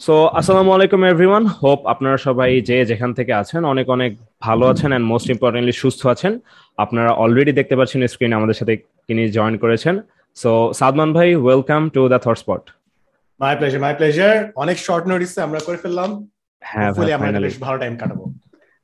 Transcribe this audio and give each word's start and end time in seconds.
So 0.00 0.14
আসসালামু 0.38 0.70
আলাইকুম 0.76 1.00
everyone 1.12 1.44
hope 1.60 1.80
আপনারা 1.92 2.18
সবাই 2.26 2.50
যে 2.68 2.76
যেখান 2.90 3.10
থেকে 3.18 3.32
আছেন 3.42 3.62
অনেক 3.72 3.86
অনেক 3.96 4.10
ভালো 4.46 4.64
আছেন 4.72 4.90
এন্ড 4.96 5.06
মোস্ট 5.12 5.28
ইম্পর্টেন্টলি 5.34 5.74
সুস্থ 5.82 6.00
আছেন। 6.14 6.32
আপনারা 6.78 7.10
অলরেডি 7.22 7.52
দেখতে 7.60 7.74
পাচ্ছেন 7.78 8.00
স্ক্রিনে 8.12 8.38
আমাদের 8.40 8.56
সাথে 8.60 8.74
তিনি 9.08 9.22
জয়েন 9.36 9.54
করেছেন। 9.62 9.94
সো 10.36 10.50
সাদমান 10.80 11.10
ভাই 11.16 11.28
welcome 11.44 11.82
to 11.94 12.00
the 12.12 12.18
thought 12.24 12.36
spot 12.42 12.62
my 13.40 13.52
pleasure 13.58 13.80
my 13.84 13.92
pleasure 13.98 14.34
অনেক 14.62 14.76
শর্ট 14.86 15.04
নোটিস 15.10 15.32
আমরা 15.46 15.60
করে 15.66 15.78
ফেললাম। 15.84 16.10
হ্যাঁ 16.62 16.90
ভাই 16.96 17.12
আমরা 17.16 17.40
বেশ 17.46 17.56
ভালো 17.66 17.76
টাইম 17.82 17.94
কাটাবো। 18.00 18.24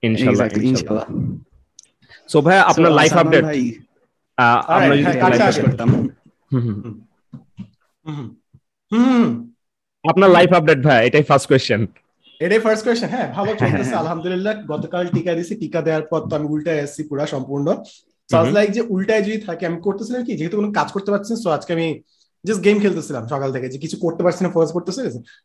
ইনশাআল্লাহ 0.02 0.46
ইনশাআল্লাহ। 0.70 1.06
সো 2.30 2.38
ভাই 2.46 2.56
আপনার 2.70 2.92
লাইফ 3.00 3.12
আপডেট 3.22 3.44
আমরা 4.76 4.94
যদি 4.98 5.04
হ্যাঁ, 5.04 5.48
আসবে। 5.50 5.62
করতাম। 5.66 5.88
হুম, 6.50 6.62
হুম। 6.66 6.76
হুম 8.06 8.26
হুম। 8.90 9.26
আপনার 10.06 10.30
লাইফ 10.30 10.50
আপডেট 10.58 10.80
ভাই 10.86 11.00
এটাই 11.08 11.24
ফার্স্ট 11.30 11.46
কোয়েশ্চেন 11.50 11.80
এটাই 12.40 12.60
ফার্স্ট 12.60 12.82
কোয়েশ্চেন 12.86 13.08
হ্যাঁ 13.14 13.28
ভালো 13.36 13.50
চলতেছে 13.60 13.94
আলহামদুলিল্লাহ 13.94 14.54
গতকাল 14.72 15.02
টিকা 15.14 15.32
দিছি 15.38 15.54
টিকা 15.62 15.80
দেওয়ার 15.86 16.04
পর 16.10 16.20
তো 16.28 16.32
আমি 16.38 16.46
উল্টায় 16.54 16.78
এসেছি 16.78 17.02
পুরো 17.08 17.24
সম্পূর্ণ। 17.34 17.66
সাজ 18.28 18.46
লাইক 18.56 18.68
যে 18.72 18.82
উল্টায় 18.94 19.22
যদি 19.22 19.38
থাকে 19.48 19.64
আমি 19.66 19.78
করতেছিলাম 19.86 20.22
কি 20.26 20.32
যেহেতু 20.38 20.56
কোনো 20.60 20.70
কাজ 20.78 20.88
করতে 20.94 21.10
পারছি 21.14 21.32
সো 21.44 21.48
আজকে 21.56 21.70
আমি 21.72 21.86
জাস্ট 22.44 22.62
গেম 22.66 22.76
খেলতেছিলাম 22.80 23.22
সকাল 23.32 23.48
থেকে 23.54 23.66
যে 23.72 23.78
কিছু 23.84 23.96
করতে 24.04 24.22
পারছি 24.24 24.40
না 24.44 24.50
ফোকাস 24.54 24.70
করতেছি 24.76 25.00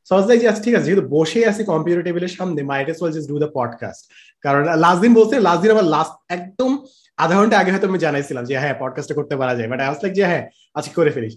সাজ 0.09 0.23
লাইক 0.29 0.39
আচ্ছা, 0.43 0.63
ঠিক 0.65 0.73
আছে 0.77 0.87
যেহেতু 0.87 1.03
বসে 1.15 1.39
আছি 1.51 1.61
কম্পিউটার 1.71 2.03
টেবিলের 2.07 2.33
সামনে 2.37 2.61
might 2.71 2.87
as 2.91 2.97
well 3.01 3.13
just 3.15 3.27
do 3.31 3.37
the 3.43 3.49
podcast 3.57 4.03
কারণ 4.45 4.61
লাস্ট 4.85 4.99
দিন 5.03 5.13
বলতে 5.19 5.35
লাস্ট 5.47 5.61
দিন 5.63 5.71
আমার 5.71 5.87
লাস্ট 5.95 6.13
একদম 6.37 6.71
আধা 7.17 7.35
ঘণ্টা 7.39 7.55
আগে 7.61 7.71
হয়তো 7.73 7.87
আমি 7.87 7.99
জানাইছিলাম 8.05 8.43
যে 8.49 8.53
হ্যাঁ 8.63 8.75
পডকাস্টটা 8.81 9.15
করতে 9.19 9.35
পারা 9.41 9.53
যায়। 9.57 9.67
বাট 9.71 9.79
আই 9.79 9.87
ওয়াজ 9.87 9.99
লাইক 10.03 10.13
যে 10.19 10.23
হ্যাঁ 10.31 10.43
আজকে 10.75 10.93
করে 10.95 11.11
ফেলিস 11.15 11.33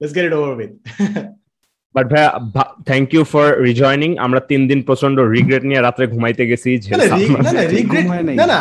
let's 0.00 0.14
get 0.16 0.24
it 0.28 0.34
over 0.38 0.52
with 0.58 0.72
but 1.94 2.06
ভাই 2.12 2.24
থ্যাংক 2.88 3.06
ইউ 3.14 3.22
ফর 3.32 3.46
রিজয়নিং 3.68 4.10
আমরা 4.26 4.40
তিন 4.50 4.60
দিন 4.70 4.80
প্রচণ্ড 4.88 5.16
রিগ্রেট 5.36 5.64
নিয়ে 5.68 5.80
রাত্রে 5.80 6.04
ঘুমাইতে 6.14 6.42
গেছি 6.50 6.70
না 8.40 8.46
না, 8.52 8.60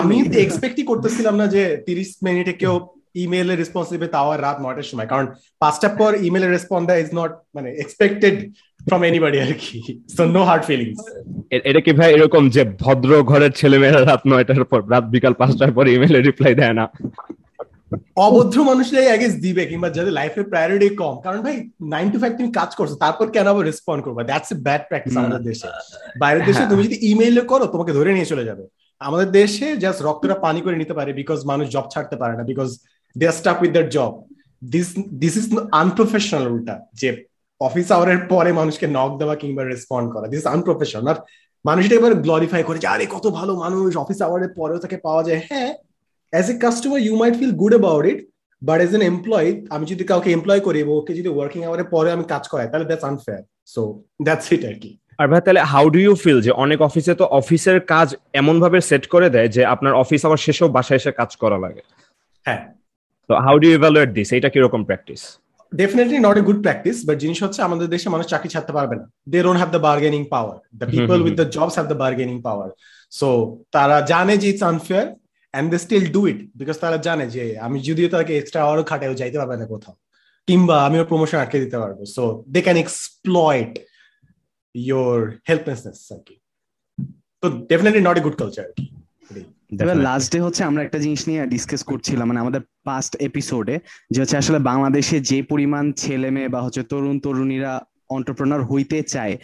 আমি। 0.00 0.16
এক্সপেক্টই 0.44 0.84
করতেছিলাম 0.90 1.34
না 1.40 1.46
যে 1.54 1.62
তিরিশ 1.86 2.10
মিনিটে 2.26 2.54
কেউ 2.62 2.74
ইমেলে 3.24 3.54
রেসপন্স 3.56 3.86
দিবে 3.94 4.06
তাও 4.14 4.28
আর 4.34 4.40
রাত 4.46 4.56
নয়টার 4.64 4.88
সময়। 4.90 5.08
কারণ 5.12 5.26
পাঁচটার 5.62 5.92
পর 6.00 6.10
ইমেলে 6.26 6.48
রেসপন্স 6.48 6.84
দেয় 6.88 7.00
ইজ 7.04 7.10
নট 7.18 7.32
মানে 7.56 7.68
এক্সপেক্টেড 7.82 8.34
ফ্রম 8.86 9.00
এনিবডি 9.08 9.38
আর 9.44 9.52
কি। 9.62 9.76
সো 10.16 10.22
নো 10.34 10.42
হার্ড 10.48 10.64
ফিলিংস 10.68 11.00
এটা 11.68 11.80
কি 11.86 11.92
ভাই 11.98 12.10
এরকম 12.16 12.42
যে 12.54 12.62
ভদ্র 12.84 13.10
ঘরের 13.30 13.52
ছেলেমেয়েরা 13.60 14.00
রাত 14.10 14.22
নয়টার 14.30 14.64
পর 14.70 14.80
রাত 14.92 15.04
বিকাল 15.14 15.34
পাঁচটার 15.40 15.70
পর 15.76 15.84
ইমেলে 15.94 16.18
রিপ্লাই 16.20 16.52
দেয় 16.60 16.74
না? 16.80 16.84
অভদ্র 18.26 18.58
মানুষরাই 18.70 19.08
আগে 19.16 19.26
দিবে 19.44 19.62
কিংবা 19.70 19.88
যাদের 19.96 20.14
লাইফে 20.18 20.42
প্রায়োরিটি 20.52 20.88
কম। 21.02 21.14
কারণ 21.26 21.38
ভাই 21.46 21.56
নাইন 21.94 22.06
টু 22.12 22.18
ফাইভ 22.22 22.32
তুমি 22.38 22.50
কাজ 22.58 22.70
করছ 22.78 22.92
তারপর 23.04 23.26
কেন 23.36 23.46
আবার 23.52 23.64
রেসপন্ড 23.70 24.00
করবা? 24.04 24.20
দ্যাটস 24.30 24.50
এ 24.54 24.56
ব্যাড 24.66 24.82
প্র্যাকটিস 24.88 25.14
আমাদের 25.16 25.42
দেশে। 25.50 25.68
বাইরের 26.22 26.44
দেশে 26.48 26.62
তুমি 26.70 26.82
যদি 26.88 26.96
ইমেইলে 27.10 27.42
করো 27.52 27.64
তোমাকে 27.74 27.92
ধরে 27.98 28.10
নিয়ে 28.16 28.30
চলে 28.32 28.44
যাবে। 28.48 28.64
আমাদের 29.00 29.28
দেশে 29.40 29.66
জাস্ট 29.84 30.00
রক্তটা 30.02 30.36
পানি 30.44 30.60
করে 30.64 30.76
নিতে 30.82 30.94
পারে 30.98 31.10
বিকজ 31.20 31.38
মানুষ 31.50 31.66
জব 31.74 31.86
ছাড়তে 31.92 32.16
পারে 32.22 32.34
না 32.38 32.44
because 32.50 32.68
they 33.16 33.24
are 33.30 33.36
stuck 33.40 33.58
with 33.62 33.72
their 33.76 33.88
job 33.96 34.12
this 34.74 34.88
this 35.22 35.34
is 35.40 35.44
unprofessional 35.82 36.44
উল্টা 36.52 36.74
যে 37.00 37.08
অফিস 37.60 37.86
আওয়ারের 37.94 38.20
পরে 38.32 38.50
মানুষকে 38.60 38.86
নক 38.96 39.10
দেওয়া 39.20 39.34
কিংবা 39.42 39.62
রেসপন্ড 39.62 40.06
করা। 40.14 40.26
দিস 40.34 40.44
আনপ্রফেশনাল 40.56 41.06
আর 41.12 41.18
মানুষ 41.64 41.82
এটা 41.86 41.96
এবার 42.00 42.14
গ্লোরিফাই 42.24 42.62
করে 42.68 42.78
যে 42.82 42.88
আরে 42.94 43.06
কত 43.14 43.24
ভালো 43.38 43.52
মানুষ 43.64 43.90
অফিস 43.96 44.18
আওয়ারের 44.26 44.50
পরেও 44.58 44.78
তাকে 44.84 44.96
পাওয়া 45.06 45.22
যায়। 45.28 45.40
হ্যাঁ 45.48 45.70
as 46.32 46.46
a 46.52 46.54
customer 46.64 46.98
you 47.06 47.14
might 47.22 47.34
feel 47.40 47.54
good 47.62 47.72
about 47.76 48.04
it 48.12 48.18
but 48.62 48.78
as 48.84 48.90
an 48.98 49.02
employee 49.12 49.48
আমি 49.74 49.84
যদি 49.92 50.04
কাউকে 50.10 50.28
এমপ্লয় 50.36 50.60
করি 50.66 50.78
ওকে 50.98 51.12
যদি 51.18 51.30
ওয়ার্কিং 51.34 51.60
আওয়ারের 51.66 51.88
পরে 51.94 52.08
আমি 52.16 52.24
কাজ 52.32 52.44
করাই 52.52 52.68
তাহলে 52.70 52.86
that's 52.90 53.06
unfair 53.10 53.42
so 53.74 53.80
that's 54.26 54.48
it 54.54 54.62
আর 54.70 54.76
কি. 54.82 54.90
আর 55.20 55.26
ভাই 55.30 55.40
তাহলে 55.46 55.62
হাউ 55.72 55.84
ডু 55.94 55.98
ইউ 56.06 56.14
ফিল 56.24 56.38
যে 56.46 56.52
অনেক 56.64 56.78
অফিসে 56.88 57.12
তো 57.20 57.24
অফিসের 57.40 57.78
কাজ 57.92 58.08
এমন 58.40 58.56
ভাবে 58.62 58.78
সেট 58.88 59.04
করে 59.14 59.28
দেয় 59.34 59.48
যে 59.56 59.62
আপনার 59.74 59.92
অফিস 60.02 60.20
আবার 60.26 60.40
শেষেও 60.46 60.68
বাসায় 60.76 60.98
এসে 61.00 61.10
কাজ 61.20 61.30
করা 61.42 61.58
লাগে? 61.64 61.82
হ্যাঁ। 62.46 62.62
তো 63.30 63.32
হাউ 63.46 63.56
ডু 63.62 63.68
ইভ্যালুয়েট 63.76 64.10
দিস 64.16 64.28
এটা 64.36 64.48
কীরকম 64.54 64.80
practice 64.88 65.22
definitely 65.72 66.18
not 66.26 66.36
a 66.40 66.42
good 66.48 66.60
practice 66.64 66.96
but 67.08 67.16
জিনিস 67.24 67.38
হচ্ছে 67.44 67.60
আমাদের 67.68 67.86
দেশে 67.94 68.08
মানুষ 68.14 68.26
চাকরি 68.32 68.48
ছাড়তে 68.54 68.72
পারবে 68.78 68.94
না। 69.00 69.04
They 69.32 69.38
don't 69.46 69.58
have 69.60 69.70
the 69.76 69.82
bargaining 69.88 70.22
power 70.34 70.56
the 70.80 70.86
people 70.94 71.18
with 71.24 71.34
the 71.40 71.46
jobs 71.56 71.74
have 71.78 71.86
the 71.92 71.98
bargaining 72.02 72.36
power 72.46 72.68
so 73.18 73.28
তারা 73.74 73.96
জানে 74.12 74.34
যে 74.42 74.46
it's 74.52 74.64
unfair 74.72 75.06
and 75.58 75.72
they 75.74 75.78
still 75.86 76.06
do 76.16 76.22
it 76.30 76.38
because 76.60 76.76
তারা 76.84 76.98
জানে 77.06 77.24
যে 77.36 77.44
আমি 77.66 77.78
যদিও 77.88 78.08
তাকে 78.14 78.32
এক্সট্রা 78.36 78.60
আওয়ারও 78.64 78.84
খাটাইও 78.90 79.14
যাইতে 79.20 79.36
পারবে 79.40 79.56
না 79.60 79.66
কোথাও 79.72 79.94
কিংবা 80.48 80.76
আমি 80.86 80.96
ওর 81.00 81.06
প্রমোশন 81.12 81.38
আটকে 81.38 81.58
দিতে 81.64 81.76
পারব। 81.82 81.98
So 82.16 82.22
they 82.54 82.60
can 82.62 82.78
exploit 82.84 83.72
your 84.74 85.16
helplessness 85.48 85.98
আর 86.14 86.20
কি। 86.26 86.34
তো 87.42 87.46
definitely 87.70 88.02
not 88.08 88.16
a 88.18 88.22
good 88.26 88.36
culture 88.40 88.64
আর 88.68 88.72
কি 88.78 88.84
এবার 89.82 89.96
লাস্ট 90.08 90.28
ডে 90.32 90.38
হচ্ছে 90.40 90.62
আমরা 90.64 90.82
একটা 90.82 90.98
জিনিস 90.98 91.22
নিয়ে 91.28 91.40
ডিসকাস 91.46 91.82
করছিলাম 91.82 92.26
মানে 92.28 92.40
আমাদের 92.40 92.62
পাস্ট 92.88 93.12
এপিসোডে 93.28 93.76
যে 94.10 94.18
হচ্ছে 94.20 94.36
আসলে 94.36 94.58
বাংলাদেশে 94.70 95.16
যে 95.30 95.38
পরিমাণ 95.42 95.84
ছেলে 95.92 96.28
মেয়ে 96.30 96.52
বা 96.54 96.60
হচ্ছে 96.62 96.82
তরুণ 96.82 97.16
তরুণীরা 97.24 97.72
অন্টারপ্রেনার 98.16 98.62
হইতে 98.64 98.98
চায় 99.02 99.34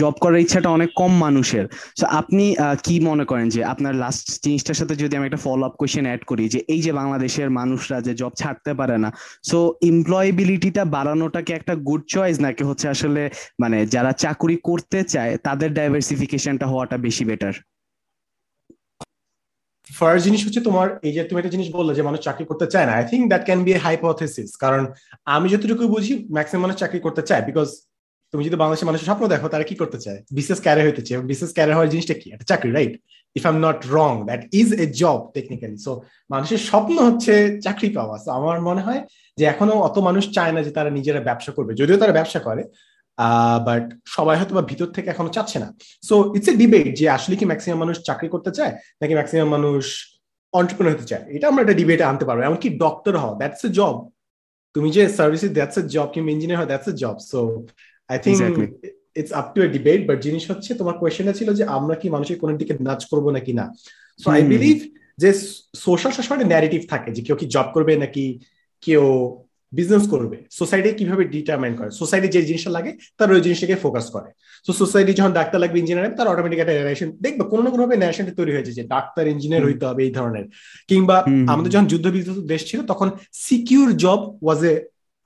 জব 0.00 0.14
করার 0.22 0.42
ইচ্ছাটা 0.44 0.68
অনেক 0.76 0.90
কম 1.00 1.12
মানুষের। 1.26 1.64
তো 2.00 2.04
আপনি 2.20 2.44
কি 2.86 2.96
মনে 3.08 3.24
করেন 3.30 3.46
যে 3.54 3.60
আপনার 3.72 3.94
লাস্ট 4.02 4.26
জিনিসটার 4.44 4.78
সাথে 4.80 4.94
যদি 5.02 5.14
আমি 5.18 5.26
একটা 5.28 5.44
ফলো 5.46 5.64
আপ 5.68 5.74
কোয়েশ্চেন 5.80 6.06
অ্যাড 6.08 6.22
করি 6.30 6.44
যে 6.54 6.60
এই 6.74 6.80
যে 6.86 6.92
বাংলাদেশের 7.00 7.48
মানুষরা 7.60 7.98
যে 8.06 8.12
জব 8.20 8.32
ছাড়তে 8.40 8.72
পারে 8.80 8.96
না 9.04 9.08
সো 9.50 9.58
এমপ্লয়েবিলিটিটা 9.90 10.82
বাড়ানোটা 10.96 11.40
কি 11.46 11.52
একটা 11.58 11.74
গুড 11.88 12.02
চয়েস 12.14 12.36
নাকি 12.46 12.62
হচ্ছে 12.68 12.86
আসলে 12.94 13.22
মানে 13.62 13.78
যারা 13.94 14.12
চাকুরি 14.22 14.56
করতে 14.68 14.98
চায়, 15.12 15.32
তাদের 15.46 15.70
ডাইভার্সিফিকেশনটা 15.78 16.66
হওয়াটা 16.72 16.96
বেশি 17.06 17.24
বেটার 17.30 17.54
ফার্স্ট 19.90 20.24
জিনিস 20.26 20.40
হচ্ছে 20.46 20.60
তোমার, 20.68 20.86
এই 21.06 21.12
যে 21.16 21.20
তুমি 21.28 21.38
একটা 21.40 21.54
জিনিস 21.54 21.68
বললে 21.76 21.92
যে 21.98 22.02
মানুষ 22.08 22.20
চাকরি 22.26 22.44
করতে 22.50 22.66
চায় 22.72 22.86
না 22.88 22.92
I 22.98 23.04
think 23.10 23.24
that 23.30 23.42
can 23.46 23.60
be 23.66 23.72
hypothesis 23.86 24.50
কারণ 24.62 24.82
আমি 25.34 25.46
যতটুকু 25.52 25.84
বুঝি 25.94 26.14
ম্যাক্সিমাম 26.36 26.62
মানুষ 26.64 26.76
চাকরি 26.82 26.98
করতে 27.06 27.22
চায় 27.28 27.42
বিকজ 27.48 27.68
তুমি 28.32 28.42
যদি 28.48 28.56
বাংলাদেশের 28.62 28.88
মানুষের 28.88 29.08
স্বপ্ন 29.10 29.24
দেখো, 29.34 29.46
তারা 29.54 29.64
কি 29.70 29.74
করতে 29.82 29.98
চায়? 30.04 30.20
বিশেষ 30.38 30.58
ক্যারিয়ার 30.64 30.86
হইতে 30.88 31.02
চায়। 31.06 31.18
বিশেষ 31.32 31.50
ক্যারিয়ার 31.56 31.76
হওয়ার 31.76 31.92
জিনিসটা 31.94 32.14
কি? 32.20 32.26
একটা 32.34 32.46
চাকরি 32.50 32.70
right 32.78 32.94
if 33.36 33.42
I 33.46 33.52
am 33.54 33.58
not 33.68 33.78
wrong 33.98 34.12
that 34.28 34.42
is 34.60 34.68
a 34.84 34.86
job 35.02 35.18
technically 35.36 35.76
so 35.86 35.92
মানুষের 36.32 36.60
স্বপ্ন 36.68 36.96
হচ্ছে 37.08 37.34
চাকরি 37.66 37.88
পাওয়া। 37.96 38.16
So, 38.24 38.28
আমার 38.38 38.58
মনে 38.68 38.82
হয় 38.86 39.00
যে 39.38 39.44
এখনও 39.52 39.76
অত 39.88 39.96
মানুষ 40.08 40.24
চায় 40.36 40.52
না 40.56 40.60
যে 40.66 40.72
তারা 40.78 40.90
নিজেরা 40.98 41.20
ব্যবসা 41.28 41.50
করবে। 41.56 41.72
যদিও 41.80 41.96
তারা 42.02 42.14
ব্যবসা 42.18 42.40
করে 42.48 42.62
বাট 43.68 43.84
সবাই 44.16 44.34
হয়তো 44.38 44.54
বা 44.58 44.62
ভিতর 44.70 44.88
থেকে 44.96 45.08
এখনও 45.12 45.30
চাচ্ছে 45.36 45.58
না। 45.64 45.68
সো 46.08 46.14
ইটস 46.36 46.48
এ 46.52 46.54
ডিবেট 46.62 46.86
যে 46.98 47.06
আসলে 47.16 47.34
কি 47.40 47.44
ম্যাক্সিমাম 47.50 47.78
মানুষ 47.84 47.96
চাকরি 48.08 48.28
করতে 48.34 48.50
চায়, 48.58 48.72
নাকি 49.00 49.12
ম্যাক্সিমাম 49.18 49.48
মানুষ 49.56 49.82
অন্টারপ্রেনার 50.58 50.94
হতে 50.96 51.06
চায়? 51.10 51.24
এটা 51.36 51.46
আমরা 51.50 51.60
একটা 51.64 51.76
ডিবেটে 51.80 52.04
আনতে 52.10 52.24
পারব। 52.28 52.40
এমনকি 52.48 52.68
ডক্টর 52.84 53.14
হও 53.22 53.32
দ্যাটস 53.40 53.62
এ 53.66 53.68
জব 53.78 53.96
তুমি 54.74 54.88
যে 54.96 55.02
সার্ভিস 55.18 55.42
দ্যাটস 55.58 55.76
এ 55.80 55.82
জব 55.94 56.08
কিংবা 56.14 56.30
ইঞ্জিনিয়ার 56.34 56.60
হও 56.60 56.68
that's 56.72 56.88
a 56.90 56.92
job 57.02 57.16
so 57.30 57.38
I 58.08 58.18
think. 58.22 58.74
It's 59.16 59.32
up 59.32 59.54
to 59.54 59.62
a 59.62 59.68
debate 59.68 60.06
but 60.06 60.20
জিনিস 60.20 60.50
হচ্ছে 60.50 60.74
তোমার 60.74 60.98
কোয়েশ্চেনটা 60.98 61.32
ছিল 61.32 61.54
যে 61.54 61.64
আমরা 61.64 61.94
কি 61.94 62.08
মানুষের 62.08 62.38
কোন 62.38 62.56
দিকে 62.56 62.74
নাচ 62.80 63.04
করব 63.04 63.30
নাকি 63.30 63.52
না? 63.52 63.74
সো 64.18 64.30
আই 64.30 64.42
বিলিভ 64.42 64.78
যে 65.18 65.32
সোশ্যাল 65.76 66.12
সবসময় 66.12 66.44
ন্যারেটিভ 66.44 66.82
থাকে 66.90 67.12
যে 67.12 67.22
কেউ 67.22 67.36
কি 67.36 67.46
জব 67.46 67.64
করবে 67.74 67.96
নাকি 67.96 68.38
কেউ 68.80 69.04
বিজনেস 69.72 70.10
করবে। 70.10 70.36
সোসাইটি 70.50 70.88
কীভাবে 70.92 71.24
ডিটারমাইন 71.24 71.74
করে? 71.74 71.90
সোসাইটি 71.90 72.28
যে 72.28 72.42
জিনিসটা 72.42 72.70
লাগে 72.70 72.96
তার 73.18 73.32
ওই 73.32 73.40
জিনিসটাকে 73.40 73.74
ফোকাস 73.74 74.10
করে। 74.10 74.30
তো 74.66 74.72
সোসাইটি 74.72 75.12
যখন 75.12 75.32
ডাক্তার 75.32 75.60
লাগবে 75.60 75.78
ইঞ্জিনিয়ার 75.78 76.16
তার 76.16 76.28
অটোমেটিক 76.28 76.58
একটা 76.58 76.72
ন্যারেশন 76.72 77.12
দেখবে 77.22 77.44
কোনো 77.44 77.62
না 77.62 77.70
কোনো 77.70 77.82
ভাবে 77.82 77.96
ন্যারেশনটা 77.96 78.34
তৈরি 78.34 78.52
হয়েছে 78.52 78.72
যে 78.72 78.82
ডাক্তার 78.82 79.28
ইঞ্জিনিয়ার 79.28 79.64
হইতে 79.64 79.86
হবে 79.86 80.04
এই 80.04 80.10
ধরনের। 80.10 80.44
কিংবা 80.88 81.20
হুম। 81.20 81.48
আমাদের 81.48 81.72
যখন 81.72 81.86
যুদ্ধ 81.86 82.06
বিধ্বস্ত 82.06 82.40
দেশ 82.40 82.70
ছিল 82.70 82.82
তখন 82.86 83.10
secure 83.32 83.96
job 83.96 84.38
was 84.42 84.64
a 84.64 84.74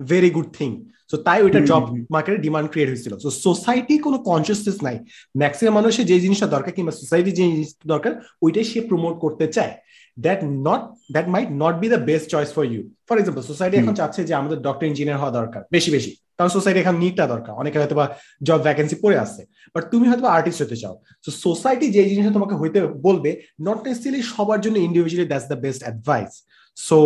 very 0.03 0.31
good 0.31 0.49
thing 0.59 0.70
so 1.12 1.17
তাই 1.27 1.39
ওইটা 1.47 1.61
জব। 1.71 1.83
মার্কেটে 2.15 2.39
ডিমান্ড 2.47 2.69
ক্রিয়েট 2.73 2.89
হয়েছিল। 2.93 3.12
সো 3.25 3.28
সোসাইটি 3.47 3.95
কোনো 4.06 4.19
কনসিয়াসনেস 4.28 4.78
নাই। 4.87 4.97
ম্যাক্সিমাম 5.41 5.75
মানুষের 5.79 6.05
যে 6.11 6.17
জিনিসটা 6.25 6.49
দরকার 6.55 6.73
কিংবা 6.76 6.93
সোসাইটি 7.00 7.31
যে 7.38 7.44
জিনিসটা 7.55 7.85
দরকার 7.94 8.12
ওইটাই 8.44 8.67
সে 8.70 8.79
প্রমোট 8.91 9.14
করতে 9.25 9.47
চায়। 9.56 9.73
That 10.17 10.41
not 10.67 10.82
that 11.14 11.26
might 11.35 11.49
not 11.62 11.75
be 11.82 11.87
the 11.94 12.00
best 12.11 12.26
choice 12.35 12.50
for 12.56 12.64
you 12.73 12.81
for 13.09 13.17
example 13.19 13.43
society 13.50 13.75
এখন 13.81 13.94
চাচ্ছে 14.00 14.20
যে 14.29 14.35
আমাদের 14.41 14.59
ডক্টর 14.67 14.85
ইঞ্জিনিয়ার 14.91 15.20
হওয়া 15.20 15.32
দরকার 15.38 15.62
বেশি 15.75 15.91
বেশি। 15.97 16.12
কারণ 16.37 16.50
সোসাইটি 16.56 16.79
এখন 16.81 16.97
নিটটা 17.03 17.25
দরকার। 17.35 17.53
অনেকে 17.62 17.76
হয়তো 17.81 17.97
বা 18.00 18.06
জব 18.49 18.61
ভ্যাকেন্সি 18.67 18.97
পড়ে 19.03 19.17
আছে। 19.25 19.43
বাট 19.75 19.85
তুমি 19.93 20.05
হয়তো 20.11 20.26
আর্টিস্ট 20.37 20.61
হতে 20.64 20.76
চাও। 20.82 20.94
তো 21.25 21.29
সোসাইটি 21.44 21.87
যে 21.97 22.03
জিনিসটা 22.11 22.32
তোমাকে 22.38 22.55
হইতে 22.61 22.79
বলবে 23.06 23.31
নট 23.67 23.79
নেসেসারিলি 23.87 24.23
সবার 24.35 24.59
জন্য 24.64 24.76
individually 24.88 25.29
that's 25.31 25.47
the 25.53 25.59
best 25.64 25.81
advice 25.87 26.32
so 26.76 26.99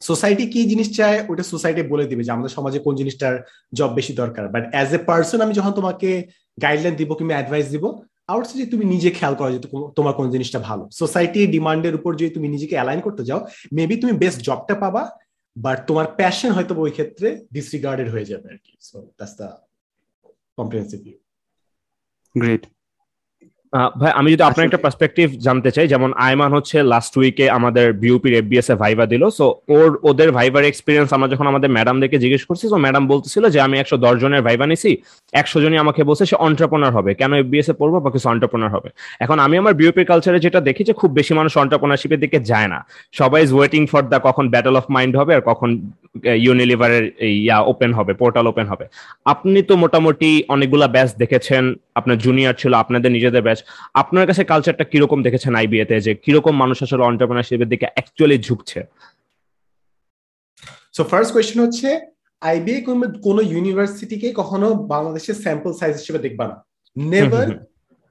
society 0.00 0.44
কি 0.54 0.60
জিনিস 0.70 0.88
চায় 0.98 1.18
ওটা 1.30 1.44
সোসাইটি 1.52 1.82
বলে 1.92 2.04
দিবে 2.10 2.22
যে 2.26 2.32
আমাদের 2.36 2.52
সমাজে 2.56 2.78
কোন 2.86 2.94
জিনিসটার 3.00 3.34
জব 3.78 3.90
বেশি 3.98 4.12
দরকার। 4.22 4.44
বাট 4.54 4.64
অ্যাজ 4.72 4.90
এ 4.98 5.00
পার্সন 5.08 5.38
আমি 5.44 5.54
যখন 5.58 5.72
তোমাকে 5.78 6.08
গাইডলাইন 6.64 6.94
দিব 7.00 7.10
কিংবা 7.18 7.34
অ্যাডভাইস 7.38 7.66
দিব 7.74 7.84
আউটস 8.32 8.50
যে 8.60 8.66
তুমি 8.72 8.84
নিজে 8.94 9.10
খেয়াল 9.18 9.34
করো 9.38 9.50
যে 9.54 9.60
তোমার 9.96 10.14
কোন 10.18 10.26
জিনিসটা 10.34 10.58
ভালো। 10.68 10.84
সোসাইটি 11.00 11.40
ডিমান্ডের 11.54 11.94
উপর 11.98 12.10
যদি 12.20 12.30
তুমি 12.36 12.46
নিজেকে 12.54 12.74
অ্যালাইন 12.78 13.00
করতে 13.06 13.22
যাও 13.28 13.40
মেবি 13.76 13.94
তুমি 14.02 14.14
বেস্ট 14.22 14.38
জবটা 14.48 14.74
পাবা 14.84 15.02
বাট 15.56 15.78
তোমার 15.88 16.06
প্যাশন 16.18 16.50
হয়তো 16.56 16.72
ওই 16.84 16.92
ক্ষেত্রে 16.96 17.28
ডিসরিগার্ডেড 17.56 18.08
হয়ে 18.14 18.26
যাবে 18.30 18.46
আর 18.52 18.58
কি। 18.64 18.72
So 18.88 18.96
that's 19.18 19.34
the 19.40 19.48
comprehensive 20.58 20.98
view 21.04 21.18
great 22.34 22.62
ভাই 24.00 24.12
আমি 24.14 24.28
যদি 24.32 24.42
আপনার 24.42 24.66
একটা 24.66 24.80
পার্সপেক্টিভ 24.82 25.26
জানতে 25.46 25.70
চাই 25.70 25.86
যেমন 25.88 26.10
আয়মান 26.26 26.50
হচ্ছে 26.52 26.76
লাস্ট 26.82 27.12
উইকে 27.18 27.44
আমাদের 27.50 27.86
বিউপির 27.92 28.34
এফবিএস 28.34 28.68
এ 28.70 28.74
ভাইবা 28.74 29.04
দিল 29.06 29.22
সো 29.30 29.46
ওর 29.68 29.88
ওদের 30.02 30.28
ভাইবার 30.32 30.62
এক্সপিরিয়েন্স 30.64 31.08
আমরা 31.12 31.28
যখন 31.28 31.46
আমাদের 31.46 31.70
ম্যাডামদেরকে 31.70 32.18
জিজ্ঞেস 32.18 32.42
করছি 32.44 32.64
তো 32.68 32.76
ম্যাডাম 32.76 33.04
বলতেছিল 33.06 33.44
যে 33.48 33.58
আমি 33.60 33.78
একশো 33.78 33.96
দশ 33.96 34.14
জনের 34.20 34.42
ভাইবা 34.42 34.66
নিছি 34.66 34.90
একশো 35.32 35.58
জনই 35.60 35.78
আমাকে 35.78 36.00
বলছে 36.04 36.24
সে 36.26 36.36
অন্টারপ্রনার 36.36 36.92
হবে 36.92 37.10
কেন 37.14 37.32
এফবিএস 37.34 37.68
এ 37.68 37.74
পড়ব 37.78 37.94
বা 38.00 38.10
কিছু 38.10 38.26
অন্টারপ্রনার 38.28 38.70
হবে? 38.70 38.88
এখন 39.20 39.36
আমি 39.38 39.54
আমার 39.58 39.74
বিউপির 39.74 40.06
কালচারে 40.06 40.38
যেটা 40.40 40.60
দেখি 40.60 40.82
যে 40.84 40.92
খুব 40.92 41.10
বেশি 41.10 41.34
মানুষ 41.34 41.52
অন্টারপ্রনারশিপের 41.56 42.20
দিকে 42.20 42.38
যায় 42.40 42.68
না। 42.68 42.78
সবাই 43.12 43.40
ইজ 43.42 43.50
ওয়েটিং 43.52 43.82
ফর 43.86 44.02
দ্য 44.02 44.18
কখন 44.22 44.44
ব্যাটল 44.48 44.74
অফ 44.76 44.84
মাইন্ড 44.90 45.16
হবে 45.16 45.32
আর 45.34 45.42
কখন 45.44 45.68
ইউনিলিভারের 46.46 47.04
ইয়া 47.46 47.58
ওপেন 47.72 47.90
হবে 47.98 48.12
পোর্টাল 48.20 48.46
ওপেন 48.52 48.66
হবে। 48.72 48.84
আপনি 49.32 49.58
তো 49.68 49.74
মোটামুটি 49.84 50.30
অনেকগুলা 50.54 50.88
ব্যাচ 50.94 51.10
দেখেছেন 51.22 51.62
আপনার 51.98 52.16
জুনিয়র 52.24 52.54
ছিল 52.62 52.72
আপনাদের 52.82 53.10
নিজেদের 53.16 53.42
ব্যাচ 53.46 53.58
আপনার 54.02 54.28
কাছে 54.28 54.42
কালচারটা 54.52 54.84
কীরকম 54.92 55.18
দেখেছেন 55.26 55.52
আইবিএতে 55.60 55.96
যে 56.06 56.12
কীরকম 56.24 56.54
মানুষ 56.62 56.76
আসলে 56.84 57.02
অন্টারপ্রেনারশিপের 57.10 57.70
দিকে 57.72 57.86
অ্যাকচুয়ালি 57.94 58.36
ঝুঁকছে? 58.46 58.80
সো 60.96 61.02
ফার্স্ট 61.10 61.30
কোয়েশ্চেন 61.34 61.58
হচ্ছে 61.64 61.88
আইবিএ 62.42 62.78
কোন 63.26 63.36
ইউনিভার্সিটিকে 63.52 64.28
কখনো 64.40 64.66
বাংলাদেশের 64.92 65.36
স্যাম্পল 65.44 65.72
সাইজ 65.80 65.94
হিসেবে 66.00 66.20
দেখবা 66.26 66.44
না। 66.50 66.56
নেভার 66.96 67.48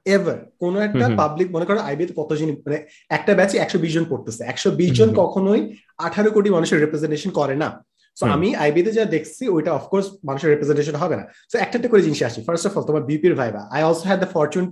এভার 0.06 0.38
কোন 0.62 0.74
একটা 0.88 1.06
পাবলিক 1.20 1.48
মনে 1.54 1.66
করো 1.68 1.80
আইবিএ 1.88 2.06
কতজন 2.20 2.48
মানে 2.64 2.78
একটা 3.16 3.32
ব্যাচে 3.38 3.56
একশো 3.58 3.78
বিশ 3.82 3.92
জন 3.96 4.04
পড়তেছে। 4.12 4.42
একশো 4.52 4.68
বিশ 4.78 4.90
জন 4.98 5.08
কখনোই 5.22 5.60
আঠারো 6.06 6.30
কোটি 6.36 6.48
মানুষের 6.56 6.80
রিপ্রেজেন্টেশন 6.84 7.30
করে 7.38 7.54
না। 7.62 7.68
সো 8.18 8.24
আমি 8.36 8.48
আইবিতে 8.64 8.90
যা 8.98 9.04
দেখছি 9.14 9.42
ওইটা 9.56 9.70
অফকোর্স 9.78 10.06
মানুষের 10.28 10.48
রিপ্রেজেন্টেশন 10.52 10.96
হবে 11.02 11.14
না। 11.20 11.24
সো 11.50 11.56
একটা 11.64 11.76
একটা 11.78 11.88
করে 11.92 12.02
জিনিস 12.06 12.20
আসি 12.28 12.40
ফার্স্ট 12.46 12.64
অফ 12.68 12.72
অল 12.76 12.84
তোমার 12.88 13.02
বিপির 13.10 13.34
viva 13.40 13.62
I 13.74 13.80
also 13.88 14.04
had 14.08 14.20
the 14.24 14.30
fortune 14.36 14.64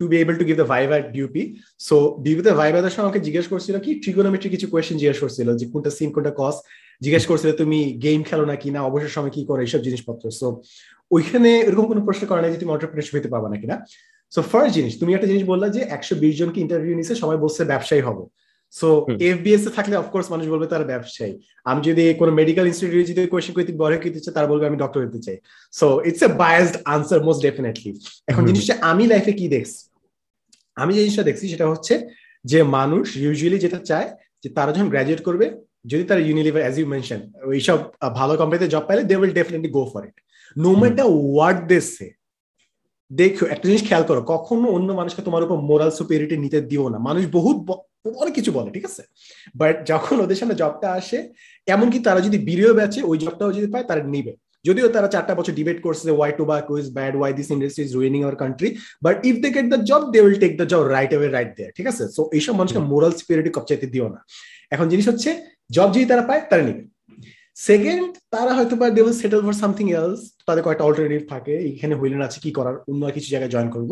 to 0.00 0.04
be 0.10 0.16
able 0.22 0.36
to 0.40 0.44
give 0.48 0.56
the 0.62 0.68
viva 0.74 0.94
at 1.00 1.08
BUP 1.16 1.42
so 1.88 1.96
বিউপিতে 2.24 2.52
ভাইভাদের 2.60 2.92
সময় 2.94 3.06
আমাকে 3.06 3.20
জিজ্ঞেস 3.26 3.46
করছিল 3.52 3.74
কি? 3.84 3.90
ট্রিগোনোমেট্রি 4.02 4.48
কিছু 4.54 4.66
কোয়েশ্চেন 4.72 4.96
জিজ্ঞেস 5.02 5.18
করছিল 5.24 5.48
যে 5.60 5.64
কোনটা 5.72 5.90
সিন 5.98 6.10
কোনটা 6.14 6.32
কস 6.40 6.56
জিজ্ঞেস 7.04 7.24
করছিল 7.30 7.50
তুমি 7.60 7.78
গেম 8.04 8.20
খেলো 8.28 8.44
না 8.50 8.56
কিনা 8.62 8.80
অবসর 8.88 9.12
সময় 9.16 9.32
কি 9.36 9.42
করো? 9.48 9.60
এইসব 9.66 9.80
জিনিসপত্র। 9.86 10.24
সো 10.40 10.46
ওইখানে 11.10 11.50
এরকম 11.68 11.84
কোনো 11.90 12.00
প্রশ্ন 12.06 12.22
করে 12.30 12.40
না 12.42 12.48
যে 12.52 12.58
তুমি 12.62 12.70
অন্টারপ্রেনারশিপ 12.74 13.14
হতে 13.16 13.30
পারবা 13.34 13.48
না? 13.52 13.56
কিনা 13.62 13.76
সো 14.32 14.40
ফার্স্ট 14.50 14.72
জিনিস 14.78 14.92
তুমি 15.00 15.10
একটা 15.16 15.28
জিনিস 15.30 15.44
বললা 15.52 15.66
যে 15.76 15.80
একশো 15.96 16.14
বিশ 16.22 16.34
জনকে 16.40 16.58
ইন্টারভিউ 16.64 16.94
নিছে 17.00 17.14
সবাই 17.22 17.38
বলছে 17.44 17.60
ব্যবসায়ী 17.72 18.02
হব। 18.08 18.18
সো 18.78 18.88
এফবিএস 19.28 19.62
এ 19.68 19.70
থাকলে 19.76 19.94
অফকোর্স 20.02 20.26
মানুষ 20.32 20.46
বলবে 20.52 20.66
তারা 20.72 20.84
ব্যবসায়ী। 20.92 21.34
আমি 21.70 21.80
যদি 21.88 22.02
কোনো 22.20 22.30
মেডিকেল 22.40 22.64
ইনস্টিটিউট 22.70 23.06
যদি 23.10 23.20
কোয়েশ্চেন 23.32 23.54
করতে 23.56 23.72
বড় 23.82 23.94
হতে 23.96 24.20
চাই 24.24 24.34
তারা 24.36 24.48
বলবে 24.52 24.64
আমি 24.70 24.78
ডক্টর 24.82 25.00
হতে 25.06 25.20
চাই। 25.26 25.36
So 25.74 25.86
it's 26.08 26.22
a 26.26 26.28
biased 26.42 26.76
answer 26.94 27.20
most 27.26 27.40
definitely 27.46 27.90
এখন 28.30 28.42
জিনিসটা 28.48 28.74
আমি 28.90 29.04
লাইফে 29.12 29.32
কি 29.40 29.46
দেখছি? 29.56 29.82
আমি 30.82 30.90
যে 30.96 31.00
জিনিসটা 31.04 31.24
দেখছি 31.28 31.44
সেটা 31.52 31.66
হচ্ছে 31.72 31.94
যে 32.44 32.58
মানুষ 32.78 33.04
ইউজুয়ালি 33.24 33.58
যেটা 33.64 33.78
চায় 33.90 34.08
যে 34.42 34.48
তারা 34.56 34.70
যখন 34.74 34.88
গ্রাজুয়েট 34.92 35.22
করবে 35.28 35.46
যদি 35.90 36.04
তারা 36.08 36.20
ইউনিলিভার 36.28 36.62
অ্যাজ 36.64 36.74
ইউ 36.78 36.86
মেনশন 36.94 37.20
ওইসব 37.50 37.78
ভালো 38.18 38.32
কোম্পানিতে 38.40 38.66
জব 38.74 38.84
পাইলে 38.88 39.02
they 39.10 39.14
will 39.20 39.34
definitely 39.38 39.70
go 39.78 39.82
for 39.92 40.02
it 40.08 40.16
no 40.56 40.70
matter 40.82 41.08
what 41.32 41.60
they 41.70 41.78
say 41.94 42.06
দেখো 43.10 43.44
একটা 43.54 43.66
জিনিস 43.68 43.82
খেয়াল 43.88 44.04
করো 44.08 44.20
কখনো 44.32 44.66
অন্য 44.76 44.88
মানুষকে 45.00 45.22
তোমার 45.26 45.42
উপর 45.46 45.56
মোরাল 45.70 45.90
সুপিরিটি 45.98 46.36
নিতে 46.44 46.58
দিও 46.70 46.86
না। 46.92 46.98
মানুষ 47.08 47.22
বহুত 47.36 47.56
অনেক 48.22 48.34
কিছু 48.38 48.50
বলে 48.56 48.70
ঠিক 48.76 48.84
আছে? 48.90 49.02
বাট 49.60 49.74
যখন 49.90 50.16
ওদের 50.24 50.38
সামনে 50.40 50.56
জবটা 50.62 50.88
আসে 50.98 51.18
এমনকি 51.74 51.98
তারা 52.06 52.20
যদি 52.26 52.38
বিরিও 52.48 52.72
ব্যাচে 52.78 53.00
ওই 53.10 53.16
জবটাও 53.24 53.56
যদি 53.58 53.68
পায় 53.74 53.86
তারা 53.90 54.02
নিবে। 54.14 54.32
যদিও 54.68 54.88
তারা 54.94 55.08
চারটা 55.14 55.32
বছর 55.38 55.54
ডিবেট 55.58 55.78
করছে 55.84 56.10
why 56.18 56.32
tobacco 56.38 56.72
is 56.82 56.88
bad 56.98 57.14
why 57.18 57.32
this 57.38 57.48
industry 57.54 57.82
is 57.86 57.90
ruining 57.98 58.20
our 58.24 58.36
country 58.42 58.68
but 59.04 59.16
if 59.28 59.36
they 59.42 59.48
get 59.56 59.66
the 59.72 59.80
job 59.90 60.02
they 60.12 60.18
will 60.24 60.38
take 60.42 60.52
the 60.60 60.66
job 60.72 60.82
right 60.96 61.10
away 61.12 61.28
right 61.36 61.50
there 61.56 61.72
ঠিক 61.76 61.86
আছে? 61.92 62.04
সো 62.16 62.22
এইসব 62.36 62.54
মানুষকে 62.60 62.80
মোরাল 62.90 63.12
সিকিউরিটি 63.18 63.50
কপচাইতে 63.56 63.86
দিও 63.94 64.06
না। 64.14 64.20
এখন 64.74 64.86
জিনিস 64.92 65.06
হচ্ছে 65.10 65.30
জব 65.76 65.88
যদি 65.94 66.06
তারা 66.12 66.22
পায় 66.28 66.42
তারা 66.50 66.62
নিবে। 66.68 66.82
সেকেন্ড 67.66 68.10
তারা 68.34 68.52
হয়তো 68.56 68.74
বা 68.80 68.86
they 68.96 69.02
settle 69.22 69.40
for 69.46 69.56
something 69.62 69.86
else 69.98 70.20
তাদের 70.46 70.62
কয়েকটা 70.66 70.86
অল্টারনেটিভ 70.88 71.22
থাকে, 71.34 71.54
এখানে 71.70 71.94
হুইলেন 72.00 72.22
আছে, 72.26 72.38
কি 72.44 72.50
করার, 72.58 72.76
অন্য 72.90 73.02
কিছু 73.16 73.28
জায়গায় 73.32 73.52
জয়েন 73.54 73.68
করব। 73.74 73.90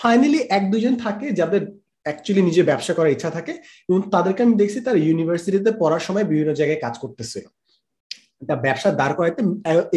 ফাইনালি 0.00 0.40
এক 0.56 0.64
দুজন 0.72 0.94
থাকে 1.04 1.26
যাদের 1.40 1.62
অ্যাকচুয়ালি 2.06 2.42
নিজে 2.48 2.62
ব্যবসা 2.70 2.92
করার 2.96 3.14
ইচ্ছা 3.14 3.30
থাকে, 3.36 3.52
এবং 3.88 4.00
তাদেরকে 4.14 4.40
আমি 4.46 4.54
দেখছি 4.60 4.78
তারা 4.86 4.98
ইউনিভার্সিটিতে 5.06 5.70
পড়ার 5.82 6.02
সময় 6.06 6.26
বিভিন্ন 6.30 6.50
জায়গায় 6.60 6.80
কাজ 6.84 6.94
করতেছিল 7.02 7.44
একটা 8.42 8.56
ব্যবসা 8.66 8.88
দাঁড় 9.00 9.14
করাইতে 9.18 9.40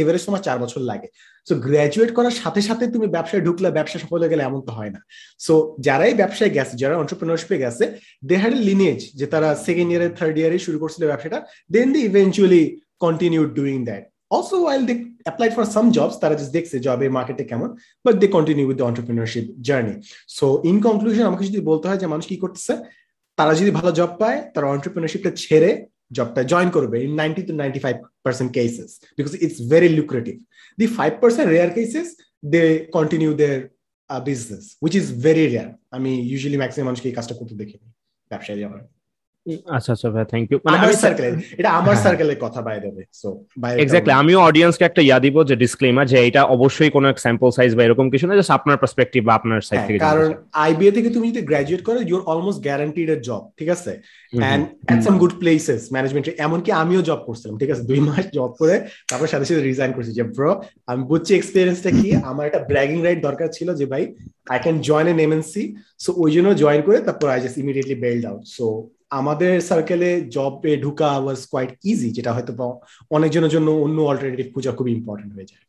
এভারেজ 0.02 0.22
সময় 0.28 0.44
চার 0.48 0.58
বছর 0.64 0.82
লাগে। 0.92 1.08
সো 1.48 1.54
গ্রাজুয়েট 1.66 2.12
করার 2.18 2.36
সাথে 2.42 2.62
সাথে 2.70 2.84
তুমি 2.94 3.08
ব্যবসায় 3.16 3.42
ঢুকলে, 3.48 3.70
ব্যবসা 3.78 3.98
সফল 4.04 4.20
হয়ে 4.22 4.32
গেলে 4.34 4.44
এমন 4.50 4.60
তো 4.68 4.72
হয় 4.78 4.92
না। 4.96 5.00
সো 5.46 5.54
যারাই 5.88 6.14
ব্যবসায় 6.22 6.52
গেছে, 6.58 6.74
যারা 6.82 6.96
অন্টারপ্রিনারশিপে 7.02 7.58
গেছে 7.64 7.84
দে 8.28 8.36
হ্যাড 8.42 8.54
এ 8.58 8.62
লিনিয়েজ 8.70 9.00
যে 9.20 9.26
তারা 9.34 9.50
সেকেন্ড 9.66 9.90
ইয়ারে 9.92 10.08
থার্ড 10.18 10.36
ইয়ারে 10.40 10.58
শুরু 10.66 10.78
করছিল 10.84 11.04
ব্যবসাটা 11.12 11.40
then 11.74 11.88
the 11.94 12.00
eventually 12.10 12.64
continue 13.02 13.42
doing 13.60 13.78
that 13.90 14.06
also, 14.36 14.56
while 14.66 14.84
they 14.90 14.98
applied 15.30 15.54
for 15.58 15.66
some 15.76 15.88
jobs, 15.98 16.16
তারা 16.22 16.36
just 16.42 16.52
দেখছে 16.58 16.76
জবের 16.86 17.12
মার্কেটে 17.18 17.44
কেমন 17.52 17.70
but 18.06 18.16
they 18.22 18.28
continue 18.36 18.66
with 18.70 18.78
the 18.80 18.86
entrepreneurship 18.90 19.46
journey 19.68 19.94
so 20.38 20.46
in 20.70 20.78
conclusion 20.88 21.24
আমাকে 21.30 21.44
যদি 21.50 21.60
বলতে 21.70 21.86
হয় 21.90 22.00
যে 22.02 22.08
মানুষ 22.14 22.26
কি 22.32 22.36
করতেছে? 22.44 22.74
তারা 23.38 23.54
যদি 23.60 23.72
ভালো 23.80 23.92
জব 24.00 24.12
পায়, 24.22 24.40
তারা 24.54 24.66
অন্টারপ্রিনারশিপটা 24.76 25.32
ছেড়ে 25.44 25.70
জবটা 26.18 26.42
জয়েন 26.52 26.70
করবে 26.76 26.98
in 27.06 27.14
ninety 27.22 27.42
two 27.48 27.54
ninety 27.62 27.80
five 27.86 27.96
percent 28.26 28.50
cases 28.58 28.90
because 29.18 29.32
it's 29.46 29.60
very 29.74 29.90
lucrative 30.00 30.36
the 30.80 30.86
five 30.98 31.12
percent 31.22 31.48
rare 31.56 31.70
cases 31.78 32.08
they 32.54 32.62
continue 32.98 33.32
their 33.42 33.60
business 34.30 34.64
which 34.84 34.94
is 35.02 35.08
very 35.26 35.46
rare 35.54 35.70
আমি 35.98 36.12
ইউজুয়ালি 36.32 36.60
ম্যাক্সিমাম 36.62 36.86
মানুষকে 36.90 37.08
এই 37.12 37.16
কাজটা 37.18 37.36
করতে 37.40 37.56
দেখিনি, 37.62 37.88
ব্যবসায় 38.32 38.60
যাওয়ার 38.62 38.82
আচ্ছা 39.78 39.92
আচ্ছা 39.96 40.08
ভাই 40.14 40.26
থ্যাংক 40.32 40.46
ইউ 40.52 40.58
মানে 40.66 40.78
সার্কেলে 41.04 41.30
এটা 41.60 41.70
আমার 41.80 41.96
সার্কেলের 42.06 42.40
কথা 42.46 42.60
বাই 42.68 42.78
দেবে 42.86 43.02
সো 43.22 43.30
এক্স্যাক্টলি 43.84 44.14
আমিও 44.22 44.40
অডিয়েন্সকে 44.50 44.84
একটা 44.88 45.02
ইয়া 45.08 45.18
দিব 45.26 45.36
যে 45.50 45.56
ডিসক্লেমার 45.64 46.06
যে 46.12 46.18
এটা 46.28 46.42
অবশ্যই 46.56 46.92
কোনো 46.96 47.08
স্যাম্পল 47.26 47.50
সাইজ 47.58 47.72
বা 47.76 47.82
এরকম 47.84 48.06
কিছু 48.14 48.26
না 48.28 48.34
জাস্ট 48.40 48.54
আপনার 48.58 48.78
পার্সপেক্টিভ 48.82 49.22
বা 49.28 49.34
আপনার 49.40 49.60
সাইড 49.70 49.82
থেকে 49.88 50.00
কারণ 50.10 50.30
আইবিএ 50.66 50.92
থেকে 50.98 51.10
তুমি 51.10 51.26
যদি 51.32 51.42
গ্র্যাজুয়েট 51.50 51.82
করো 51.88 52.00
ইউ 52.10 52.16
আর 52.20 52.26
অলমোস্ট 52.32 52.60
গ্যারান্টিড 52.68 53.08
এর 53.10 53.20
জব 53.28 53.44
ঠিক 53.60 53.70
আছে? 53.76 53.92
And 54.48 54.64
at 54.92 55.00
some 55.08 55.16
good 55.24 55.34
places 55.42 55.82
management 55.96 56.26
এমনকি 56.46 56.72
আমিও 56.82 57.02
জব 57.10 57.20
করছিলাম 57.28 57.56
ঠিক 57.62 57.70
আছে? 57.74 57.84
দুই 57.92 58.00
মাস 58.08 58.26
জব 58.38 58.52
করে 58.62 58.76
তারপর 59.10 59.28
সাথে 59.34 59.46
সাথে 59.50 59.64
রিজাইন 59.72 59.92
করছি 59.96 60.12
যে 60.20 60.24
ব্রো 60.36 60.52
আমি 60.90 61.02
বুঝছি 61.12 61.32
এক্সপিরিয়েন্সটা 61.36 61.92
কি 62.00 62.08
আমার 62.32 62.44
একটা 62.46 62.62
ব্র্যাগিং 62.70 63.00
রাইট 63.02 63.20
দরকার 63.28 63.48
ছিল 63.48 63.68
যে 63.80 63.86
ভাই 63.86 64.04
I 64.54 64.60
can 64.64 64.76
join 64.90 65.08
an 65.14 65.20
MNC 65.26 65.64
so 66.04 66.10
ওই 66.24 66.32
জন্য 66.36 66.48
জয়েন 66.64 66.82
করে 66.88 66.98
তারপর 67.08 67.28
I 67.36 67.40
just 67.44 67.58
immediately 67.64 67.98
bailed 68.06 68.24
out 68.30 68.44
so 68.58 68.66
আমাদের 69.12 69.54
সার্কেলে 69.62 70.10
জবে 70.36 70.74
ঢুকা 70.78 71.10
ওয়াজ 71.18 71.40
কোয়াইট 71.52 71.72
ইজি 71.92 72.10
যেটা 72.12 72.32
হয়তো 72.34 72.54
অনেকজনের 73.12 73.50
জন্য 73.50 73.68
অন্য 73.86 73.98
অল্টারনেটিভ 74.02 74.48
খোঁজা 74.54 74.72
খুব 74.72 74.88
ইম্পর্টেন্ট 74.88 75.32
হয়ে 75.36 75.50
যায়। 75.52 75.64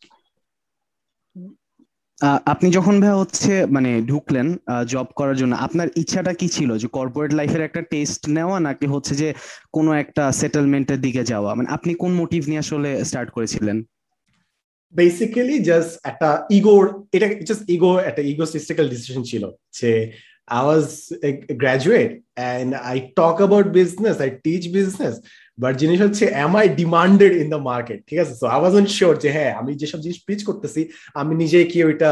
আপনি 2.53 2.69
যখন 2.71 2.95
ভাই 3.01 3.15
হচ্ছে 3.21 3.53
মানে 3.67 3.91
ঢুকলেন 4.03 4.47
জব 4.87 5.09
করার 5.19 5.37
জন্য 5.37 5.53
আপনার 5.67 5.89
ইচ্ছাটা 5.97 6.33
কি 6.35 6.49
ছিল 6.49 6.71
যে 6.83 6.89
কর্পোরেট 6.89 7.33
লাইফের 7.35 7.63
একটা 7.69 7.83
টেস্ট 7.83 8.23
নেওয়া 8.29 8.57
নাকি 8.61 8.87
হচ্ছে 8.87 9.15
যে 9.15 9.29
কোনো 9.73 9.91
একটা 10.03 10.25
সেটেলমেন্টের 10.33 11.01
দিকে 11.01 11.23
যাওয়া? 11.25 11.51
মানে 11.55 11.69
আপনি 11.77 11.93
কোন 11.95 12.13
মোটিভ 12.15 12.41
নিয়ে 12.49 12.63
আসলে 12.65 12.91
স্টার্ট 13.05 13.31
করেছিলেন? 13.31 13.77
বেসিক্যালি 14.95 15.57
জাস্ট 15.59 15.93
একটা 16.11 16.29
ইগোর 16.51 16.85
এটা 17.13 17.27
জাস্ট 17.49 17.63
ইগো 17.71 17.93
একটা 17.99 18.23
ইগোসিস্টিক্যাল 18.33 18.87
ডিসিশন 18.89 19.23
ছিল 19.23 19.45
যে 19.79 19.91
I 20.59 20.61
was 20.71 21.13
a 21.29 21.31
graduate 21.63 22.13
and 22.37 22.69
I 22.75 22.97
talk 23.21 23.37
about 23.47 23.67
business, 23.81 24.17
I 24.27 24.31
teach 24.47 24.65
business. 24.79 25.17
But 25.63 25.75
জিনিস 25.83 25.99
হচ্ছে 26.07 26.25
am 26.45 26.53
I 26.61 26.67
demanded 26.83 27.33
in 27.43 27.49
the 27.55 27.61
market 27.71 27.99
ঠিক 28.09 28.19
আছে? 28.23 28.33
আই 28.55 28.59
ওয়াজ 28.63 28.75
শিওর 28.99 29.15
যে 29.25 29.29
হ্যাঁ 29.37 29.53
আমি 29.61 29.71
যেসব 29.81 29.99
জিনিস 30.05 30.19
পিচ 30.27 30.41
করতেছি 30.49 30.81
আমি 31.21 31.33
নিজে 31.43 31.59
কি 31.73 31.79
ওইটা 31.89 32.11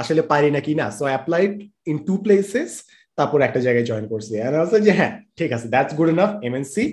আসলে 0.00 0.22
পারি 0.32 0.48
নাকি 0.56 0.72
না? 0.80 0.86
So 0.98 1.04
applied 1.12 1.52
in 1.90 1.96
two 2.06 2.14
places 2.24 2.70
তারপর 3.18 3.38
একটা 3.48 3.60
জায়গায় 3.66 3.86
জয়েন 3.90 4.06
করছি। 4.12 4.32
আর 4.46 4.52
যে 4.86 4.92
হ্যাঁ 4.98 5.12
ঠিক 5.38 5.50
আছে 5.56 5.66
that's 5.74 5.92
good 5.98 6.10
enough 6.14 6.30
MNC 6.46 6.84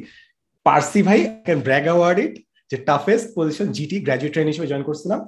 per se 0.68 1.02
ভাই 1.08 1.20
ক্যান 1.46 1.60
ব্র্যাগ 1.68 1.86
অ্যাওয়ার্ড 1.90 2.18
ইট 2.26 2.34
যে 2.72 2.78
toughest 2.90 3.28
position 3.38 3.68
GT 3.78 3.98
graduate 4.06 4.32
trainee 4.34 4.48
হিসেবে 4.52 4.70
জয়েন 4.72 4.86
করছিলাম 4.90 5.20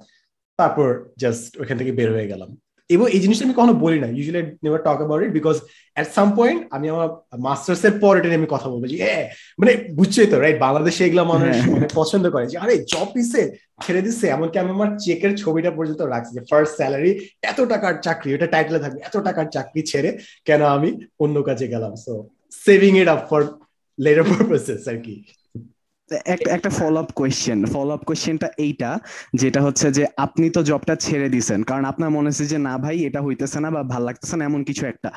তারপর 0.60 0.88
জাস্ট 1.24 1.52
ওইখান 1.62 1.76
থেকে 1.82 1.92
বের 2.00 2.10
হয়ে 2.16 2.32
গেলাম। 2.32 2.50
এবং 2.90 3.06
এই 3.16 3.22
জিনিসটা 3.24 3.46
আমি 3.48 3.56
কখনো 3.58 3.74
বলি 3.86 3.98
না 4.04 4.08
usually 4.18 4.42
never 4.64 4.82
talk 4.88 4.98
about 5.02 5.22
it 5.26 5.32
because 5.40 5.56
at 5.98 6.08
some 6.18 6.28
point 6.40 6.60
আমি 6.76 6.86
আমার 6.94 7.10
মাস্টার্স 7.48 7.82
এর 7.88 7.96
পর 8.04 8.14
এটা 8.18 8.28
আমি 8.42 8.50
কথা 8.56 8.68
বলব 8.72 8.84
যে 8.92 8.98
হ্যাঁ 9.04 9.24
মানে 9.60 9.72
বুঝছোই 9.98 10.28
তো 10.32 10.36
রাইট 10.38 10.58
বাংলাদেশে 10.66 11.02
এগুলো 11.08 11.24
মানুষ 11.34 11.54
হ্যাঁ, 11.72 11.90
পছন্দ 12.00 12.26
করে 12.34 12.46
যে 12.52 12.58
আরে 12.58 12.74
জব 12.94 13.08
পিসে 13.14 13.44
ছেড়ে 13.82 14.02
দিচ্ছে 14.02 14.26
এমনকি 14.28 14.58
আমি 14.60 14.72
আমার 14.72 14.90
চেকের 15.06 15.32
ছবিটা 15.38 15.72
পর্যন্ত 15.78 16.02
রাখছি 16.04 16.32
যে 16.38 16.42
ফার্স্ট 16.50 16.74
স্যালারি 16.78 17.12
এত 17.42 17.60
টাকার 17.64 17.94
চাকরি 18.02 18.30
ওটা 18.34 18.48
টাইটেলে 18.48 18.80
থাকবে 18.80 19.00
এত 19.00 19.16
টাকার 19.18 19.48
চাকরি 19.56 19.82
ছেড়ে 19.92 20.10
কেন 20.46 20.62
আমি 20.76 20.90
অন্য 21.20 21.36
কাজে 21.44 21.66
গেলাম? 21.68 21.94
So 21.96 22.14
saving 22.66 22.92
it 22.98 23.08
up 23.08 23.22
for 23.30 23.42
later 24.00 24.26
purposes 24.30 24.84
আর 24.88 24.98
কি। 24.98 25.16
একটা 26.56 26.70
follow 26.80 27.00
up 27.00 27.10
question 27.20 27.60
follow 27.66 27.92
up 27.98 28.04
কোয়েশ্চেনটা 28.10 28.48
এইটা, 28.66 28.90
যেটা 29.42 29.60
হচ্ছে 29.66 29.88
যে 29.98 30.04
আপনি 30.26 30.46
তো 30.50 30.62
জবটা 30.64 30.96
ছেড়ে 30.96 31.28
দিছেন, 31.30 31.60
কারণ 31.70 31.84
আপনার 31.92 32.10
মনে 32.16 32.28
হচ্ছে 32.30 32.46
যে 32.54 32.58
না 32.68 32.74
ভাই, 32.84 32.98
এটা 33.08 33.20
হইতেছে 33.22 33.58
না 33.64 33.70
বা 33.76 33.82
ভালো 33.94 34.06
লাগতেছে 34.06 34.36
না, 34.38 34.44
এমন 34.46 34.62
কিছু 34.64 34.84
একটা। 34.92 35.10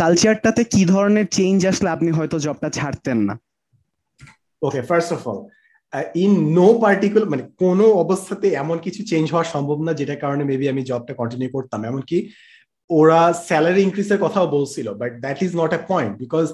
কালচারটাতে 0.00 0.62
কি 0.64 0.82
ধরনের 0.84 1.26
চেঞ্জ 1.36 1.58
আসলে 1.66 1.88
আপনি 1.90 2.10
হয়তো 2.18 2.36
জবটা 2.46 2.68
ছাড়তেন 2.78 3.18
না? 3.28 3.34
Okay 4.62 4.80
first 4.82 5.10
of 5.16 5.22
all 5.30 5.40
in 6.24 6.32
no 6.58 6.68
particular 6.84 7.30
মানে 7.32 7.44
কোনো 7.62 7.84
অবস্থাতে 8.04 8.46
এমন 8.62 8.76
কিছু 8.84 9.00
চেঞ্জ 9.10 9.26
হওয়া 9.32 9.44
সম্ভব 9.54 9.78
না, 9.86 9.92
যেটার 9.98 10.20
কারণে 10.24 10.42
মেবি 10.44 10.66
আমি 10.72 10.82
জবটা 10.90 11.12
কন্টিনিউ 11.20 11.48
করতাম। 11.56 11.80
এমনকি 11.90 12.18
ওরা 12.98 13.20
স্যালারি 13.48 13.80
ইনক্রিজের 13.86 14.22
কথাও 14.24 14.46
বলছিল 14.56 14.86
but 15.00 15.10
that 15.24 15.38
is 15.46 15.52
not 15.60 15.72
a 15.78 15.80
point 15.90 16.12
because 16.22 16.46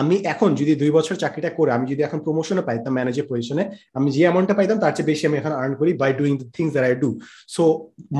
আমি 0.00 0.16
এখন 0.32 0.50
যদি 0.60 0.72
দুই 0.82 0.90
বছর 0.96 1.14
চাকরিটা 1.22 1.50
করে, 1.58 1.70
আমি 1.76 1.86
যদি 1.92 2.00
এখন 2.06 2.18
প্রমোশনে 2.26 2.62
পাইতাম 2.68 2.92
ম্যানেজার 2.96 3.26
পজিশনে 3.30 3.64
আমি 3.98 4.08
যে 4.14 4.20
অ্যামাউন্টটা 4.24 4.58
পাইতাম, 4.58 4.76
তার 4.82 4.92
চেয়ে 4.96 5.08
বেশি 5.10 5.24
আমি 5.28 5.36
এখন 5.40 5.52
আর্ন 5.60 5.72
করি 5.80 5.90
by 6.02 6.10
doing 6.20 6.32
the 6.40 6.46
things 6.56 6.70
that 6.74 6.86
I 6.88 6.94
do 7.04 7.10
so 7.54 7.62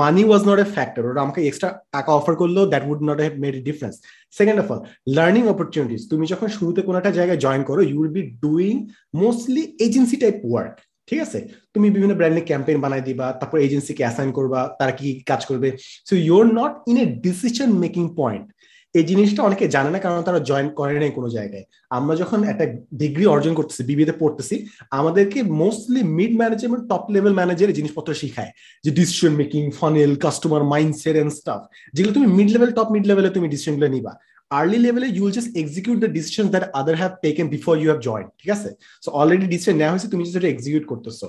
money 0.03 0.23
was 0.29 0.43
not 0.51 0.59
a 0.65 0.67
factor 0.77 1.03
ওরা 1.11 1.21
আমাকে 1.27 1.41
এক্সট্রা 1.49 1.71
টাকা 1.97 2.11
অফার 2.19 2.35
করলেও 2.43 2.65
that 2.73 2.85
would 2.91 3.03
not 3.09 3.19
have 3.25 3.35
made 3.45 3.55
difference 3.69 3.95
second 4.39 4.59
of 4.63 4.67
all 4.73 4.81
learning 5.17 5.43
opportunities 5.53 6.03
তুমি 6.13 6.25
যখন 6.33 6.49
শুরুতে 6.57 6.81
কোনো 6.87 6.97
একটা 7.01 7.13
জায়গায় 7.19 7.41
জয়েন 7.45 7.63
করো 7.69 7.81
you 7.89 7.97
will 8.01 8.15
be 8.19 8.25
doing 8.45 8.75
mostly 9.23 9.63
agency 9.87 10.17
type 10.23 10.37
work 10.51 10.75
ঠিক 11.09 11.21
আছে? 11.27 11.39
তুমি 11.75 11.89
বিভিন্ন 11.97 12.15
ব্র্যান্ডে 12.19 12.43
ক্যাম্পেইন 12.51 12.79
বানাই 12.85 13.03
দিবা, 13.09 13.27
তারপর 13.41 13.59
এজেন্সিকে 13.67 14.03
অ্যাসাইন 14.05 14.31
করবা, 14.39 14.61
তারা 14.79 14.93
কি 14.99 15.09
কাজ 15.31 15.41
করবে। 15.51 15.69
So 16.09 16.15
your 16.29 16.45
not 16.61 16.73
in 16.91 16.97
a 17.05 17.07
decision 17.27 17.69
making 17.85 18.05
point 18.21 18.47
এই 18.95 19.05
জিনিসটা 19.11 19.41
অনেকে 19.49 19.65
জানে 19.75 19.91
না, 19.95 19.99
কারণ 20.05 20.19
তারা 20.29 20.41
জয়েন 20.49 20.69
করে 20.79 20.97
নাই 21.03 21.13
কোনো 21.19 21.29
জায়গায়। 21.37 21.65
আমরা 21.99 22.15
যখন 22.23 22.39
একটা 22.53 22.65
ডিগ্রি 23.03 23.25
অর্জন 23.35 23.53
করতেছি 23.59 23.83
বিবিতে 23.91 24.15
পড়তেছি, 24.23 24.57
আমাদেরকে 24.99 25.39
mostly 25.63 26.03
mid 26.19 26.33
management 26.41 26.83
top 26.91 27.05
level 27.15 27.33
manager 27.39 27.77
জিনিসপত্র 27.79 28.11
শিখায়। 28.23 28.53
যে 28.85 28.91
decision 28.99 29.33
making 29.41 29.63
funnel 29.81 30.11
customer 30.25 30.63
mindset 30.73 31.17
and 31.23 31.33
stuff 31.39 31.61
যেগুলো 31.95 32.13
তুমি 32.17 32.29
মিড 32.37 32.51
লেভেল 32.55 32.71
টপ 32.77 32.89
মিড 32.95 33.05
লেভেলে 33.11 33.31
তুমি 33.37 33.47
ডিসিশনগুলো 33.53 33.89
নিবা। 33.97 34.13
আর্লি 34.59 34.79
লেভেলে 34.87 35.09
you 35.15 35.23
will 35.25 35.35
just 35.39 35.51
execute 35.63 35.97
the 36.05 36.11
decision 36.19 36.45
that 36.53 36.65
other 36.81 36.97
have 37.03 37.13
taken 37.25 37.47
before 37.55 37.75
you 37.81 37.89
have 37.91 38.01
join 38.09 38.27
ঠিক 38.41 38.51
আছে? 38.57 38.71
সো 39.05 39.09
অলরেডি 39.21 39.47
ডিসিশন 39.55 39.75
নেওয়া 39.81 39.93
হয়েছে, 39.95 40.09
তুমি 40.13 40.23
যেটা 40.37 40.49
এক্সিকিউট 40.55 40.85
করতেছো। 40.93 41.27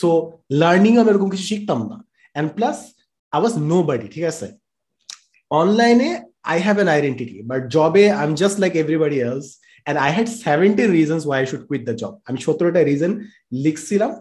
সো 0.00 0.08
লার্নিং 0.62 0.92
আমি 1.00 1.08
এরকম 1.12 1.28
কিছু 1.32 1.44
শিখতাম 1.52 1.80
না। 1.90 1.96
And 2.34 2.48
plus 2.56 2.76
I 3.32 3.38
was 3.42 3.54
nobody 3.88 4.06
ঠিক 4.14 4.24
আছে? 4.32 4.46
অনলাইনে 5.50 6.10
I 6.52 6.58
have 6.66 6.76
an 6.82 6.88
identity 6.96 7.36
but 7.50 7.60
জবে 7.74 8.04
I 8.18 8.24
am 8.28 8.32
just 8.42 8.56
like 8.62 8.72
everybody 8.82 9.18
else 9.28 9.46
and 9.84 9.98
I 10.04 10.10
had 10.16 10.28
seventeen 10.44 10.88
reasons 10.98 11.22
why 11.28 11.38
I 11.42 11.46
should 11.50 11.64
quit 11.68 11.82
the 11.88 11.94
job 12.02 12.12
আমি 12.28 12.38
সতেরোটা 12.46 12.80
রিজন 12.90 13.12
লিখছিলাম, 13.64 14.12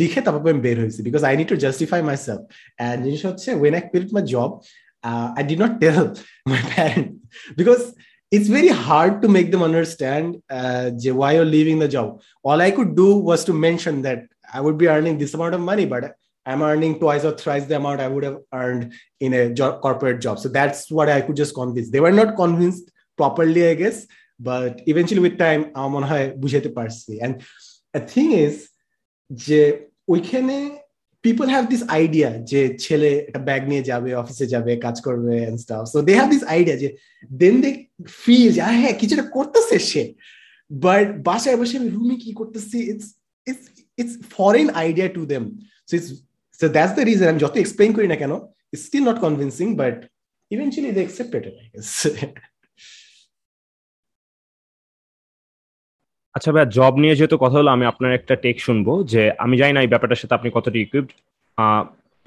লিখে 0.00 0.20
তারপর 0.26 0.50
আমি 0.54 0.62
বের 0.66 0.76
হয়েছি 0.82 1.00
because 1.08 1.22
I 1.28 1.34
need 1.38 1.48
to 1.52 1.56
justify 1.64 2.00
myself 2.26 2.42
and 2.78 2.98
জিনিস 3.06 3.22
হচ্ছে 3.28 3.48
when 3.60 3.72
I 3.78 3.82
quit 3.90 4.08
my 4.16 4.24
job 4.34 4.50
uh, 5.05 5.33
I 5.35 5.43
did 5.43 5.59
not 5.59 5.81
tell 5.81 6.13
my 6.45 6.57
parents 6.57 7.19
because 7.55 7.93
it's 8.31 8.47
very 8.47 8.69
hard 8.69 9.21
to 9.21 9.27
make 9.27 9.51
them 9.51 9.61
understand 9.61 10.41
uh, 10.49 10.91
why 10.91 11.33
you're 11.33 11.45
leaving 11.45 11.79
the 11.79 11.87
job. 11.87 12.21
All 12.43 12.61
I 12.61 12.71
could 12.71 12.95
do 12.95 13.17
was 13.17 13.43
to 13.45 13.53
mention 13.53 14.01
that 14.03 14.27
I 14.53 14.61
would 14.61 14.77
be 14.77 14.87
earning 14.87 15.17
this 15.17 15.33
amount 15.33 15.53
of 15.53 15.61
money, 15.61 15.85
but 15.85 16.15
I'm 16.45 16.61
earning 16.61 16.97
twice 16.99 17.23
or 17.23 17.33
thrice 17.33 17.65
the 17.65 17.75
amount 17.75 18.01
I 18.01 18.07
would 18.07 18.23
have 18.23 18.39
earned 18.53 18.93
in 19.19 19.33
a 19.33 19.53
job, 19.53 19.81
corporate 19.81 20.21
job. 20.21 20.39
So 20.39 20.49
that's 20.49 20.89
what 20.89 21.09
I 21.09 21.21
could 21.21 21.35
just 21.35 21.53
convince. 21.53 21.91
They 21.91 21.99
were 21.99 22.11
not 22.11 22.35
convinced 22.35 22.89
properly, 23.17 23.67
I 23.67 23.75
guess, 23.75 24.07
but 24.39 24.81
eventually 24.87 25.19
with 25.19 25.37
time, 25.37 25.61
আমার 25.75 25.91
মনে 25.95 26.07
হয় 26.11 26.25
বুঝাতে 26.41 26.69
পারছি 26.77 27.11
and 27.25 27.33
the 27.95 28.01
thing 28.11 28.29
is 28.45 28.55
যে 29.47 29.61
ওইখানে 30.13 30.57
people 31.26 31.48
have 31.54 31.66
this 31.72 31.82
idea 32.04 32.28
যে 32.50 32.60
ছেলে 32.84 33.10
একটা 33.28 33.40
ব্যাগ 33.48 33.62
নিয়ে 33.70 33.84
যাবে 33.90 34.10
অফিসে 34.22 34.46
যাবে, 34.54 34.72
কাজ 34.86 34.96
করবে 35.06 35.34
and 35.48 35.58
stuff 35.64 35.84
so 35.94 35.98
they 36.08 36.12
have 36.18 36.28
this 36.34 36.44
idea 36.54 36.76
যে 36.82 36.88
দেন 37.42 37.54
দে 37.64 37.70
ফিল 38.22 38.48
যে 38.56 38.60
হ্যাঁ 38.82 38.94
কিছুটা 39.00 39.24
করতেছে 39.36 39.76
সে। 39.90 40.02
বাট 40.70 41.06
বাসায় 41.28 41.58
বসে 41.60 41.74
আমি 41.80 41.88
রুমে 41.96 42.16
কি 42.24 42.30
করতেছি? 42.40 42.78
It's 42.92 43.08
it's 43.46 43.64
it's 44.00 44.14
foreign 44.34 44.66
idea 44.82 45.08
to 45.16 45.22
them 45.32 45.42
so 45.88 45.92
it's 45.98 46.10
so 46.60 46.66
that's 46.76 46.92
the 46.98 47.02
reason 47.08 47.26
আমি 47.32 47.40
যত 47.44 47.54
এক্সপ্লেন 47.62 47.90
করি 47.96 48.06
না 48.12 48.16
কেন 48.22 48.32
it's 48.72 48.82
still 48.88 49.04
not 49.10 49.18
convincing 49.26 49.66
but 49.82 49.96
eventually 50.50 50.90
they 50.96 51.02
accepted 51.04 51.42
I 51.60 51.66
guess 51.72 51.88
আচ্ছা 56.36 56.50
ভাই 56.54 56.64
জব 56.78 56.92
নিয়ে 57.02 57.14
যেহেতু 57.18 57.36
কথা 57.44 57.56
হলো, 57.60 57.70
আমি 57.76 57.84
আপনার 57.92 58.10
একটা 58.18 58.34
টেক 58.44 58.56
শুনব 58.66 58.86
যে 59.12 59.22
আমি 59.44 59.54
জানি 59.60 59.72
না 59.74 59.80
এই 59.84 59.90
ব্যাপারটার 59.92 60.20
সাথে 60.22 60.34
আপনি 60.34 60.48
কতটা 60.56 60.78
ইকুইপড 60.78 61.10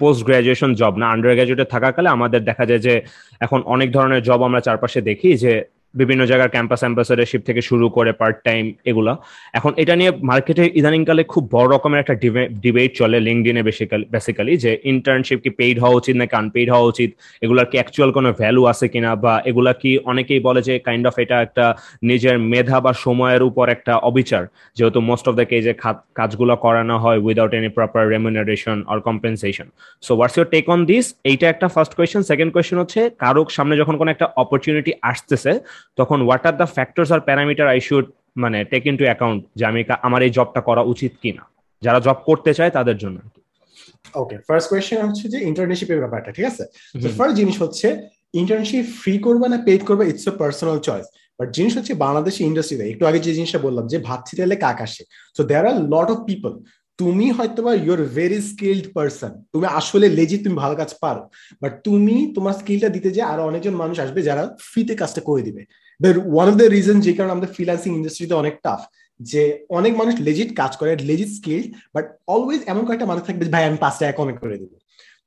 পোস্ট 0.00 0.20
গ্রাজুয়েশন 0.26 0.70
জব 0.74 0.94
না 1.00 1.06
আন্ডার 1.14 1.36
গ্রাজুয়েটে 1.36 1.66
থাকাকালে 1.74 2.08
আমাদের 2.08 2.40
দেখা 2.44 2.64
যায় 2.70 2.82
যে 2.86 2.94
এখন 3.40 3.60
অনেক 3.74 3.88
ধরনের 3.96 4.20
জব 4.28 4.40
আমরা 4.48 4.60
চারপাশে 4.66 5.00
দেখি 5.10 5.30
যে 5.44 5.52
বিভিন্ন 5.94 6.22
জায়গার 6.30 6.52
ক্যাম্পাস 6.54 6.80
অ্যাম্বাসেডারশিপ 6.84 7.40
থেকে 7.48 7.60
শুরু 7.68 7.86
করে 7.96 8.10
পার্ট 8.20 8.36
টাইম 8.48 8.64
এগুলা। 8.90 9.12
এখন 9.58 9.72
এটা 9.82 9.94
নিয়ে 10.00 10.10
মার্কেটে 10.30 10.64
ইদানিংকালে 10.80 11.22
খুব 11.32 11.42
বড় 11.54 11.68
রকমের 11.74 12.02
একটা 12.02 12.14
ডিবেট 12.64 12.90
চলে 13.00 13.18
লিঙ্কডিনে 13.26 13.62
বেসিক্যালি 14.14 14.54
যে 14.64 14.70
ইন্টার্নশিপ 14.92 15.38
কি 15.44 15.50
পেইড 15.58 15.76
হওয়া 15.82 15.98
উচিত 16.00 16.14
নাকি 16.20 16.34
আনপেইড 16.40 16.68
হওয়া 16.74 16.86
উচিত? 16.92 17.10
এগুলার 17.44 17.66
কি 17.70 17.76
অ্যাকচুয়াল 17.80 18.10
কোনো 18.16 18.28
ভ্যালু 18.40 18.62
আছে 18.72 18.86
কিনা? 18.92 19.10
বা 19.24 19.34
এগুলা 19.50 19.72
কি 19.82 19.90
অনেকেই 20.10 20.40
বলে 20.46 20.60
যে 20.68 20.74
কাইন্ড 20.86 21.04
অফ 21.10 21.16
এটা 21.24 21.36
একটা 21.46 21.64
নিজের 22.10 22.36
মেধা 22.52 22.78
বা 22.84 22.92
সময়ের 23.04 23.42
উপর 23.50 23.64
একটা 23.76 23.92
অবিচার। 24.10 24.42
যেহেতু 24.76 24.98
মোস্ট 25.10 25.24
অফ 25.28 25.34
দ্য 25.40 25.46
কেজে 25.50 25.72
কাজগুলো 26.18 26.54
করানো 26.64 26.96
হয় 27.04 27.18
without 27.26 27.52
any 27.58 27.70
proper 27.78 28.02
remuneration 28.14 28.78
or 28.92 28.98
compensation 29.08 29.66
so 30.02 30.12
what's 30.18 30.36
your 30.36 30.48
take 30.54 30.64
on 30.74 30.80
this 30.90 31.04
এইটা 31.30 31.46
একটা 31.52 31.66
ফার্স্ট 31.74 31.92
কোয়েশ্চেন 31.96 32.22
সেকেন্ড 32.30 32.50
কোয়েশ্চেন 32.54 32.78
হচ্ছে, 32.82 33.00
কারোর 33.22 33.48
সামনে 33.56 33.74
যখন 33.80 33.94
কোনো 34.00 34.10
একটা 34.14 34.26
অপরচুনিটি 34.42 34.92
আসতেছে 35.10 35.52
তখন 35.96 36.18
what 36.22 36.44
are 36.46 36.54
the 36.56 36.66
factors 36.76 37.10
are 37.12 37.20
parameter 37.20 37.66
I 37.68 37.80
should 37.80 38.06
মানে 38.36 38.58
টেক 38.64 38.82
ইন 38.86 38.94
টু 38.96 39.04
অ্যাকাউন্ট 39.04 39.40
যে 39.56 39.64
আমি 39.66 39.80
আমার 40.02 40.20
এই 40.22 40.30
জবটা 40.30 40.60
করা 40.60 40.82
উচিত 40.82 41.12
কিনা? 41.22 41.42
যারা 41.82 41.98
জব 42.00 42.18
করতে 42.26 42.50
চায় 42.54 42.70
তাদের 42.70 42.96
জন্য 42.98 43.18
ওকে 44.14 44.36
ফার্স্ট 44.38 44.68
কোয়েশ্চেন 44.70 44.98
হচ্ছে 45.06 45.24
যে 45.28 45.38
ইন্টার্নশিপের 45.40 45.98
ব্যাপারটা 45.98 46.30
ঠিক 46.32 46.46
আছে? 46.46 46.64
ফার্স্ট 47.18 47.36
জিনিস 47.36 47.56
হচ্ছে 47.62 47.88
ইন্টার্নশিপ 48.34 48.84
ফ্রি 49.02 49.14
করবে 49.18 49.46
না 49.48 49.58
পেড 49.64 49.80
করবে 49.84 50.04
it's 50.08 50.26
a 50.28 50.32
personal 50.42 50.78
choice 50.78 51.06
but 51.38 51.48
জিনিস 51.50 51.72
হচ্ছে 51.78 51.94
বাংলাদেশি 51.94 52.40
ইন্ডাস্ট্রিতে 52.44 52.84
একটু 52.88 53.04
আগে 53.06 53.18
যে 53.18 53.32
জিনিসটা 53.34 53.58
বললাম 53.58 53.84
যে 53.86 53.98
ভাত 53.98 54.20
ছিটালে 54.28 54.56
কাক 54.56 54.78
আসে 54.82 55.02
so 55.36 55.42
there 55.44 55.64
are 55.66 55.76
lot 55.94 56.08
of 56.10 56.18
people 56.26 56.52
তুমি 57.00 57.26
হয়তো 57.36 57.60
বা 57.66 57.72
ইউর 57.86 58.00
ভেরি 58.18 58.40
স্কিল্ড 58.50 58.86
পার্সন 58.94 59.32
তুমি 59.52 59.66
আসলে 59.80 60.06
লেজি 60.18 60.36
তুমি 60.44 60.56
ভালো 60.62 60.74
কাজ 60.80 60.90
পারো। 61.02 61.22
বাট 61.62 61.72
তুমি 61.86 62.16
তোমার 62.36 62.54
স্কিলটা 62.60 62.88
দিতে 62.96 63.08
যে 63.16 63.22
আরও 63.32 63.42
অনেকজন 63.50 63.74
মানুষ 63.82 63.96
আসবে 64.04 64.20
যারা 64.28 64.42
ফ্রিতে 64.70 64.94
কাজটা 65.00 65.20
করে 65.28 65.42
দিবে। 65.48 65.62
ওয়ান 66.34 66.46
অফ 66.50 66.54
দ্য 66.60 66.66
রিজন 66.76 66.96
যে 67.06 67.12
কারণে 67.16 67.32
আমাদের 67.34 67.52
ফ্রিল্যান্সিং 67.54 67.90
ইন্ডাস্ট্রিতে 67.98 68.34
অনেক 68.42 68.54
টাফ 68.64 68.80
যে 69.20 69.42
অনেক 69.78 69.92
মানুষ 70.00 70.14
লেজিট 70.26 70.50
কাজ 70.60 70.72
করে 70.80 70.90
লেজিট 71.10 71.30
স্কিল 71.38 71.62
বাট 71.94 72.04
অলওয়েজ 72.34 72.60
এমন 72.72 72.82
কয়েকটা 72.86 73.10
মানুষ 73.10 73.22
থাকবে 73.28 73.44
ভাই, 73.54 73.64
আমি 73.68 73.78
পাঁচ 73.84 73.94
টাকা 74.00 74.14
কমে 74.18 74.34
করে 74.42 74.56
দেবো। 74.62 74.76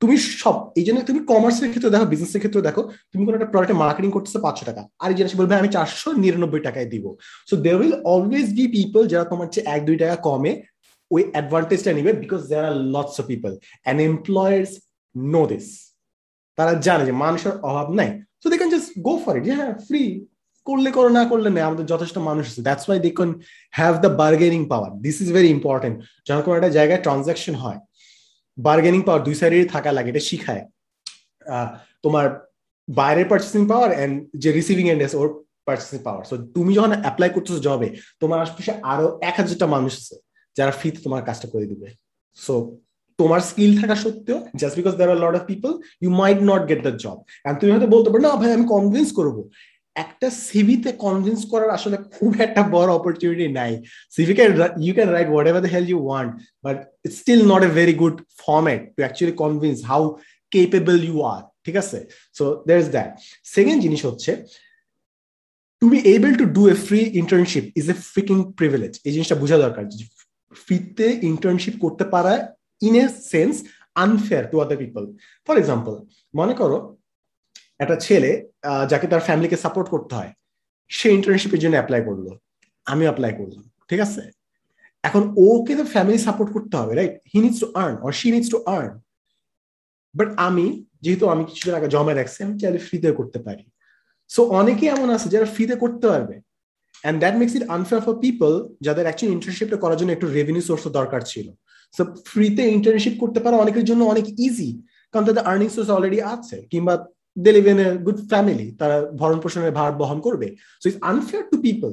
তুমি 0.00 0.16
সব, 0.42 0.56
এই 0.78 0.84
জন্য 0.86 0.98
তুমি 1.08 1.20
কমার্সের 1.30 1.70
ক্ষেত্রে 1.72 1.92
দেখো 1.94 2.06
বিজনেসের 2.12 2.40
ক্ষেত্রে 2.42 2.66
দেখো, 2.68 2.82
তুমি 3.12 3.22
কোনো 3.26 3.34
একটা 3.38 3.50
প্রোডাক্টে 3.52 3.76
মার্কেটিং 3.82 4.10
করতেছো 4.16 4.38
পাঁচশো 4.46 4.64
টাকা, 4.70 4.82
আর 5.02 5.08
এই 5.12 5.16
জিনিস 5.18 5.32
বলবে 5.40 5.54
আমি 5.60 5.68
চারশো 5.76 6.08
নিরানব্বই 6.24 6.62
টাকায় 6.68 6.88
দিব। 6.92 7.04
So 7.48 7.54
they 7.64 7.72
will 7.78 7.94
always 8.12 8.48
be 8.56 8.64
people 8.76 9.02
যারা 9.12 9.24
তোমার 9.32 9.48
চেয়ে 9.54 9.66
এক 9.74 9.80
দুই 9.88 9.96
টাকা 10.02 10.16
কমে 10.28 10.52
ওই 11.10 11.22
অ্যাডভান্টেজটা 11.32 11.90
নিবে 11.98 12.12
because 12.22 12.40
there 12.50 12.64
are 12.70 12.76
lots 12.94 13.16
of 13.20 13.24
people 13.32 13.50
and 13.60 13.98
employers 14.10 14.70
know 15.14 15.42
this 15.52 15.66
তারা 16.58 16.72
জানে 16.86 17.02
যে 17.08 17.14
মানুষের 17.24 17.54
অভাব 17.68 17.86
নাই। 17.98 18.10
So 18.40 18.46
they 18.50 18.56
can 18.60 18.70
just 18.74 18.90
go 19.06 19.14
for 19.24 19.32
it 19.38 19.44
হ্যাঁ 19.60 19.74
ফ্রি 19.88 20.02
করলে 20.66 20.90
করো, 20.96 21.08
না 21.18 21.22
করলে 21.32 21.48
নেই। 21.54 21.64
আমাদের 21.68 21.86
যথেষ্ট 21.92 22.16
মানুষ 22.28 22.44
আছে। 22.50 22.62
That's 22.68 22.84
why 22.88 22.98
they 23.04 23.10
can 23.18 23.30
have 23.78 23.94
the 24.04 24.10
bargaining 24.22 24.60
power 24.72 24.90
this 25.04 25.16
is 25.24 25.28
very 25.36 25.50
important 25.56 25.96
যখন 26.26 26.42
কোনো 26.46 26.54
একটা 26.58 26.70
জায়গায় 26.78 27.00
ট্রানজাকশন 27.04 27.54
হয় 27.62 27.78
বার্গেনিং 28.58 29.00
পাওয়ার 29.06 29.22
দুই 29.26 29.34
সাইডেরই 29.40 29.68
থাকা 29.74 29.90
লাগে। 29.96 30.10
এটা 30.12 30.22
শিখায়। 30.30 30.64
তোমার 32.04 32.26
বাইরের 32.88 33.26
পার্চেসিং 33.32 33.62
পাওয়ার 33.72 33.90
এন্ড 34.02 34.14
যে 34.42 34.48
রিসিভিং 34.58 34.86
এন্ড 34.92 35.02
ওর 35.20 35.28
পার্চেসিং 35.66 35.98
পাওয়ার 36.06 36.22
সো 36.30 36.34
তুমি 36.56 36.72
যখন 36.78 36.92
অ্যাপ্লাই 37.02 37.30
করতেছো 37.34 37.60
জবে 37.66 37.88
তোমার 38.20 38.38
আশপাশে 38.44 38.72
আরও 38.92 39.06
এক 39.28 39.34
হাজারটা 39.40 39.66
মানুষ 39.74 39.92
আছে। 40.00 40.16
যারা 40.56 40.72
ফ্রিতে 40.78 41.00
তোমার 41.06 41.20
কাজটা 41.28 41.46
করে 41.52 41.66
দিবে। 41.72 41.88
সো 42.38 42.54
তোমার 43.18 43.40
স্কিল 43.50 43.72
থাকা 43.80 43.96
সত্ত্বেও 44.04 44.38
just 44.60 44.74
because 44.78 44.94
there 44.98 45.12
are 45.14 45.20
lot 45.24 45.34
of 45.38 45.44
people 45.52 45.70
you 46.02 46.10
might 46.22 46.38
not 46.50 46.62
get 46.70 46.80
the 46.86 46.94
job 47.04 47.18
and 47.46 47.56
তুমি 47.60 47.70
হয়তো 47.72 47.88
বলতে 47.94 48.08
পারো, 48.10 48.22
না 48.26 48.32
ভাই, 48.40 48.50
আমি 48.56 48.66
কনভিন্স 48.74 49.08
করব। 49.18 49.36
একটা 50.04 50.28
সিভিতে 50.48 50.90
কনভিন্স 51.06 51.40
করার 51.52 51.70
আসলে 51.76 51.96
খুব 52.14 52.30
একটা 52.46 52.62
বড় 52.76 52.90
অপরচুনিটি 52.98 53.46
নাই। 53.58 53.72
CV 54.16 54.32
can 54.38 54.50
you 54.84 54.92
can 54.98 55.08
write 55.16 55.28
whatever 55.50 55.62
the 55.66 55.72
hell 55.74 55.86
you 55.92 55.98
want 56.08 56.30
but 56.64 56.76
it's 57.04 57.16
still 57.22 57.42
not 57.52 57.62
a 57.68 57.70
very 57.80 57.94
good 58.02 58.16
format 58.44 58.80
to 58.94 59.00
actually 59.04 59.34
convince 59.44 59.78
how 59.90 60.02
capable 60.54 60.96
you 61.08 61.16
are 61.34 61.42
ঠিক 61.64 61.76
আছে? 61.82 61.98
So 62.38 62.44
there 62.68 62.76
is 62.84 62.88
that 62.96 63.10
second 63.56 63.78
জিনিস 63.84 64.00
হচ্ছে 64.08 64.30
to 65.82 65.86
be 65.92 65.98
able 66.14 66.32
to 66.40 66.44
do 66.56 66.62
a 66.74 66.76
free 66.86 67.00
internship 67.22 67.64
is 67.80 67.86
a 67.94 67.96
freaking 68.12 68.36
privilege 68.58 68.92
এই 69.06 69.12
জিনিসটা 69.14 69.36
বোঝা 69.42 69.56
দরকার 69.64 69.84
ফ্রিতে 70.62 71.06
internship 71.30 71.74
করতে 71.84 72.04
পারা 72.14 72.32
in 72.86 72.94
a 73.02 73.04
sense 73.32 73.54
unfair 74.04 74.44
to 74.50 74.56
other 74.64 74.78
people 74.82 75.02
for 75.46 75.54
example 75.62 75.94
মনে 76.38 76.54
করো, 76.60 76.78
একটা 77.82 77.96
ছেলে 78.06 78.30
যাকে 78.90 79.06
তার 79.12 79.22
ফ্যামিলিকে 79.26 79.56
সাপোর্ট 79.64 79.86
করতে 79.94 80.12
হয়, 80.18 80.32
সে 80.96 81.06
ইন্টার্নশিপের 81.18 81.60
জন্য 81.62 81.74
অ্যাপ্লাই 81.78 82.02
করল 82.08 82.26
আমি 82.92 83.02
অ্যাপ্লাই 83.08 83.32
করলাম, 83.38 83.64
ঠিক 83.90 84.00
আছে? 84.06 84.22
এখন 85.08 85.22
ওকে 85.46 85.72
তো 85.78 85.84
ফ্যামিলি 85.94 86.18
সাপোর্ট 86.26 86.50
করতে 86.56 86.74
হবে 86.80 86.92
right 86.98 87.14
he 87.32 87.38
needs 87.44 87.58
to 87.62 87.68
earn 87.82 87.94
or 88.06 88.12
she 88.20 88.28
needs 88.34 88.48
to 88.54 88.58
earn 88.76 88.92
but 90.14 90.28
আমি, 90.48 90.66
যেহেতু 91.04 91.24
আমি 91.32 91.42
কিছুদিন 91.48 91.74
আগে 91.78 91.88
জমা 91.94 92.12
রাখছি, 92.12 92.38
আমি 92.46 92.54
চাইলে 92.62 92.80
ফ্রিতে 92.86 93.08
করতে 93.18 93.38
পারি। 93.46 93.64
সো 94.30 94.40
অনেকেই 94.60 94.88
এমন 94.94 95.08
আছে 95.16 95.28
যারা 95.34 95.46
ফ্রিতে 95.54 95.74
করতে 95.82 96.06
পারবে। 96.12 96.36
And 97.04 97.18
that 97.22 97.34
makes 97.40 97.54
it 97.58 97.64
unfair 97.76 98.00
for 98.06 98.14
people 98.24 98.52
যাদের 98.86 99.04
অ্যাকচুয়ালি 99.06 99.34
ইন্টার্নশিপটা 99.36 99.78
করার 99.82 99.98
জন্য 100.00 100.10
একটু 100.16 100.26
রেভিনিউ 100.38 100.64
সোর্স 100.68 100.84
দরকার 100.98 101.20
ছিল। 101.32 101.46
সো 101.94 102.02
ফ্রিতে 102.30 102.64
ইন্টার্নশিপ 102.76 103.14
করতে 103.22 103.38
পারা 103.44 103.56
অনেকের 103.64 103.84
জন্য 103.90 104.02
অনেক 104.12 104.26
ইজি 104.46 104.70
কারণ 105.12 105.24
তাদের 105.28 105.44
আর্নিং 105.50 105.68
সোর্স 105.74 105.88
অলরেডি 105.96 106.18
আছে, 106.34 106.56
কিংবা 106.72 106.94
they 107.44 107.50
live 107.56 107.66
in 107.72 107.78
a 107.86 107.88
good 108.06 108.18
family 108.30 108.66
তারা 108.80 108.96
ভরণ 109.20 109.38
পোষণের 109.44 109.72
ভার 109.78 109.90
বহন 110.00 110.18
করবে। 110.26 110.46
So 110.80 110.84
it's 110.88 111.00
unfair 111.10 111.44
to 111.50 111.56
people 111.66 111.92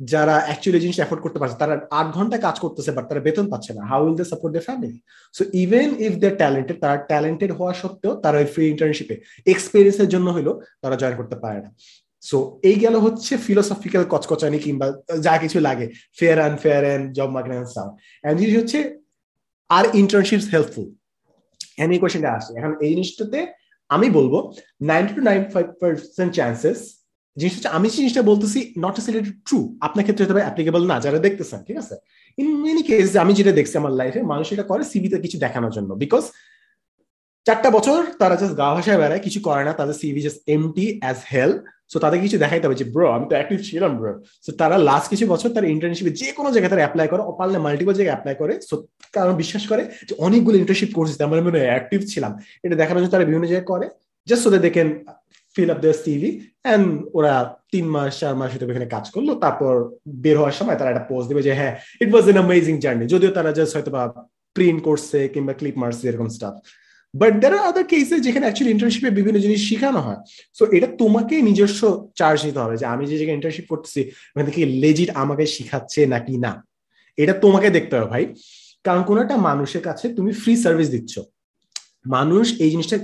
যারা 0.00 0.34
অ্যাকচুয়ালি 0.46 0.80
জিনিস 0.84 0.98
এফোর্ড 1.04 1.20
করতে 1.24 1.38
পারছে। 1.40 1.56
তারা 1.62 1.74
আট 1.98 2.08
ঘণ্টা 2.16 2.36
কাজ 2.46 2.56
করতেছে 2.64 2.90
বাট 2.96 3.04
তারা 3.10 3.20
বেতন 3.26 3.46
পাচ্ছে 3.52 3.70
না। 3.76 3.82
How 3.90 4.00
will 4.04 4.16
they 4.20 4.24
support 4.32 4.52
the 4.56 4.62
family 4.68 4.98
so 5.34 5.42
even 5.64 5.88
if 6.06 6.14
they 6.22 6.28
talented 6.40 6.76
তারা 6.82 6.96
ট্যালেন্টেড 7.10 7.50
হওয়া 7.58 7.72
সত্ত্বেও 7.82 8.12
তারা 8.24 8.38
ফ্রি 8.54 8.64
ইন্টার্নশিপে 8.74 9.14
এক্সপিরিয়েন্সের 9.52 10.08
জন্য 10.14 10.26
হলো 10.36 10.52
তারা 10.82 10.96
জয়েন 11.00 11.14
করতে 11.20 11.36
পারে 11.44 11.58
না। 11.64 11.70
সো 12.28 12.36
এই 12.70 12.76
গেল 12.84 12.94
হচ্ছে 13.06 13.32
ফিলোসফিক্যাল 13.46 14.04
কচকচানি 14.12 14.58
কিংবা 14.64 14.86
যা 15.26 15.34
কিছু 15.42 15.58
লাগে। 15.68 15.86
Fair 16.18 16.38
and 16.40 16.56
fair 16.62 16.82
and 16.88 17.04
job 17.18 17.28
market 17.36 17.52
and 17.54 17.70
sound 17.74 17.92
and 18.22 18.36
জিনিস 18.40 18.54
হচ্ছে 18.60 18.78
আর 19.76 19.84
ইন্টার্নশিপ 20.02 20.40
হেল্পফুল 20.54 20.86
এমন 21.82 21.92
এই 21.94 22.00
কোয়েশ্চেনটা 22.02 22.30
আসছে 22.36 22.52
এখন 22.58 22.72
এই 22.84 22.90
জিনিসটাতে 22.94 23.38
আমি 23.94 24.06
বলব 24.18 24.34
ninety 24.90 25.12
two 25.16 25.22
ninety 25.28 25.48
five 25.54 25.66
percent 25.80 26.32
chances 26.38 26.78
জিনিস 27.40 27.52
হচ্ছে, 27.56 27.70
আমি 27.78 27.88
জিনিসটা 27.98 28.22
বলতেছি 28.30 28.60
নট 28.84 28.94
নেসেসারি 28.96 29.20
ট্রু 29.46 29.58
আপনার 29.86 30.04
ক্ষেত্রে 30.06 30.22
হতে 30.24 30.34
পারে 30.34 30.46
অ্যাপ্লিকেবল 30.46 30.82
না, 30.90 30.96
যারা 31.04 31.18
দেখতেছেন, 31.26 31.60
ঠিক 31.66 31.76
আছে? 31.82 31.94
ইন 32.38 32.48
মেনি 32.64 32.82
কেস 32.88 33.08
আমি 33.24 33.32
যেটা 33.38 33.52
দেখছি 33.58 33.74
আমার 33.82 33.92
লাইফে 34.00 34.20
মানুষ 34.32 34.46
এটা 34.54 34.64
করে 34.70 34.82
সিভিতে 34.92 35.16
কিছু 35.24 35.36
দেখানোর 35.44 35.72
জন্য। 35.76 35.90
বিকজ 36.02 36.24
চারটা 37.46 37.68
বছর 37.76 37.98
তারা 38.20 38.34
জাস্ট 38.40 38.54
গা 38.60 38.68
ভাষায় 38.76 38.98
বেড়ায়, 39.02 39.22
কিছু 39.26 39.38
করে 39.48 39.62
না, 39.68 39.72
তাদের 39.80 39.96
CV 40.00 40.20
just 40.26 40.40
empty 40.54 40.84
as 41.02 41.18
hell 41.32 41.52
so 41.90 41.96
তাদের 42.04 42.18
কিছু 42.24 42.36
দেখাইতে 42.44 42.64
হবে 42.66 42.78
যে 42.80 42.86
ব্রো 42.94 43.06
আমি 43.16 43.24
তো 43.30 43.34
অ্যাক্টিভ 43.38 43.58
ছিলাম 43.68 43.92
ব্রো 44.00 44.12
সো 44.46 44.50
তারা 44.60 44.76
লাস্ট 44.88 45.06
কিছু 45.12 45.24
বছর 45.32 45.48
তারা 45.56 45.66
ইন্টার্নশিপে 45.74 46.12
যে 46.20 46.28
কোনো 46.38 46.48
জায়গায় 46.54 46.70
তারা 46.72 46.82
অ্যাপ্লাই 46.84 47.06
করে 47.12 47.22
পারলে 47.40 47.58
মাল্টিপল 47.66 47.94
জায়গায় 47.98 48.14
অ্যাপ্লাই 48.14 48.34
করে। 48.42 48.54
সো 48.68 48.74
কারণ 49.16 49.32
বিশ্বাস 49.42 49.64
করে 49.70 49.82
যে 50.08 50.12
অনেকগুলো 50.26 50.56
ইন্টার্নশিপ 50.62 50.90
করছিস 50.96 51.16
আমরা 51.26 51.40
মনে 51.48 51.60
অ্যাক্টিভ 51.72 52.00
ছিলাম। 52.12 52.32
এটা 52.64 52.74
দেখানোর 52.80 53.00
জন্য 53.02 53.12
তারা 53.14 53.28
বিভিন্ন 53.28 53.46
জায়গায় 53.50 53.68
করে। 53.72 53.86
জাস্ট 54.28 54.44
ওদের 54.48 54.62
দেখেন 54.66 54.86
fill 55.56 55.70
up 55.74 55.78
their 55.84 55.98
CV 56.04 56.30
and 56.66 56.86
ওরা 57.18 57.32
তিন 57.72 57.86
মাস, 57.94 58.10
চার 58.20 58.34
মাস 58.40 58.48
হয়তো 58.52 58.66
এখানে 58.74 58.88
কাজ 58.94 59.04
করল। 59.14 59.28
তারপর 59.44 59.74
বের 60.24 60.36
হওয়ার 60.40 60.56
সময় 60.60 60.76
তারা 60.78 60.90
একটা 60.92 61.04
পোস্ট 61.10 61.26
দেবে 61.30 61.42
যে 61.46 61.52
হ্যাঁ 61.58 61.72
it 62.02 62.10
was 62.12 62.24
an 62.32 62.36
amazing 62.40 62.74
journey 62.84 63.04
যদিও 63.14 63.30
তারা 63.38 63.50
জাস্ট 63.58 63.72
হয়তো 63.76 63.90
বা 63.96 64.02
প্রিন্ট 64.56 64.80
করছে 64.88 65.18
কিংবা 65.34 65.52
ক্লিপ 65.60 65.76
মারছে 65.82 66.04
এরকম 66.10 66.28
স্টাফ 66.36 66.54
বাট 67.14 67.32
দের 67.42 67.52
আর 67.58 67.62
আদার 67.70 67.84
কেসে 67.90 68.16
যেখানে 68.26 68.44
অ্যাকচুয়ালি 68.46 68.72
ইন্টার্নশিপে 68.74 69.10
বিভিন্ন 69.18 69.38
জিনিস 69.44 69.60
শেখানো 69.68 70.00
হয়। 70.06 70.20
সো 70.58 70.62
এটা 70.76 70.88
তোমাকে 71.02 71.34
নিজস্ব 71.48 71.80
চার্জ 72.18 72.38
নিতে 72.46 72.60
হবে 72.64 72.74
যে 72.80 72.86
আমি 72.94 73.04
যে 73.10 73.16
জায়গায় 73.20 73.36
ইন্টার্নশিপ 73.38 73.66
করতেছি, 73.72 74.00
ওখান 74.32 74.44
থেকে 74.48 74.60
লেজিট 74.82 75.10
আমাকে 75.22 75.44
শিখাচ্ছে 75.54 76.00
নাকি 76.14 76.34
না? 76.44 76.52
এটা 77.18 77.34
তোমাকে 77.44 77.68
দেখতে 77.76 77.92
হবে 77.96 78.08
ভাই। 78.14 78.24
কারণ 78.86 79.02
কোনো 79.08 79.18
একটা 79.24 79.36
মানুষের 79.48 79.82
কাছে 79.88 80.06
তুমি 80.16 80.30
ফ্রি 80.42 80.52
সার্ভিস 80.64 80.88
দিচ্ছ। 80.94 81.14
মানুষ 82.16 82.44
এই 82.64 82.70
জিনিসটা 82.70 82.96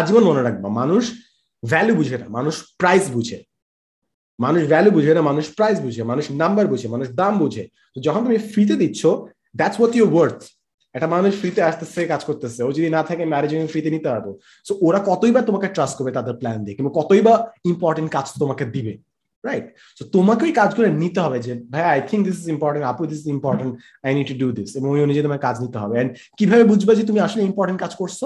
আজীবন 0.00 0.22
মনে 0.30 0.42
রাখবা, 0.42 0.68
মানুষ 0.80 1.02
ভ্যালু 1.62 1.92
বুঝে 2.00 2.16
না, 2.22 2.26
মানুষ 2.28 2.54
প্রাইস 2.80 3.04
বুঝে। 3.16 3.38
মানুষ 4.38 4.62
ভ্যালু 4.72 4.90
বুঝে 4.96 5.12
না, 5.16 5.22
মানুষ 5.30 5.44
প্রাইস 5.58 5.78
বুঝে, 5.84 6.02
মানুষ 6.10 6.24
নাম্বার 6.42 6.66
বুঝে, 6.72 6.86
মানুষ 6.94 7.08
দাম 7.20 7.34
বুঝে। 7.42 7.64
তো 7.92 7.98
যখন 8.06 8.20
তুমি 8.26 8.38
ফ্রিতে 8.52 8.74
দিচ্ছ 8.82 9.00
দ্যাটস 9.58 9.76
হোয়াট 9.80 9.92
ইউর 9.96 10.10
ওয়ার্থ 10.14 10.40
একটা 10.94 11.08
মানুষ 11.14 11.32
ফ্রিতে 11.40 11.60
আসতেছে, 11.70 12.00
কাজ 12.12 12.22
করতেছে। 12.28 12.60
ও 12.66 12.70
যদি 12.76 12.88
না 12.96 13.02
থাকে 13.08 13.22
ম্যারেজ 13.32 13.52
ফ্রিতে 13.72 13.90
নিতে 13.94 14.08
পারব। 14.12 14.26
সো 14.66 14.72
ওরা 14.86 15.00
কতই 15.10 15.32
বা 15.36 15.40
তোমাকে 15.48 15.68
ট্রাস্ট 15.76 15.94
করবে 15.98 16.12
তাদের 16.18 16.34
প্ল্যান 16.40 16.58
দিয়ে 16.64 16.76
কিংবা 16.76 16.92
কতই 16.98 17.22
বা 17.26 17.34
ইম্পর্টেন্ট 17.72 18.08
কাজ 18.16 18.26
তোমাকে 18.42 18.64
দিবে 18.74 18.94
রাইট 19.44 19.66
সো 19.98 20.02
তোমাকে 20.14 20.42
ওই 20.48 20.52
কাজগুলো 20.60 20.86
নিতে 21.02 21.20
হবে 21.24 21.38
যে, 21.46 21.52
ভাই 21.72 21.84
I 21.92 21.98
think 22.10 22.22
this 22.26 22.36
is 22.42 22.46
important 22.54 22.84
আপু 22.90 23.02
this 23.10 23.18
is 23.22 23.28
important 23.36 23.72
I 24.06 24.10
need 24.16 24.26
to 24.32 24.36
do 24.42 24.48
this 24.58 24.70
এবং 24.78 24.88
ওই 24.94 25.00
অনুযায়ী 25.06 25.24
তোমার 25.26 25.42
কাজ 25.46 25.56
নিতে 25.64 25.78
হবে। 25.82 25.94
এন্ড 26.00 26.10
কীভাবে 26.38 26.64
বুঝবে 26.70 26.92
যে, 26.98 27.04
তুমি 27.10 27.20
আসলে 27.26 27.42
ইম্পর্টেন্ট 27.50 27.78
কাজ 27.84 27.92
করছ? 28.00 28.20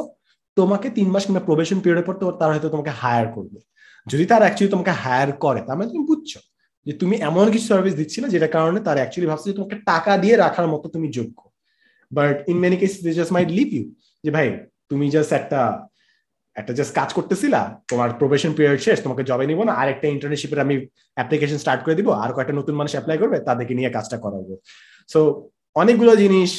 তোমাকে 0.56 0.86
তিন 0.96 1.08
মাস 1.14 1.22
কিংবা 1.26 1.42
প্রবেশন 1.48 1.78
পিরিয়ডের 1.82 2.06
পর 2.08 2.14
তারা 2.40 2.52
হয়তো 2.54 2.68
তোমাকে 2.74 2.92
হায়ার 3.00 3.26
করবে। 3.36 3.58
যদি 4.06 4.24
তারা 4.32 4.44
অ্যাকচুয়ালি 4.46 4.72
তোমাকে 4.76 4.92
হায়ার 5.02 5.30
করে, 5.44 5.60
তার 5.66 5.76
মানে 5.78 5.88
তুমি 5.92 6.04
বুঝছ 6.10 6.32
যে, 6.86 6.92
তুমি 7.00 7.14
এমন 7.28 7.46
কিছু 7.54 7.66
সার্ভিস 7.72 7.94
দিচ্ছিলে 8.00 8.26
যেটা 8.34 8.48
কারণে 8.56 8.78
তারা 8.86 8.98
অ্যাকচুয়ালি 9.00 9.28
ভাবছে 9.30 9.46
যে, 9.50 9.56
তোমাকে 9.58 9.76
টাকা 9.90 10.12
দিয়ে 10.22 10.34
রাখার 10.44 10.66
মতো 10.72 10.86
তুমি 10.94 11.08
যোগ্য। 11.18 11.38
But 12.18 12.36
in 12.52 12.56
many 12.64 12.76
case 12.82 12.92
they 13.04 13.10
just 13.20 13.32
might 13.36 13.48
leave 13.58 13.68
you 13.76 13.84
যে 14.24 14.30
ভাই 14.36 14.46
তুমি 14.90 15.04
জাস্ট 15.14 15.32
একটা 15.40 15.60
একটা 16.56 16.72
জাস্ট 16.78 16.92
কাজ 16.98 17.10
করতেছিলা 17.18 17.60
তোমার 17.90 18.10
প্রবেশন 18.20 18.50
পিরিয়ড 18.56 18.80
শেষ 18.86 18.96
তোমাকে 19.04 19.22
জবে 19.30 19.46
নিবো 19.50 19.62
না 19.68 19.72
আর 19.80 19.86
একটা 19.94 20.06
ইন্টার্নশিপের 20.14 20.64
আমি 20.64 20.74
অ্যাপ্লিকেশন 21.16 21.58
স্টার্ট 21.62 21.80
করে 21.84 21.98
দিব 21.98 22.08
আর 22.22 22.30
কয়েকটা 22.34 22.58
নতুন 22.60 22.74
মানুষ 22.80 22.92
অ্যাপ্লাই 22.94 23.18
করবে 23.22 23.38
তাদেরকে 23.48 23.74
নিয়ে 23.78 23.94
কাজটা 23.96 24.16
করাবো। 24.24 24.52
সো 25.12 25.20
অনেকগুলো 25.76 26.12
জিনিস 26.22 26.52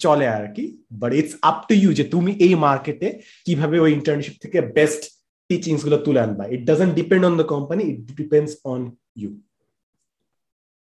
চলে 0.00 0.26
আর 0.36 0.44
কি 0.56 0.64
but 1.00 1.10
it's 1.20 1.34
up 1.50 1.58
to 1.68 1.74
you 1.82 1.90
যে 1.98 2.04
তুমি 2.14 2.30
এই 2.46 2.52
মার্কেটে 2.66 3.08
কীভাবে 3.46 3.76
ওই 3.84 3.90
ইন্টার্নশিপ 3.98 4.34
থেকে 4.44 4.58
বেস্ট 4.76 5.02
টিচিংসগুলো 5.50 5.96
তুলে 6.06 6.20
আনবা। 6.26 6.44
It 6.54 6.62
doesn't 6.70 6.92
depend 7.00 7.22
on 7.28 7.34
the 7.40 7.46
company 7.54 7.82
it 7.90 7.98
depends 8.20 8.52
on 8.72 8.80
you 9.20 9.30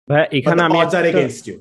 ভাই 0.07 0.23
এখানে 0.37 0.61
আমি 0.67 0.77
এগেইনস্ট 1.11 1.43
ইউ 1.49 1.57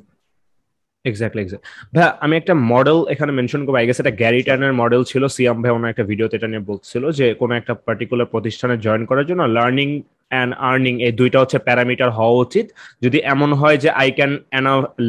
এক্স্যাক্টলি 1.11 1.41
এক্স্যাক্ট 1.45 1.65
ভাই 1.95 2.07
আমি 2.25 2.35
একটা 2.41 2.55
মডেল 2.73 2.99
এখানে 3.13 3.31
মেনশন 3.39 3.61
করব। 3.65 3.77
আই 3.81 3.87
গেস 3.89 3.99
এটা 4.03 4.13
গ্যারি 4.21 4.41
টার্নের 4.47 4.75
মডেল 4.83 5.03
ছিল। 5.11 5.23
সিয়াম 5.37 5.59
ভাই 5.63 5.73
ওনার 5.77 5.91
একটা 5.93 6.05
ভিডিওতে 6.11 6.35
এটা 6.39 6.49
নিয়ে 6.53 6.65
বলছিল 6.71 7.03
যে, 7.19 7.27
কোনো 7.41 7.53
একটা 7.61 7.73
পার্টিকুলার 7.87 8.31
প্রতিষ্ঠানে 8.35 8.75
জয়েন 8.85 9.03
করার 9.09 9.27
জন্য 9.31 9.43
লার্নিং 9.57 9.89
অ্যান্ড 10.33 10.53
আর্নিং 10.71 10.95
এই 11.07 11.13
দুইটা 11.21 11.39
হচ্ছে 11.43 11.59
প্যারামিটার 11.67 12.11
হওয়া 12.17 12.37
উচিত। 12.45 12.67
যদি 13.05 13.19
এমন 13.35 13.51
হয় 13.61 13.77
যে 13.85 13.91
I 14.03 14.09
can 14.19 14.33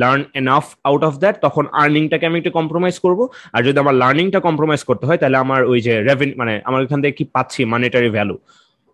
learn 0.02 0.22
enough 0.40 0.66
out 0.90 1.02
of 1.10 1.14
that 1.22 1.36
তখন 1.46 1.64
আর্নিংটাকে 1.82 2.26
আমি 2.30 2.38
একটু 2.42 2.52
কম্প্রোমাইজ 2.60 2.96
করব। 3.06 3.20
আর 3.56 3.62
যদি 3.68 3.78
আমার 3.84 3.96
লার্নিংটা 4.02 4.40
কম্প্রোমাইজ 4.48 4.82
করতে 4.90 5.06
হয়, 5.10 5.20
তাহলে 5.22 5.38
আমার 5.46 5.62
ওই 5.72 5.80
যে 5.88 5.94
রেভিনিউ 6.10 6.36
মানে 6.42 6.54
আমার 6.68 6.80
এখান 6.86 7.00
থেকে 7.04 7.16
কি 7.20 7.26
পাচ্ছি 7.36 7.62
মানিটারি 7.74 8.10
ভ্যালু 8.18 8.36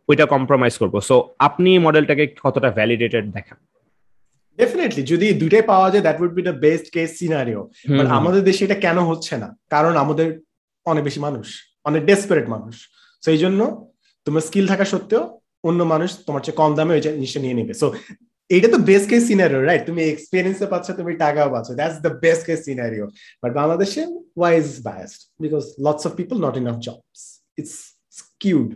ওইটা 0.09 0.25
কম্প্রোমাইজ 0.33 0.73
করব। 0.81 0.95
সো 1.09 1.15
আপনি 1.47 1.69
মডেলটাকে 1.85 2.23
কতটা 2.45 2.69
ভ্যালিডেটেড 2.77 3.25
দেখেন? 3.37 3.57
ডেফিনেটলি 4.59 5.01
যদি 5.11 5.27
দুইটাই 5.41 5.63
পাওয়া 5.71 5.87
যায় 5.93 6.03
that 6.05 6.17
would 6.23 6.33
be 6.37 6.43
the 6.49 6.55
best 6.65 6.85
case 6.95 7.09
scenario 7.19 7.61
but 7.97 8.07
আমাদের 8.19 8.41
দেশে 8.49 8.61
এটা 8.67 8.77
কেন 8.85 8.97
হচ্ছে 9.09 9.33
না? 9.43 9.49
কারণ 9.73 9.93
আমাদের 10.03 10.27
অনেক 10.85 11.03
বেশি 11.07 11.19
মানুষ 11.27 11.47
অনেক 11.89 12.01
ডেসপারেট 12.09 12.47
মানুষ। 12.55 12.75
তো 13.23 13.27
এই 13.35 13.39
জন্য 13.43 13.61
তোমার 14.27 14.43
স্কিল 14.47 14.65
থাকা 14.71 14.85
সত্ত্বেও 14.93 15.23
অন্য 15.69 15.79
মানুষ 15.93 16.09
তোমার 16.27 16.41
চেয়ে 16.45 16.59
কম 16.61 16.71
দামে 16.77 16.91
ওই 16.97 17.01
জিনিসটা 17.05 17.39
নিয়ে 17.43 17.57
নেবে। 17.59 17.73
সো 17.81 17.87
এটা 18.49 18.67
তো 18.73 18.77
বেস্ট 18.89 19.07
কেস 19.11 19.23
সিনারিও 19.29 19.61
রাইট 19.69 19.83
তুমি 19.89 20.01
এক্সপিরিয়েন্সও 20.13 20.67
পাচ্ছ 20.73 20.87
তুমি 20.99 21.11
টাকাও 21.23 21.49
পাচ্ছ। 21.53 21.67
That's 21.79 21.97
the 22.05 22.11
best 22.23 22.43
case 22.47 22.59
scenario 22.67 23.05
but 23.41 23.51
বাংলাদেশে 23.59 24.01
why 24.39 24.51
is 24.61 24.69
biased 24.87 25.19
because 25.43 25.63
lots 25.85 26.03
of 26.07 26.11
people 26.19 26.35
not 26.45 26.55
enough 26.61 26.75
jobs 26.87 27.21
it's 27.59 27.75
skewed 28.21 28.69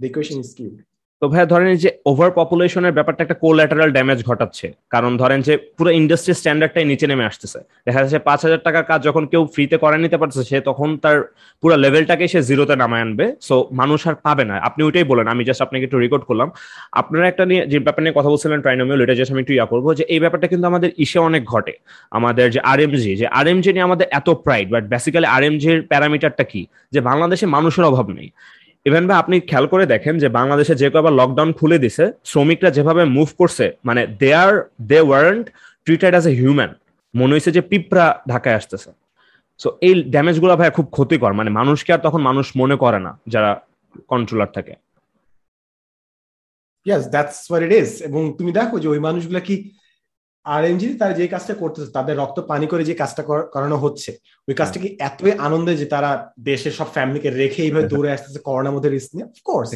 the 0.00 0.06
equation 0.10 0.36
is 0.42 0.46
skewed 0.54 0.76
তো 1.22 1.28
ভাইয়া 1.28 1.46
ধরেন 1.46 1.76
যে 1.76 1.90
ওভার 2.06 2.30
পপুলেশনের 2.30 2.92
ব্যাপারটা 2.92 3.22
একটা 3.22 3.34
কোল্যাটারাল 3.34 3.90
ড্যামেজ 3.92 4.18
ঘটাচ্ছে। 4.24 4.66
কারণ 4.90 5.16
ধরেন 5.16 5.40
যে 5.42 5.56
পুরো 5.56 5.90
ইন্ডাস্ট্রি 5.90 6.34
স্ট্যান্ডার্ডটাই 6.34 6.84
নিচে 6.84 7.06
নেমে 7.06 7.24
আসতেছে। 7.24 7.58
দেখা 7.86 8.00
যাচ্ছে 8.00 8.18
পাঁচ 8.18 8.40
হাজার 8.44 8.60
টাকার 8.64 8.84
কাজ 8.84 9.02
যখন 9.02 9.26
কেউ 9.26 9.42
ফ্রিতে 9.54 9.76
করে 9.76 9.98
নিতে 9.98 10.16
পারছে 10.16 10.44
সে 10.44 10.60
তখন 10.60 10.88
তার 10.96 11.16
পুরো 11.62 11.76
লেভেলটাকে 11.76 12.28
সে 12.28 12.42
জিরোতে 12.42 12.76
নামায় 12.76 13.00
আনবে। 13.00 13.26
সো 13.40 13.68
মানুষ 13.72 14.00
আর 14.06 14.14
পাবে 14.14 14.44
না। 14.44 14.54
আপনি 14.58 14.84
ওইটাই 14.84 15.04
বলেন, 15.04 15.26
আমি 15.28 15.44
জাস্ট 15.44 15.62
আপনাকে 15.62 15.84
একটু 15.84 15.98
রেকর্ড 15.98 16.24
করলাম। 16.24 16.48
আপনারা 16.92 17.28
একটা 17.28 17.44
নিয়ে 17.44 17.66
যে 17.66 17.78
ব্যাপার 17.78 18.02
নিয়ে 18.02 18.14
কথা 18.16 18.28
বলছিলেন 18.28 18.60
ট্রাইনোমিয়াল 18.60 19.00
এটা 19.00 19.14
জাস্ট 19.14 19.32
আমি 19.32 19.40
একটু 19.40 19.52
ইয়া 19.52 19.66
করব 19.66 19.94
যে 19.94 20.04
এই 20.08 20.20
ব্যাপারটা 20.20 20.46
কিন্তু 20.46 20.66
আমাদের 20.66 20.90
ইসে 20.98 21.18
অনেক 21.18 21.44
ঘটে। 21.44 21.72
আমাদের 22.10 22.50
যে 22.50 22.60
আর 22.60 22.80
এমজি 22.80 23.16
যে 23.16 23.26
আর 23.26 23.46
এমজি 23.46 23.70
নিয়ে 23.72 23.84
আমাদের 23.84 24.06
এত 24.10 24.28
প্রাইড 24.30 24.70
বাট 24.70 24.84
বেসিক্যালি 24.84 25.26
আর 25.26 25.42
এমজির 25.44 25.82
প্যারামিটারটা 25.82 26.44
কি? 26.44 26.66
যে 26.92 27.00
বাংলাদেশে 27.00 27.46
মানুষের 27.46 27.84
অভাব 27.84 28.06
নেই। 28.10 28.30
ইভেন 28.88 29.04
ভাই, 29.08 29.18
আপনি 29.22 29.36
খেয়াল 29.50 29.66
করে 29.72 29.84
দেখেন 29.94 30.14
যে 30.22 30.28
বাংলাদেশে 30.38 30.74
যে 30.82 30.88
কবার 30.94 31.12
লকডাউন 31.20 31.50
খুলে 31.58 31.78
দিছে, 31.84 32.04
শ্রমিকরা 32.30 32.70
যেভাবে 32.76 33.02
মুভ 33.16 33.28
করছে 33.40 33.64
মানে 33.88 34.02
they 34.20 34.30
are 34.42 34.52
they 34.90 34.98
weren't 35.08 35.46
treated 35.86 36.12
as 36.14 36.26
a 36.30 36.32
human 36.40 36.70
মনে 37.14 37.32
হয়েছে 37.34 37.50
যে 37.56 37.62
পিঁপড়া 37.70 38.06
ঢাকায় 38.32 38.58
আসতেছে। 38.60 38.90
সো 39.60 39.68
এই 39.86 39.94
ড্যামেজগুলো 40.14 40.52
ভাই 40.60 40.68
খুব 40.76 40.86
ক্ষতিকর। 40.96 41.32
মানে 41.38 41.50
মানুষকে 41.58 41.90
আর 41.94 42.00
তখন 42.06 42.20
মানুষ 42.28 42.46
মনে 42.60 42.76
করে 42.82 42.98
না, 43.06 43.12
যারা 43.32 43.50
কন্ট্রোলার 44.12 44.50
থাকে। 44.56 44.74
Yes 46.86 47.04
that's 47.14 47.38
what 47.48 47.62
it 47.66 47.72
is 47.80 47.90
এবং 48.08 48.22
তুমি 48.38 48.50
দেখো 48.58 48.76
যে 48.82 48.88
ওই 48.94 49.00
মানুষগুলা 49.06 49.40
কি 49.48 49.54
আর 50.46 50.62
এনজি 50.64 50.86
তারা 50.94 51.14
যে 51.20 51.26
কাজটা 51.28 51.54
করতেছে 51.54 51.88
তাদের 51.92 52.14
রক্ত 52.16 52.38
পানি 52.50 52.66
করে 52.72 52.82
যে 52.90 52.94
কাজটা 52.94 53.22
করানো 53.54 53.76
হচ্ছে 53.84 54.10
ওই 54.48 54.54
কাজটা 54.54 54.78
কি 54.82 54.88
এতই 55.08 55.32
আনন্দে 55.46 55.72
যে 55.76 55.86
তারা 55.94 56.10
দেশের 56.50 56.74
সব 56.78 56.88
ফ্যামিলিকে 56.94 57.30
রেখে 57.30 57.60
এইভাবে 57.62 57.86
দৌড়ে 57.88 58.10
আসতেছে 58.12 58.40
করোনার 58.48 58.74
মধ্যে 58.74 58.90
রিস্ক 58.90 59.10
নিয়ে? 59.14 59.26
অফকোর্স 59.30 59.70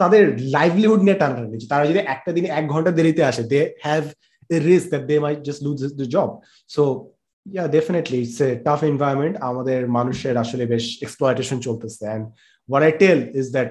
তাদের 0.00 0.22
লাইভলিহুড 0.56 1.00
নিয়ে 1.02 1.18
টান 1.20 1.32
নিচ্ছে 1.52 1.68
তারা 1.68 1.84
যদি 1.86 2.00
একটা 2.14 2.30
দিনে 2.32 2.48
এক 2.58 2.64
ঘণ্টা 2.68 2.90
দেরিতে 2.90 3.22
আসে 3.24 3.42
they 3.42 3.60
have 3.86 4.02
a 4.50 4.56
risk 4.70 4.86
that 4.92 5.04
they 5.10 5.16
might 5.18 5.32
just 5.46 5.60
lose 5.66 5.78
the 6.00 6.06
job 6.14 6.28
so 6.68 6.82
yeah 7.46 7.64
definitely 7.76 8.18
it's 8.24 8.40
a 8.46 8.48
tough 8.66 8.80
environment 8.90 9.34
আমাদের 9.48 9.80
মানুষের 9.98 10.34
আসলে 10.36 10.64
বেশ 10.66 10.84
এক্সপ্লয়টেশন 11.02 11.58
চলতেছে। 11.60 12.02
And 12.06 12.24
what 12.68 12.82
I 12.88 12.92
tell 13.02 13.18
is 13.40 13.46
that 13.56 13.68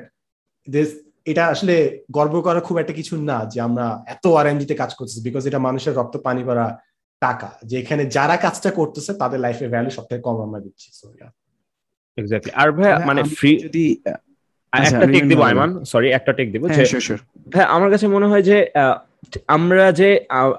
this 0.67 0.89
এটা 1.25 1.43
আসলে 1.47 1.75
গর্ব 2.11 2.35
করা 2.41 2.59
খুব 2.59 2.77
একটা 2.77 2.93
কিছু 2.93 3.13
না 3.29 3.37
যে 3.45 3.61
আমরা 3.61 3.85
এত 4.07 4.25
আরএমজিতে 4.39 4.75
কাজ 4.75 4.91
করতেছি 4.97 5.19
বিকজ 5.27 5.43
এটা 5.47 5.59
মানুষের 5.59 5.93
রক্ত 5.95 6.15
পানি 6.17 6.41
করা 6.43 6.65
টাকা। 7.21 7.49
যে 7.63 7.75
এখানে 7.79 8.03
যারা 8.17 8.35
কাজটা 8.37 8.69
করতেছে 8.71 9.11
তাদের 9.13 9.39
লাইফের 9.39 9.69
ভ্যালু 9.69 9.89
সব 9.89 10.05
থেকে 10.09 10.21
কম 10.21 10.37
আমরা 10.41 10.59
দিচ্ছি। 10.59 10.87
এক্স্যাক্টলি 12.17 12.51
আর 12.55 12.69
ভাই 12.71 12.91
মানে 13.05 13.21
ফ্রি 13.37 13.51
যদি 13.67 13.83
আচ্ছা, 14.73 14.95
একটা 14.95 15.07
টেক 15.13 15.23
দিব 15.27 15.41
আইমান 15.41 15.69
সরি 15.85 16.07
একটা 16.09 16.31
টেক 16.33 16.47
দিব। 16.53 16.63
হ্যাঁ, 16.65 16.87
হ্যাঁ 17.55 17.67
আমার 17.75 17.89
কাছে 17.89 18.05
মনে 18.07 18.27
হয় 18.27 18.43
যে 18.49 18.57
আমরা 19.47 19.85
যে 19.91 20.09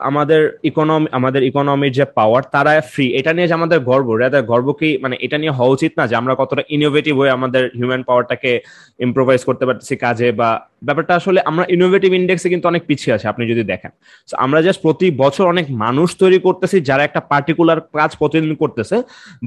আমাদের 0.01 0.41
ইকোনমি 0.65 1.09
আমাদের 1.13 1.43
ইকোনমির 1.43 1.93
যে 1.93 2.05
পাওয়ার 2.15 2.43
তারা 2.53 2.73
ফ্রি 2.93 3.07
এটা 3.15 3.31
নিয়ে 3.33 3.49
যে 3.49 3.55
আমাদের 3.55 3.79
গর্ব 3.81 4.09
রেদার 4.13 4.43
গর্ব 4.43 4.69
কি 4.73 4.91
মানে 5.03 5.17
এটা 5.21 5.37
নিয়ে 5.39 5.57
হওয়া 5.59 5.75
উচিত 5.77 5.93
না 5.99 6.05
যে 6.07 6.15
আমরা 6.17 6.35
কতটা 6.35 6.63
ইনোভেটিভ 6.69 7.15
হয়ে 7.19 7.31
আমাদের 7.31 7.63
হিউম্যান 7.79 8.03
পাওয়ারটাকে 8.03 8.53
ইম্প্রোভাইজ 9.01 9.41
করতে 9.45 9.65
পারতেছি 9.67 9.95
কাজে 9.97 10.29
বা 10.33 10.51
ব্যাপারটা 10.87 11.13
আসলে 11.21 11.39
আমরা 11.51 11.65
ইনোভেটিভ 11.77 12.11
ইন্ডেক্সে 12.21 12.49
কিন্তু 12.53 12.67
অনেক 12.73 12.83
পিছিয়ে 12.89 13.15
আছে, 13.17 13.27
আপনি 13.33 13.43
যদি 13.53 13.63
দেখেন। 13.73 13.91
তো 14.29 14.35
আমরা 14.45 14.59
জাস্ট 14.67 14.81
প্রতি 14.87 15.07
বছর 15.23 15.45
অনেক 15.55 15.67
মানুষ 15.85 16.09
তৈরি 16.23 16.39
করতেছি, 16.47 16.77
যারা 16.89 17.03
একটা 17.09 17.21
পার্টিকুলার 17.33 17.81
কাজ 17.99 18.11
প্রতিদিন 18.21 18.53
করতেছে। 18.63 18.97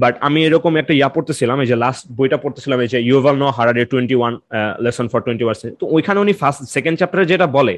বাট 0.02 0.14
আমি 0.26 0.38
এরকম 0.48 0.72
একটা 0.82 0.92
ইয়া 0.98 1.08
পড়তেছিলাম, 1.16 1.56
এই 1.62 1.68
যে 1.70 1.76
লাস্ট 1.84 2.04
বইটা 2.18 2.38
পড়তেছিলাম, 2.44 2.78
এই 2.84 2.90
যে 2.92 2.98
Yuval 3.10 3.34
Noah 3.42 3.46
Harari 3.56 3.82
twenty 3.92 4.16
one 4.20 4.32
lesson 4.84 5.06
for 5.12 5.20
twenty 5.26 5.44
wars 5.46 5.60
তো 5.80 5.84
ওইখানে 5.96 6.18
উনি 6.24 6.32
ফার্স্ট 6.40 6.60
সেকেন্ড 6.74 6.96
চ্যাপ্টারে 7.00 7.24
যেটা 7.32 7.46
বলে, 7.58 7.74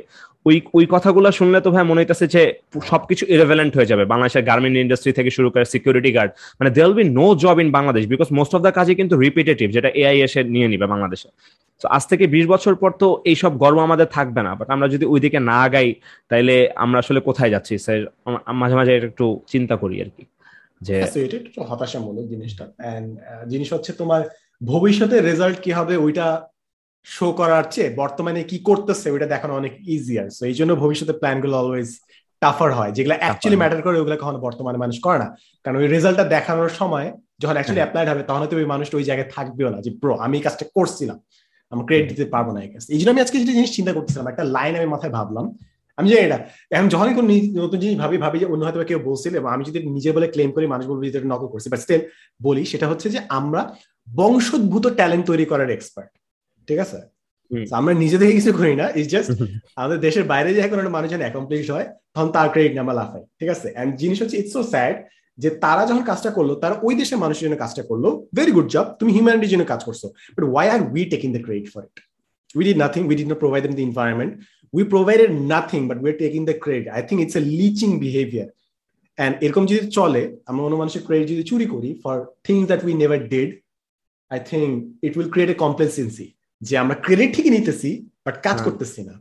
ওই 0.49 0.57
ওই 0.79 0.85
কথাগুলো 0.95 1.29
শুনলে 1.39 1.59
তো 1.65 1.69
ভাই 1.75 1.85
মনে 1.91 2.01
হইতেছে 2.03 2.27
যে 2.35 2.43
সবকিছু 2.91 3.25
ইরেভেলেন্ট 3.35 3.73
হয়ে 3.79 3.91
যাবে। 3.91 4.05
বাংলাদেশের 4.13 4.45
গার্মেন্ট 4.51 4.77
ইন্ডাস্ট্রি 4.85 5.13
থেকে 5.19 5.31
শুরু 5.37 5.49
করে 5.55 5.65
সিকিউরিটি 5.75 6.11
গার্ড 6.17 6.31
মানে 6.59 6.71
there'll 6.79 6.91
be 6.99 7.05
no 7.19 7.27
job 7.43 7.57
in 7.63 7.69
Bangladesh 7.79 8.03
because 8.13 8.29
most 8.39 8.53
of 8.57 8.61
the 8.67 8.73
কাজই 8.79 8.97
কিন্তু 9.01 9.15
রিপিটেটিভ 9.25 9.69
যেটা 9.77 9.89
এআই 10.03 10.17
এসে 10.27 10.41
নিয়ে 10.55 10.69
নিবে 10.73 10.87
বাংলাদেশে। 10.93 11.29
তো 11.83 11.87
আজ 11.97 12.03
থেকে 12.11 12.25
বিশ 12.35 12.45
বছর 12.55 12.75
পর 12.83 12.91
তো 13.03 13.09
এইসব 13.31 13.53
গর্ব 13.63 13.79
আমাদের 13.89 14.09
থাকবে 14.17 14.41
না 14.47 14.53
বাট 14.59 14.69
আমরা 14.75 14.87
যদি 14.95 15.05
ওইদিকে 15.13 15.39
না 15.51 15.57
আগাই 15.67 15.89
তাইলে 16.31 16.55
আমরা 16.85 16.99
আসলে 17.03 17.21
কোথায় 17.29 17.51
যাচ্ছি? 17.55 17.75
স্যার 17.85 18.01
মাঝে 18.63 18.77
মাঝে 18.81 18.93
একটু 19.11 19.27
চিন্তা 19.53 19.75
করি 19.83 19.97
আর 20.05 20.11
কি 20.17 20.25
যে 20.87 20.97
হ্যাঁ, 20.97 21.25
এটা 21.27 21.37
একটু 21.43 21.61
হতাশামূলক 21.71 22.27
জিনিসটা। 22.33 22.65
জিনিস 23.53 23.69
হচ্ছে 23.75 23.91
তোমার 24.01 24.23
ভবিষ্যতে 24.61 25.17
রেজাল্ট 25.21 25.57
কি 25.65 25.71
হবে 25.79 25.95
ওইটা 26.05 26.27
শো 27.07 27.27
করার 27.41 27.65
চেয়ে 27.75 27.91
বর্তমানে 28.03 28.41
কি 28.51 28.57
করতেছে 28.69 29.07
ওইটা 29.15 29.27
দেখানো 29.35 29.53
অনেক 29.61 29.73
ইজিয়ার 29.97 30.27
সো 30.37 30.43
এই 30.51 30.57
জন্য 30.59 30.73
ভবিষ্যতে 30.83 31.15
প্ল্যানগুলো 31.21 31.55
অলওয়েজ 31.63 31.91
টাফার 32.43 32.71
হয় 32.79 32.93
যেগুলো 32.97 33.15
অ্যাকচুয়ালি 33.23 33.59
ম্যাটার 33.63 33.81
করে 33.87 33.97
ওগুলো 34.01 34.17
কখনো 34.23 34.39
বর্তমানে 34.47 34.79
মানুষ 34.85 34.97
করে 35.07 35.19
না। 35.23 35.29
কারণ 35.65 35.77
ওই 35.83 35.89
রেজাল্টটা 35.95 36.25
দেখানোর 36.35 36.71
সময় 36.81 37.07
যখন 37.43 37.57
অ্যাকচুয়ালি 37.57 37.83
অ্যাপ্লাইড 37.83 38.09
হবে 38.13 38.23
তখন 38.29 38.41
হয়তো 38.43 38.57
ওই 38.63 38.69
মানুষটা 38.73 38.97
ওই 39.01 39.05
জায়গায় 39.11 39.29
থাকবেও 39.37 39.69
না 39.75 39.79
যে 39.87 39.91
প্রো 40.01 40.13
আমি 40.25 40.35
এই 40.39 40.45
কাজটা 40.47 40.65
করছিলাম। 40.77 41.19
আমি 41.73 41.83
ক্রেডিট 41.89 42.07
দিতে 42.13 42.25
পারব 42.35 42.49
না 42.55 42.61
এই 42.67 42.71
কাজ 42.75 42.85
এই 42.95 42.99
জন্য 43.01 43.11
আমি 43.15 43.23
আজকে 43.25 43.37
যেটা 43.41 43.55
জিনিস 43.59 43.71
চিন্তা 43.77 43.93
করতেছিলাম 43.97 44.27
একটা 44.33 44.45
লাইন 44.57 44.73
আমি 44.81 44.89
মাথায় 44.95 45.13
ভাবলাম। 45.19 45.47
আমি 45.99 46.07
জানি 46.11 46.23
এটা 46.29 46.39
এখন 46.75 46.89
যখনই 46.95 47.15
কোনো 47.19 47.27
নতুন 47.63 47.79
জিনিস 47.83 47.97
ভাবি 48.03 48.17
ভাবি 48.25 48.37
যে 48.43 48.47
অন্য 48.53 48.63
হয়তো 48.67 48.79
কেউ 48.91 49.01
বলছিল 49.09 49.33
এবং 49.41 49.49
আমি 49.55 49.63
যদি 49.69 49.79
নিজে 49.97 50.11
বলে 50.17 50.27
ক্লেম 50.35 50.51
করি 50.57 50.67
মানুষ 50.75 50.85
বলবে 50.91 51.05
যে 51.15 51.21
নকল 51.33 51.49
করছি। 51.53 51.69
বাট 51.73 51.81
স্টিল 51.85 52.03
বলি 52.47 52.63
সেটা 52.73 52.87
হচ্ছে 52.91 53.07
যে 53.15 53.21
আমরা 53.39 53.61
বংশোদ্ভূত 54.19 54.85
ট্যালেন্ট 54.99 55.25
তৈরি 55.31 55.45
করার 55.53 55.71
এক্সপার্ট 55.77 56.11
ঠিক 56.69 56.79
আছে? 56.85 56.99
আমরা 57.79 57.93
নিজে 58.03 58.17
থেকে 58.21 58.33
কিছু 58.39 58.51
করি 58.59 58.75
না 58.83 58.87
ইজ 59.01 59.07
জাস্ট 59.15 59.29
আমাদের 59.79 59.99
দেশের 60.07 60.25
বাইরে 60.33 60.49
যে 60.57 60.61
কোনো 60.71 60.81
একটা 60.83 60.95
মানুষ 60.97 61.09
অ্যাকমপ্লিশ 61.25 61.65
হয় 61.75 61.87
তখন 62.15 62.29
তার 62.37 62.49
ক্রেডিট 62.53 62.75
নাম্বার 62.79 62.95
লাফায় 63.01 63.25
ঠিক 63.39 63.49
আছে? 63.55 63.69
এন্ড 63.81 63.91
জিনিস 64.03 64.19
হচ্ছে 64.23 64.37
ইটস 64.41 64.53
সো 64.57 64.63
স্যাড 64.73 64.95
যে 65.39 65.49
তারা 65.65 65.83
যখন 65.91 66.05
কাজটা 66.11 66.31
করল 66.37 66.51
তারা 66.63 66.75
ওই 66.87 66.95
দেশের 67.01 67.19
মানুষের 67.25 67.45
জন্য 67.47 67.57
কাজটা 67.63 67.83
করল। 67.91 68.05
ভেরি 68.37 68.53
গুড 68.57 68.69
জব 68.75 68.87
তুমি 69.01 69.11
হিউম্যানিটির 69.17 69.53
জন্য 69.55 69.65
কাজ 69.73 69.81
করছ। 69.89 70.03
But 70.37 70.45
why 70.53 70.67
are 70.75 70.81
we 70.95 71.03
taking 71.13 71.29
the 71.37 71.43
credit 71.47 71.67
for 71.75 71.83
it 71.89 71.97
we 72.55 72.63
did 72.69 72.79
nothing 72.85 73.01
we 73.09 73.15
did 73.19 73.29
not 73.33 73.39
provide 73.45 73.63
the 73.67 73.85
environment 73.89 74.33
we 74.75 74.83
provided 74.93 75.31
nothing 75.55 75.81
but 75.89 75.97
we 76.03 76.09
are 76.13 76.17
taking 76.25 76.41
the 76.51 76.57
credit 76.65 76.87
I 76.97 77.01
think 77.09 77.19
it's 77.25 77.37
a 77.41 77.43
leaching 77.61 77.91
behaviour 78.05 78.49
and 79.19 79.35
এরকম 79.45 79.63
যদি 79.71 79.81
চলে 79.99 80.23
আমরা 80.51 80.63
অন্য 80.67 80.77
মানুষের 80.83 81.03
credit 81.07 81.27
যদি 81.33 81.45
চুরি 81.51 81.67
করি 81.75 81.91
for 82.03 82.17
things 82.47 82.65
that 82.71 82.81
we 82.87 82.93
never 83.03 83.21
did 83.33 83.51
I 84.31 84.39
think 84.51 84.71
it 85.07 85.13
will 85.19 85.31
create 85.33 85.51
a 85.55 85.57
complacency 85.65 86.27
যে 86.63 86.75
আমরা 86.83 86.97
ক্রেডিট 87.05 87.31
ঠিকই 87.37 87.53
নিতেছি 87.57 87.91
বাট 88.27 88.37
কাজ 88.47 88.57
হ্যাঁ। 88.57 88.67
করতেছি 88.67 89.01
না। 89.09 89.15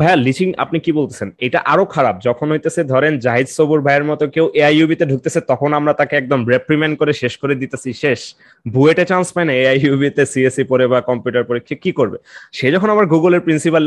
ভাইয়া 0.00 0.16
লিচিং 0.26 0.48
আপনি 0.64 0.78
কি 0.84 0.90
বলতেছেন? 0.98 1.28
এটা 1.46 1.58
আরও 1.72 1.84
খারাপ। 1.94 2.14
যখন 2.26 2.46
হইতেছে, 2.52 2.80
ধরেন, 2.92 3.12
জাহিদ 3.26 3.48
সবুর 3.56 3.80
ভাইয়ের 3.86 4.04
মতো 4.10 4.24
কেউ 4.34 4.46
এআইইউবি 4.60 4.96
তে 5.00 5.04
ঢুকতেছে, 5.12 5.40
তখন 5.50 5.70
আমরা 5.78 5.92
তাকে 6.00 6.14
একদম 6.20 6.40
রেপ্রিমেন্ট 6.54 6.94
করে 7.00 7.12
শেষ 7.22 7.34
করে 7.42 7.54
দিতেছি, 7.62 7.90
শেষ। 8.02 8.20
বুয়েটে 8.74 9.04
চান্স 9.10 9.26
পায় 9.34 9.46
না 9.48 9.52
এআইইউবি 9.62 10.08
তে 10.16 10.22
সিএসসি 10.32 10.62
পড়ে 10.70 10.84
বা 10.92 10.98
কম্পিউটার 11.10 11.44
পড়ে 11.48 11.60
কি 11.84 11.90
করবে? 11.98 12.18
সে 12.58 12.66
যখন 12.74 12.88
আবার 12.94 13.06
গুগলের 13.14 13.42
প্রিন্সিপাল 13.46 13.84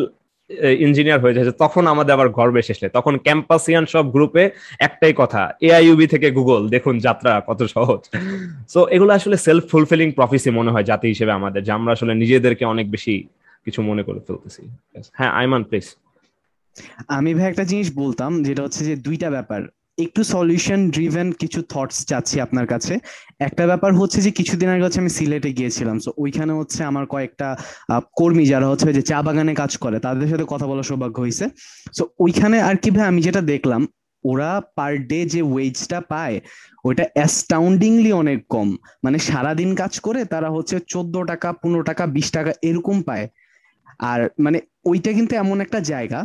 ইঞ্জিনিয়ার 0.85 1.19
হয়ে 1.23 1.35
যাচ্ছে 1.35 1.53
তখন 1.63 1.83
আমাদের 1.93 2.13
আবার 2.17 2.29
গর্বে 2.37 2.61
শেষলে 2.69 2.87
তখন 2.97 3.13
ক্যাম্পাসিয়ান 3.25 3.83
সব 3.93 4.05
গ্রুপে 4.15 4.43
একটাই 4.87 5.13
কথা 5.21 5.41
এআইইউবি 5.67 6.05
থেকে 6.13 6.27
গুগল 6.37 6.61
দেখুন 6.75 6.95
যাত্রা 7.07 7.31
কত 7.49 7.59
সহজ। 7.75 8.01
সো 8.73 8.79
এগুলো 8.95 9.11
আসলে 9.19 9.37
সেলফ 9.45 9.63
ফুলফিলিং 9.71 10.07
প্রফিসি 10.17 10.49
মনে 10.59 10.71
হয় 10.73 10.85
জাতি 10.91 11.07
হিসেবে 11.13 11.31
আমাদের, 11.39 11.61
যে 11.67 11.71
আমরা 11.77 11.91
আসলে 11.95 12.13
নিজেদেরকে 12.21 12.63
অনেক 12.73 12.87
বেশি 12.95 13.15
কিছু 13.65 13.79
মনে 13.89 14.03
করে 14.07 14.19
ফেলতেছি। 14.27 14.61
হ্যাঁ 15.17 15.31
আইমান 15.39 15.63
প্লিজ 15.69 15.87
আমি 17.17 17.31
ভাই 17.37 17.47
একটা 17.51 17.63
জিনিস 17.63 17.87
বলতাম, 18.01 18.31
যেটা 18.47 18.61
হচ্ছে 18.65 18.81
যে 18.89 18.95
দুইটা 18.95 19.29
ব্যাপার। 19.29 19.61
একটু 20.05 20.21
সলিউশন 20.35 20.79
ড্রিভেন 20.89 21.27
কিছু 21.31 21.59
থটস 21.71 21.97
চাচ্ছি 22.09 22.35
আপনার 22.45 22.65
কাছে। 22.67 22.93
একটা 23.47 23.63
ব্যাপার 23.67 23.91
হচ্ছে 23.99 24.19
যে 24.25 24.31
কিছুদিন 24.31 24.69
আগে 24.73 24.83
হচ্ছে 24.85 24.99
আমি 24.99 25.11
সিলেটে 25.17 25.51
গিয়েছিলাম। 25.53 25.97
সো 25.99 26.09
ওইখানে 26.17 26.53
হচ্ছে 26.53 26.79
আমার 26.83 27.05
কয়েকটা 27.05 27.47
কর্মী 28.19 28.45
যারা 28.45 28.67
হচ্ছে 28.71 28.93
যে 28.97 29.01
চা 29.01 29.19
বাগানে 29.21 29.53
কাজ 29.61 29.71
করে, 29.77 29.97
তাদের 29.99 30.27
সাথে 30.31 30.45
কথা 30.47 30.65
বলার 30.67 30.87
সৌভাগ্য 30.89 31.17
হয়েছে। 31.21 31.45
সো 31.97 32.03
ওইখানে 32.19 32.57
আর 32.69 32.75
কি 32.75 32.89
ভাই, 32.91 33.05
আমি 33.11 33.21
যেটা 33.21 33.41
দেখলাম, 33.53 33.81
ওরা 34.23 34.51
পার 34.75 34.93
ডে 35.09 35.19
যে 35.33 35.41
ওয়েজটা 35.41 35.99
পায়, 36.11 36.35
ওইটা 36.85 37.05
অ্যাস্টাউন্ডিংলি 37.13 38.11
অনেক 38.21 38.39
কম। 38.49 38.67
মানে 39.03 39.17
সারাদিন 39.29 39.69
কাজ 39.75 39.93
করে 39.99 40.21
তারা 40.25 40.49
হচ্ছে 40.49 40.75
চোদ্দ 40.87 41.15
টাকা, 41.31 41.47
পনেরো 41.61 41.83
টাকা, 41.83 42.03
বিশ 42.15 42.27
টাকা 42.31 42.51
এরকম 42.69 42.97
পায়। 43.01 43.25
আর 44.01 44.29
মানে 44.39 44.57
ওইটা 44.85 45.13
কিন্তু 45.13 45.35
এমন 45.35 45.61
একটা 45.61 45.79
জায়গা 45.79 46.19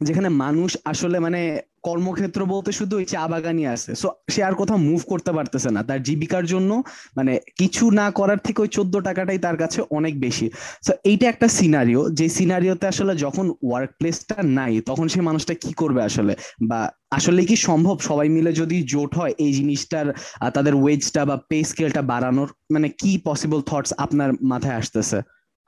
যেখানে 0.00 0.28
মানুষ 0.28 0.76
আসলে 0.84 1.18
মানে 1.18 1.40
কর্মক্ষেত্র 1.82 2.40
বলতে 2.44 2.72
শুধু 2.72 2.96
ওই 2.96 3.04
চা 3.04 3.28
বাগানই 3.28 3.66
আছে। 3.66 3.94
সো 3.94 4.08
সে 4.28 4.40
আর 4.44 4.54
কোথাও 4.54 4.78
মুভ 4.78 5.00
করতে 5.06 5.30
পারতেছে 5.32 5.70
না। 5.70 5.80
তার 5.82 6.02
জীবিকার 6.02 6.44
জন্য 6.46 6.70
মানে 7.16 7.32
কিছু 7.56 7.90
না 7.90 8.10
করার 8.10 8.38
থেকে 8.38 8.62
ওই 8.62 8.68
চোদ্দ 8.68 8.94
টাকাটাই 9.00 9.38
তার 9.38 9.56
কাছে 9.56 9.82
অনেক 9.90 10.20
বেশি। 10.20 10.50
সো 10.86 10.92
এইটা 11.04 11.26
একটা 11.28 11.48
সিনারিও 11.48 12.02
যে 12.10 12.28
সিনারিওতে 12.28 12.86
আসলে 12.86 13.16
যখন 13.16 13.46
ওয়ার্ক 13.62 13.90
প্লেসটা 13.98 14.42
নাই, 14.42 14.80
তখন 14.80 15.08
সে 15.08 15.20
মানুষটা 15.20 15.54
কি 15.54 15.72
করবে 15.72 16.02
আসলে? 16.02 16.32
বা 16.62 16.80
আসলে 17.10 17.40
কি 17.44 17.56
সম্ভব? 17.68 17.98
সবাই 17.98 18.28
মিলে 18.28 18.52
যদি 18.52 18.82
জোট 18.82 19.10
হয়, 19.18 19.34
এই 19.38 19.52
জিনিসটার 19.52 20.06
তাদের 20.54 20.74
ওয়েজটা 20.74 21.24
বা 21.24 21.36
পে 21.50 21.64
স্কেলটা 21.64 22.02
বাড়ানোর 22.02 22.48
মানে 22.70 22.88
কি 22.88 23.12
পসিবল 23.24 23.60
থটস 23.60 23.92
আপনার 23.96 24.32
মাথায় 24.42 24.76
আসতেছে? 24.76 25.18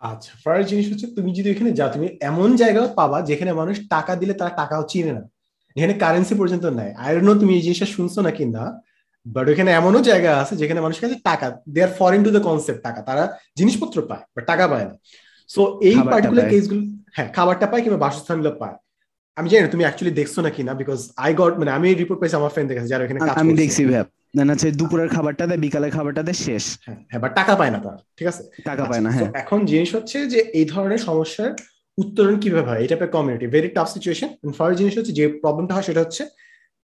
আচ্ছা 0.02 0.32
ফার্স্ট 0.44 0.66
জিনিস 0.72 0.86
হচ্ছে 0.90 1.06
তুমি 1.16 1.30
যদি 1.38 1.48
এখানে 1.54 1.70
যাও 1.78 1.90
তুমি 1.94 2.06
এমন 2.30 2.48
জায়গাও 2.62 2.86
পাবা 3.00 3.18
যেখানে 3.30 3.50
মানুষ 3.60 3.76
টাকা 3.94 4.12
দিলে 4.20 4.34
তারা 4.40 4.52
টাকাও 4.60 4.82
চিনে 4.92 5.12
না। 5.18 5.22
এখানে 5.76 5.94
কারেন্সি 6.02 6.34
পর্যন্ত 6.40 6.64
নাই। 6.78 6.90
আই 7.02 7.10
নো 7.28 7.32
তুমি 7.42 7.52
এই 7.58 7.62
জিনিসটা 7.66 7.88
শুনছো 7.94 8.20
না 8.26 8.30
কিনা 8.38 8.64
বাট 9.26 9.46
ওখানে 9.52 9.70
এমনও 9.78 10.00
জায়গা 10.10 10.30
আছে 10.42 10.54
যেখানে 10.62 10.80
মানুষের 10.84 11.02
কাছে 11.04 11.16
টাকা 11.28 11.46
they 11.74 11.80
are 11.86 11.92
foreign 11.98 12.20
to 12.26 12.30
the 12.36 12.42
concept 12.48 12.80
টাকা। 12.86 13.00
তারা 13.08 13.24
জিনিসপত্র 13.58 13.96
পায় 14.10 14.24
বাট 14.34 14.44
টাকা 14.52 14.64
পায় 14.72 14.86
না। 14.88 14.94
সো 15.50 15.60
এই 15.88 15.96
পার্টিকুলার 16.12 16.46
কেসগুলো 16.52 16.82
হ্যাঁ 17.16 17.28
খাবারটা 17.36 17.66
পায় 17.70 17.82
কিংবা 17.84 18.00
বাসস্থানগুলো 18.04 18.52
পায়। 18.62 18.76
আমি 19.36 19.46
জানি 19.50 19.62
তুমি 19.74 19.84
অ্যাকচুয়ালি 19.86 20.12
দেখছ 20.20 20.34
না 20.44 20.50
কিনা 20.56 20.72
বিকজ 20.80 21.00
আই 21.24 21.30
গট 21.40 21.54
মানে 21.60 21.70
আমি 21.78 21.88
রিপোর্ট 22.02 22.18
পাইছি 22.20 22.36
আমার 22.40 22.52
ফ্রেন্ড 22.54 22.68
দেখেছে 22.70 22.88
যারা 22.92 23.02
এখানে 23.04 23.18
আমি 23.42 23.52
দেখছি 23.62 23.82
ভাই 23.88 23.98
না 24.34 24.42
না 24.44 24.54
দুপুরের 24.80 25.08
খাবারটা 25.08 25.46
দেয় 25.46 25.58
বিকালের 25.58 25.90
খাবারটা 25.90 26.22
দেয় 26.22 26.38
শেষ। 26.46 26.64
হ্যাঁ 26.84 26.98
হ্যাঁ 27.10 27.20
বাট 27.20 27.32
টাকা 27.36 27.56
পায় 27.56 27.70
না 27.70 27.78
তার 27.78 27.96
ঠিক 28.16 28.26
আছে? 28.28 28.42
টাকা 28.64 28.84
পায় 28.84 29.00
না 29.00 29.08
আচ্ছা, 29.10 29.24
হ্যাঁ। 29.24 29.32
এখন 29.42 29.58
জিনিস 29.66 29.94
হচ্ছে 29.94 30.26
যে 30.26 30.38
এই 30.54 30.64
ধরনের 30.64 30.98
সমস্যার 30.98 31.50
উত্তরণ 31.98 32.34
কীভাবে 32.40 32.68
হয়? 32.70 32.80
এটা 32.84 33.06
community 33.06 33.46
very 33.46 33.68
tough 33.68 33.88
situation 33.88 34.28
first 34.52 34.78
জিনিস 34.78 34.98
হচ্ছে 34.98 35.12
যে 35.12 35.28
প্রবলেমটা 35.28 35.74
হয় 35.74 35.82
সেটা 35.82 36.00
হচ্ছে 36.00 36.22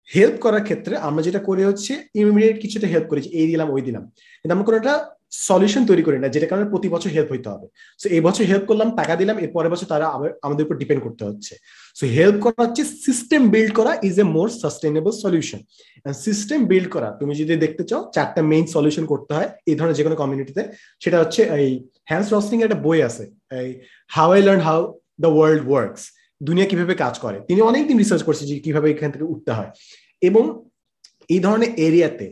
হেল্প 0.10 0.36
করার 0.40 0.64
ক্ষেত্রে 0.64 0.98
আমরা 0.98 1.22
যেটা 1.22 1.40
করি 1.40 1.64
হচ্ছে 1.64 1.94
ইমিডিয়েট 2.16 2.58
কিছুটা 2.62 2.88
হেল্প 2.88 3.08
করেছি 3.08 3.30
এই 3.30 3.48
দিলাম 3.48 3.68
ওই 3.70 3.82
দিলাম। 3.82 4.04
কিন্তু 4.40 4.54
আমরা 4.54 4.66
কোনো 4.66 4.78
একটা 4.78 4.94
সলিউশন 5.32 5.84
তৈরি 5.90 6.04
করি 6.08 6.18
না, 6.24 6.28
যেটা 6.36 6.48
কারণে 6.52 6.68
প্রতি 6.74 6.88
বছর 6.96 7.10
হেল্প 7.16 7.30
হইতে 7.34 7.50
হবে। 7.54 7.68
সো 8.02 8.06
এই 8.16 8.22
বছর 8.28 8.44
হেল্প 8.52 8.66
করলাম, 8.70 8.90
টাকা 9.00 9.14
দিলাম, 9.22 9.36
এর 9.44 9.52
পরের 9.56 9.72
বছর 9.74 9.88
তারা 9.94 10.06
আমাদের 10.46 10.66
উপর 10.66 10.76
ডিপেন্ড 10.82 11.02
করতে 11.06 11.24
হচ্ছে। 11.28 11.54
সো 12.00 12.04
হেল্প 12.18 12.38
করা 12.46 12.60
হচ্ছে 12.66 12.84
সিস্টেম 13.06 13.42
বিল্ড 13.54 13.72
করা 13.80 13.92
is 14.10 14.16
a 14.24 14.26
more 14.36 14.48
sustainable 14.64 15.12
solution 15.24 15.62
system 16.26 16.60
build 16.72 16.88
করা, 16.96 17.10
তুমি 17.20 17.34
যদি 17.40 17.52
দেখতে 17.66 17.84
চাও, 17.90 18.02
চারটা 18.16 18.42
মেইন 18.52 18.66
সলিউশন 18.76 19.06
করতে 19.12 19.32
হয়, 19.38 19.50
এই 19.70 19.76
ধরনের 19.78 19.98
যে 20.00 20.04
কোনো 20.06 20.16
কমিউনিটিতে 20.22 20.62
সেটা 21.04 21.18
হচ্ছে 21.22 21.42
এই 21.58 21.70
হ্যান্স 22.10 22.28
রসলিং 22.34 22.58
একটা 22.66 22.80
বই 22.86 23.00
আছে, 23.10 23.24
এই 23.62 23.70
how 24.16 24.30
I 24.36 24.42
learn 24.48 24.62
how 24.68 24.80
the 25.24 25.30
world 25.36 25.64
works 25.70 26.04
দুনিয়া 26.48 26.68
কীভাবে 26.72 26.94
কাজ 27.04 27.16
করে। 27.24 27.38
তিনি 27.50 27.60
অনেকদিন 27.70 27.98
রিসার্চ 28.04 28.22
করছে 28.28 28.44
যে 28.50 28.56
কীভাবে 28.66 28.88
এখান 28.94 29.10
থেকে 29.14 29.26
উঠতে 29.34 29.52
হয়। 29.58 29.72
এবং 30.30 30.44
এই 31.34 31.40
ধরনের 31.46 31.72
এরিয়াতে 31.88 32.26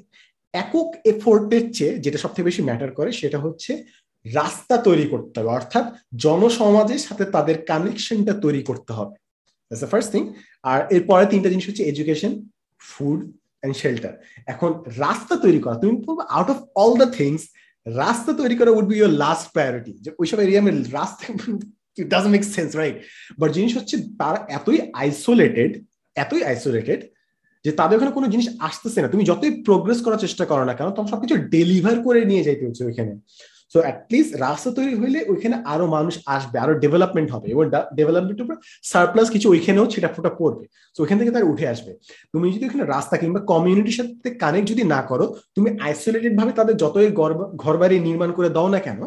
একক 0.61 0.89
এফোর্টের 1.11 1.63
চেয়ে 1.77 1.93
যেটা 2.03 2.17
সবথেকে 2.23 2.47
বেশি 2.49 2.61
ম্যাটার 2.67 2.91
করে 2.97 3.09
সেটা 3.21 3.37
হচ্ছে 3.45 3.71
রাস্তা 4.25 4.75
তৈরি 4.87 5.05
করতে 5.13 5.35
হবে, 5.39 5.49
অর্থাৎ 5.57 5.85
জনসমাজের 6.25 7.01
সাথে 7.07 7.23
তাদের 7.35 7.55
কানেকশনটা 7.69 8.33
তৈরি 8.43 8.61
করতে 8.69 8.91
হবে। 8.99 9.15
ফার্স্ট 9.91 10.09
থিং 10.13 10.23
আর 10.71 10.79
এরপরে 10.95 11.25
তিনটা 11.31 11.51
জিনিস 11.53 11.65
হচ্ছে 11.69 11.87
এডুকেশন 11.91 12.31
ফুড 12.81 13.19
অ্যান্ড 13.59 13.75
শেল্টার 13.81 14.13
এখন 14.53 14.71
রাস্তা 15.05 15.35
তৈরি 15.43 15.59
করা, 15.63 15.75
তুমি 15.81 15.93
out 16.35 16.49
of 16.53 16.59
all 16.81 16.93
the 17.01 17.09
things 17.19 17.41
রাস্তা 17.85 18.31
তৈরি 18.39 18.55
করা 18.59 18.71
would 18.77 18.87
be 18.91 18.95
your 18.99 19.13
last 19.23 19.45
priority 19.55 19.93
যে 20.03 20.09
ওইসব 20.21 20.37
এরিয়া 20.43 20.61
আমি 20.63 20.71
রাস্তা 20.97 21.23
it 21.99 22.07
doesn't 22.13 22.33
make 22.35 22.43
sense 22.55 22.69
right 22.81 22.95
but 23.39 23.49
জিনিস 23.57 23.71
হচ্ছে 23.77 23.95
তারা 24.21 24.39
এতই 24.57 24.79
আইসোলেটেড 25.01 25.71
এতই 26.15 26.41
আইসোলেটেড 26.51 26.99
যে 27.67 27.73
তাদের 27.79 27.95
ওখানে 27.97 28.13
কোনো 28.17 28.27
জিনিস 28.33 28.47
আসতেছে 28.67 28.99
না। 29.01 29.07
তুমি 29.13 29.23
যতই 29.29 29.51
প্রোগ্রেস 29.67 29.99
করার 30.05 30.23
চেষ্টা 30.25 30.43
করো 30.51 30.63
না 30.69 30.73
কেন 30.77 30.87
তোমার 30.95 31.11
সবকিছু 31.13 31.35
ডেলিভার 31.55 31.95
করে 32.07 32.19
নিয়ে 32.29 32.45
যাইতে 32.47 32.63
হচ্ছে 32.67 32.83
ওইখানে। 32.89 33.13
সো 33.73 33.77
অ্যাটলিস্ট 33.85 34.31
রাস্তা 34.45 34.69
তৈরি 34.77 34.93
হইলে 35.01 35.19
ওইখানে 35.31 35.55
আরও 35.73 35.85
মানুষ 35.95 36.13
আসবে, 36.35 36.57
আরও 36.63 36.73
ডেভেলপমেন্ট 36.83 37.29
হবে। 37.35 37.47
এবং 37.53 37.63
ডেভেলপমেন্ট 37.99 38.39
উপর 38.43 38.55
সারপ্লাস 38.91 39.27
কিছু 39.35 39.47
ওইখানেও 39.53 39.85
ছিটা 39.93 40.09
ফোটা 40.15 40.31
পড়বে। 40.39 40.65
তো 40.95 40.97
ওইখান 41.03 41.17
থেকে 41.19 41.31
তার 41.35 41.49
উঠে 41.51 41.65
আসবে। 41.73 41.91
তুমি 42.33 42.45
যদি 42.55 42.63
ওখানে 42.69 42.85
রাস্তা 42.95 43.15
কিংবা 43.21 43.39
কমিউনিটির 43.51 43.97
সাথে 43.99 44.29
কানেক্ট 44.43 44.67
যদি 44.73 44.83
না 44.93 44.99
করো, 45.09 45.25
তুমি 45.55 45.69
আইসোলেটেড 45.87 46.33
ভাবে 46.39 46.51
তাদের 46.59 46.75
যতই 46.83 47.09
ঘর 47.63 47.75
বাড়ি 47.81 47.95
নির্মাণ 48.07 48.29
করে 48.37 48.49
দাও 48.55 48.67
না 48.75 48.79
কেন 48.87 48.99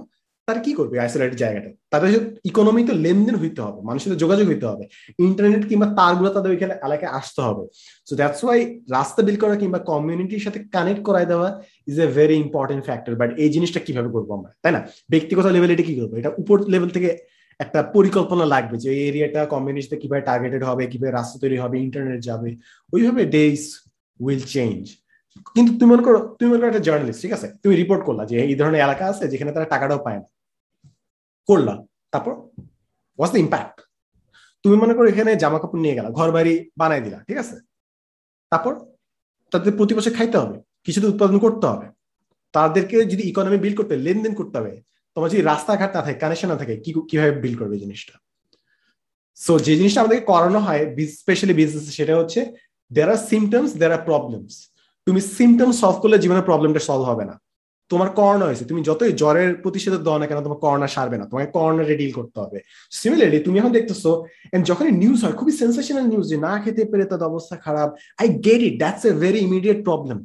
তারা 0.51 0.61
কি 0.67 0.73
করবে 0.79 0.97
আইসোলেটেড 1.05 1.39
জায়গাটা 1.43 1.71
তাদের 1.93 2.11
ইকোনমি 2.51 2.83
তো 2.89 2.95
লেনদেন 3.05 3.37
হইতে 3.43 3.61
হবে, 3.67 3.81
মানুষের 3.89 4.21
যোগাযোগ 4.23 4.47
হইতে 4.53 4.67
হবে 4.71 4.85
ইন্টারনেট 5.27 5.63
কিংবা 5.71 5.87
তারগুলো 5.99 6.29
তাদের 6.37 6.51
ওইখানে 6.55 6.75
এলাকায় 6.87 7.13
আসতে 7.19 7.41
হবে। 7.47 7.65
সো 8.09 8.13
দ্যাটস 8.21 8.41
ওয়াই 8.45 8.61
রাস্তা 8.97 9.21
বিল 9.27 9.37
করা 9.43 9.55
কিংবা 9.63 9.79
কমিউনিটির 9.91 10.43
সাথে 10.47 10.59
কানেক্ট 10.75 11.03
করাই 11.09 11.27
দেওয়া 11.33 11.49
is 11.91 11.97
a 12.07 12.09
very 12.19 12.37
important 12.45 12.83
factor 12.89 13.13
but 13.21 13.31
এই 13.43 13.51
জিনিসটা 13.55 13.81
কীভাবে 13.87 14.09
করব 14.15 14.29
আমরা? 14.39 14.51
তাই 14.63 14.73
না? 14.77 14.81
ব্যক্তিগত 15.13 15.47
লেভেলে 15.55 15.75
এটা 15.77 15.87
কি 15.89 15.95
করব? 16.01 16.13
এটা 16.21 16.31
উপর 16.43 16.57
লেভেল 16.73 16.91
থেকে 16.97 17.11
একটা 17.65 17.81
পরিকল্পনা 17.97 18.45
লাগবে 18.55 18.77
যে 18.85 18.89
এই 18.97 19.03
এরিয়াটা 19.11 19.41
কমিউনিটিতে 19.55 19.97
কীভাবে 20.03 20.23
টার্গেটেড 20.29 20.63
হবে, 20.69 20.83
কীভাবে 20.93 21.13
রাস্তা 21.19 21.37
তৈরি 21.43 21.57
হবে 21.63 21.77
ইন্টারনেট 21.87 22.21
যাবে, 22.29 22.51
ওইভাবে 22.95 23.23
ডেজ 23.35 23.61
উইল 24.25 24.43
চেঞ্জ 24.55 24.81
কিন্তু 25.57 25.71
তুমি 25.79 25.89
মনে 25.93 26.05
করো, 26.07 26.21
তুমি 26.39 26.49
মনে 26.53 26.61
করো 26.61 26.71
একটা 26.73 26.85
জার্নালিস্ট 26.89 27.21
ঠিক 27.25 27.33
আছে? 27.37 27.49
তুমি 27.63 27.75
রিপোর্ট 27.83 28.03
করলা 28.09 28.23
যে 28.31 28.37
এই 28.51 28.57
ধরনের 28.61 28.81
এলাকা 28.87 29.05
আছে 29.13 29.25
যেখানে 29.33 29.51
তারা 29.55 29.67
টাকাটাও 29.75 30.01
পায় 30.07 30.19
না। 30.23 30.27
করলা 31.51 31.75
তারপর 32.13 32.33
ওয়াজ 33.19 33.31
দ্য 33.35 33.41
ইম্প্যাক্ট 33.45 33.77
তুমি 34.65 34.77
মনে 34.83 34.95
করো 34.97 35.07
এখানে 35.13 35.31
জামা 35.43 35.59
কাপড় 35.63 35.81
নিয়ে 35.85 35.97
গেলা 35.99 36.09
ঘর 36.19 36.29
বাড়ি 36.37 36.55
বানাই 36.81 37.01
দিলা, 37.07 37.19
ঠিক 37.29 37.39
আছে? 37.43 37.57
তারপর, 38.53 38.73
তাদের 39.53 39.73
প্রতি 39.79 39.93
বছর 39.99 40.13
খাইতে 40.19 40.37
হবে 40.43 40.57
কিছু 40.87 40.99
তো 41.03 41.07
উৎপাদন 41.13 41.37
করতে 41.45 41.67
হবে। 41.73 41.87
তাদেরকে 42.55 42.97
যদি 43.13 43.23
ইকোনমি 43.31 43.59
বিল্ড 43.65 43.77
করতে, 43.81 43.95
লেনদেন 44.07 44.33
করতে 44.41 44.55
হবে, 44.59 44.73
তোমার 45.17 45.29
যদি 45.33 45.43
রাস্তাঘাট 45.43 45.91
না 45.97 46.01
থাকে 46.05 46.19
কানেকশন 46.23 46.49
না 46.53 46.57
থাকে, 46.61 46.75
কি 46.85 46.91
কীভাবে 47.11 47.33
বিল্ড 47.43 47.57
করবে 47.61 47.77
জিনিসটা? 47.83 48.15
সো 49.39 49.53
যে 49.67 49.73
জিনিসটা 49.81 50.01
আমাদেরকে 50.01 50.25
করানো 50.33 50.59
হয় 50.67 50.83
স্পেশালি 51.21 51.55
বিজনেস 51.61 51.85
সেটা 51.99 52.15
হচ্ছে 52.21 52.41
there 52.91 53.09
are 53.15 53.21
symptoms 53.29 53.71
there 53.81 53.91
are 53.97 54.03
problems 54.09 54.55
তুমি 55.07 55.21
সিমটমস 55.37 55.77
সলভ 55.83 55.97
করলে 56.03 56.17
জীবনের 56.25 56.47
প্রবলেমটা 56.49 56.83
সলভ 56.89 57.05
হবে 57.11 57.25
না। 57.31 57.35
তোমার 57.90 58.09
করোনা 58.18 58.44
হয়েছে। 58.48 58.64
তুমি 58.70 58.81
যতই 58.88 59.12
জ্বরের 59.20 59.50
প্রতিষেধক 59.62 60.00
দাও 60.07 60.16
না 60.20 60.26
কেন, 60.29 60.38
তোমার 60.46 60.61
করোনা 60.64 60.88
সারবে 60.94 61.16
না। 61.20 61.24
তোমাকে 61.31 61.48
করোনাটা 61.57 61.94
ডিল 62.00 62.12
করতে 62.18 62.37
হবে। 62.42 62.59
সিমিলারলি 63.00 63.38
তুমি 63.46 63.57
এখন 63.61 63.72
দেখতেছো 63.79 64.11
যখনই 64.70 64.92
নিউজ 65.03 65.18
হয়, 65.24 65.37
খুবই 65.40 65.53
সেন্সেশনাল 65.62 66.05
নিউজ 66.12 66.26
যে 66.33 66.37
না 66.46 66.53
খেতে 66.62 66.83
পেরে 66.90 67.05
তাদের 67.11 67.26
অবস্থা 67.33 67.55
খারাপ। 67.66 67.88
I 68.20 68.26
get 68.46 68.61
it 68.68 68.74
that's 68.83 69.03
a 69.11 69.12
very 69.24 69.40
immediate 69.48 69.81
problem 69.88 70.18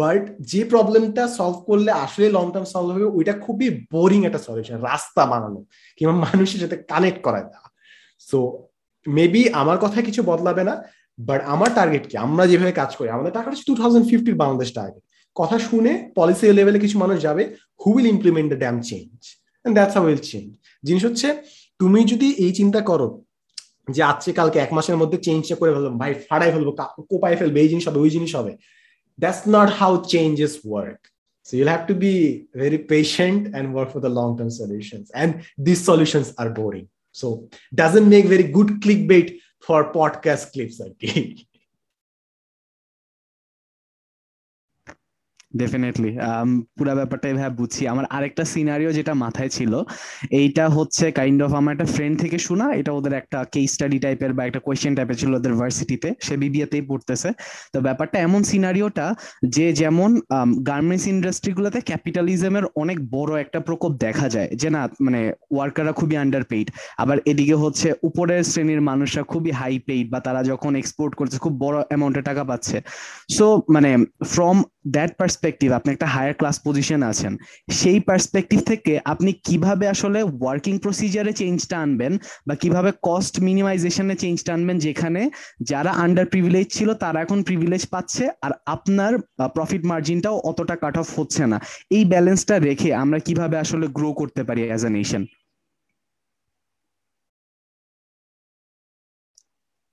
but 0.00 0.22
যে 0.52 0.60
প্রবলেমটা 0.72 1.24
সলভ 1.38 1.58
করলে 1.68 1.90
আসলে 2.04 2.26
লং 2.36 2.46
টার্ম 2.54 2.66
সলভ 2.74 2.88
হবে, 2.94 3.08
ওইটা 3.18 3.34
খুবই 3.44 3.68
বোরিং 3.94 4.20
একটা 4.28 4.40
সলিউশন 4.46 4.78
রাস্তা 4.90 5.22
বানানো, 5.32 5.60
কিংবা 5.96 6.14
মানুষের 6.26 6.60
সাথে 6.62 6.76
কানেক্ট 6.92 7.20
করা 7.26 7.40
দেওয়া 7.50 7.68
সো 8.28 8.38
মেবি 9.06 9.42
আমার 9.60 9.78
কথা 9.84 9.98
কিছু 10.08 10.20
বদলাবে 10.30 10.62
না 10.68 10.74
বাট 11.28 11.40
আমার 11.54 11.70
টার্গেট 11.78 12.04
কি? 12.10 12.14
আমরা 12.26 12.44
যেভাবে 12.50 12.74
কাজ 12.80 12.90
করি, 12.98 13.08
আমাদের 13.16 13.32
টার্গেট 13.36 13.60
টু 13.68 13.74
থাউজেন্ড 13.80 14.04
ফিফটির 14.10 14.36
বাংলাদেশ 14.42 14.70
টার্গেট 14.78 15.04
কথা 15.36 15.56
শুনে 15.68 15.92
পলিসি 16.18 16.44
লেভেলে 16.58 16.78
কিছু 16.84 16.96
মানুষ 17.02 17.16
যাবে 17.26 17.42
who 17.82 17.88
will 17.94 18.06
implement 18.14 18.50
damn 18.62 18.76
change 18.88 19.10
that's 19.64 19.94
how 19.96 20.04
will 20.08 20.22
change 20.30 20.48
জিনিস 20.86 21.02
হচ্ছে 21.08 21.28
তুমি 21.80 22.00
যদি 22.12 22.28
এই 22.44 22.52
চিন্তা 22.58 22.80
করো 22.90 23.08
যে 23.94 24.00
আজকে 24.12 24.30
কালকে 24.38 24.58
এক 24.60 24.70
মাসের 24.76 24.96
মধ্যে 25.00 25.18
চেঞ্জটা 25.26 25.56
করে 25.60 25.70
ফেলব 25.74 25.94
ভাই 26.02 26.12
ফাড়াই 26.28 26.50
ফেলব 26.54 26.68
কোপাই 27.10 27.34
ফেলবে 27.40 27.58
এই 27.64 27.70
জিনিস 27.72 27.84
হবে 27.88 27.98
ওই 28.04 28.10
জিনিস 28.16 28.32
হবে 28.38 28.52
that's 29.18 29.42
not 29.54 29.68
how 29.80 29.92
changes 30.12 30.54
work 30.68 31.00
So 31.46 31.56
you'll 31.56 31.68
have 31.68 31.88
to 31.88 31.94
be 31.94 32.46
very 32.54 32.78
patient 32.78 33.54
and 33.54 33.74
work 33.74 33.90
for 33.90 34.00
the 34.00 34.08
long-term 34.08 34.50
solutions. 34.50 35.10
And 35.12 35.42
these 35.58 35.84
solutions 35.84 36.32
are 36.38 36.50
boring. 36.50 36.88
So 37.14 37.48
doesn't 37.74 38.08
make 38.08 38.26
very 38.26 38.44
good 38.44 38.80
clickbait 38.80 39.38
for 39.60 39.92
podcast 39.92 40.52
clips, 40.52 40.80
okay? 40.80 41.44
Definitely 45.60 46.10
um, 46.28 46.50
পুরা 46.76 46.92
ব্যাপারটাই 46.98 47.34
ভাই 47.38 47.50
বুঝছি। 47.60 47.82
আমার 47.92 48.04
আরেকটা 48.16 48.44
scenario 48.52 48.90
যেটা 48.98 49.12
মাথায় 49.24 49.50
ছিল 49.56 49.72
এইটা 50.40 50.64
হচ্ছে 50.76 51.04
কাইন্ড 51.18 51.40
অফ 51.46 51.50
আমার 51.60 51.72
একটা 51.74 51.88
ফ্রেন্ড 51.94 52.14
থেকে 52.22 52.36
শোনা 52.46 52.66
এটা 52.80 52.92
ওদের 52.98 53.12
একটা 53.20 53.38
কেস 53.52 53.68
স্টাডি 53.74 53.98
টাইপের 54.04 54.32
বা 54.36 54.42
একটা 54.48 54.60
কোয়েশ্চেন 54.66 54.92
টাইপের 54.96 55.16
ছিল 55.20 55.30
ওদের 55.38 55.54
ভার্সিটিতে 55.60 56.08
সে 56.26 56.34
বিবিএতেই 56.42 56.84
পড়তেছে। 56.90 57.28
তো 57.72 57.78
ব্যাপারটা 57.86 58.16
এমন 58.26 58.40
সিনারিওটা 58.50 59.06
যে 59.56 59.66
যেমন 59.80 60.10
গার্মেন্টস 60.70 61.06
ইন্ডাস্ট্রিগুলোতে 61.14 61.78
ক্যাপিটালিজমের 61.88 62.64
অনেক 62.82 62.98
বড় 63.16 63.32
একটা 63.44 63.58
প্রকোপ 63.68 63.92
দেখা 64.06 64.26
যায় 64.34 64.48
যে 64.60 64.68
না 64.74 64.82
মানে 65.06 65.20
ওয়ার্কাররা 65.54 65.92
খুবই 66.00 66.16
আন্ডার 66.24 66.42
পেইড 66.50 66.68
আবার 67.02 67.16
এদিকে 67.30 67.56
হচ্ছে 67.62 67.88
উপরের 68.08 68.42
শ্রেণির 68.50 68.82
মানুষরা 68.90 69.22
খুবই 69.32 69.50
হাই 69.60 69.74
পেইড 69.88 70.06
বা 70.12 70.18
তারা 70.26 70.40
যখন 70.50 70.72
এক্সপোর্ট 70.76 71.12
করছে 71.18 71.36
খুব 71.44 71.54
বড় 71.64 71.76
অ্যামাউন্টে 71.88 72.22
টাকা 72.28 72.42
পাচ্ছে। 72.50 72.76
সো 73.36 73.46
মানে 73.74 73.90
ফ্রম 74.32 74.56
দ্যাট 74.84 75.12
পার্সপেক্টিভ 75.20 75.68
আপনি 75.78 75.88
একটা 75.94 76.08
হায়ার 76.14 76.34
ক্লাস 76.40 76.56
পজিশন 76.66 77.00
আছেন, 77.10 77.32
সেই 77.80 77.98
পার্সপেক্টিভ 78.08 78.60
থেকে 78.70 78.92
আপনি 79.12 79.30
কীভাবে 79.46 79.84
আসলে 79.94 80.20
ওয়ার্কিং 80.40 80.74
প্রসিজারে 80.84 81.32
চেঞ্জটা 81.40 81.76
আনবেন 81.84 82.12
বা 82.46 82.54
কীভাবে 82.62 82.90
কস্ট 83.08 83.34
মিনিমাইজেশনে 83.48 84.14
চেঞ্জটা 84.22 84.50
আনবেন, 84.56 84.76
যেখানে 84.86 85.22
যারা 85.70 85.90
আন্ডার 86.04 86.26
প্রিভিলেজ 86.32 86.66
ছিল 86.76 86.88
তারা 87.02 87.18
এখন 87.24 87.38
প্রিভিলেজ 87.48 87.82
পাচ্ছে 87.94 88.24
আর 88.46 88.52
আপনার 88.74 89.12
প্রফিট 89.56 89.82
মার্জিনটাও 89.90 90.36
অতটা 90.50 90.76
কাট 90.82 90.96
অফ 91.02 91.08
হচ্ছে 91.18 91.44
না। 91.52 91.58
এই 91.96 92.04
ব্যালেন্সটা 92.12 92.54
রেখে 92.68 92.90
আমরা 93.02 93.18
কীভাবে 93.26 93.56
আসলে 93.64 93.86
গ্রো 93.96 94.08
করতে 94.20 94.42
পারি 94.48 94.60
অ্যাজ 94.68 94.82
এ 94.88 94.90
নেশন 94.96 95.22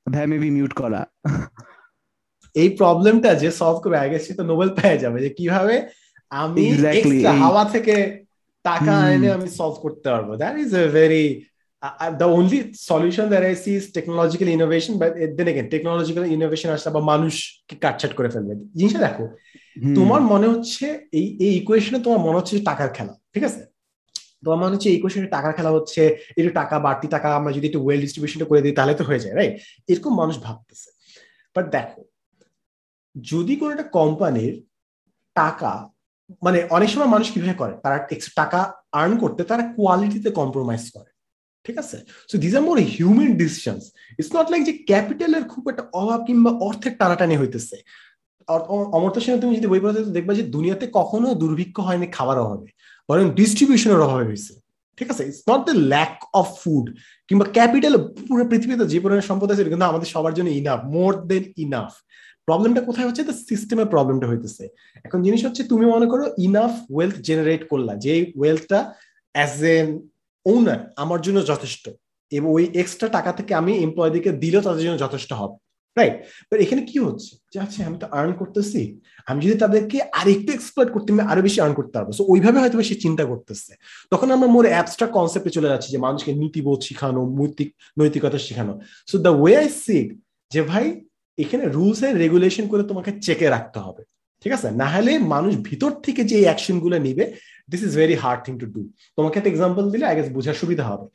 ভাই 0.05 0.25
মেবি 0.31 0.49
মিউট 0.57 0.73
করা। 0.81 1.01
এই 2.55 2.69
প্রবলেমটা 2.79 3.29
যে 3.41 3.49
সলভ 3.59 3.77
করবে 3.83 3.97
আগে 4.05 4.17
সে 4.25 4.31
তো 4.39 4.43
নোবেল 4.51 4.69
পেয়ে 4.77 5.01
যাবে 5.03 5.17
যে 5.25 5.29
কীভাবে 5.39 5.75
আমি 6.31 6.63
হাওয়া 7.43 7.63
থেকে 7.73 7.95
টাকা 8.65 8.93
এনে 9.13 9.29
আমি 9.37 9.49
সলভ 9.59 9.75
করতে 9.85 10.07
পারব। 10.13 10.29
That 10.41 10.55
is 10.63 10.71
a 10.83 10.85
very 10.99 11.25
the 12.21 12.27
only 12.37 12.59
solution 12.89 13.25
that 13.31 13.43
I 13.49 13.55
see 13.63 13.71
is 13.79 13.85
technological 13.97 14.49
innovation 14.57 14.93
but 15.01 15.11
then 15.37 15.47
again 15.51 15.65
technological 15.73 16.25
innovation 16.37 16.69
আসলে 16.75 16.91
বা 16.95 17.01
মানুষকে 17.11 17.75
কাটছাট 17.83 18.11
করে 18.17 18.29
ফেলবে। 18.33 18.53
জিনিসটা 18.79 19.01
দেখো 19.07 19.25
তোমার 19.97 20.21
মনে 20.31 20.47
হচ্ছে 20.51 20.85
এই 21.19 21.25
এই 21.45 21.51
ইকুয়েশনে 21.59 21.99
তোমার 22.05 22.21
মনে 22.27 22.37
হচ্ছে 22.39 22.53
টাকার 22.69 22.89
খেলা 22.97 23.13
ঠিক 23.33 23.43
আছে? 23.49 23.61
তোমার 24.43 24.59
মনে 24.61 24.73
হচ্ছে 24.75 24.89
এই 24.91 24.95
ইকুয়েশনে 24.97 25.27
টাকার 25.35 25.51
খেলা 25.57 25.71
হচ্ছে 25.77 26.01
একটু 26.39 26.51
টাকা 26.59 26.75
বাড়তি 26.85 27.07
টাকা 27.15 27.27
আমরা 27.39 27.51
যদি 27.57 27.65
একটু 27.69 27.81
ওয়েল 27.85 27.99
ডিস্ট্রিবিউশনটা 28.03 28.47
করে 28.49 28.61
দিই 28.63 28.75
তাহলে 28.77 28.93
তো 28.99 29.03
হয়ে 29.09 29.21
যায় 29.23 29.33
রাইট 29.39 29.53
এরকম 29.91 30.11
মানুষ 30.21 30.35
ভাবতেছে। 30.45 30.89
বাট 31.55 31.65
দেখো 31.75 31.99
যদি 33.15 33.53
কোনো 33.55 33.71
একটা 33.71 33.87
কোম্পানির 33.99 34.53
টাকা 35.35 35.71
মানে 36.45 36.59
অনেক 36.69 36.89
সময় 36.89 37.11
মানুষ 37.15 37.27
কীভাবে 37.31 37.59
করে? 37.61 37.73
তারা 37.83 37.97
টাকা 38.35 38.59
আর্ন 39.01 39.13
করতে 39.17 39.41
তারা 39.43 39.63
কোয়ালিটিতে 39.77 40.29
কম্প্রোমাইজ 40.39 40.83
করে। 40.91 41.11
ঠিক 41.65 41.77
আছে? 41.77 41.97
So 42.29 42.35
this 42.43 42.53
are 42.55 42.63
more 42.67 42.77
human 42.95 43.31
decisions 43.43 43.83
it's 44.19 44.31
not 44.35 44.47
like 44.51 44.61
যে 44.69 44.73
ক্যাপিটালের 44.89 45.43
খুব 45.43 45.63
একটা 45.71 45.83
অভাব 46.01 46.19
কিংবা 46.27 46.51
অর্থের 46.67 46.93
টানাটানি 46.99 47.35
হইতেছে। 47.37 47.77
অমর্ত 48.97 49.17
সেন, 49.23 49.39
তুমি 49.43 49.53
যদি 49.55 49.67
বই 49.71 49.81
পড়তে 49.83 50.01
দেখবা 50.17 50.33
যে 50.39 50.43
দুনিয়াতে 50.55 50.85
কখনো 50.99 51.27
দুর্ভিক্ষ 51.41 51.79
হয়নি, 51.87 52.07
খাবার 52.17 52.37
অভাবে। 52.43 52.67
বরং 53.09 53.25
ডিস্ট্রিবিউশনের 53.39 54.01
অভাবে 54.05 54.25
হয়েছে। 54.29 54.53
ঠিক 54.97 55.07
আছে? 55.11 55.23
It's 55.29 55.43
not 55.51 55.61
the 55.69 55.75
lack 55.93 56.15
of 56.39 56.47
food 56.61 56.85
কিংবা 57.27 57.45
ক্যাপিটাল 57.57 57.93
পুরো 58.27 58.43
পৃথিবীতে 58.51 58.85
যে 58.93 58.97
পরিমাণ 59.03 59.23
সম্পদ 59.29 59.47
আছে, 59.51 59.63
কিন্তু 59.73 59.87
আমাদের 59.91 60.09
সবার 60.13 60.33
জন্য 60.37 60.49
ইনাফ 60.59 60.79
মোর 60.95 61.11
দেন 61.29 61.43
ইনাফ 61.63 61.91
প্রবলেমটা 62.49 62.81
কোথায় 62.89 63.07
হচ্ছে? 63.07 63.23
দ্য 63.29 63.35
সিস্টেমের 63.49 63.91
প্রবলেমটা 63.93 64.27
হইতেছে। 64.31 64.63
এখন 65.05 65.19
জিনিস 65.25 65.41
হচ্ছে, 65.45 65.63
তুমি 65.71 65.85
মনে 65.93 66.07
করো 66.11 66.25
ইনাফ 66.45 66.73
ওয়েলথ 66.95 67.15
জেনারেট 67.27 67.63
করলা, 67.71 67.93
যে 68.05 68.13
ওয়েলথটা 68.39 68.79
অ্যাজ 69.35 69.55
এন 69.77 69.87
ওনার 70.45 70.79
আমার 71.03 71.19
জন্য 71.25 71.39
যথেষ্ট। 71.51 71.85
এবং 72.37 72.49
ওই 72.57 72.65
এক্সট্রা 72.81 73.07
টাকা 73.17 73.31
থেকে 73.37 73.51
আমি 73.61 73.71
এমপ্লয়দিকে 73.85 74.31
দিলেও 74.43 74.65
তাদের 74.67 74.83
জন্য 74.85 74.97
যথেষ্ট 75.05 75.31
হবে। 75.41 75.57
রাইট 75.97 76.15
বাট 76.49 76.59
এখানে 76.65 76.81
কি 76.89 76.97
হচ্ছে? 77.05 77.31
যে 77.53 77.57
আচ্ছা 77.65 77.79
আমি 77.89 77.97
তো 78.03 78.07
আর্ন 78.17 78.31
করতেছি। 78.41 78.81
আমি 79.29 79.39
যদি 79.45 79.55
তাদেরকে 79.63 79.97
আর 80.19 80.27
একটু 80.35 80.49
এক্সপ্লোর 80.57 80.87
করতে, 80.95 81.07
আমি 81.13 81.23
আরও 81.31 81.41
বেশি 81.47 81.59
আর্ন 81.63 81.73
করতে 81.79 81.93
পারব। 81.97 82.09
সো 82.17 82.23
ওইভাবে 82.33 82.57
হয়তো 82.61 82.75
সে 82.89 82.95
চিন্তা 83.05 83.23
করতেছে। 83.31 83.71
তখন 84.11 84.27
আমরা 84.35 84.47
মোর 84.55 84.65
অ্যাবস্ট্রা 84.73 85.07
কনসেপ্টে 85.17 85.51
চলে 85.57 85.71
যাচ্ছি, 85.71 85.89
যে 85.93 85.99
মানুষকে 86.05 86.31
নীতিবোধ 86.41 86.79
শিখানো 86.87 87.21
নৈতিক 87.39 87.69
নৈতিকতা 87.99 88.39
শিখানো। 88.47 88.73
So 89.09 89.15
the 89.25 89.31
way 89.41 89.53
I 89.61 89.67
seek 89.83 90.07
যে 90.53 90.61
ভাই 90.71 90.85
এখানে 91.43 91.63
রুলস 91.75 91.99
এন্ড 92.05 92.17
রেগুলেশন 92.23 92.65
করে 92.71 92.83
তোমাকে 92.91 93.11
চেকে 93.25 93.47
রাখতে 93.55 93.79
হবে 93.85 94.03
ঠিক 94.43 94.51
আছে? 94.57 94.67
না 94.81 94.87
হলে 94.93 95.11
মানুষ 95.33 95.53
ভিতর 95.69 95.91
থেকে 96.05 96.21
যে 96.31 96.37
অ্যাকশনগুলো 96.47 96.97
নিবে 97.07 97.25
this 97.71 97.81
is 97.87 97.91
very 98.01 98.15
hard 98.23 98.39
thing 98.45 98.53
to 98.61 98.65
do 98.75 98.81
তোমাকে 99.17 99.35
একটা 99.39 99.51
এক্সাম্পল 99.53 99.83
দিলে 99.93 100.05
আগে 100.11 100.21
বোঝার 100.37 100.57
সুবিধা 100.61 100.83
হবে। 100.91 101.05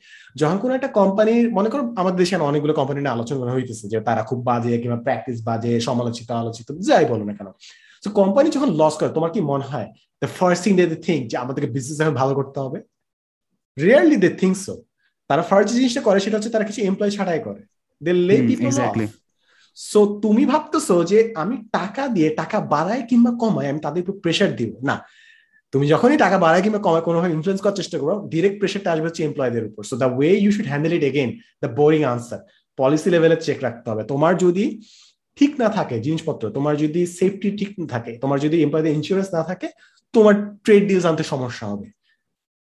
যখন 0.41 0.57
কোনো 0.63 0.73
একটা 0.77 0.89
কোম্পানির 0.99 1.45
মনে 1.57 1.69
করো 1.73 1.83
আমাদের 2.01 2.17
দেশে 2.21 2.35
অনেকগুলো 2.49 2.73
কোম্পানি 2.79 2.99
নিয়ে 3.01 3.13
আলোচনা 3.15 3.37
করা 3.41 3.53
হইতেছে 3.57 3.85
যে 3.91 3.97
তারা 4.07 4.21
খুব 4.29 4.39
বাজে 4.49 4.71
কিংবা 4.81 4.99
প্র্যাকটিস 5.05 5.37
বাজে 5.49 5.71
সমালোচিত 5.87 6.29
আলোচিত 6.41 6.67
যাই 6.87 7.05
বলো 7.11 7.23
না 7.29 7.33
কেন। 7.37 7.49
তো 8.03 8.07
কোম্পানি 8.19 8.47
যখন 8.55 8.69
লস 8.81 8.95
করে 8.99 9.11
তোমার 9.17 9.31
কি 9.35 9.39
মনে 9.51 9.65
হয়? 9.71 9.87
The 10.21 10.29
first 10.37 10.61
thing 10.63 10.73
they 10.79 10.85
think 11.07 11.21
যে 11.31 11.35
আমাদেরকে 11.43 11.69
বিজনেস 11.75 11.97
এখন 12.03 12.15
ভালো 12.21 12.33
করতে 12.39 12.57
হবে? 12.63 12.79
রিয়ারলি 13.77 14.17
দে 14.23 14.29
থিঙ্ক 14.41 14.55
সো 14.65 14.73
তারা 15.29 15.43
ফার্স্ট 15.49 15.69
জিনিসটা 15.77 16.01
করে 16.07 16.19
সেটা 16.25 16.35
হচ্ছে 16.37 16.51
তারা 16.55 16.65
কিছু 16.69 16.81
এমপ্লয় 16.89 17.11
ছাড়াই 17.17 17.39
করে। 17.47 17.61
দে 18.01 18.11
লে 18.27 18.35
পিপল 18.49 18.71
সো 19.75 20.19
তুমি 20.23 20.45
ভাবতেছো 20.45 21.03
যে 21.03 21.33
আমি 21.35 21.55
টাকা 21.71 22.07
দিয়ে 22.07 22.29
টাকা 22.29 22.59
বাড়াই 22.59 23.01
কিংবা 23.03 23.31
কমাই 23.39 23.69
আমি 23.69 23.79
তাদের 23.79 24.03
উপর 24.03 24.19
প্রেশার 24.19 24.55
দিব। 24.55 24.71
না। 24.83 25.05
তুমি 25.71 25.87
যখনই 25.87 26.17
টাকা 26.17 26.37
বাড়ায় 26.37 26.63
কিংবা 26.63 26.79
কমায়, 26.79 27.01
কোনোভাবে 27.01 27.33
ইনফ্লুয়েন্স 27.33 27.61
করার 27.61 27.75
চেষ্টা 27.75 27.97
করো 27.97 28.27
ডিরেক্ট 28.27 28.59
প্রেশারটা 28.59 28.91
আসবে 28.91 29.05
হচ্ছে 29.05 29.23
এমপ্লয়দের 29.23 29.65
উপর। 29.65 29.83
So 29.83 29.95
the 29.97 30.05
way 30.05 30.37
you 30.37 30.51
should 30.51 30.67
handle 30.67 30.93
it 30.93 31.03
again 31.03 31.29
the 31.31 31.67
boring 31.67 32.03
answer 32.03 32.39
policy 32.77 33.09
লেভেলে 33.09 33.35
চেক 33.35 33.57
রাখতে 33.61 33.91
হবে। 33.91 34.03
তোমার 34.03 34.37
যদি 34.37 34.81
ঠিক 35.35 35.59
না 35.59 35.69
থাকে 35.69 35.99
জিনিসপত্র, 35.99 36.49
তোমার 36.49 36.77
যদি 36.77 37.05
সেফটি 37.05 37.51
ঠিক 37.51 37.79
না 37.79 37.87
থাকে, 37.87 38.17
তোমার 38.17 38.39
যদি 38.39 38.61
এমপ্লয়দের 38.61 38.93
ইন্স্যুরেন্স 38.93 39.33
না 39.33 39.43
থাকে, 39.43 39.67
তোমার 40.13 40.55
ট্রেড 40.57 40.87
ডিলস 40.87 41.05
আনতে 41.05 41.23
সমস্যা 41.23 41.67
হবে। 41.67 41.91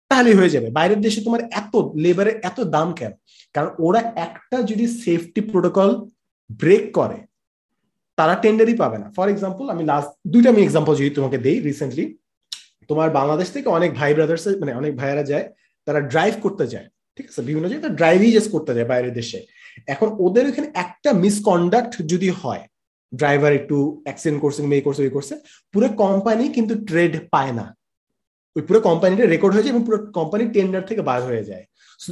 তাহলে 0.09 0.35
হয়ে 0.35 0.49
যাবে। 0.49 0.71
বাইরের 0.71 1.01
দেশে 1.01 1.21
তোমার 1.21 1.41
এত 1.51 1.75
লেবারের 1.95 2.39
এত 2.43 2.61
দাম 2.61 2.93
কেন? 2.93 3.11
কারণ 3.53 3.69
ওরা 3.79 3.99
একটা 4.15 4.61
যদি 4.61 4.87
সেফটি 4.87 5.41
প্রোটোকল 5.41 6.09
ব্রেক 6.61 6.83
করে, 6.99 7.19
তারা 8.17 8.33
টেন্ডারই 8.43 8.75
পাবে 8.83 8.97
না। 9.03 9.07
ফর 9.15 9.27
এক্সাম্পল 9.33 9.65
আমি 9.73 9.83
লাস্ট 9.91 10.09
দুইটা 10.33 10.49
আমি 10.53 10.61
এক্সাম্পল 10.63 10.93
যদি 10.99 11.11
তোমাকে 11.17 11.37
দেই 11.45 11.57
রিসেন্টলি 11.69 12.05
তোমার 12.89 13.09
বাংলাদেশ 13.19 13.47
থেকে 13.55 13.67
অনেক 13.77 13.89
ভাই 13.99 14.11
ব্রাদার্স 14.17 14.43
মানে 14.61 14.71
অনেক 14.81 14.91
ভাইয়েরা 14.99 15.23
যায়, 15.31 15.45
তারা 15.87 15.99
ড্রাইভ 16.11 16.33
করতে 16.45 16.65
যায়, 16.73 16.87
ঠিক 17.15 17.25
আছে? 17.29 17.41
বিভিন্ন 17.47 17.65
জায়গায় 17.71 17.93
ড্রাইভই 17.99 18.31
জাস্ট 18.35 18.49
করতে 18.55 18.71
যায় 18.75 18.87
বাইরের 18.91 19.13
দেশে। 19.19 19.39
এখন 19.93 20.07
ওদের 20.25 20.43
এখানে 20.51 20.67
একটা 20.83 21.09
মিসকন্ডাক্ট 21.23 21.93
যদি 22.11 22.29
হয় 22.41 22.63
ড্রাইভার 23.11 23.51
একটু 23.59 23.77
অ্যাক্সিডেন্ট 24.05 24.39
করছে 24.43 24.61
মে 24.71 24.85
করছে, 24.85 25.01
ওই 25.05 25.13
করছে, 25.15 25.33
পুরো 25.73 25.87
কোম্পানি 26.03 26.43
কিন্তু 26.55 26.73
ট্রেড 26.89 27.13
পায় 27.33 27.53
না। 27.59 27.65
ওই 28.55 28.63
পুরো 28.67 28.79
কোম্পানিটা 28.89 29.23
রেকর্ড 29.33 29.53
হয়ে 29.53 29.65
যায় 29.65 29.73
এবং 29.75 29.83
পুরো 29.87 29.99
কোম্পানি 30.17 30.43
টেন্ডার 30.55 30.83
থেকে 30.89 31.01
বার 31.09 31.19
হয়ে 31.29 31.43
যায়। 31.49 31.65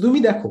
তুমি 0.06 0.20
দেখো 0.30 0.50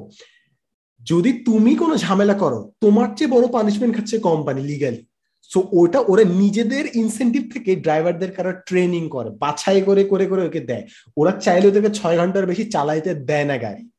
যদি 1.03 1.33
তুমি 1.33 1.75
কোনো 1.75 1.97
ঝামেলা 1.97 2.35
করো, 2.35 2.73
তোমার 2.81 3.09
চেয়ে 3.17 3.31
বড় 3.31 3.47
পানিশমেন্ট 3.49 3.97
খাচ্ছে 3.97 4.19
কোম্পানি 4.19 4.63
লিগালি 4.63 5.07
সো 5.43 5.69
ওটা 5.73 6.01
ওরা 6.01 6.25
নিজেদের 6.25 6.97
ইনসেন্টিভ 6.97 7.53
থেকে 7.53 7.77
ড্রাইভারদের 7.77 8.33
কারও 8.33 8.53
ট্রেনিং 8.53 9.09
করে, 9.09 9.31
বাছাই 9.31 9.81
করে 9.83 10.05
করে 10.05 10.27
করে 10.27 10.47
ওকে 10.47 10.61
দেয়। 10.61 10.87
ওরা 11.17 11.33
চাইলে 11.33 11.69
ওদেরকে 11.69 11.91
ছয় 11.91 12.19
ঘণ্টার 12.19 12.47
বেশি 12.47 12.65
চালাইতে 12.65 13.15
দেয় 13.15 13.45
না 13.45 13.59
গাড়ি। 13.59 13.91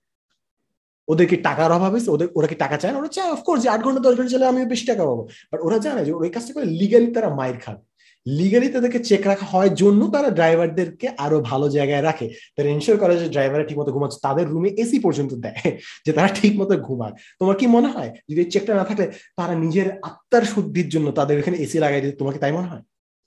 ওদের 1.08 1.28
কি 1.28 1.36
টাকার 1.36 1.72
অভাব 1.72 1.92
হয়েছে? 1.92 2.12
ওদের, 2.12 2.28
ওরা 2.36 2.48
কি 2.48 2.56
টাকা 2.56 2.78
চায় 2.78 2.94
না? 2.94 3.00
ওরা 3.00 3.08
চায় 3.08 3.32
অফকোর্স 3.32 3.64
যে 3.64 3.70
আট 3.70 3.82
ঘণ্টা 3.84 4.00
দশ 4.00 4.16
ঘণ্টা 4.16 4.32
চালে 4.32 4.46
আমি 4.46 4.66
বেশি 4.66 4.86
টাকা 4.86 5.06
পাবো। 5.06 5.28
বাট 5.52 5.60
ওরা 5.64 5.78
জানে 5.78 6.06
যে 6.06 6.12
ওই 6.12 6.30
কাজটা 6.30 6.54
করে 6.54 6.66
লিগালি 6.66 7.08
তারা 7.08 7.36
মাইর 7.36 7.58
খাবে। 7.60 7.91
লিগালি 8.28 8.70
তাদেরকে 8.70 9.00
চেক 9.00 9.28
রাখা 9.28 9.46
হয় 9.46 9.70
জন্য 9.70 10.12
তারা 10.12 10.30
ড্রাইভারদেরকে 10.30 11.10
আরও 11.18 11.40
ভালো 11.40 11.70
জায়গায় 11.70 12.02
রাখে। 12.02 12.30
তারা 12.56 12.70
এনশোর 12.70 12.98
করে 12.98 13.18
যে 13.18 13.30
ড্রাইভার 13.30 13.68
ঠিক 13.68 13.78
মতো 13.78 13.92
ঘুমাচ্ছে, 13.92 14.20
তাদের 14.22 14.48
রুমে 14.48 14.70
এসি 14.70 15.00
পর্যন্ত 15.00 15.34
দেয়, 15.34 15.56
যে 16.06 16.14
তারা 16.14 16.28
ঠিক 16.28 16.60
মতো 16.60 16.78
ঘুমাক। 16.78 17.14
তোমার 17.40 17.56
কি 17.56 17.68
মনে 17.68 17.88
হয়? 17.88 18.18
যদি 18.30 18.46
চেকটা 18.46 18.76
না 18.76 18.84
থাকলে 18.84 19.12
তারা 19.36 19.56
নিজের 19.56 19.92
আত্মার 20.02 20.42
শুদ্ধির 20.42 20.90
জন্য 20.90 21.12
তাদের 21.12 21.40
এখানে 21.40 21.58
এসি 21.58 21.80
লাগাই 21.80 22.02
দিতে 22.02 22.18
তোমাকে 22.18 22.40
তাই 22.40 22.52
মনে 22.52 22.68
হয়? 22.68 22.82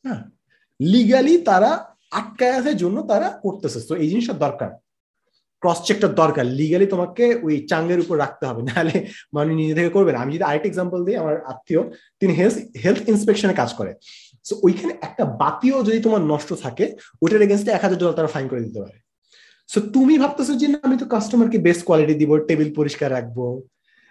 না 0.04 0.30
লিগালি 0.82 1.38
তারা 1.38 1.94
আটকায় 2.10 2.52
আছে 2.52 2.74
জন্য 2.74 3.02
তারা 3.02 3.40
করতেছে। 3.42 3.80
তো 3.80 3.96
এই 3.96 4.08
জিনিসটা 4.08 4.32
দরকার। 4.32 4.70
ক্রস 5.60 5.82
চেকটা 5.82 6.08
দরকার। 6.08 6.46
লিগালি 6.46 6.86
তোমাকে 6.86 7.34
ওই 7.34 7.66
চাঙ্গের 7.66 8.00
উপর 8.00 8.18
রাখতে 8.18 8.46
হবে। 8.46 8.62
নাহলে 8.62 9.06
মানুষ 9.34 9.54
নিজে 9.54 9.74
থেকে 9.74 9.88
করবে 9.88 10.12
না। 10.12 10.18
আমি 10.18 10.32
যদি 10.32 10.42
আরেকটা 10.42 10.68
এক্সাম্পল 10.68 11.04
দিই, 11.04 11.16
আমার 11.16 11.44
আত্মীয়, 11.44 11.90
তিনি 12.20 12.32
হেলথ 12.32 12.54
হেলথ 12.84 13.08
ইন্সপেকশনে 13.08 13.54
কাজ 13.54 13.74
করে। 13.74 13.94
সো 14.48 14.54
ওইখানে 14.66 14.92
একটা 15.06 15.24
বাতিও 15.42 15.76
যদি 15.88 15.98
তোমার 16.06 16.22
নষ্ট 16.32 16.50
থাকে 16.64 16.84
ওটার 17.22 17.44
এগেনস্টে 17.46 17.70
এক 17.74 17.82
হাজার 17.84 17.98
ডলার 18.00 18.16
তারা 18.18 18.30
ফাইন 18.34 18.46
করে 18.50 18.64
দিতে 18.66 18.78
পারে। 18.84 18.96
সো 19.72 19.78
তুমি 19.94 20.14
ভাবতেছো 20.22 20.52
যে 20.62 20.66
না, 20.72 20.78
আমি 20.86 20.96
তো 21.02 21.06
কাস্টমারকে 21.14 21.58
বেস্ট 21.66 21.82
কোয়ালিটি 21.88 22.14
দিব 22.20 22.30
টেবিল 22.48 22.68
পরিষ্কার 22.78 23.08
রাখব 23.16 23.38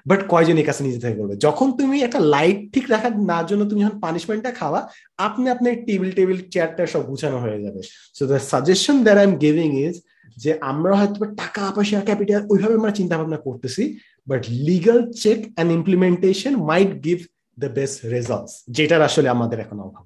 বাট 0.06 0.22
কয়জন 0.32 0.58
এই 0.62 0.68
কাছে 0.70 0.82
নিজে 0.88 1.00
থেকে 1.04 1.18
করবে? 1.20 1.36
যখন 1.46 1.68
তুমি 1.80 1.98
একটা 2.08 2.20
লাইট 2.36 2.60
ঠিক 2.74 2.86
রাখার 2.94 3.14
না 3.32 3.40
জন্য 3.50 3.62
তুমি 3.70 3.80
যখন 3.84 3.98
পানিশমেন্টটা 4.06 4.52
খাওয়া, 4.60 4.80
আপনি 5.28 5.46
আপনার 5.56 5.74
টেবিল 5.88 6.10
টেবিল 6.18 6.38
চেয়ারটা 6.54 6.82
সব 6.94 7.04
গুছানো 7.10 7.38
হয়ে 7.44 7.60
যাবে। 7.66 7.82
So 8.18 8.24
the 8.32 8.40
suggestion 8.52 8.96
that 9.06 9.18
I 9.22 9.26
am 9.30 9.36
giving 9.46 9.70
is 9.86 9.96
যে 10.44 10.52
আমরা 10.72 10.94
হয়তো 11.00 11.18
টাকা, 11.42 11.64
পয়সা 11.76 12.00
ক্যাপিটাল 12.10 12.42
ওইভাবে 12.52 12.74
আমরা 12.80 12.94
চিন্তা 13.00 13.16
ভাবনা 13.20 13.40
করতেছি 13.48 13.84
but 14.30 14.42
legal 14.70 15.00
check 15.24 15.40
and 15.46 15.70
implementation 15.78 16.54
might 16.70 16.92
give 17.06 17.20
the 17.62 17.70
best 17.78 17.98
results 18.16 18.54
যেটার 18.78 19.02
আসলে 19.10 19.28
আমাদের 19.36 19.60
এখন 19.66 19.78
অভাব। 19.88 20.06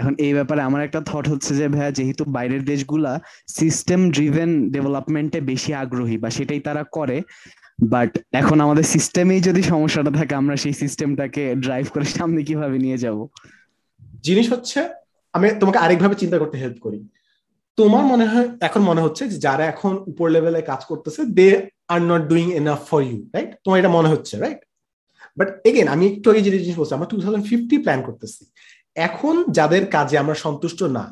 এখন 0.00 0.12
এই 0.26 0.32
ব্যাপারে 0.38 0.60
আমার 0.68 0.80
একটা 0.86 1.00
থট 1.10 1.24
হচ্ছে 1.32 1.52
যে, 1.60 1.66
ভাইয়া, 1.74 1.92
যেহেতু 1.98 2.22
বাইরের 2.36 2.62
দেশগুলা 2.70 3.12
সিস্টেম 3.60 4.00
ড্রিভেন 4.14 4.50
ডেভেলপমেন্টে 4.74 5.38
বেশি 5.50 5.70
আগ্রহী 5.82 6.16
বা 6.22 6.28
সেটাই 6.36 6.60
তারা 6.68 6.82
করে 6.96 7.18
বাট 7.94 8.10
এখন 8.40 8.56
আমাদের 8.66 8.86
সিস্টেমেই 8.94 9.40
যদি 9.48 9.62
সমস্যাটা 9.72 10.12
থাকে, 10.18 10.34
আমরা 10.40 10.54
সেই 10.62 10.74
সিস্টেমটাকে 10.82 11.42
ড্রাইভ 11.64 11.86
করে 11.94 12.06
সামনে 12.18 12.40
কীভাবে 12.48 12.76
নিয়ে 12.84 12.98
যাব? 13.04 13.18
জিনিস 14.26 14.46
হচ্ছে, 14.52 14.80
আমি 15.36 15.46
তোমাকে 15.60 15.78
আরেকভাবে 15.84 16.16
চিন্তা 16.22 16.36
করতে 16.42 16.56
হেল্প 16.62 16.78
করি। 16.86 16.98
তোমার 17.78 18.04
মনে 18.12 18.26
হয়, 18.32 18.48
এখন 18.68 18.80
মনে 18.90 19.00
হচ্ছে 19.04 19.22
যে, 19.30 19.36
যারা 19.46 19.64
এখন 19.72 19.92
উপর 20.10 20.26
লেভেলে 20.34 20.60
কাজ 20.70 20.80
করতেছে 20.90 21.20
they 21.38 21.48
are 21.92 21.98
not 22.10 22.22
doing 22.30 22.46
enough 22.60 22.80
for 22.90 23.00
you 23.08 23.18
right 23.34 23.50
তোমার 23.64 23.76
এটা 23.80 23.90
মনে 23.98 24.08
হচ্ছে 24.12 24.34
রাইট 24.44 24.60
বাট 25.38 25.48
এগেন 25.68 25.86
আমি 25.94 26.04
একটু 26.12 26.26
আগে 26.30 26.40
যে 26.46 26.50
জিনিস 26.64 26.76
বলছি, 26.80 26.92
আমরা 26.96 27.08
টু 27.10 27.16
থাউজেন্ড 27.22 27.44
ফিফটি 27.50 27.76
প্ল্যান 27.84 28.00
করতেছি। 28.08 28.42
এখন 29.08 29.34
যাদের 29.58 29.82
কাজে 29.94 30.16
আমরা 30.22 30.36
সন্তুষ্ট 30.44 30.80
না 30.96 31.04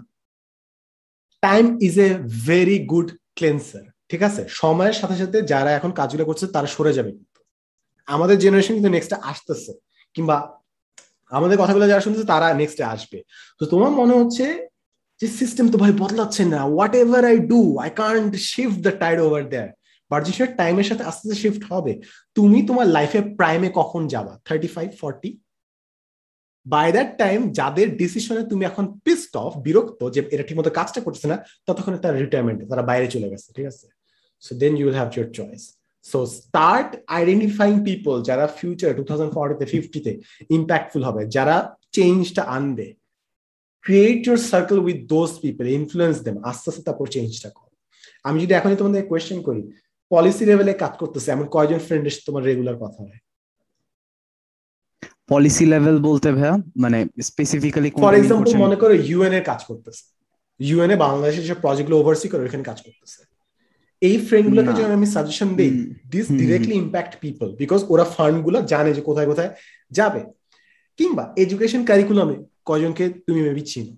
time 1.42 1.64
is 1.86 1.94
a 2.06 2.08
very 2.48 2.78
good 2.92 3.08
cleanser 3.38 3.84
ঠিক 4.10 4.22
আছে? 4.28 4.42
সময়ের 4.60 4.96
সাথে 5.00 5.16
সাথে 5.20 5.38
যারা 5.52 5.70
এখন 5.78 5.90
কাজগুলো 5.98 6.24
করছে, 6.28 6.44
তারা 6.54 6.68
সরে 6.74 6.92
যাবে 6.98 7.10
কিন্তু। 7.16 7.40
আমাদের 8.08 8.36
জেনারেশন 8.44 8.74
কিন্তু 8.76 8.92
নেক্সট 8.96 9.12
আসতেছে, 9.30 9.72
কিংবা 10.14 10.36
আমাদের 11.32 11.56
কথাগুলো 11.62 11.84
যারা 11.90 12.04
শুনতেছে, 12.04 12.26
তারা 12.34 12.46
নেক্সটে 12.60 12.84
আসবে। 12.94 13.18
তো 13.58 13.64
তোমার 13.72 13.92
মনে 14.00 14.14
হচ্ছে 14.20 14.46
যে 15.20 15.26
সিস্টেম 15.40 15.66
তো 15.72 15.76
ভাই 15.82 15.92
বদলাচ্ছে 16.02 16.42
না। 16.54 16.60
Whatever 17.02 17.22
I 17.32 17.36
do 17.52 17.60
I 17.84 17.90
can't 18.00 18.32
shift 18.50 18.78
the 18.86 18.92
tide 19.02 19.18
over 19.26 19.42
there 19.52 19.70
but 20.10 20.20
যে 20.26 20.32
টাইমের 20.60 20.86
সাথে 20.90 21.04
আস্তে 21.10 21.24
আস্তে 21.26 21.36
শিফট 21.42 21.62
হবে, 21.72 21.92
তুমি 22.36 22.58
তোমার 22.68 22.86
লাইফে 22.96 23.20
প্রাইমে 23.38 23.68
কখন 23.80 24.02
যাবা? 24.14 24.32
Thirty 24.46 24.68
five 24.74 24.88
forty 25.02 25.30
by 26.72 26.88
that 26.96 27.10
time 27.22 27.40
যাদের 27.58 27.88
ডিসিশনে 28.00 28.42
তুমি 28.50 28.62
এখন 28.70 28.84
পিস্ট 29.04 29.32
অফ 29.44 29.50
বিরক্ত 29.66 30.00
যে 30.14 30.20
এটা 30.34 30.44
ঠিকমতো 30.48 30.70
কাজটা 30.78 31.00
করছে 31.06 31.26
না, 31.30 31.36
ততক্ষণ 31.66 31.94
তার 32.04 32.14
রিটায়ারমেন্ট 32.24 32.58
তারা 32.70 32.82
বাইরে 32.90 33.06
চলে 33.14 33.28
গেছে, 33.32 33.48
ঠিক 33.56 33.66
আছে? 33.72 33.86
So 34.44 34.50
then 34.62 34.72
you 34.80 34.88
have 34.98 35.08
your 35.16 35.28
choice 35.38 35.62
so 36.04 36.18
start 36.40 36.90
identifying 37.18 37.74
people 37.88 38.14
যারা 38.28 38.44
ফিউচার 38.58 38.90
টু 38.98 39.02
থাউজেন্ড 39.08 39.32
ফর্টিতে 39.36 39.64
ফিফটিতে 39.72 40.12
ইম্প্যাক্টফুল 40.56 41.02
হবে, 41.08 41.22
যারা 41.36 41.56
চেঞ্জটা 41.96 42.42
আনবে। 42.56 42.86
Create 43.84 44.20
your 44.26 44.40
circle 44.52 44.78
with 44.86 44.98
those 45.14 45.30
people 45.44 45.64
influence 45.78 46.16
them 46.26 46.36
আস্তে 46.50 46.66
আস্তে 46.70 46.82
তারপর 46.88 47.06
চেঞ্জটা 47.14 47.50
করো। 47.58 47.74
আমি 48.28 48.38
যদি 48.42 48.52
এখনই 48.58 48.78
তোমাদের 48.80 49.08
কোয়েশ্চেন 49.10 49.38
করি 49.48 49.62
পলিসি 50.10 50.44
লেভেলে 50.48 50.74
কাজ 50.82 50.92
করতেছে 51.02 51.28
এমন 51.34 51.46
কয়জন 51.54 51.80
ফ্রেন্ডের 51.86 52.14
তোমার 52.26 52.42
রেগুলার 52.48 52.78
কথা 52.84 53.00
হয়? 53.06 53.20
পলিসি 55.30 55.64
লেভেল 55.72 55.96
বলতে 56.08 56.28
ভাইয়া 56.32 56.54
মানে 56.82 56.98
স্পেসিফিক্যালি 57.28 57.90
ফর 58.04 58.14
এক্সাম্পল 58.20 58.50
মনে 58.64 58.76
করো 58.82 58.94
ইউএন 59.10 59.34
এর 59.38 59.44
কাজ 59.50 59.60
করতেছে। 59.68 60.02
ইউএন 60.68 60.90
এ 60.94 60.96
বাংলাদেশের 60.96 61.44
যে 61.48 61.54
প্রজেক্টগুলো 61.64 61.96
ওভারসি 62.00 62.28
করে 62.28 62.42
ওখানে 62.44 62.64
কাজ 62.70 62.78
করতেছে। 62.86 63.20
এই 64.02 64.16
ফ্রেন্ডগুলোকে 64.26 64.72
যখন 64.78 64.92
আমি 64.98 65.06
সাজেশন 65.06 65.48
দিই 65.58 65.72
this 66.12 66.26
directly 66.40 66.74
impact 66.74 67.12
people 67.20 67.48
because 67.62 67.80
ওরা 67.88 68.04
ফান্ডগুলো 68.14 68.58
জানে 68.72 68.90
যে 68.96 69.02
কোথায় 69.08 69.26
কোথায় 69.26 69.50
যাবে। 69.90 70.20
কিংবা 70.98 71.24
এডুকেশন 71.36 71.82
কারিকুলামে 71.84 72.36
কয়জনকে 72.68 73.04
তুমি 73.26 73.40
মেবি 73.42 73.62
চিনো? 73.70 73.94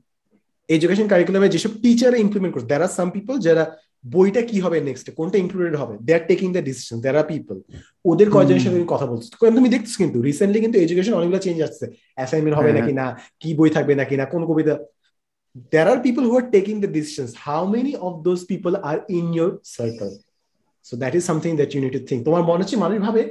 এডুকেশন 0.69 1.07
কারিকুলামে 1.13 1.49
যেসব 1.49 1.73
টিচার 1.83 2.13
ইমপ্লিমেন্ট 2.25 2.53
করে 2.55 2.67
দেয়ার 2.71 2.83
আর 2.83 2.93
সাম 2.97 3.09
পিপল 3.11 3.35
যারা 3.47 3.65
বইটা 4.05 4.43
কি 4.43 4.61
হবে 4.61 4.81
নেক্সট 4.81 5.07
কোনটা 5.11 5.39
ইনক্লুডেড 5.39 5.77
হবে? 5.77 5.95
They 6.03 6.15
are 6.15 6.21
taking 6.29 6.53
the 6.53 6.63
decision 6.63 7.01
there 7.01 7.17
are 7.17 7.25
people 7.25 7.61
ওদের 8.05 8.31
কয়জনের 8.31 8.61
সাথে 8.61 8.85
কথা 8.87 9.07
বলছো? 9.07 9.29
তুমি 9.57 9.69
দেখছ 9.69 9.97
কিন্তু 9.97 10.23
রিসেন্টলি 10.23 10.61
কিন্তু 10.61 10.79
এডুকেশন 10.79 11.15
অনেকগুলো 11.15 11.39
চেঞ্জ 11.39 11.63
আসছে। 11.63 11.87
অ্যাসাইনমেন্ট 12.15 12.59
হবে 12.59 12.73
নাকি 12.73 12.93
না? 12.93 13.07
কি 13.41 13.55
বই 13.55 13.71
থাকবে 13.71 13.95
নাকি 13.95 14.17
না? 14.17 14.25
কোন 14.25 14.47
কবিতা? 14.47 14.79
There 15.73 15.89
are 15.93 16.01
people 16.07 16.25
who 16.29 16.37
are 16.41 16.49
taking 16.57 16.79
the 16.85 16.91
decisions. 16.99 17.31
How 17.49 17.63
many 17.77 17.93
of 18.07 18.13
those 18.27 18.43
people 18.51 18.75
are 18.91 19.01
in 19.09 19.27
your 19.39 19.51
circle? 19.77 20.13
So 20.83 20.97
that 21.03 21.15
is 21.19 21.25
something 21.31 21.55
that 21.61 21.71
you 21.75 21.81
need 21.85 21.95
to 21.99 22.03
think. 22.09 22.25
তোমার 22.25 22.43
মনে 22.43 22.63
হচ্ছে 22.63 22.77
মানুষ 22.77 22.99
ভাবে 23.07 23.23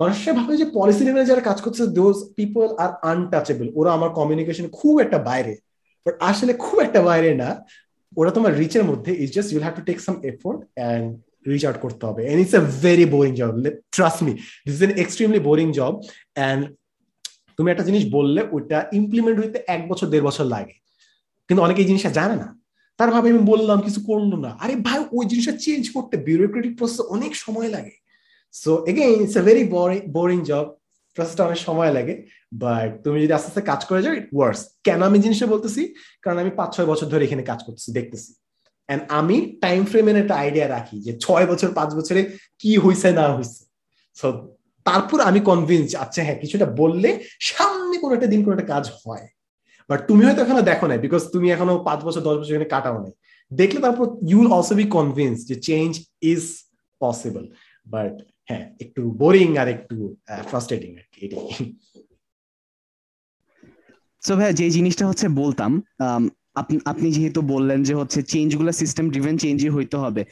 মানুষের 0.00 0.34
ভাবে 0.34 0.56
যে 0.56 0.66
পলিসি 0.76 1.04
লেভেলে 1.04 1.26
যারা 1.26 1.40
কাজ 1.40 1.60
করছে 1.60 1.86
দোজ 1.86 2.16
পিপল 2.38 2.66
আর 2.84 2.90
আনটাচেবল 3.10 3.66
ওরা 3.74 3.92
আমার 3.92 4.10
কমিউনিকেশন 4.10 4.68
খুব 4.68 5.00
একটা 5.00 5.18
বাইরে। 5.18 5.56
বাট 6.06 6.14
আসলে 6.20 6.52
খুব 6.52 6.80
একটা 6.80 7.00
বাইরে 7.02 7.34
না। 7.34 7.64
ওরা 8.16 8.30
তোমার 8.36 8.52
রিচের 8.62 8.84
মধ্যে 8.90 9.10
is 9.24 9.30
just 9.36 9.48
you'll 9.52 9.64
have 9.66 9.74
to 9.78 9.84
take 9.88 9.98
some 10.06 10.16
effort 10.30 10.60
and 10.76 11.04
reach 11.50 11.62
out 11.66 11.78
করতে 11.84 12.02
হবে. 12.06 12.22
And 12.30 12.38
it's 12.44 12.54
a 12.60 12.62
very 12.86 13.06
boring 13.14 13.32
job 13.40 13.52
trust 13.96 14.20
me 14.22 14.32
this 14.66 14.74
is 14.76 14.82
an 14.82 14.94
extremely 15.02 15.40
boring 15.48 15.68
job 15.78 15.92
and 16.36 16.60
তুমি 17.56 17.68
একটা 17.70 17.84
জিনিস 17.88 18.02
বললে, 18.16 18.40
ওটা 18.56 18.78
ইমপ্লিমেন্ট 19.00 19.36
হইতে 19.40 19.58
এক 19.74 19.82
বছর, 19.88 20.06
দেড় 20.12 20.24
বছর 20.28 20.44
লাগে। 20.54 20.74
কিন্তু 21.48 21.60
অনেকে 21.62 21.80
এই 21.82 21.88
জিনিসটা 21.90 22.10
জানে 22.10 22.36
না। 22.42 22.48
তার 22.98 23.10
ভাবে 23.10 23.26
আমি 23.30 23.42
বললাম, 23.52 23.78
কিছু 23.80 24.00
করল 24.00 24.32
না। 24.44 24.50
আরে 24.62 24.74
ভাই, 24.86 24.98
ওই 25.12 25.24
জিনিসটা 25.26 25.54
চেঞ্জ 25.64 25.82
করতে 25.94 26.14
বিউরোক্রেটিক 26.16 26.72
প্রসেস 26.78 27.00
অনেক 27.00 27.32
সময় 27.44 27.68
লাগে। 27.68 27.94
So 28.52 28.70
again 28.90 29.20
it's 29.24 29.36
a 29.36 29.42
very 29.42 29.64
boring 30.16 30.40
job 30.50 30.66
প্রসেসটা 31.16 31.42
অনেক 31.48 31.60
সময় 31.68 31.92
লাগে 31.96 32.14
বাট 32.62 32.88
তুমি 33.04 33.16
যদি 33.22 33.32
আস্তে 33.38 33.48
আস্তে 33.50 33.62
কাজ 33.70 33.80
করে 33.88 34.00
যাও 34.04 34.14
ইট 34.20 34.26
ওয়ার্স 34.36 34.60
কেন 34.86 35.00
আমি 35.08 35.18
জিনিসটা 35.24 35.46
বলতেছি? 35.54 35.82
কারণ 36.22 36.38
আমি 36.42 36.50
পাঁচ 36.58 36.70
ছয় 36.76 36.88
বছর 36.92 37.06
ধরে 37.12 37.22
এখানে 37.28 37.42
কাজ 37.50 37.60
করতেছি, 37.66 37.88
দেখতেছি। 37.98 38.30
এন্ড 38.88 39.02
আমি 39.18 39.36
টাইম 39.64 39.80
ফ্রেমের 39.90 40.16
একটা 40.22 40.34
আইডিয়া 40.42 40.66
রাখি 40.76 40.96
যে 41.06 41.12
ছয় 41.24 41.46
বছর, 41.50 41.68
পাঁচ 41.78 41.90
বছরে 41.98 42.20
কি 42.62 42.72
হয়েছে 42.84 43.08
না 43.20 43.26
হয়েছে 43.36 43.62
সো 44.16 44.26
তারপর 44.86 45.18
আমি 45.28 45.40
কনভিন্স 45.50 45.88
আচ্ছা 46.04 46.20
হ্যাঁ 46.26 46.38
কিছুটা 46.42 46.66
বললে 46.80 47.10
সামনে 47.50 47.96
কোনো 48.02 48.12
একটা 48.16 48.28
দিন 48.32 48.40
কোনো 48.44 48.54
একটা 48.56 48.68
কাজ 48.74 48.84
হয়। 49.02 49.26
বাট 49.90 50.00
তুমি 50.08 50.22
হয়তো 50.26 50.40
এখনও 50.44 50.64
দেখো 50.70 50.84
নাই 50.90 50.98
বিকজ 51.04 51.22
তুমি 51.34 51.46
এখনও 51.54 51.76
পাঁচ 51.88 52.00
বছর, 52.06 52.22
দশ 52.28 52.36
বছর 52.40 52.54
এখানে 52.54 52.70
কাটাও 52.74 52.98
নাই। 53.04 53.12
দেখলে 53.50 53.78
তারপর 53.86 54.06
you 54.30 54.36
will 54.40 54.50
also 54.56 54.74
be 54.80 54.84
convince 54.98 55.36
যে 55.48 55.56
চেঞ্জ 55.68 55.92
ইজ 56.32 56.42
পসিবল 57.00 57.44
বাট 57.94 58.14
হ্যাঁ 58.48 58.70
একটু 58.80 59.10
বোরিং 59.10 59.56
আর 59.56 59.68
একটু 59.68 60.16
ফ্রাস্ট্রেটিং 60.46 60.90
আর 60.96 61.06
কি, 61.12 61.18
এটাই। 61.26 61.46
সো 64.22 64.36
ভাই 64.36 64.54
যে 64.54 64.70
জিনিসটা 64.70 65.06
হচ্ছে 65.06 65.28
বলতাম 65.28 65.82
আপনি 66.90 67.08
যেহেতু 67.16 67.40
বললেন 67.54 67.80
যে 67.88 67.94
হচ্ছে 67.94 68.18
চেঞ্জ 68.22 68.46
চেঞ্জগুলো 68.46 68.72
সিস্টেম 68.72 69.06
ড্রিভেন 69.10 69.36
চেঞ্জই 69.36 69.68
হইতে 69.68 69.96
হবে। 69.96 70.22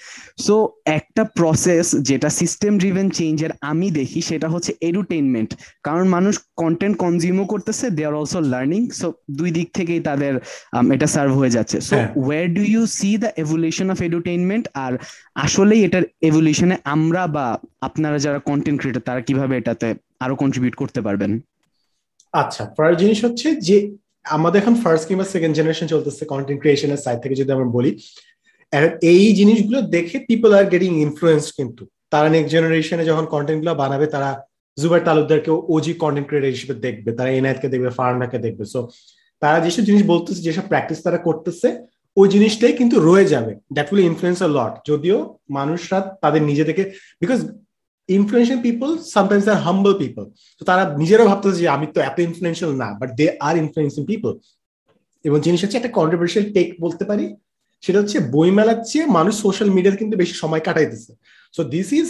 সো 0.46 0.56
একটা 0.98 1.22
প্রসেস 1.38 1.86
যেটা 2.08 2.28
সিস্টেম 2.40 2.72
ড্রিভেন 2.78 3.08
চেঞ্জের 3.10 3.52
আমি 3.60 3.86
দেখি 3.90 4.20
সেটা 4.20 4.48
হচ্ছে 4.48 4.72
এডুটেইনমেন্ট 4.80 5.50
কারণ 5.82 6.04
মানুষ 6.08 6.34
কন্টেন্ট 6.62 6.94
কনজিউমও 6.96 7.46
করতেছে 7.52 7.86
they 7.96 8.02
are 8.06 8.14
also 8.14 8.38
learning 8.52 8.82
so 9.00 9.06
দুই 9.38 9.50
দিক 9.50 9.68
থেকেই 9.72 10.00
তাদের 10.00 10.32
এটা 10.94 11.06
সার্ভ 11.06 11.32
হয়ে 11.40 11.54
যাচ্ছে। 11.56 11.76
So 11.88 11.96
where 12.26 12.44
do 12.56 12.62
you 12.72 12.82
see 12.98 13.10
the 13.22 13.30
evolution 13.42 13.86
of 13.90 13.98
edutainment 14.08 14.64
আর 14.84 14.92
আসলেই 15.46 15.80
এটার 15.86 16.04
এভলিউশনে 16.28 16.76
আমরা 16.94 17.22
বা 17.36 17.46
আপনারা 17.80 18.18
যারা 18.24 18.38
কন্টেন্ট 18.50 18.78
ক্রিয়েটার 18.80 19.06
তারা 19.08 19.20
কীভাবে 19.20 19.54
এটাতে 19.60 19.88
আরও 20.24 20.34
কন্ট্রিবিউট 20.42 20.74
করতে 20.82 21.00
পারবেন? 21.06 21.32
আচ্ছা 22.32 22.62
ফার্স্ট 22.76 22.98
জিনিস 23.02 23.18
হচ্ছে 23.24 23.48
যে 23.68 23.76
আমাদের 24.24 24.58
এখন 24.62 24.74
ফার্স্ট 24.82 25.04
কিংবা 25.08 25.26
সেকেন্ড 25.34 25.54
জেনারেশন 25.58 25.86
চলতেছে 25.94 26.22
কন্টেন্ট 26.32 26.60
ক্রিয়েশনের 26.62 27.00
সাইড 27.04 27.18
থেকে 27.22 27.34
যদি 27.40 27.50
আমরা 27.56 27.68
বলি 27.76 27.90
এই 29.12 29.24
জিনিসগুলো 29.38 29.78
দেখে 29.96 30.16
পিপল 30.28 30.50
আর 30.58 30.66
গেটিং 30.72 30.90
ইনফ্লুয়েন্স 31.06 31.44
কিন্তু। 31.58 31.82
তারা 32.12 32.28
নেক্সট 32.34 32.50
জেনারেশনে 32.54 33.04
যখন 33.10 33.24
কন্টেন্টগুলো 33.34 33.72
বানাবে, 33.82 34.06
তারা 34.14 34.30
জুবাই 34.78 35.02
তালুকদারকে 35.06 35.50
ওজি 35.74 35.92
কন্টেন্ট 36.02 36.26
ক্রিয়েটার 36.28 36.54
হিসেবে 36.56 36.74
দেখবে, 36.86 37.10
তারা 37.18 37.30
এনআইতকে 37.38 37.68
দেখবে 37.74 37.90
ফার্নাকে 37.98 38.38
দেখবে। 38.46 38.64
সো 38.72 38.80
তারা 39.42 39.58
যেসব 39.64 39.82
জিনিস 39.88 40.02
বলতেছে, 40.12 40.40
যেসব 40.46 40.64
প্র্যাকটিস 40.70 40.98
তারা 41.06 41.18
করতেছে, 41.28 41.68
ওই 42.16 42.26
জিনিসটাই 42.34 42.74
কিন্তু 42.80 42.96
রয়ে 43.08 43.26
যাবে। 43.34 43.52
That 43.76 43.88
will 43.92 44.02
influence 44.10 44.38
a 44.46 44.48
lot 44.56 44.74
যদিও 44.90 45.16
মানুষরা 45.58 45.98
তাদের 46.22 46.42
নিজে 46.50 46.64
থেকে 46.68 46.82
because 47.22 47.38
influential 48.08 48.60
people 48.66 48.90
sometimes 49.14 49.46
are 49.52 49.58
humble 49.66 49.92
people 50.02 50.24
তো 50.58 50.62
তারা 50.70 50.82
নিজেরাও 51.00 51.26
ভাবতেছে 51.30 51.58
যে 51.62 51.66
আমি 51.76 51.86
তো 51.94 51.98
এত 52.08 52.16
ইনফ্লুয়েন্সিয়াল 52.28 52.72
না 52.82 52.88
but 53.00 53.08
they 53.18 53.26
are 53.46 53.54
influencing 53.62 54.02
people 54.10 54.32
এবং 55.24 55.38
জিনিস 55.46 55.60
হচ্ছে 55.64 55.78
একটা 55.80 55.92
কন্ট্রোভার্সিয়াল 55.98 56.44
টেক 56.54 56.68
বলতে 56.84 57.04
পারি, 57.10 57.26
সেটা 57.82 57.98
হচ্ছে 58.02 58.18
বই 58.34 58.48
মেলার 58.58 58.78
চেয়ে 58.90 59.06
মানুষ 59.18 59.34
সোশ্যাল 59.44 59.68
মিডিয়াতে 59.76 59.98
কিন্তু 60.02 60.16
বেশি 60.22 60.34
সময় 60.42 60.62
কাটাইতেছে। 60.66 61.12
সো 61.54 61.60
দিস 61.74 61.88
ইজ 62.00 62.08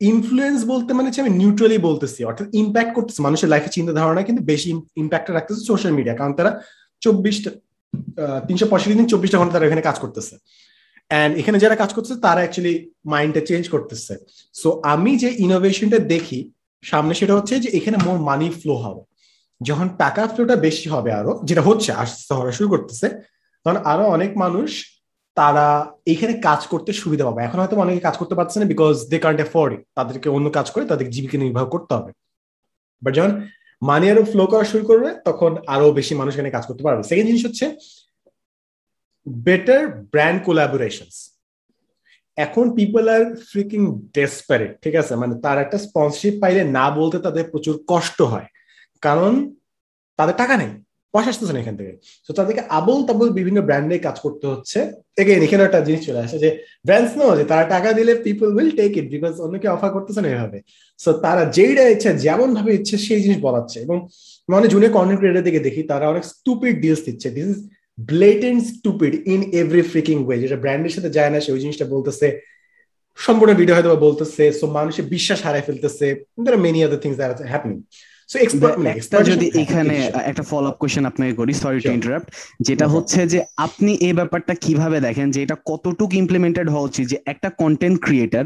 ইনফ্লুয়েন্স 0.00 0.58
বলতে 0.72 0.90
মানে 0.98 1.08
আমি 1.24 1.32
নিউট্রালি 1.40 1.78
বলতেছি, 1.88 2.20
অর্থাৎ 2.30 2.46
ইম্প্যাক্ট 2.62 2.92
করতেছে। 2.96 3.20
মানুষের 3.26 3.48
লাইফে 3.52 3.70
চিন্তা 3.76 3.92
ধারণা 4.00 4.20
কিন্তু 4.28 4.42
বেশি 4.52 4.68
ইম্প্যাক্ট 5.02 5.26
রাখতেছে 5.36 5.62
সোশ্যাল 5.70 5.92
মিডিয়া 5.98 6.14
কারণ 6.20 6.32
তারা 6.38 6.50
চব্বিশটা 7.02 7.50
তিনশো 8.48 8.66
পঁয়ষট্টি 8.70 8.96
দিন 9.00 9.08
চব্বিশটা 9.12 9.38
ঘণ্টা 9.40 9.54
তারা 9.56 9.66
এখানে 9.68 9.82
কাজ 9.88 9.96
করতেছে। 10.02 10.34
অ্যান্ড 11.10 11.32
এখানে 11.40 11.58
যারা 11.64 11.76
কাজ 11.82 11.90
করতেছে, 11.94 12.16
তারা 12.26 12.40
অ্যাকচুয়ালি 12.42 12.74
মাইন্ডটা 13.12 13.42
চেঞ্জ 13.48 13.64
করতেছে। 13.74 14.14
সো 14.60 14.68
আমি 14.92 15.12
যে 15.22 15.28
ইনোভেশনটা 15.46 15.98
দেখি, 16.14 16.38
সামনে 16.90 17.12
সেটা 17.20 17.34
হচ্ছে 17.38 17.54
যে 17.64 17.68
এখানে 17.78 17.96
মোর 18.06 18.18
মানি 18.28 18.46
ফ্লো 18.60 18.74
হবে। 18.84 19.02
যখন 19.60 19.86
টাকা 20.02 20.22
ফ্লোটা 20.32 20.56
বেশি 20.66 20.86
হবে 20.94 21.10
আরও, 21.20 21.32
যেটা 21.48 21.62
হচ্ছে 21.68 21.90
আস্তে 22.02 22.32
হওয়া 22.36 22.56
শুরু 22.58 22.68
করতেছে, 22.74 23.06
তখন 23.66 23.78
আরও 23.92 24.04
অনেক 24.16 24.30
মানুষ 24.44 24.70
তারা 25.36 25.66
এখানে 26.12 26.34
কাজ 26.48 26.60
করতে 26.72 26.90
সুবিধা 27.02 27.24
পাবে। 27.28 27.40
এখন 27.46 27.58
হয়তো 27.60 27.76
অনেকে 27.84 28.00
কাজ 28.06 28.14
করতে 28.20 28.34
পারছে 28.38 28.56
না 28.60 28.66
বিকজ 28.72 28.94
দে 29.10 29.18
কান্ট 29.24 29.38
অ্যাফোর্ড 29.42 29.72
তাদেরকে 29.96 30.28
অন্য 30.36 30.46
কাজ 30.58 30.66
করে 30.74 30.84
তাদের 30.92 31.06
জীবিকা 31.14 31.36
নির্বাহ 31.44 31.64
করতে 31.74 31.92
হবে। 31.96 32.10
বাট 33.02 33.12
যখন 33.18 33.32
মানি 33.82 34.06
আরও 34.12 34.24
ফ্লো 34.32 34.44
করা 34.52 34.64
শুরু 34.72 34.84
করবে, 34.90 35.08
তখন 35.28 35.50
আরও 35.74 35.86
বেশি 35.98 36.12
মানুষ 36.20 36.32
এখানে 36.36 36.50
কাজ 36.56 36.64
করতে 36.68 36.82
পারবে। 36.86 37.02
সেকেন্ড 37.10 37.26
জিনিস 37.30 37.42
হচ্ছে 37.46 37.66
বেটার 39.26 39.82
ব্র্যান্ড 40.12 40.38
কোলাবোরেশনস 40.46 41.16
এখন 42.38 42.64
পিপল 42.76 43.04
আর 43.08 43.22
ফ্রিকিং 43.50 43.80
ডেসপারেট 44.14 44.72
ঠিক 44.82 44.94
আছে? 44.94 45.12
মানে 45.16 45.34
তার 45.44 45.58
একটা 45.58 45.78
স্পন্সরশিপ 45.78 46.34
পাইলে 46.42 46.64
না 46.64 46.90
বলতে 46.90 47.18
তাদের 47.18 47.44
প্রচুর 47.52 47.76
কষ্ট 47.86 48.22
হয়। 48.22 48.48
কারণ 49.02 49.32
তাদের 50.18 50.36
টাকা 50.36 50.56
নেই, 50.56 50.72
পয়সা 51.14 51.30
আসতেছে 51.30 51.52
না 51.52 51.60
এখান 51.60 51.76
থেকে। 51.76 51.92
তো 52.26 52.30
তাদেরকে 52.38 52.62
আবল 52.78 52.98
তাবল 53.08 53.28
বিভিন্ন 53.38 53.58
ব্র্যান্ডে 53.62 53.96
কাজ 53.98 54.16
করতে 54.20 54.46
হচ্ছে। 54.46 54.78
এগেন 55.20 55.42
এখানে 55.42 55.62
একটা 55.64 55.80
জিনিস 55.80 56.06
চলে 56.06 56.20
আসে 56.26 56.36
যে 56.38 56.50
ব্র্যান্ডস 56.86 57.12
নো 57.16 57.26
যে 57.36 57.44
তারা 57.44 57.64
টাকা 57.64 57.92
দিলে 57.92 58.12
people 58.26 58.48
will 58.56 58.70
take 58.76 58.92
it 58.96 59.06
because 59.14 59.34
অন্যকে 59.44 59.68
অফার 59.68 59.90
করতেছে 59.96 60.20
না 60.20 60.28
এভাবে। 60.28 60.58
সো 60.98 61.10
তারা 61.24 61.44
যেইটা 61.56 61.84
ইচ্ছে 61.88 62.10
যেমন 62.26 62.48
ভাবে 62.54 62.70
ইচ্ছে 62.74 62.96
সেই 63.06 63.20
জিনিস 63.24 63.38
বলাচ্ছে। 63.46 63.80
এবং 63.80 63.96
মানে 64.48 64.66
জুনিয়র 64.68 64.92
কন্টেন্ট 64.92 65.18
ক্রিয়েটার 65.20 65.46
দিকে 65.48 65.60
দেখি, 65.66 65.82
তারা 65.82 66.04
অনেক 66.12 66.24
স্টুপিড 66.32 66.74
ডিলস 66.82 67.00
দিচ্ছে। 67.04 67.28
This 67.30 67.46
is 67.54 67.60
blatant 67.98 68.60
stupid 68.64 69.28
in 69.28 69.40
every 69.60 69.82
freaking 69.82 70.16
way 70.26 70.38
যেটা 70.38 70.56
ব্র্যান্ডের 70.56 70.90
সাথে 70.90 71.10
যায় 71.10 71.30
না, 71.30 71.40
সে 71.40 71.52
ওই 71.52 71.60
জিনিসটা 71.60 71.84
বলতেছে, 71.84 72.26
সম্পূর্ণ 73.18 73.54
ভিডিও 73.54 73.74
হয়তো 73.74 73.96
বলতেছে 73.96 74.52
সো 74.52 74.66
মানুষের 74.66 75.04
বিশ্বাস 75.04 75.46
হারাই 75.46 75.62
ফেলতেছে 75.62 76.06
many 76.64 76.84
other 76.84 77.00
things 77.00 77.20
are 77.20 77.32
happening 77.52 77.78
একটা 78.86 79.22
যদি 79.22 79.46
এখানে 79.54 79.94
একটা 80.24 80.42
ফলো 80.42 80.68
আপ 80.68 80.76
কোশ্চেন 80.78 81.04
আপনাকে 81.06 81.32
করি 81.32 81.52
সরি 81.52 81.80
টু 81.80 81.90
ইন্টারাপ্ট 81.90 82.28
যেটা 82.60 82.86
হচ্ছে 82.88 83.20
যে 83.26 83.38
আপনি 83.56 83.92
এই 83.94 84.12
ব্যাপারটা 84.12 84.54
কীভাবে 84.54 84.98
দেখেন 85.00 85.30
যে 85.30 85.42
এটা 85.42 85.56
কতটুকু 85.66 86.14
ইমপ্লিমেন্টেড 86.16 86.66
হওয়া 86.70 86.82
উচিত 86.82 87.04
যে 87.08 87.18
একটা 87.26 87.48
কন্টেন্ট 87.62 87.96
ক্রিয়েটার 88.00 88.44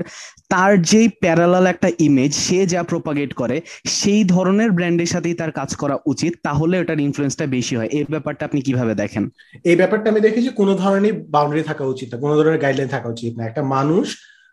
তার 0.49 0.83
যেই 0.83 1.09
প্যারালাল 1.09 1.67
একটা 1.67 1.89
ইমেজ 1.99 2.33
সে 2.35 2.67
যা 2.67 2.83
প্রোপাগেট 2.83 3.31
করে 3.35 3.57
সেই 3.87 4.25
ধরনের 4.25 4.71
ব্র্যান্ডের 4.71 5.07
সাথেই 5.07 5.35
তার 5.35 5.53
কাজ 5.53 5.71
করা 5.77 5.97
উচিত 6.07 6.33
তাহলে 6.43 6.75
ওটার 6.79 7.01
ইনফ্লুয়েন্সটা 7.01 7.47
বেশি 7.47 7.77
হয়। 7.77 7.91
এই 7.93 8.05
ব্যাপারটা 8.09 8.43
আপনি 8.45 8.61
কীভাবে 8.61 8.95
দেখেন? 8.95 9.25
এই 9.65 9.77
ব্যাপারটা 9.77 10.11
আমি 10.11 10.21
দেখি 10.21 10.41
যে 10.43 10.51
কোনো 10.51 10.75
ধরনের 10.75 11.15
বাউন্ডারি 11.35 11.63
থাকা 11.63 11.85
উচিত 11.85 12.09
না 12.13 12.17
কোনো 12.21 12.35
ধরনের 12.37 12.61
গাইডলাইন 12.61 12.89
থাকা 12.89 13.09
উচিত 13.09 13.33
না। 13.37 13.43
একটা 13.47 13.63
মানুষ 13.63 14.07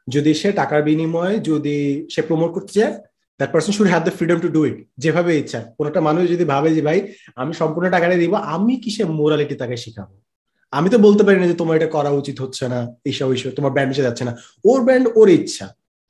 যদি 0.08 0.34
সে 0.34 0.52
টাকার 0.52 0.82
বিনিময়ে 0.84 1.40
যদি 1.40 1.78
সে 2.10 2.22
প্রমোট 2.22 2.52
করতে 2.54 2.74
চায় 2.80 2.96
that 3.40 3.50
person 3.54 3.72
should 3.78 3.90
have 3.94 4.02
the 4.08 4.14
freedom 4.18 4.38
to 4.44 4.50
do 4.56 4.62
it 4.70 4.78
যেভাবে 5.04 5.32
ইচ্ছা। 5.42 5.60
কোন 5.78 5.86
একটা 5.90 6.02
মানুষ 6.08 6.24
যদি 6.34 6.46
ভাবে 6.54 6.70
যে, 6.76 6.82
ভাই, 6.88 7.00
আমি 7.42 7.52
সম্পূর্ণ 7.62 7.86
টাকাটা 7.96 8.16
দিব, 8.22 8.34
আমি 8.56 8.74
কিসে 8.84 9.04
মোরালিটি 9.20 9.56
তাকে 9.62 9.76
শিখাবো? 9.84 10.16
আমি 10.78 10.88
তো 10.94 10.98
বলতে 11.06 11.22
পারি 11.26 11.38
না 11.42 11.48
যে, 11.52 11.58
তোমার 11.62 11.76
এটা 11.80 11.90
করা 11.96 12.12
উচিত 12.22 12.38
হচ্ছে 12.44 12.64
না, 12.74 12.80
এইসব 13.10 13.30
ইস্যু 13.36 13.48
তোমার 13.60 13.72
ব্র্যান্ড 13.76 13.92
এসে 13.94 14.04
যাচ্ছে 14.08 14.24
না। 14.28 14.34
ওর 14.70 14.80
ব্র্যান্ড 14.86 15.06
ওর 15.20 15.28
ইচ্ছা। 15.40 15.66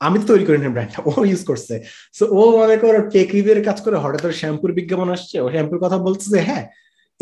আমি 0.06 0.16
তো 0.20 0.24
তৈরি 0.30 0.44
করি 0.48 0.58
না 0.58 0.68
ব্র্যান্ডটা 0.76 1.00
ও 1.08 1.12
ইউজ 1.30 1.42
করছে। 1.50 1.74
সো 2.18 2.24
ও 2.38 2.40
মনে 2.58 2.76
করো 2.82 2.98
টেক 3.14 3.28
কাজ 3.68 3.78
করে, 3.84 3.96
হঠাৎ 4.04 4.20
করে 4.24 4.34
শ্যাম্পুর 4.40 4.70
বিজ্ঞাপন 4.78 5.08
আসছে, 5.16 5.36
ও 5.44 5.46
শ্যাম্পুর 5.54 5.78
কথা 5.84 5.98
বলছে 6.06 6.26
যে 6.34 6.40
হ্যাঁ 6.48 6.64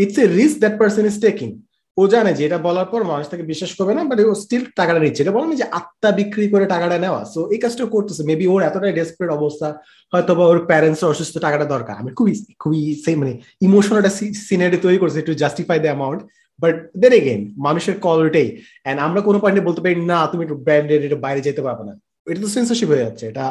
it's 0.03 0.17
a 0.23 0.25
risk 0.39 0.57
that 0.63 0.75
person 0.81 1.05
is 1.11 1.17
taking 1.27 1.49
ও 1.97 2.03
জানে 2.13 2.33
যে 2.39 2.43
এটা 2.49 2.59
বলার 2.67 2.89
পর 2.93 3.01
মানুষ 3.13 3.27
তাকে 3.33 3.45
বিশ্বাস 3.53 3.71
করবে 3.79 3.93
না 3.99 4.03
বাট 4.11 4.19
ও 4.31 4.35
স্টিল 4.43 4.65
টাকাটা 4.79 5.01
নিচ্ছে। 5.05 5.23
এটা 5.23 5.35
বলেন 5.37 5.51
যে 5.61 5.67
আত্মা 5.79 6.11
বিক্রি 6.21 6.47
করে 6.55 6.65
টাকাটা 6.75 6.97
নেওয়া। 7.05 7.21
সো 7.33 7.41
এই 7.55 7.59
কাজটা 7.65 7.85
করতেছে। 7.95 8.23
মেবি 8.31 8.47
ওর 8.53 8.61
এতটাই 8.69 8.95
ডেসপারেট 8.99 9.31
অবস্থা 9.39 9.69
হয়তো 10.13 10.33
বা 10.39 10.45
ওর 10.51 10.59
প্যারেন্টস 10.71 11.01
অসুস্থ 11.13 11.35
টাকাটা 11.47 11.67
দরকার। 11.75 11.95
আমি 12.03 12.11
খুবই 12.19 12.35
খুবই 12.63 12.81
সেই 13.05 13.17
মানে 13.21 13.33
ইমোশনাল 13.67 13.99
একটা 14.01 14.13
সিনারি 14.49 14.79
তৈরি 14.87 14.99
করছে 15.03 15.19
to 15.29 15.33
justify 15.43 15.79
the 15.85 15.91
amount 15.93 16.21
but 16.63 16.75
then 17.03 17.13
again 17.21 17.41
মানুষের 17.67 17.95
কল 18.05 18.19
ওটাই 18.27 18.49
অ্যান্ড 18.85 18.99
আমরা 19.07 19.21
কোনো 19.29 19.39
পয়েন্টে 19.43 19.63
বলতে 19.69 19.81
পারি 19.85 19.95
না 20.13 20.19
তুমি 20.31 20.43
একটু 20.47 20.57
ব্র্যান্ডেড 20.67 21.01
এটা 21.09 21.19
বাইরে 21.25 21.41
যেতে 21.49 21.63
পারবে 21.67 21.83
না। 21.89 21.93
এটা 22.31 22.41
তো 22.45 22.49
সেন্সরশিপ 22.57 22.89
হয়ে 22.93 23.05
যাচ্ছে। 23.07 23.25
এটা 23.33 23.47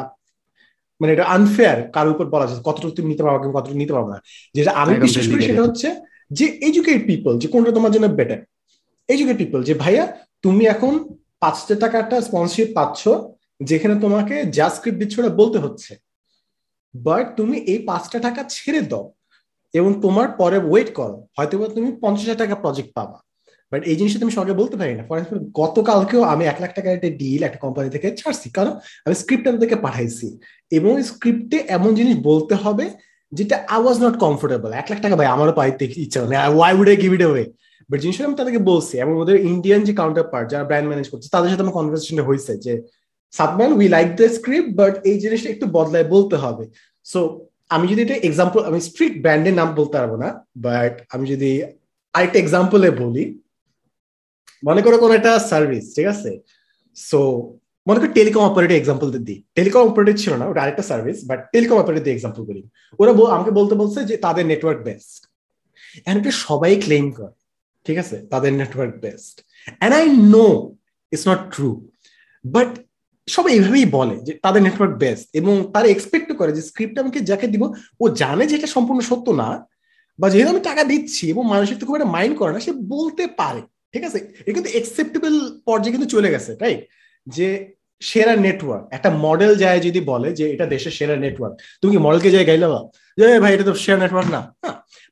মানে 1.00 1.10
এটা 1.16 1.24
আনফেয়ার 1.36 1.78
কারোর 1.94 2.12
উপর 2.14 2.26
বলা 2.34 2.44
যাচ্ছে 2.46 2.64
কতটুকু 2.68 2.92
তুমি 2.96 3.08
নিতে 3.12 3.22
পারবে 3.26 3.38
কতটুকু 3.56 3.78
নিতে 3.82 3.94
পারবে 3.96 4.10
না। 4.14 4.18
যেটা 4.56 4.72
আমি 4.82 4.94
বিশ্বাস 5.04 5.26
করি 5.30 5.42
সেটা 5.50 5.64
হচ্ছে 5.68 5.88
যে 6.38 6.46
এডুকেট 6.68 7.00
পিপল 7.10 7.32
যে 7.42 7.46
কোনটা 7.52 7.72
তোমার 7.76 7.92
জন্য 7.94 8.06
বেটার 8.18 8.40
এডুকেট 9.08 9.36
পিপল 9.42 9.60
যে 9.68 9.74
ভাইয়া, 9.82 10.04
তুমি 10.44 10.62
এখন 10.74 10.92
পাঁচটা 11.42 11.74
টাকা 11.82 11.96
একটা 12.00 12.16
স্পন্সরশিপ 12.28 12.68
পাচ্ছ, 12.78 13.02
যেখানে 13.68 13.94
তোমাকে 14.04 14.34
যা 14.56 14.66
স্ক্রিপ্ট 14.76 14.98
দিচ্ছ 15.00 15.14
ওটা 15.20 15.32
বলতে 15.40 15.58
হচ্ছে। 15.64 15.92
বাট 16.94 17.24
তুমি 17.38 17.56
এই 17.72 17.78
পাঁচটা 17.88 18.18
টাকা 18.26 18.40
ছেড়ে 18.54 18.80
দাও 18.90 19.04
এবং 19.74 19.90
তোমার 20.04 20.28
পরে 20.40 20.58
ওয়েট 20.70 20.90
করো 20.98 21.16
হয়তো 21.36 21.54
তুমি 21.76 21.88
পঞ্চাশ 22.02 22.24
হাজার 22.24 22.40
টাকা 22.42 22.54
প্রজেক্ট 22.64 22.90
পাবা। 22.98 23.18
বাট 23.72 23.80
এই 23.90 23.96
জিনিসটা 23.98 24.20
তুমি 24.22 24.32
সঙ্গে 24.38 24.54
বলতে 24.60 24.76
পারি 24.80 24.92
না। 24.98 25.02
ফর 25.08 25.16
এক্সাম্পল 25.18 25.42
গতকালকেও 25.60 26.22
আমি 26.32 26.42
এক 26.52 26.58
লাখ 26.62 26.70
টাকার 26.76 26.96
একটা 26.96 27.10
ডিল 27.20 27.40
একটা 27.48 27.60
কোম্পানি 27.64 27.88
থেকে 27.94 28.08
ছাড়ছি। 28.20 28.46
কারণ 28.56 28.72
আমি 29.04 29.14
স্ক্রিপ্ট 29.22 29.44
তাদেরকে 29.46 29.78
পাঠাইছি। 29.84 30.26
এবং 30.78 30.92
স্ক্রিপ্টে 31.10 31.58
এমন 31.76 31.90
জিনিস 31.98 32.16
বলতে 32.30 32.54
হবে 32.64 32.86
যেটা 33.38 33.56
আই 33.74 33.80
ওয়াজ 33.84 33.96
নট 34.04 34.14
কমফোর্টেবল 34.24 34.70
এক 34.80 34.86
লাখ 34.90 34.98
টাকা 35.04 35.14
ভাই, 35.18 35.28
আমারও 35.34 35.52
পাইতে 35.60 35.84
ইচ্ছা 36.04 36.20
নেই 36.30 36.38
why 36.56 36.72
would 36.78 36.88
I 36.92 36.96
give 37.02 37.12
it 37.16 37.22
away 37.24 37.44
but 37.90 37.98
জিনিসটা 38.04 38.24
আমি 38.28 38.36
তাদেরকে 38.40 38.60
বলছি, 38.70 38.94
এবং 39.04 39.14
ওদের 39.22 39.36
ইন্ডিয়ান 39.52 39.80
যে 39.88 39.92
কাউন্টার 40.00 40.26
পার্ট 40.32 40.46
যারা 40.52 40.64
ব্র্যান্ড 40.68 40.86
ম্যানেজ 40.90 41.06
করছে, 41.12 41.28
তাদের 41.34 41.48
সাথে 41.50 41.62
আমার 41.64 41.76
কনভারসেশনটা 41.78 42.24
হয়েছে 42.28 42.52
যে 42.64 42.72
সাবম্যান 43.38 43.70
we 43.78 43.86
like 43.96 44.08
the 44.18 44.26
script 44.36 44.70
but 44.80 44.94
এই 45.10 45.16
জিনিসটা 45.24 45.48
একটু 45.54 45.66
বদলায় 45.76 46.06
বলতে 46.14 46.36
হবে। 46.44 46.64
সো 47.12 47.20
আমি 47.74 47.84
যদি 47.90 48.00
এটা 48.06 48.16
এক্সাম্পল 48.28 48.60
আমি 48.68 48.78
স্ট্রিট 48.88 49.14
ব্র্যান্ডের 49.24 49.54
নাম 49.60 49.68
বলতে 49.78 49.94
পারব 50.00 50.12
না 50.24 50.28
বাট 50.66 50.94
আমি 51.14 51.24
যদি 51.32 51.50
আরেকটা 52.14 52.38
এক্সাম্পলে 52.40 52.88
বলি, 53.02 53.24
মনে 54.68 54.80
করো 54.84 54.96
কোনো 55.02 55.12
একটা 55.18 55.32
সার্ভিস 55.50 55.84
ঠিক 55.96 56.06
আছে? 56.14 56.30
সো 56.96 57.20
মনে 57.86 57.98
টেলিকম 58.18 58.42
অপারেটর 58.50 58.76
এক্সাম্পল 58.80 59.06
দিই 59.28 59.38
টেলিকম 59.56 59.80
অপারেটর 59.88 60.16
ছিল 60.22 60.32
না 60.40 60.44
ওটা 60.50 60.60
আরেকটা 60.64 60.84
সার্ভিস 60.90 61.18
বাট 61.30 61.40
টেলিকম 61.54 61.76
অপারেটর 61.82 62.02
দিয়ে 62.04 62.16
এক্সাম্পল 62.16 62.42
করি 62.48 62.60
ওরা 63.00 63.12
আমাকে 63.36 63.52
বলতে 63.58 63.74
বলছে 63.82 63.98
যে 64.10 64.14
তাদের 64.26 64.44
নেটওয়ার্ক 64.52 64.80
বেস্ট 64.88 65.20
এটা 66.06 66.32
সবাই 66.46 66.72
ক্লেম 66.84 67.06
করে 67.16 67.34
ঠিক 67.86 67.96
আছে? 68.02 68.16
তাদের 68.32 68.50
network 68.60 68.94
best 69.04 69.34
and 69.78 69.92
I 69.98 70.04
know 70.34 70.46
it's 71.12 71.24
not 71.30 71.40
true 71.54 71.70
but 72.44 72.70
সবাই 73.28 73.52
এইভাবেই 73.56 73.86
বলে 73.98 74.16
যে 74.26 74.32
তাদের 74.44 74.60
নেটওয়ার্ক 74.66 74.94
বেস্ট 75.04 75.26
এবং 75.40 75.54
তারা 75.74 75.86
এক্সপেক্ট 75.88 76.28
করে 76.40 76.50
যে 76.56 76.62
স্ক্রিপ্ট 76.70 76.96
আমাকে 77.02 77.18
যাকে 77.30 77.46
দিব, 77.52 77.62
ও 78.02 78.04
জানে 78.22 78.44
যে 78.46 78.54
এটা 78.56 78.66
সম্পূর্ণ 78.66 79.00
সত্য 79.10 79.26
না, 79.42 79.48
বা 80.20 80.26
যেহেতু 80.30 80.50
আমি 80.50 80.62
টাকা 80.70 80.84
দিচ্ছি 80.84 81.24
এবং 81.30 81.44
মানুষের 81.46 81.76
তো 81.78 81.84
খুব 81.86 81.96
একটা 81.96 82.12
মাইন্ড 82.16 82.34
করে 82.38 82.52
না, 82.52 82.60
সে 82.60 82.72
বলতে 82.94 83.26
পারে। 83.40 83.62
ঠিক 83.92 84.04
আছে? 84.08 84.18
এটা 84.40 84.52
কিন্তু 84.56 84.70
একসেপ্টেবল 84.78 85.34
পর্যায়ে 85.66 85.94
কিন্তু 85.94 86.08
চলে 86.14 86.28
গেছে 86.30 86.50
রাইট 86.64 86.80
যে 87.26 87.48
সেরা 88.02 88.34
নেটওয়ার্ক 88.46 88.84
একটা 88.96 89.10
মডেল 89.26 89.52
যায় 89.62 89.80
যদি 89.86 90.00
বলে 90.12 90.28
যে 90.38 90.44
এটা 90.54 90.66
দেশের 90.74 90.94
সেরা 90.98 91.16
নেটওয়ার্ক 91.24 91.54
তুমি 91.80 91.90
কি 91.94 92.00
মডেলকে 92.06 92.30
যাই 92.34 92.44
গাইলে 92.50 92.68
বা? 92.72 92.80
যে 93.18 93.24
ভাই, 93.44 93.52
এটা 93.54 93.64
তো 93.68 93.74
সেরা 93.84 93.98
নেটওয়ার্ক 94.02 94.28
না। 94.36 94.40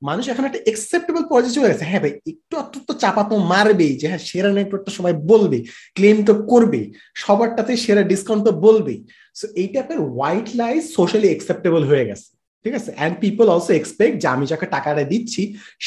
মানুষ 0.09 0.25
এখন 0.29 0.45
একটা 0.49 0.61
একসেপ্টেবল 0.71 1.23
পর্যায়ে 1.31 1.57
চলে 1.57 1.71
গেছে। 1.71 1.85
হ্যাঁ 1.91 2.03
ভাই, 2.05 2.13
একটু 2.33 2.55
একটু 2.63 2.79
তো 2.89 2.93
চাপা 3.03 3.23
তো 3.31 3.37
মারবেই 3.53 3.93
যে 4.01 4.07
হ্যাঁ 4.11 4.23
সেরা 4.31 4.51
নেটওয়ার্কটা 4.59 4.93
সবাই 4.99 5.15
বলবে 5.33 5.59
ক্লেম 5.97 6.17
তো 6.29 6.33
করবেই 6.51 6.87
সবারটাতে 7.25 7.73
সেরা 7.85 8.03
ডিসকাউন্ট 8.03 8.43
তো 8.49 8.53
বলবেই। 8.67 8.99
সো 9.39 9.47
এই 9.61 9.69
টাইপের 9.75 9.99
হোয়াইট 10.15 10.49
লাইস 10.61 10.85
সোশ্যালি 10.99 11.29
একসেপ্টেবল 11.31 11.83
হয়ে 11.91 12.05
গেছে। 12.11 12.29
ঠিক 12.65 12.75
আছে? 12.79 12.91
অ্যান্ড 12.99 13.15
পিপল 13.25 13.47
অলসো 13.55 13.73
এক্সপেক্ট 13.81 14.17
যে, 14.23 14.29
আমি 14.35 14.45
যাকে 14.53 14.67
টাকাটা 14.75 15.03
দিচ্ছি, 15.13 15.43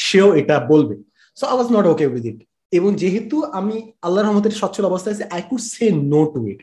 সেও 0.06 0.28
এটা 0.40 0.56
বলবে। 0.72 0.94
So 1.36 1.44
I 1.50 1.54
was 1.56 1.68
not 1.76 1.84
okay 1.92 2.06
with 2.14 2.24
it 2.32 2.38
এবং 2.78 2.90
যেহেতু 3.02 3.36
আমি 3.58 3.76
আল্লাহর 4.06 4.26
রহমতের 4.26 4.54
সচ্ছল 4.60 4.84
অবস্থায় 4.90 5.16
I 5.36 5.42
could 5.48 5.62
say 5.74 5.86
no 6.12 6.20
to 6.34 6.40
it 6.52 6.60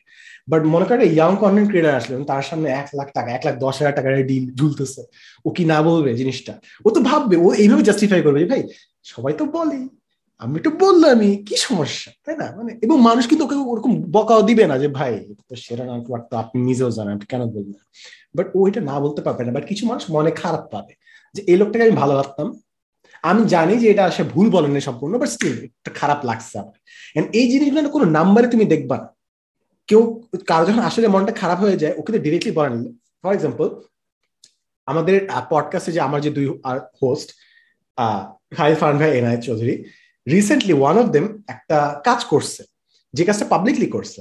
but 0.52 0.62
মনে 0.74 0.86
করে 0.90 1.04
ইয়াং 1.16 1.32
কন্টেন্ট 1.42 1.68
ক্রিয়েটার 1.72 2.00
আসলেন, 2.00 2.22
তার 2.32 2.44
সামনে 2.50 2.68
এক 2.82 2.88
লাখ 3.00 3.08
টাকা, 3.18 3.30
এক 3.38 3.44
লাখ 3.48 3.56
দশ 3.66 3.76
হাজার 3.80 3.96
টাকার 3.98 4.12
ডিল 4.32 4.46
ঝুলতেছে। 4.60 5.02
ও 5.46 5.48
কি 5.56 5.64
না 5.72 5.78
বলবে 5.90 6.10
জিনিসটা? 6.22 6.54
ও 6.86 6.88
তো 6.96 7.00
ভাববে, 7.10 7.36
ও 7.46 7.48
এইভাবে 7.64 7.84
জাস্টিফাই 7.90 8.22
করবে 8.26 8.40
যে, 8.44 8.48
ভাই, 8.54 8.62
সবাই 9.14 9.34
তো 9.40 9.46
বলে, 9.56 9.80
আমি 10.44 10.58
তো 10.66 10.70
বললামই, 10.84 11.32
কি 11.48 11.56
সমস্যা? 11.68 12.10
তাই 12.26 12.36
না? 12.42 12.48
মানে 12.58 12.72
এবং 12.86 12.98
মানুষ 13.08 13.24
কিন্তু 13.30 13.44
ওকে 13.48 13.58
ওরকম 13.72 13.92
বকাও 14.16 14.42
দিবে 14.50 14.66
না 14.72 14.76
যে, 14.84 14.88
ভাই 15.00 15.14
তো 15.50 15.56
সেরা 15.64 15.84
নেটওয়ার্ক 15.90 16.26
তো 16.32 16.36
আপনি 16.44 16.58
নিজেও 16.70 16.90
জানেন 16.98 17.18
কেন 17.32 17.42
বলবেন 17.56 17.82
বাট 18.38 18.48
ও 18.58 18.60
এটা 18.70 18.82
না 18.90 18.96
বলতে 19.06 19.22
পারবে 19.26 19.42
না। 19.46 19.52
বাট 19.58 19.66
কিছু 19.72 19.84
মানুষ 19.90 20.04
মনে 20.16 20.32
খারাপ 20.42 20.64
পাবে 20.74 20.94
যে, 21.36 21.42
এই 21.52 21.58
লোকটাকে 21.62 21.84
আমি 21.88 21.96
ভালো 22.02 22.14
লাগতাম 22.20 22.48
আমি 23.30 23.42
জানি 23.54 23.74
যে 23.82 23.88
এটা 23.94 24.04
আসে 24.10 24.24
ভুল 24.34 24.48
বলেনি 24.56 24.82
সম্পূর্ণ 24.88 25.14
বাট 25.22 25.30
স্টিল 25.36 25.58
একটা 25.68 25.92
খারাপ 26.00 26.20
লাগছে 26.30 26.56
আমার। 26.62 26.78
এই 27.40 27.46
জিনিসগুলো 27.52 27.90
কোনো 27.96 28.06
নাম্বারে 28.18 28.48
তুমি 28.54 28.66
দেখবা 28.74 28.98
না। 29.04 29.10
কেউ 29.90 30.02
কারও 30.50 30.66
যখন 30.70 30.84
আসলে 30.90 31.08
মনটা 31.14 31.34
খারাপ 31.42 31.60
হয়ে 31.64 31.78
যায়, 31.82 31.94
ওকে 32.00 32.12
তো 32.16 32.20
ডিরেক্টলি 32.26 32.52
বলেন 32.60 32.74
ফর 33.22 33.34
এক্সাম্পল 33.38 33.68
আমাদের 34.88 35.16
পডকাস্টে 35.54 35.92
যে 35.96 36.02
আমার 36.08 36.20
যে 36.26 36.32
দুই 36.38 36.46
হোস্ট 37.02 37.28
খালিদ 38.58 38.78
ফারান 38.82 38.98
ভাই 39.02 39.12
N I 39.20 39.38
Chowdhury 39.48 39.76
recently 40.28 40.74
one 40.78 40.96
of 41.02 41.08
them 41.16 41.26
একটা 41.54 41.78
কাজ 42.08 42.20
করছে, 42.32 42.62
যে 43.14 43.24
কাজটা 43.28 43.46
পাবলিকলি 43.54 43.88
করছে। 43.96 44.20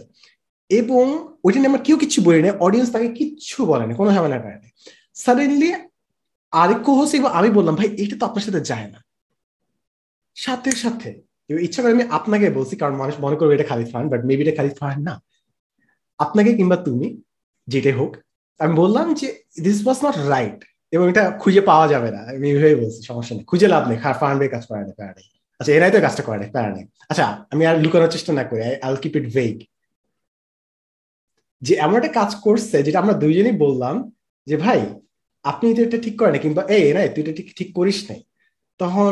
এবং 0.70 1.04
ওইটা 1.44 1.58
নিয়ে 1.58 1.70
আমার 1.72 1.82
কেউ 1.86 1.96
কিছু 2.04 2.18
বলি 2.26 2.38
অডিয়েন্স 2.66 2.88
তাকে 2.94 3.08
কিচ্ছু 3.18 3.58
বলে 3.70 3.84
না 3.88 3.92
কোনো 4.00 4.10
ঝামেলা 4.14 4.38
করে 4.44 4.56
সাডেনলি 5.24 5.68
আরেক 6.52 6.88
এবং 7.18 7.30
আমি 7.38 7.48
বললাম, 7.58 7.74
ভাই, 7.80 7.88
এটা 8.02 8.14
তো 8.20 8.24
আপনার 8.28 8.44
সাথে 8.46 8.60
যায় 8.70 8.88
না। 8.94 8.98
সাথে 10.36 10.70
সাথে 10.84 11.10
ইচ্ছা 11.66 11.80
করে 11.82 11.92
আমি 11.96 12.04
আপনাকে 12.18 12.46
বলছি, 12.58 12.74
কারণ 12.76 12.94
মানুষ 13.02 13.14
মনে 13.24 13.36
করবে 13.38 13.52
এটা 13.56 13.66
খালিদ 13.70 13.88
ফারান 13.92 14.06
বাট 14.12 14.20
মেবি 14.28 14.42
এটা 14.44 14.54
খালিদ 14.58 14.76
ফারান 14.80 15.00
না। 15.08 15.14
আপনাকে 16.24 16.50
কিংবা 16.58 16.76
তুমি, 16.86 17.06
যেটাই 17.68 17.94
হোক, 18.00 18.12
আমি 18.60 18.74
বললাম 18.82 19.06
যে 19.20 19.28
দিস 19.66 19.78
ওয়াজ 19.86 19.98
নট 20.04 20.16
রাইট 20.32 20.58
এবং 20.94 21.04
এটা 21.12 21.24
খুঁজে 21.42 21.62
পাওয়া 21.70 21.86
যাবে 21.88 22.08
না। 22.14 22.20
আমি 22.30 22.46
এইভাবে 22.50 22.76
বলছি, 22.82 23.00
সমস্যা 23.10 23.32
নেই। 23.36 23.44
খুঁজে 23.50 23.68
লাভ 23.74 23.82
নেই। 23.88 23.98
ফার্ন 24.20 24.36
বে 24.40 24.46
কাজ 24.54 24.64
করে 24.68 24.80
না 24.88 24.94
প্যারা 24.98 25.14
নেই 25.18 25.28
আচ্ছা 25.60 25.72
এরাই 25.76 25.90
তো 25.94 25.98
কাজটা 26.06 26.22
করে 26.26 26.38
নেই 26.42 26.50
প্যারা 26.54 26.70
নেই 26.76 26.84
আচ্ছা 27.10 27.26
আমি 27.52 27.62
আর 27.70 27.76
লুকানোর 27.84 28.10
চেষ্টা 28.14 28.30
না 28.38 28.44
করি 28.48 28.60
আই 28.86 28.90
কিপ 29.02 29.14
ইট 29.18 29.26
ভেগ 29.36 29.54
যে, 31.62 31.74
এমন 31.84 31.94
একটা 32.00 32.12
কাজ 32.20 32.30
করছে, 32.44 32.76
যেটা 32.86 32.98
আমরা 33.02 33.14
দুইজনই 33.22 33.54
বললাম, 33.64 33.96
যে, 34.46 34.56
ভাই 34.64 34.80
আপনি 35.50 35.66
তো 35.76 35.80
এটা 35.86 35.98
ঠিক 36.06 36.14
করেন 36.20 36.34
কিংবা, 36.44 36.62
এই 36.74 36.82
এরাই 36.90 37.08
তুই 37.14 37.20
এটা 37.24 37.32
ঠিক 37.58 37.68
করিস 37.78 37.98
নাই। 38.08 38.20
তখন 38.80 39.10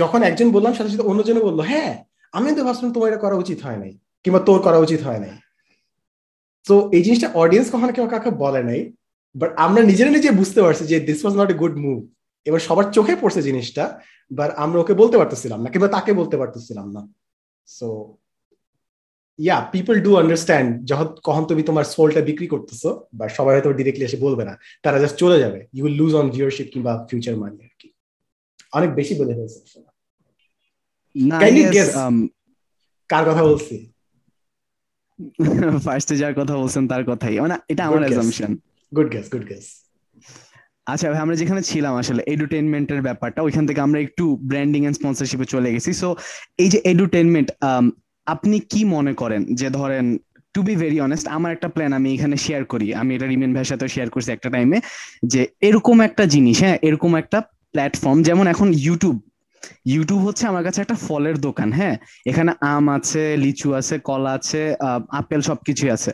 যখন 0.00 0.20
একজন 0.28 0.48
বললাম, 0.56 0.72
সাথে 0.78 0.90
সাথে 0.92 1.08
অন্যজনে 1.10 1.40
বলল 1.48 1.60
হ্যাঁ 1.70 1.92
আমি 2.36 2.46
তো 2.56 2.60
ভাবছিলাম 2.66 2.90
তোমার 2.94 3.08
এটা 3.10 3.20
করা 3.24 3.36
উচিত 3.42 3.58
হয় 3.66 3.78
নাই, 3.82 3.92
কিংবা 4.24 4.40
তোর 4.48 4.58
করা 4.66 4.78
উচিত 4.86 5.00
হয় 5.06 5.20
নাই। 5.24 5.32
তো 6.66 6.74
এই 6.96 7.02
জিনিসটা 7.06 7.28
অডিয়েন্স 7.42 7.68
কখনো 7.74 7.92
কেউ 7.96 8.06
কাউকে 8.12 8.30
বলে 8.44 8.62
নাই 8.68 8.80
বাট 9.34 9.50
আমরা 9.64 9.80
নিজেরা 9.90 10.10
নিজে 10.16 10.28
বুঝতে 10.40 10.60
পারছি 10.64 10.82
যে 10.92 10.96
this 11.08 11.18
was 11.22 11.34
not 11.40 11.48
a 11.54 11.56
good 11.62 11.74
move 11.84 11.98
এবার 12.48 12.60
সবার 12.68 12.86
চোখে 12.96 13.14
পড়ছে 13.22 13.40
জিনিসটা 13.48 13.84
বাট 14.30 14.50
আমরা 14.64 14.78
ওকে 14.82 14.94
বলতে 15.00 15.16
পারতেছিলাম 15.20 15.58
না, 15.64 15.68
কিংবা 15.72 15.88
তাকে 15.96 16.10
বলতে 16.20 16.36
পারতেছিলাম 16.40 16.86
না। 16.96 17.02
So 17.68 17.88
yeah 19.38 19.56
people 19.74 19.96
do 20.06 20.10
understand 20.22 20.68
যখন 20.90 21.08
কখন 21.28 21.42
তুমি 21.50 21.62
তোমার 21.68 21.84
সোলটা 21.94 22.20
বিক্রি 22.28 22.46
করতেছো 22.54 22.90
বা 23.18 23.24
সবাই 23.38 23.54
হয়তো 23.56 23.70
ডিরেক্টলি 23.80 24.04
এসে 24.08 24.18
বলবে 24.26 24.44
না 24.48 24.54
তারা 24.84 24.96
জাস্ট 25.02 25.16
চলে 25.22 25.36
যাবে। 25.44 25.60
You 25.76 25.82
will 25.84 25.96
lose 26.00 26.12
on 26.20 26.26
viewership 26.34 26.68
কিংবা 26.72 26.92
ফিউচার 27.08 27.34
মানি 27.42 27.58
আর 27.66 27.74
কি। 27.80 27.88
অনেক 28.72 28.90
বেশি 28.98 29.14
বলে 29.20 29.32
ফেলছে 29.38 29.58
কার 33.10 33.24
কথা 33.28 33.42
বলছি? 33.50 33.76
ফার্স্টে 35.86 36.14
যার 36.22 36.34
কথা 36.40 36.54
বলছেন 36.62 36.82
তার 36.92 37.02
কথাই। 37.10 37.34
মানে 37.44 37.56
এটা 37.72 37.82
আমার 37.88 38.00
assumption 38.04 38.50
good 38.92 39.08
guess 39.14 39.26
good 39.34 39.46
guess 39.50 39.66
আচ্ছা 40.86 41.06
ভাই 41.10 41.20
আমরা 41.24 41.36
যেখানে 41.42 41.62
ছিলাম 41.70 41.94
আসলে 42.02 42.20
এডুটেনমেন্টের 42.34 43.00
ব্যাপারটা 43.02 43.40
ওইখান 43.46 43.64
থেকে 43.68 43.80
আমরা 43.86 43.98
একটু 44.06 44.24
ব্র্যান্ডিং 44.50 44.80
এন্ড 44.86 44.96
স্পন্সরশিপে 44.98 45.46
চলে 45.54 45.68
গেছি। 45.74 45.90
সো 46.02 46.08
এই 46.62 46.68
যে 46.72 46.78
এডুটেনমেন্ট 46.92 47.48
আপনি 48.34 48.56
কি 48.72 48.80
মনে 48.94 49.12
করেন 49.20 49.42
যে 49.60 49.68
ধরেন 49.78 50.06
টু 50.54 50.60
বি 50.66 50.74
ভেরি 50.82 50.98
অনেস্ট 51.06 51.26
আমার 51.36 51.50
একটা 51.56 51.68
প্ল্যান 51.74 51.92
আমি 51.98 52.08
এখানে 52.16 52.36
শেয়ার 52.46 52.62
করি। 52.72 52.86
আমি 53.00 53.10
এটা 53.16 53.26
রিমেন 53.32 53.52
ভাইয়ের 53.54 53.70
সাথে 53.72 53.86
শেয়ার 53.94 54.08
করছি 54.14 54.30
একটা 54.32 54.48
টাইমে 54.54 54.78
যে 55.32 55.40
এরকম 55.68 55.96
একটা 56.08 56.24
জিনিস 56.34 56.56
হ্যাঁ 56.62 56.76
এরকম 56.88 57.12
একটা 57.22 57.38
প্ল্যাটফর্ম 57.74 58.18
যেমন 58.28 58.44
এখন 58.54 58.68
ইউটিউব 58.86 59.16
ইউটিউব 59.94 60.20
হচ্ছে 60.26 60.44
আমার 60.50 60.64
কাছে 60.66 60.78
একটা 60.84 60.96
ফলের 61.06 61.36
দোকান 61.46 61.68
হ্যাঁ? 61.78 61.96
এখানে 62.30 62.50
আম 62.72 62.84
আছে 62.96 63.22
লিচু 63.44 63.68
আছে 63.80 63.94
কলা 64.08 64.32
আছে 64.38 64.60
আপেল 65.20 65.40
সবকিছু 65.48 65.84
আছে। 65.96 66.10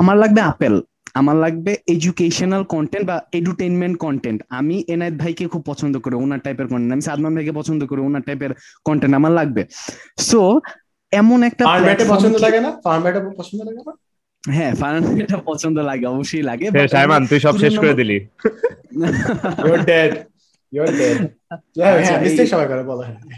আমার 0.00 0.16
লাগবে 0.22 0.40
আপেল 0.52 0.74
আমার 1.20 1.36
লাগবে 1.44 1.72
এডুকেশনাল 1.94 2.62
কন্টেন্ট 2.74 3.04
বা 3.10 3.16
এডুটেনমেন্ট 3.38 3.96
কন্টেন্ট 4.04 4.38
আমি 4.58 4.76
এনায়েত 4.94 5.14
ভাইকে 5.22 5.44
খুব 5.52 5.62
পছন্দ 5.70 5.94
করি 6.04 6.14
ওনার 6.24 6.40
টাইপের 6.44 6.66
কন্টেন্ট 6.70 6.92
আমি 6.96 7.04
সাদমান 7.08 7.32
ভাইকে 7.36 7.52
পছন্দ 7.60 7.80
করি 7.90 8.00
ওনার 8.08 8.22
টাইপের 8.28 8.52
কন্টেন্ট 8.88 9.14
আমার 9.20 9.32
লাগবে। 9.38 9.62
সো 10.30 10.40
এমন 11.12 11.42
একটা 11.42 11.64
পছন্দ 12.08 12.34
লাগে 12.36 12.60
না? 12.60 12.70
ফার্মেটে 12.84 13.20
পছন্দ 13.38 13.60
লাগে 13.62 13.82
না? 13.86 13.92
হ্যাঁ 14.44 14.74
ফার্মেটা 14.74 15.36
পছন্দ 15.46 15.78
লাগে 15.78 16.06
অবশ্যই 16.06 16.42
লাগে 16.42 16.66
সাইমান 16.88 17.26
তুই 17.26 17.40
সব 17.40 17.58
শেষ 17.58 17.78
করে 17.78 17.94
দিলি। 17.94 18.18
ইউর 20.72 20.88
ডেড 20.96 21.18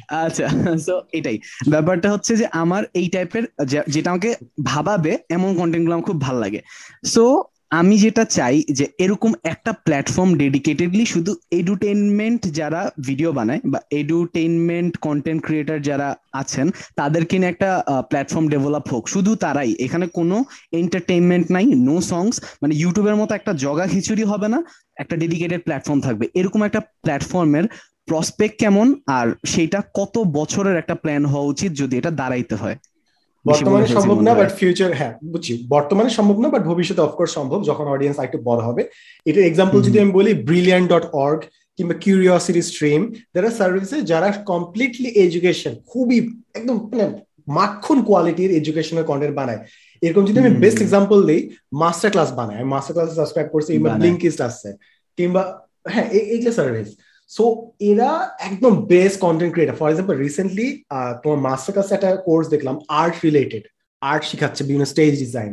আচ্ছা 0.09 0.47
সো 0.79 0.95
এটাই। 1.13 1.39
ব্যাপারটা 1.71 2.09
হচ্ছে 2.11 2.37
যে 2.37 2.47
আমার 2.53 2.85
এই 2.95 3.09
টাইপের 3.09 3.45
যেটা 3.89 4.11
আমাকে 4.11 4.35
ভাবাবে 4.65 5.19
এমন 5.31 5.57
কন্টেন্টগুলো 5.57 5.95
আমার 5.95 6.05
খুব 6.05 6.21
ভালো 6.21 6.39
লাগে। 6.41 6.61
সো 7.07 7.25
আমি 7.73 7.95
যেটা 8.05 8.25
চাই 8.37 8.57
যে 8.79 8.85
এরকম 9.05 9.33
একটা 9.53 9.73
প্ল্যাটফর্ম 9.87 10.31
ডেডিকেটেডলি 10.43 11.05
শুধু 11.15 11.33
এডুটেনমেন্ট 11.61 12.43
যারা 12.59 12.81
ভিডিও 13.09 13.31
বানায় 13.39 13.61
বা 13.73 13.81
এডুটেনমেন্ট 14.01 14.93
কন্টেন্ট 15.07 15.41
ক্রিয়েটার 15.47 15.79
যারা 15.89 16.09
আছেন, 16.43 16.67
তাদেরকে 17.01 17.35
নিয়ে 17.39 17.53
একটা 17.53 17.71
প্ল্যাটফর্ম 18.11 18.47
ডেভেলপ 18.55 18.85
হোক। 18.93 19.05
শুধু 19.15 19.31
তারাই। 19.45 19.71
এখানে 19.87 20.07
কোনো 20.19 20.37
এন্টারটেনমেন্ট 20.81 21.47
নাই 21.57 21.67
নো 21.89 21.97
সংস 22.13 22.35
মানে 22.63 22.73
ইউটিউবের 22.83 23.17
মতো 23.21 23.33
একটা 23.35 23.53
জগা 23.65 23.87
খিচুড়ি 23.93 24.25
হবে 24.33 24.49
না, 24.55 24.59
একটা 25.03 25.15
ডেডিকেটেড 25.23 25.61
প্ল্যাটফর্ম 25.67 25.99
থাকবে। 26.07 26.25
এরকম 26.41 26.61
একটা 26.69 26.81
প্ল্যাটফর্মের 27.05 27.65
প্রসপেক্ট 28.09 28.55
কেমন? 28.63 28.87
আর 29.19 29.27
সেটা 29.53 29.79
কত 29.99 30.15
বছরের 30.39 30.77
একটা 30.83 30.95
প্ল্যান 31.03 31.23
হওয়া 31.33 31.51
উচিত 31.53 31.71
যদি 31.81 31.95
এটা 32.01 32.11
দাঁড়াইতে 32.21 32.55
হয়? 32.63 32.77
বর্তমানে 33.45 33.87
সম্ভব 33.97 34.19
না 34.27 34.33
বাট 34.41 34.51
ফিউচার 34.59 34.91
হ্যাঁ 34.99 35.15
বুঝছি। 35.33 35.53
বর্তমানে 35.75 36.11
সম্ভব 36.19 36.37
না 36.43 36.49
বাট 36.55 36.63
ভবিষ্যতে 36.71 37.03
অফকোর্স 37.07 37.31
সম্ভব 37.39 37.61
যখন 37.71 37.87
অডিয়েন্স 37.95 38.17
একটু 38.27 38.39
বড় 38.49 38.61
হবে। 38.69 38.83
এটা 39.27 39.41
এক্সাম্পল 39.45 39.79
যদি 39.87 39.97
আমি 40.03 40.13
বলি 40.19 40.31
ব্রিলিয়ান্ট 40.49 40.87
ডট 40.93 41.05
অর্গ 41.25 41.41
কিংবা 41.77 41.95
কিউরিওসিটি 42.05 42.63
স্ট্রিম 42.71 43.01
যারা 43.35 43.49
সার্ভিসে 43.59 43.99
যারা 44.13 44.29
কমপ্লিটলি 44.51 45.09
এডুকেশন 45.25 45.73
খুবই 45.91 46.19
একদম 46.59 46.77
মানে 46.91 47.07
মাখন 47.59 47.99
কোয়ালিটির 48.09 48.51
এডুকেশনাল 48.61 49.05
কন্টেন্ট 49.11 49.35
বানায়। 49.41 49.61
এরকম 50.03 50.23
যদি 50.29 50.39
আমি 50.43 50.53
বেস্ট 50.63 50.81
এক্সাম্পল 50.83 51.19
দিই 51.29 51.41
মাস্টার 51.83 52.09
ক্লাস 52.15 52.31
বানায়। 52.39 52.63
মাস্টার 52.73 52.93
ক্লাস 52.95 53.09
সাবস্ক্রাইব 53.21 53.49
করছি 53.55 53.71
কিংবা 53.75 53.93
ব্লিঙ্কিস্ট 54.01 54.41
আসছে 54.49 54.69
কিংবা 55.19 55.43
হ্যাঁ 55.93 56.07
এইগুলো 56.33 56.53
সার্ভিস 56.59 56.89
সো 57.37 57.45
এরা 57.91 58.11
একদম 58.49 58.73
best 58.93 59.17
content 59.25 59.53
creator 59.55 59.79
for 59.81 59.89
example 59.91 60.15
recently 60.27 60.67
তোমার 61.23 61.41
মাস্টার 61.49 61.73
ক্লাস 61.75 61.89
একটা 61.93 62.11
কোর্স 62.29 62.47
দেখলাম 62.55 62.75
আর্ট 63.03 63.15
রিলেটেড 63.27 63.65
আর্ট 64.03 64.23
শিখাচ্ছে, 64.31 64.63
বিভিন্ন 64.69 64.87
stage 64.93 65.13
design 65.25 65.51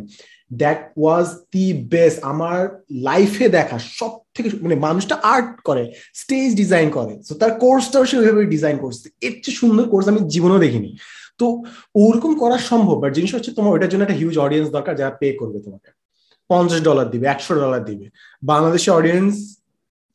that 0.61 0.80
was 1.01 1.25
the 1.53 1.65
best 1.93 2.17
আমার 2.32 2.59
লাইফে 3.09 3.45
দেখা 3.57 3.77
সব 3.99 4.11
থেকে 4.36 4.47
মানে 4.63 4.75
মানুষটা 4.88 5.15
আর্ট 5.34 5.49
করে 5.67 5.84
স্টেজ 6.21 6.49
ডিজাইন 6.61 6.88
করে। 6.97 7.13
তো 7.27 7.34
তার 7.41 7.51
কোর্সটাও 7.63 8.03
সে 8.09 8.15
ওইভাবে 8.21 8.43
ডিজাইন 8.55 8.75
করছে। 8.84 9.07
এর 9.27 9.34
চেয়ে 9.43 9.57
সুন্দর 9.61 9.86
কোর্স 9.91 10.05
আমি 10.11 10.21
জীবনেও 10.34 10.59
দেখিনি। 10.65 10.89
তো, 11.39 11.45
ওরকম 12.03 12.32
করা 12.41 12.57
সম্ভব 12.71 12.97
বাট 13.03 13.11
জিনিস 13.17 13.32
হচ্ছে 13.36 13.51
তোমার 13.57 13.71
ওইটার 13.73 13.89
জন্য 13.91 14.03
একটা 14.05 14.17
হিউজ 14.21 14.36
অডিয়েন্স 14.45 14.67
দরকার 14.75 14.93
যারা 14.99 15.13
পে 15.21 15.27
করবে 15.39 15.59
তোমাকে। 15.65 15.89
পঞ্চাশ 16.49 16.82
ডলার 16.88 17.07
দিবে, 17.13 17.25
একশো 17.34 17.53
ডলার 17.63 17.82
দিবে। 17.89 18.05
বাংলাদেশের 18.51 18.93
অডিয়েন্স 18.99 19.34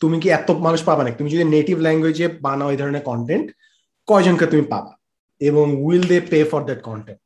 তুমি 0.00 0.16
কি 0.22 0.28
এত 0.38 0.48
মানুষ 0.66 0.80
পাবা 0.88 1.02
না 1.02 1.10
তুমি 1.20 1.30
যদি 1.34 1.44
নেটিভ 1.56 1.76
ল্যাঙ্গুয়েজে 1.86 2.26
বানাও 2.46 2.68
এই 2.72 2.78
ধরনের 2.80 3.04
কন্টেন্ট 3.10 3.46
কয়জনকে 4.10 4.46
তুমি 4.52 4.64
পাবা? 4.74 4.92
এবং 5.48 5.66
will 5.86 6.04
they 6.10 6.18
pay 6.32 6.38
for 6.50 6.60
that 6.68 6.80
content 6.88 7.20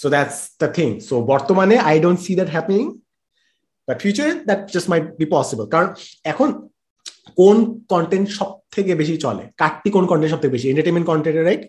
so 0.00 0.06
that's 0.14 0.38
the 0.60 0.68
thing 0.76 0.88
so 1.08 1.14
বর্তমানে 1.32 1.76
I 1.88 1.96
don't 2.04 2.20
see 2.26 2.32
that 2.38 2.50
happening 2.54 2.84
but 3.88 3.96
ফিউচারে 4.02 4.32
that 4.48 4.60
just 4.74 4.88
might 4.92 5.04
be 5.20 5.26
possible 5.36 5.64
কারণ 5.74 5.88
এখন 6.32 6.48
কোন 7.40 7.56
কন্টেন্ট 7.92 8.26
সব 8.38 8.50
থেকে 8.74 8.92
বেশি 9.00 9.14
চলে? 9.24 9.44
কাটটি 9.60 9.88
কোন 9.96 10.04
কন্টেন্ট 10.10 10.32
সব 10.32 10.40
থেকে 10.42 10.54
বেশি? 10.56 10.66
এন্টারটেনমেন্ট 10.68 11.06
কন্টেন্ট 11.10 11.36
রাইট 11.48 11.62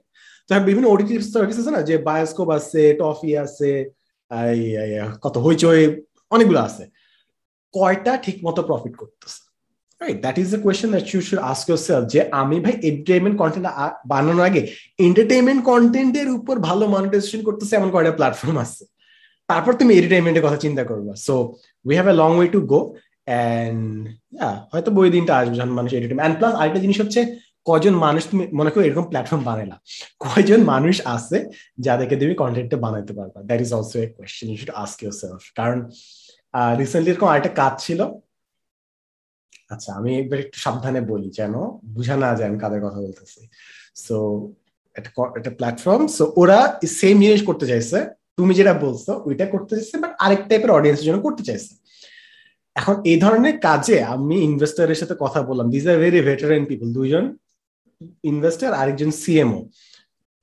তো 0.47 0.51
বিভিন্ন 0.69 0.87
ওটিটি 0.93 1.13
সার্ভিস 1.33 1.57
আছে 1.61 1.71
না? 1.75 1.81
যে 1.89 1.95
বায়োস্কোপ 2.07 2.49
আছে 2.57 2.81
টফি 2.99 3.31
আছে 3.45 3.71
কত 5.23 5.35
হইচই, 5.45 5.83
অনেকগুলো 6.35 6.59
আছে। 6.67 6.83
কয়টা 7.75 8.13
ঠিক 8.25 8.37
মতো 8.45 8.59
প্রফিট 8.69 8.93
করতেছে? 9.01 9.44
Right 10.05 10.19
that 10.25 10.35
is 10.43 10.47
the 10.53 10.59
question 10.65 10.89
that 10.95 11.05
you 11.13 11.19
should 11.27 11.41
ask 11.51 11.65
your 11.69 12.01
যে 12.13 12.19
আমি 12.41 12.57
ভাই 12.65 12.73
এন্টারটেনমেন্ট 12.89 13.35
কন্টেন্ট 13.41 13.65
বানানোর 14.11 14.45
আগে 14.49 14.61
এন্টারটেনমেন্ট 15.07 15.61
কন্টেন্টের 15.71 16.27
উপর 16.37 16.55
ভালো 16.69 16.83
মনিটাইজেশন 16.95 17.41
করতেছে 17.47 17.73
এমন 17.79 17.89
কয়টা 17.95 18.11
প্ল্যাটফর্ম 18.19 18.57
আছে? 18.65 18.83
তারপর 19.49 19.71
তুমি 19.79 19.91
এন্টারটেনমেন্টের 19.97 20.43
কথা 20.47 20.59
চিন্তা 20.65 20.83
করবা। 20.91 21.13
So 21.25 21.33
we 21.87 21.93
have 21.97 22.07
a 22.13 22.15
long 22.21 22.31
way 22.39 22.49
to 22.55 22.59
go 22.73 22.79
and 23.29 23.79
হয়তো 24.71 24.89
বই 24.97 25.07
দিনটা 25.15 25.33
আসবে 25.39 25.55
যখন 25.59 25.73
মানুষ 25.79 25.89
এন্টারটেনমেন্ট 25.91 26.23
অ্যান্ড 26.23 26.37
প্লাস 26.39 26.53
আরেকটা 26.59 26.81
জিনিস 26.85 26.97
হচ্ছে 27.03 27.21
কজন 27.69 27.95
মানুষ 28.05 28.23
তুমি 28.31 28.43
মনে 28.59 28.69
করো 28.73 28.83
এরকম 28.87 29.05
প্ল্যাটফর্ম 29.11 29.41
বানাইলা, 29.49 29.77
কয়জন 30.23 30.61
মানুষ 30.73 30.95
আছে 31.15 31.37
যাদেরকে 31.85 32.15
তুমি 32.21 32.33
কন্টেন্টটা 32.41 32.77
বানাইতে 32.85 33.13
পারবা? 33.19 33.39
That 33.49 33.59
is 33.65 33.69
also 33.77 33.95
a 34.03 34.05
question 34.17 34.47
you 34.51 34.57
should 34.61 34.73
ask 34.83 34.97
yourself 35.21 35.41
কারণ 35.59 35.77
রিসেন্টলি 36.81 37.09
এরকম 37.13 37.27
আরেকটা 37.31 37.51
কাজ 37.61 37.73
ছিল 37.85 37.99
আচ্ছা 39.69 39.89
আমি 39.99 40.11
এবার 40.21 40.39
একটু 40.45 40.57
সাবধানে 40.65 41.01
বলি 41.11 41.29
যেন 41.39 41.53
বুঝা 41.95 42.15
না 42.23 42.29
যায় 42.37 42.47
আমি 42.49 42.59
কাদের 42.63 42.81
কথা 42.85 42.99
বলতেছি। 43.05 43.39
সো 44.05 44.15
একটা 45.39 45.51
প্ল্যাটফর্ম 45.59 46.03
সো 46.17 46.23
ওরা 46.41 46.59
সেম 46.99 47.15
জিনিস 47.25 47.41
করতে 47.49 47.65
চাইছে। 47.71 47.99
তুমি 48.37 48.53
যেটা 48.59 48.73
বলছো, 48.85 49.11
ওইটা 49.27 49.45
করতে 49.53 49.71
চাইছে 49.77 49.95
বাট 50.03 50.11
আরেক 50.25 50.41
টাইপের 50.49 50.71
অডিয়েন্সের 50.77 51.05
জন্য 51.07 51.19
করতে 51.27 51.43
চাইছে। 51.47 51.71
এখন 52.75 52.95
এই 53.11 53.17
ধরনের 53.23 53.55
কাজে 53.67 53.97
আমি 54.13 54.35
ইনভেস্টারের 54.49 54.99
সাথে 55.01 55.15
কথা 55.23 55.39
বললাম। 55.49 55.67
This 55.73 55.85
are 55.91 55.97
very 56.03 56.19
veteran 56.29 56.63
people 56.71 56.87
দুইজন 56.97 57.23
ইনভেস্টার 58.31 58.71
আরেকজন 58.81 59.11
সিএমও 59.21 59.59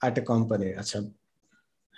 একটা 0.01 0.23
কোম্পানির 0.31 0.75
আচ্ছা 0.83 0.99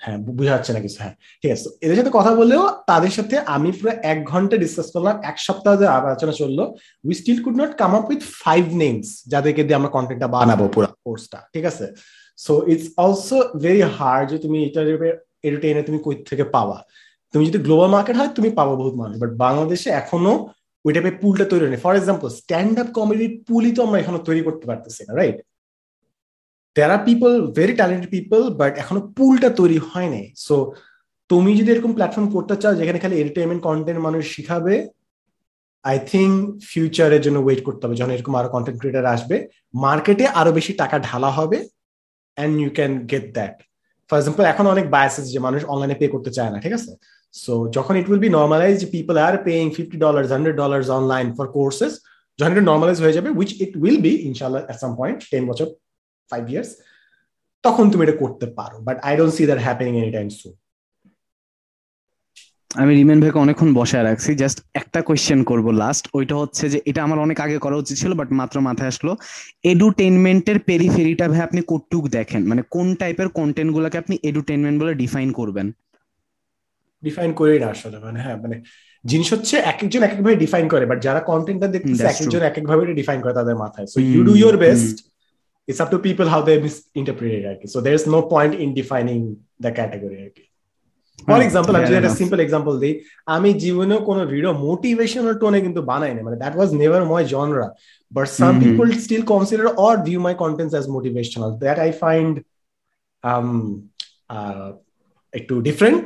হ্যাঁ 0.02 0.18
বুঝা 0.38 0.52
যাচ্ছে 0.56 0.72
না 0.74 0.80
কিছু 0.86 0.98
হ্যাঁ 1.02 1.14
ঠিক 1.42 1.50
আছে। 1.56 1.68
এদের 1.84 1.96
সাথে 1.98 2.12
কথা 2.18 2.32
বলেও 2.40 2.62
তাদের 2.90 3.12
সাথে 3.16 3.36
আমি 3.54 3.68
পুরো 3.78 3.92
এক 4.12 4.18
ঘণ্টা 4.32 4.56
ডিসকাস 4.62 4.88
করলাম, 4.94 5.14
এক 5.30 5.36
সপ্তাহ 5.46 5.72
যে 5.80 5.86
আলোচনা 5.96 6.34
চলল। 6.40 6.58
We 7.08 7.14
still 7.20 7.38
could 7.44 7.56
not 7.62 7.72
come 7.82 7.92
up 7.98 8.04
with 8.10 8.22
five 8.44 8.64
names 8.82 9.08
যাদেরকে 9.32 9.62
দিয়ে 9.66 9.78
আমরা 9.80 9.90
কন্টেন্টটা 9.96 10.28
বানাবো 10.36 10.64
পুরো 10.74 10.88
কোর্সটা 11.04 11.38
ঠিক 11.54 11.64
আছে? 11.70 11.86
So 12.44 12.52
it's 12.72 12.86
also 13.04 13.36
very 13.64 13.82
hard 13.96 14.26
যে 14.32 14.38
তুমি 14.44 14.58
এটা 14.68 14.80
এন্টারটেইনে 15.46 15.82
তুমি 15.88 15.98
কই 16.06 16.14
থেকে 16.30 16.44
পাওয়া? 16.56 16.78
তুমি 17.34 17.42
যদি 17.48 17.58
গ্লোবাল 17.66 17.88
মার্কেট 17.94 18.16
হয়, 18.20 18.30
তুমি 18.36 18.48
পাবো 18.58 18.72
বহুত 18.80 18.94
মানুষ। 19.02 19.14
বাট 19.22 19.32
বাংলাদেশে 19.44 19.88
এখনও 20.02 20.34
ওই 20.84 20.90
টাইপের 20.94 21.16
পুলটা 21.22 21.44
তৈরি 21.50 21.62
হয়নি। 21.64 21.78
ফর 21.84 21.94
এক্সাম্পল 22.00 22.28
স্ট্যান্ড 22.40 22.74
আপ 22.82 22.88
কমেডির 22.98 23.32
পুলই 23.48 23.72
তো 23.76 23.80
আমরা 23.86 23.98
এখনও 24.02 24.20
তৈরি 24.28 24.42
করতে 24.46 24.64
পারতেছি 24.70 25.00
না 25.06 25.12
right 25.20 25.38
there 26.76 26.90
are 26.96 27.02
people 27.08 27.30
very 27.58 27.74
talented 27.80 28.10
people 28.16 28.40
but 28.60 28.72
এখনও 28.82 29.02
পুলটা 29.16 29.48
তৈরি 29.60 29.78
হয়নি। 29.90 30.22
সো 30.46 30.56
তুমি 31.30 31.50
যদি 31.58 31.68
এরকম 31.74 31.92
প্ল্যাটফর্ম 31.96 32.26
করতে 32.36 32.54
চাও, 32.62 32.72
যেখানে 32.80 32.98
খালি 33.02 33.14
এন্টারটেনমেন্ট 33.22 33.62
কন্টেন্ট 33.68 34.00
মানুষ 34.06 34.22
শিখাবে 34.34 34.74
আই 35.84 35.96
থিঙ্ক 36.12 36.34
ফিউচারের 36.70 37.22
জন্য 37.26 37.38
ওয়েট 37.42 37.60
করতে 37.66 37.82
হবে। 37.84 37.96
যখন 38.00 38.12
এরকম 38.16 38.34
আরও 38.38 38.48
কন্টেন্ট 38.54 38.78
ক্রিয়েটার 38.80 39.12
আসবে 39.14 39.36
মার্কেটে 39.84 40.24
আরও 40.40 40.50
বেশি 40.58 40.72
টাকা 40.82 40.96
ঢালা 41.08 41.30
হবে 41.38 41.58
and 42.36 42.54
you 42.62 42.70
can 42.78 42.92
get 43.10 43.26
that 43.36 43.54
for 44.10 44.16
example 44.18 44.44
এখন 44.52 44.64
অনেক 44.74 44.86
বায়াসেস 44.94 45.24
যে 45.34 45.38
মানুষ 45.46 45.60
অনলাইনে 45.72 45.96
পে 46.00 46.06
করতে 46.14 46.30
চায় 46.36 46.50
না, 46.52 46.58
ঠিক 46.64 46.74
আছে? 46.78 46.90
সো 47.34 47.52
যখন 47.76 47.94
it 48.00 48.06
will 48.10 48.22
be 48.24 48.30
normalize 48.38 48.78
people 48.94 49.16
are 49.26 49.34
paying 49.46 49.64
fifty 49.76 49.96
dollar 50.04 50.22
hundred 50.34 50.56
dollar 50.62 50.80
online 51.00 51.26
for 51.36 51.46
courses 51.56 51.92
যখন 52.38 52.52
এটা 52.54 52.66
নর্মালাইজ 52.70 52.98
হয়ে 53.04 53.16
যাবে 53.16 53.28
উইচ 53.38 53.50
ইট 53.64 53.72
উইল 53.82 53.98
বি 54.06 54.12
ইনশাল্লাহ 54.28 54.60
এট 54.70 54.78
সাম 54.82 54.92
পয়েন্ট 55.00 55.18
টেন 55.32 55.44
বছর 55.50 55.66
ফাইভ 56.30 56.44
ইয়ার্স 56.52 56.70
তখন 57.64 57.84
তুমি 57.92 58.02
এটা 58.06 58.16
করতে 58.22 58.46
পারো 58.58 58.76
but 58.86 58.96
I 59.08 59.12
don't 59.18 59.34
see 59.38 59.42
that 59.48 59.60
happening 59.66 59.94
any 60.02 60.12
time 60.18 60.28
soon 60.40 60.54
আমি 62.82 62.92
রিমেন 62.98 63.18
ভাইকে 63.22 63.38
অনেকক্ষণ 63.38 63.70
বসায় 63.80 64.04
রাখছি 64.08 64.30
জাস্ট 64.42 64.58
একটা 64.80 65.00
কোয়েশ্চেন 65.08 65.40
করব 65.50 65.66
লাস্ট 65.82 66.04
ওইটা 66.16 66.34
হচ্ছে 66.42 66.64
যে 66.72 66.78
এটা 66.90 67.00
আমার 67.06 67.18
অনেক 67.18 67.38
আগে 67.44 67.58
করা 67.64 67.76
উচিত 67.82 67.96
ছিল 68.02 68.12
বাট 68.20 68.28
মাত্র 68.40 68.56
মাথায় 68.60 68.90
আসলো। 68.92 69.12
এডুটেনমেন্টের 69.72 70.58
পেরিফেরিটা 70.68 71.24
ভাই 71.28 71.42
আপনি 71.48 71.60
কতটুক 71.72 72.04
দেখেন? 72.08 72.42
মানে 72.50 72.62
কোন 72.74 72.86
টাইপের 72.94 73.28
কন্টেন্ট 73.38 73.70
গুলোকে 73.76 73.96
আপনি 74.02 74.14
এডুটেনমেন্ট 74.22 74.76
বলে 74.82 74.92
ডিফাইন 75.02 75.28
করবেন? 75.32 75.66
ডিফাইন 77.02 77.30
করেই 77.32 77.58
না 77.62 77.68
আসলে 77.74 77.96
মানে 77.98 78.18
হ্যাঁ 78.24 78.36
মানে 78.42 78.56
জিনিস 79.04 79.28
হচ্ছে 79.32 79.54
এক 79.70 79.78
একজন 79.84 80.02
এক 80.06 80.12
একভাবে 80.16 80.36
ডিফাইন 80.36 80.66
করে 80.68 80.84
বাট 80.90 80.98
যারা 81.06 81.20
কন্টেন্টটা 81.30 81.68
দেখতেছে 81.74 82.04
এক 82.12 82.18
একজন 82.22 82.42
এক 82.50 82.56
একভাবে 82.60 82.82
ডিফাইন 83.00 83.18
করে 83.22 83.34
তাদের 83.34 83.56
মাথায়। 83.64 83.86
So 83.92 83.98
you 84.12 84.20
do 84.28 84.34
your 84.42 84.56
best 84.56 84.96
it's 85.68 85.80
up 85.80 85.90
to 85.90 85.98
people 85.98 86.26
how 86.28 86.40
they 86.48 86.56
misinterpret 86.64 87.32
it 87.40 87.56
কি 87.60 87.66
so 87.74 87.78
there's 87.86 88.06
no 88.06 88.20
point 88.34 88.52
in 88.62 88.68
defining 88.80 89.22
the 89.64 89.72
category 89.80 90.18
কি 90.36 90.44
ফর 91.28 91.40
এক্সাম্পল 91.46 91.72
আমি 91.76 91.86
যদি 91.88 91.98
একটা 92.00 92.16
সিম্পল 92.20 92.38
এক্সাম্পল 92.44 92.74
দিই 92.82 92.94
আমি 93.36 93.50
জীবনেও 93.64 94.00
কোনো 94.08 94.22
ভিডিও 94.32 94.52
মোটিভেশনাল 94.68 95.34
টোনে 95.42 95.58
কিন্তু 95.66 95.80
বানাই 95.90 96.12
না 96.16 96.20
মানে 96.26 96.36
that 96.42 96.54
was 96.56 96.70
never 96.80 97.02
my 97.12 97.22
genre 97.34 97.68
but 98.12 98.26
some 98.40 98.52
people 98.64 98.86
still 99.04 99.22
consider 99.32 99.66
or 99.86 99.94
view 100.06 100.18
my 100.26 100.34
contents 100.44 100.74
as 100.76 100.86
motivational 100.96 101.50
that 101.64 101.78
I 101.84 101.90
find 102.02 102.34
একটু 105.32 105.54
ডিফারেন্ট 105.68 106.04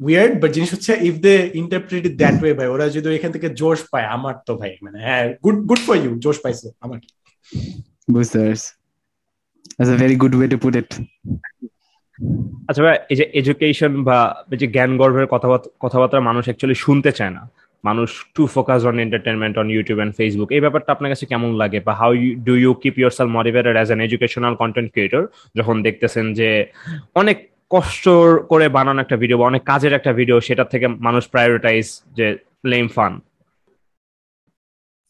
উইয়ার্ড 0.00 0.34
বাট 0.42 0.50
জিনিস 0.56 0.70
হচ্ছে 0.74 0.92
if 1.08 1.16
they 1.26 1.34
interpret 1.62 2.04
that 2.20 2.36
way 2.42 2.54
ভাই 2.58 2.68
ওরা 2.74 2.84
যদি 2.96 3.06
এখান 3.18 3.32
থেকে 3.36 3.48
জোশ 3.60 3.78
পায় 3.92 4.06
আমার 4.16 4.34
তো 4.46 4.52
ভাই 4.60 4.72
মানে 4.84 4.98
হ্যাঁ 5.06 5.24
গুড 5.44 5.58
গুড 5.68 5.80
ফর 5.86 5.96
ইউ 6.04 6.10
জোশ 6.24 6.36
পাইছো 6.44 6.66
আমার। 6.84 6.98
পারছি 8.08 8.38
That's 9.76 9.92
a 9.96 9.98
very 10.04 10.16
good 10.22 10.34
way 10.40 10.48
to 10.52 10.58
put 10.64 10.74
it. 10.80 10.90
আচ্ছা 12.68 12.82
ভাই, 12.86 12.96
এই 13.12 13.16
যে 13.20 13.24
এডুকেশন 13.40 13.92
বা 14.08 14.18
এই 14.54 14.58
যে 14.62 14.66
জ্ঞান 14.74 14.90
গর্ভের 15.00 15.26
কথাবার্তা 15.84 16.16
মানুষ 16.30 16.44
অ্যাকচুয়ালি 16.48 16.76
শুনতে 16.84 17.10
চায় 17.18 17.32
না। 17.36 17.42
মানুষ 17.84 18.08
to 18.34 18.42
focus 18.54 18.80
on 18.90 18.96
entertainment 19.04 19.54
on 19.62 19.66
YouTube 19.76 19.98
and 20.04 20.12
Facebook 20.18 20.48
এই 20.56 20.62
ব্যাপারটা 20.64 20.90
আপনার 20.94 21.10
কাছে 21.12 21.24
কেমন 21.32 21.50
লাগে? 21.62 21.78
বা 21.86 21.92
how 22.00 22.10
do 22.48 22.54
you 22.62 22.70
keep 22.82 22.94
yourself 23.18 23.30
motivated 23.38 23.74
as 23.78 23.88
an 23.90 24.00
educational 24.08 24.54
content 24.62 24.88
creator 24.94 25.22
যখন 25.58 25.76
দেখতেছেন 25.86 26.26
যে 26.38 26.48
অনেক 27.20 27.36
কষ্ট 27.74 28.04
করে 28.50 28.66
বানানো 28.76 28.98
একটা 29.04 29.16
ভিডিও 29.22 29.36
বা 29.40 29.44
অনেক 29.50 29.62
কাজের 29.70 29.92
একটা 29.98 30.12
ভিডিও 30.20 30.36
সেটা 30.48 30.64
থেকে 30.72 30.86
মানুষ 31.06 31.22
প্রায়োরিটাইজ 31.34 31.86
যে 32.18 32.26
লেম 32.72 32.86
ফান 32.96 33.12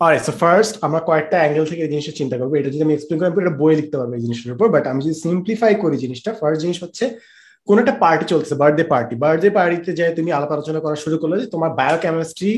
So 0.02 0.32
first, 0.42 0.72
আমরা 0.86 1.00
কয়েকটা 1.08 1.36
অ্যাঙ্গেল 1.40 1.64
থেকে 1.70 1.82
এই 1.86 1.90
জিনিসটা 1.92 2.14
চিন্তা 2.20 2.36
করব। 2.40 2.52
এটা 2.60 2.70
যদি 2.74 2.82
আমি 2.86 2.94
এক্সপ্লেন 2.94 3.18
করি 3.20 3.42
এটা 3.44 3.56
বই 3.62 3.72
লিখতে 3.80 3.96
পারব 3.98 4.12
এই 4.18 4.22
জিনিসটার 4.26 4.54
উপর। 4.56 4.68
বাট 4.74 4.84
আমি 4.92 5.00
যদি 5.06 5.16
সিম্পলিফাই 5.24 5.72
করি 5.82 5.96
জিনিসটা 6.04 6.30
ফার্স্ট 6.40 6.60
জিনিস 6.64 6.78
হচ্ছে, 6.84 7.04
কোন 7.68 7.76
একটা 7.82 7.94
পার্টি 8.02 8.24
চলছে 8.32 8.52
বার্থডে 8.60 8.84
পার্টি 8.92 9.14
বার্থডে 9.22 9.48
পার্টিতে 9.58 9.92
যাই, 9.98 10.10
তুমি 10.18 10.30
আলাপ 10.36 10.50
আলোচনা 10.56 10.80
করা 10.84 10.96
শুরু 11.04 11.16
করলে 11.22 11.36
যে 11.42 11.48
তোমার 11.54 11.70
বায়োকেমিস্ট্রি 11.80 12.50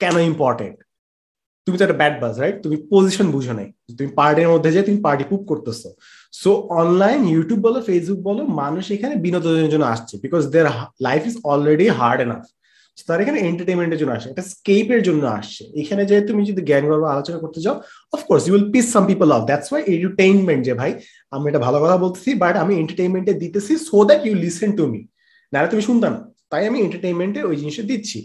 কেন 0.00 0.16
ইম্পর্টেন্ট 0.30 0.76
তুমি 1.66 1.76
তো 1.78 1.82
একটা 1.86 1.98
ব্যাড 2.02 2.14
বাজ 2.22 2.34
রাইট 2.42 2.56
তুমি 2.64 2.76
পজিশন 2.92 3.26
বুঝো 3.34 3.52
নাই। 3.58 3.68
তুমি 3.98 4.10
পার্টির 4.18 4.48
মধ্যে 4.52 4.70
যে 4.76 4.80
তুমি 4.88 4.98
পার্টি 5.06 5.24
পুপ 5.30 5.42
করতেছো। 5.50 5.88
সো 6.40 6.50
অনলাইন 6.82 7.20
ইউটিউব 7.32 7.60
বলো 7.66 7.78
ফেসবুক 7.88 8.20
বলো, 8.28 8.42
মানুষ 8.62 8.84
এখানে 8.96 9.14
বিনোদনের 9.24 9.68
জন্য 9.72 9.84
আসছে। 9.94 10.14
Because 10.24 10.42
their 10.54 10.66
life 11.06 11.22
is 11.28 11.34
already 11.52 11.86
hard 11.98 12.20
enough 12.26 12.44
তার 13.08 13.18
এখানে 13.24 13.38
এন্টারটেনমেন্টের 13.50 13.98
জন্য 14.02 14.12
আসে, 14.18 14.26
একটা 14.32 14.44
স্কেপের 14.52 15.00
জন্য 15.08 15.22
আসছে 15.38 15.62
এখানে 15.82 16.02
যে 16.10 16.16
তুমি 16.28 16.42
যদি 16.50 16.60
জ্ঞান 16.68 16.84
গর্ব 16.90 17.04
আলোচনা 17.14 17.38
করতে 17.44 17.60
যাও 17.64 17.76
of course 18.16 18.42
you 18.46 18.52
will 18.56 18.66
piss 18.74 18.86
some 18.94 19.04
people 19.10 19.28
off 19.36 19.42
that's 19.50 19.68
why 19.70 19.82
entertainment 19.94 20.62
যে 20.68 20.72
ভাই, 20.80 20.90
আমি 21.34 21.44
এটা 21.50 21.60
ভালো 21.66 21.78
কথা 21.82 21.96
বলতেছি 22.04 22.30
বাট 22.42 22.54
আমি 22.64 22.72
এন্টারটেইনমেন্টে 22.82 23.32
দিতেছি 23.42 23.72
so 23.88 23.98
that 24.08 24.20
you 24.26 24.32
listen 24.44 24.70
to 24.78 24.84
me 24.92 25.00
নাহলে 25.52 25.68
তুমি 25.72 25.82
শুনতাম 25.88 26.12
তাই 26.50 26.62
আমি 26.70 26.78
এন্টারটেইনমেন্টে 26.86 27.40
ওই 27.48 27.54
জিনিসটা 27.60 27.84
দিচ্ছি। 27.90 28.18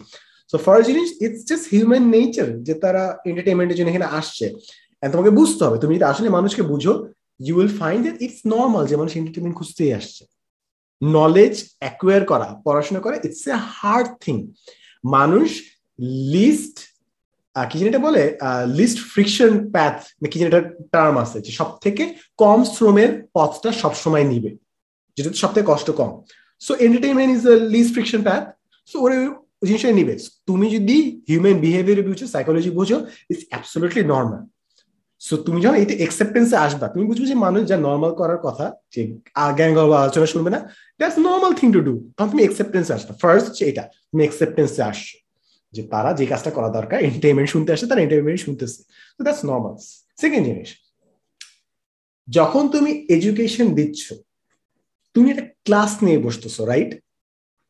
সো 0.52 0.56
ফার্স্ট 0.66 0.86
জিনিস 0.90 1.08
ইটস 1.26 1.42
জাস্ট 1.50 1.66
হিউম্যান 1.74 2.04
নেচার 2.16 2.48
যে 2.68 2.74
তারা 2.84 3.04
এন্টারটেইনমেন্টের 3.30 3.78
জন্য 3.78 3.90
এখানে 3.94 4.08
আসছে। 4.20 4.46
তোমাকে 5.14 5.32
বুঝতে 5.40 5.62
হবে, 5.66 5.78
তুমি 5.84 5.94
যদি 5.98 6.06
আসলে 6.12 6.28
মানুষকে 6.38 6.64
বুঝো 6.72 6.94
you 7.46 7.54
will 7.60 7.74
find 7.82 8.02
that 8.06 8.18
it's 8.26 8.40
normal 8.56 8.84
যে 8.90 8.96
মানুষ 9.02 9.12
এন্টারটেনমেন্ট 9.20 9.56
খুঁজতেই 9.60 9.92
আসছে। 10.00 10.22
নলেজ 11.02 11.54
অ্যাকোয়ার 11.82 12.22
করা, 12.32 12.48
পড়াশোনা 12.66 13.00
করা 13.06 13.16
ইটস 13.26 13.44
এ 13.54 13.56
হার্ড 13.78 14.08
থিং 14.24 14.38
মানুষ 15.16 15.48
লিস্ট 16.36 16.76
কি 17.70 17.76
যেটা 17.82 18.00
বলে? 18.08 18.24
লিস্ট 18.80 19.00
ফ্রিকশন 19.14 19.52
প্যাথ 19.76 19.98
কি 20.32 20.38
যেটা 20.42 20.62
টার্ম 20.94 21.16
আছে, 21.24 21.38
যে 21.46 21.52
সব 21.60 21.70
থেকে 21.84 22.04
কম 22.44 22.60
শ্রমের 22.74 23.12
পথটা 23.36 23.70
সবসময় 23.84 24.26
নিবে, 24.32 24.52
যেটা 25.16 25.30
সব 25.44 25.52
থেকে 25.56 25.68
কষ্ট 25.72 25.88
কম। 26.00 26.12
So 26.66 26.72
entertainment 26.86 27.32
is 27.36 27.44
least 27.76 27.92
friction 27.96 28.22
path 28.28 28.44
so 28.90 28.96
ওরা 29.06 29.16
জিনিসটা 29.68 29.98
নিবে। 30.00 30.14
তুমি 30.50 30.68
যদি 30.76 30.98
হিউম্যান 31.30 31.58
বিহেভিয়ার 31.66 32.06
বুঝো 32.08 32.26
সাইকোলজি 32.34 32.72
বুঝো 32.80 32.98
ইটস 33.32 33.44
অ্যাবসোলুটলি 33.52 34.04
নর্মাল 34.14 34.42
সো 35.28 35.34
তুমি 35.46 35.60
যখন 35.64 35.78
এটা 35.84 35.96
এক্সেপ্টেন্সে 36.06 36.56
আসবা, 36.66 36.86
তুমি 36.94 37.04
বুঝবে 37.10 37.26
যে 37.32 37.38
মানুষ 37.46 37.62
যা 37.72 37.78
নর্মাল 37.88 38.12
করার 38.20 38.40
কথা, 38.48 38.66
যে 38.94 39.02
জ্ঞান 39.58 39.72
গর্ব 39.78 39.92
আলোচনা 40.04 40.28
শুনবে 40.34 40.50
না 40.56 40.60
that's 41.00 41.18
normal 41.28 41.52
thing 41.60 41.68
to 41.76 41.80
do 41.88 41.94
তখন 42.16 42.30
তুমি 42.34 42.44
এক্সেপ্টেন্সে 42.48 42.92
আসবা। 42.98 43.14
ফার্স্ট 43.22 43.46
হচ্ছে 43.48 43.64
এটা, 43.72 43.84
তুমি 44.10 44.22
এক্সেপ্টেন্সে 44.28 44.82
আসছো, 44.92 45.16
যে 45.76 45.82
তারা 45.94 46.10
যে 46.20 46.26
কাজটা 46.32 46.52
করা 46.58 46.70
দরকার 46.78 46.98
এন্টারটেনমেন্ট 47.08 47.50
শুনতে 47.54 47.70
আসে 47.76 47.86
তারা 47.90 48.02
এন্টারটেনমেন্ট 48.06 48.40
শুনতেছে। 48.46 48.80
তো 49.16 49.22
দ্যাটস 49.26 49.42
নর্মাল 49.52 49.74
সেকেন্ড 50.24 50.44
জিনিস 50.50 50.70
যখন 52.28 52.64
তুমি 52.74 52.92
এডুকেশন 53.16 53.68
দিচ্ছ, 53.80 54.04
তুমি 55.16 55.28
একটা 55.34 55.46
ক্লাস 55.68 55.92
নিয়ে 56.06 56.20
বসতেছো 56.26 56.62
রাইট 56.72 56.92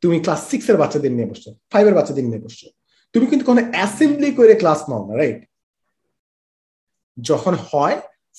তুমি 0.03 0.18
ক্লাস 0.26 0.41
সিক্স 0.51 0.66
এর 0.72 0.78
বাচ্চাদের 0.82 1.12
নিয়ে 1.18 1.28
বসছো 1.32 1.49
ফাইভ 1.74 1.86
এর 1.89 1.95
বাচ্চাদের 1.99 2.26
নিয়ে 2.30 2.41
বসছো। 2.45 2.68
তুমি 3.14 3.26
কিন্তু 3.32 3.45
কোনো 3.49 3.62
অ্যাসেম্বলি 3.74 4.30
করে 4.39 4.53
ক্লাস 4.62 4.80
নাও 4.89 5.01
না 5.08 5.14
রাইট 5.22 5.39
যখন 7.18 7.53
হয় 7.70 7.97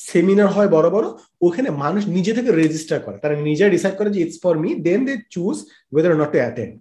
সেমিনার 0.08 0.48
হয় 0.54 0.68
বড় 0.76 0.88
বড়, 0.94 1.06
ওখানে 1.46 1.68
মানুষ 1.84 2.02
নিজে 2.16 2.32
থেকে 2.38 2.50
রেজিস্টার 2.62 2.98
করে। 3.06 3.16
তারা 3.22 3.34
নিজে 3.48 3.64
ডিসাইড 3.74 3.94
করে 3.98 4.08
যে 4.14 4.20
it's 4.24 4.38
for 4.44 4.54
me 4.62 4.70
then 4.86 5.00
they 5.06 5.14
choose 5.34 5.56
whether 5.92 6.12
not 6.20 6.30
to 6.34 6.38
attend 6.44 6.74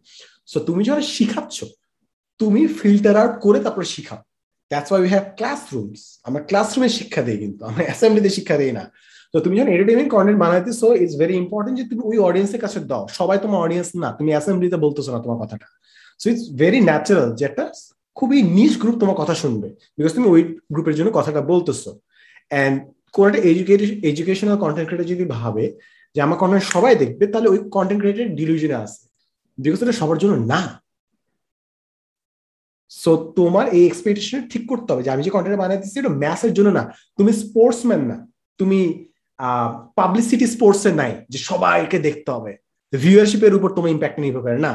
so 0.52 0.58
তুমি 0.68 0.82
যখন 0.88 1.06
শিখাচ্ছ, 1.16 1.58
তুমি 2.40 2.62
ফিল্টার 2.80 3.16
আউট 3.22 3.34
করে 3.46 3.60
তারপর 3.66 3.84
শিখাও। 3.96 4.22
That's 4.72 4.90
why 4.92 5.02
we 5.04 5.10
have 5.16 5.26
classrooms 5.40 6.02
আমরা 6.28 6.42
ক্লাসরুমে 6.50 6.90
শিক্ষা 7.00 7.22
দিই 7.28 7.40
কিন্তু, 7.44 7.62
আমরা 7.70 7.82
অ্যাসেম্বলিতে 7.88 8.30
শিক্ষা 8.38 8.56
দিই 8.62 8.74
না। 8.80 8.84
তো 9.34 9.38
তুমি 9.44 9.54
যখন 9.58 9.70
এন্টারটেনমেন্ট 9.74 10.10
কন্টেন্ট 10.16 10.40
বানাইতে 10.44 10.72
সো 10.82 10.88
ইটস 11.02 11.16
ভেরি 11.22 11.36
ইম্পর্টেন্ট 11.44 11.76
যে 11.80 11.86
তুমি 11.92 12.02
ওই 12.10 12.18
অডিয়েন্সের 12.28 12.62
কাছে 12.66 12.80
দাও। 12.92 13.04
সবাই 13.20 13.38
তোমার 13.44 13.60
অডিয়েন্স 13.66 13.90
না, 14.04 14.10
তুমি 14.18 14.30
অ্যাসেম্বলিতে 14.34 14.78
বলতেছো 14.86 15.10
না 15.16 15.20
তোমার 15.26 15.40
কথাটা। 15.44 15.68
সো 16.20 16.26
ইটস 16.32 16.46
ভেরি 16.62 16.80
ন্যাচারাল 16.90 17.30
যে 17.38 17.44
একটা 17.50 17.64
খুবই 18.16 18.40
নিজ 18.58 18.74
গ্রুপ 18.82 18.96
তোমার 19.00 19.18
কথা 19.22 19.36
শুনবে 19.36 19.68
বিকজ 19.98 20.14
তুমি 20.14 20.28
ওই 20.28 20.42
গ্রুপের 20.74 20.96
জন্য 20.96 21.10
কথাটা 21.14 21.42
বলতেছো। 21.52 21.90
অ্যান্ড 22.52 22.76
কোন 23.16 23.26
একটা 23.28 23.42
এডুকেশনাল 24.10 24.58
কন্টেন্ট 24.64 24.88
ক্রিয়েটার 24.88 25.12
যদি 25.14 25.26
ভাবে 25.38 25.66
যে 26.16 26.20
আমার 26.22 26.38
কন্টেন্ট 26.38 26.66
সবাই 26.76 26.94
দেখবে, 26.96 27.24
তাহলে 27.28 27.48
ওই 27.50 27.60
কন্টেন্ট 27.76 28.02
ক্রিয়েটার 28.02 28.36
ডিলিউশনে 28.40 28.76
আছে। 28.86 29.02
বিকজ 29.58 29.80
এটা 29.84 29.96
সবার 30.02 30.18
জন্য 30.18 30.36
না। 30.54 30.62
সো 33.02 33.12
তোমার 33.38 33.66
এই 33.78 33.84
এক্সপেকটেশন 33.86 34.40
ঠিক 34.52 34.64
করতে 34.72 34.88
হবে 34.92 35.04
যে 35.04 35.12
আমি 35.14 35.22
যে 35.24 35.32
কন্টেন্ট 35.36 35.58
বানাইতেছি 35.60 35.96
এটা 36.00 36.12
ম্যাসের 36.24 36.54
জন্য 36.58 36.70
না। 36.70 36.84
তুমি 37.18 37.32
স্পোর্টসম্যান 37.44 38.02
না। 38.12 38.18
তুমি 38.60 38.80
পাবলিসিটি 40.00 40.46
স্পোর্টস 40.56 40.84
নাই 41.02 41.12
যে 41.32 41.40
সবাইকে 41.50 41.98
দেখতে 42.08 42.30
হবে। 42.32 42.52
ভিউয়ারশিপের 42.94 43.54
উপর 43.58 43.70
তোমার 43.76 43.94
ইম্প্যাক্ট 43.96 44.18
নির্ভর 44.20 44.44
করে 44.46 44.60
না। 44.68 44.74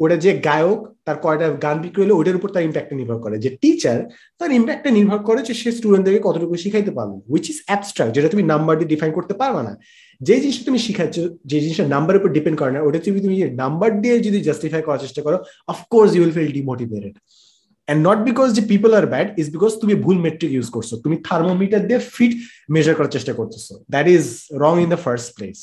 ওটা 0.00 0.16
যে 0.24 0.30
গায়ক, 0.48 0.80
তার 1.06 1.16
কয়টা 1.24 1.46
গান 1.64 1.76
বিক্রি 1.84 2.00
হলো 2.04 2.14
ওটার 2.20 2.36
উপর 2.40 2.48
তার 2.54 2.64
ইম্প্যাক্টটা 2.68 2.96
নির্ভর 3.00 3.18
করে। 3.24 3.36
যে 3.44 3.50
টিচার 3.62 3.98
তার 4.40 4.50
ইম্প্যাক্টটা 4.58 4.90
নির্ভর 4.98 5.18
করে 5.28 5.40
যে 5.48 5.54
সে 5.60 5.68
স্টুডেন্টদেরকে 5.78 6.20
কতটুকু 6.26 6.54
শিখাইতে 6.64 6.92
পারবে 6.98 7.16
উইচ 7.32 7.44
ইজ 7.52 7.58
অ্যাবস্ট্রাক্ট 7.68 8.12
যেটা 8.16 8.28
তুমি 8.34 8.44
নাম্বার 8.52 8.74
দিয়ে 8.78 8.90
ডিফাইন 8.94 9.12
করতে 9.18 9.34
পারবে 9.40 9.62
না। 9.68 9.72
যে 10.20 10.34
জিনিসটা 10.42 10.64
তুমি 10.68 10.78
শিখাচ্ছ, 10.86 11.16
যে 11.50 11.56
জিনিসটা 11.64 11.84
নাম্বারের 11.94 12.20
উপর 12.20 12.30
ডিপেন্ড 12.36 12.56
করে 12.60 12.72
না, 12.76 12.80
ওটা 12.86 12.98
তুমি 13.06 13.18
তুমি 13.24 13.36
নাম্বার 13.62 13.90
দিয়ে 14.02 14.14
যদি 14.26 14.38
জাস্টিফাই 14.48 14.82
করার 14.86 15.00
চেষ্টা 15.04 15.20
করো 15.26 15.38
of course 15.72 16.10
you 16.14 16.20
will 16.22 16.34
feel 16.36 16.50
demotivated 16.58 17.14
and 17.88 18.00
not 18.08 18.18
because 18.28 18.48
যে 18.56 18.62
people 18.72 18.90
are 18.98 19.06
bad 19.12 19.28
is 19.40 19.46
because 19.56 19.72
তুমি 19.82 19.94
ভুল 20.04 20.16
মেট্রিক 20.26 20.50
ইউজ 20.56 20.68
করছ। 20.76 20.90
তুমি 21.04 21.16
থার্মোমিটার 21.28 21.80
দিয়ে 21.88 22.00
ফিট 22.14 22.32
মেজার 22.74 22.94
করার 22.98 23.12
চেষ্টা 23.16 23.32
করতেছো। 23.38 23.72
That 23.94 24.06
is 24.16 24.24
wrong 24.64 24.74
in 24.84 24.88
the 24.94 25.00
first 25.04 25.28
place 25.36 25.58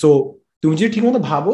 so 0.00 0.08
তুমি 0.62 0.74
যদি 0.80 0.90
ঠিকমতো 0.94 1.20
ভাবো 1.30 1.52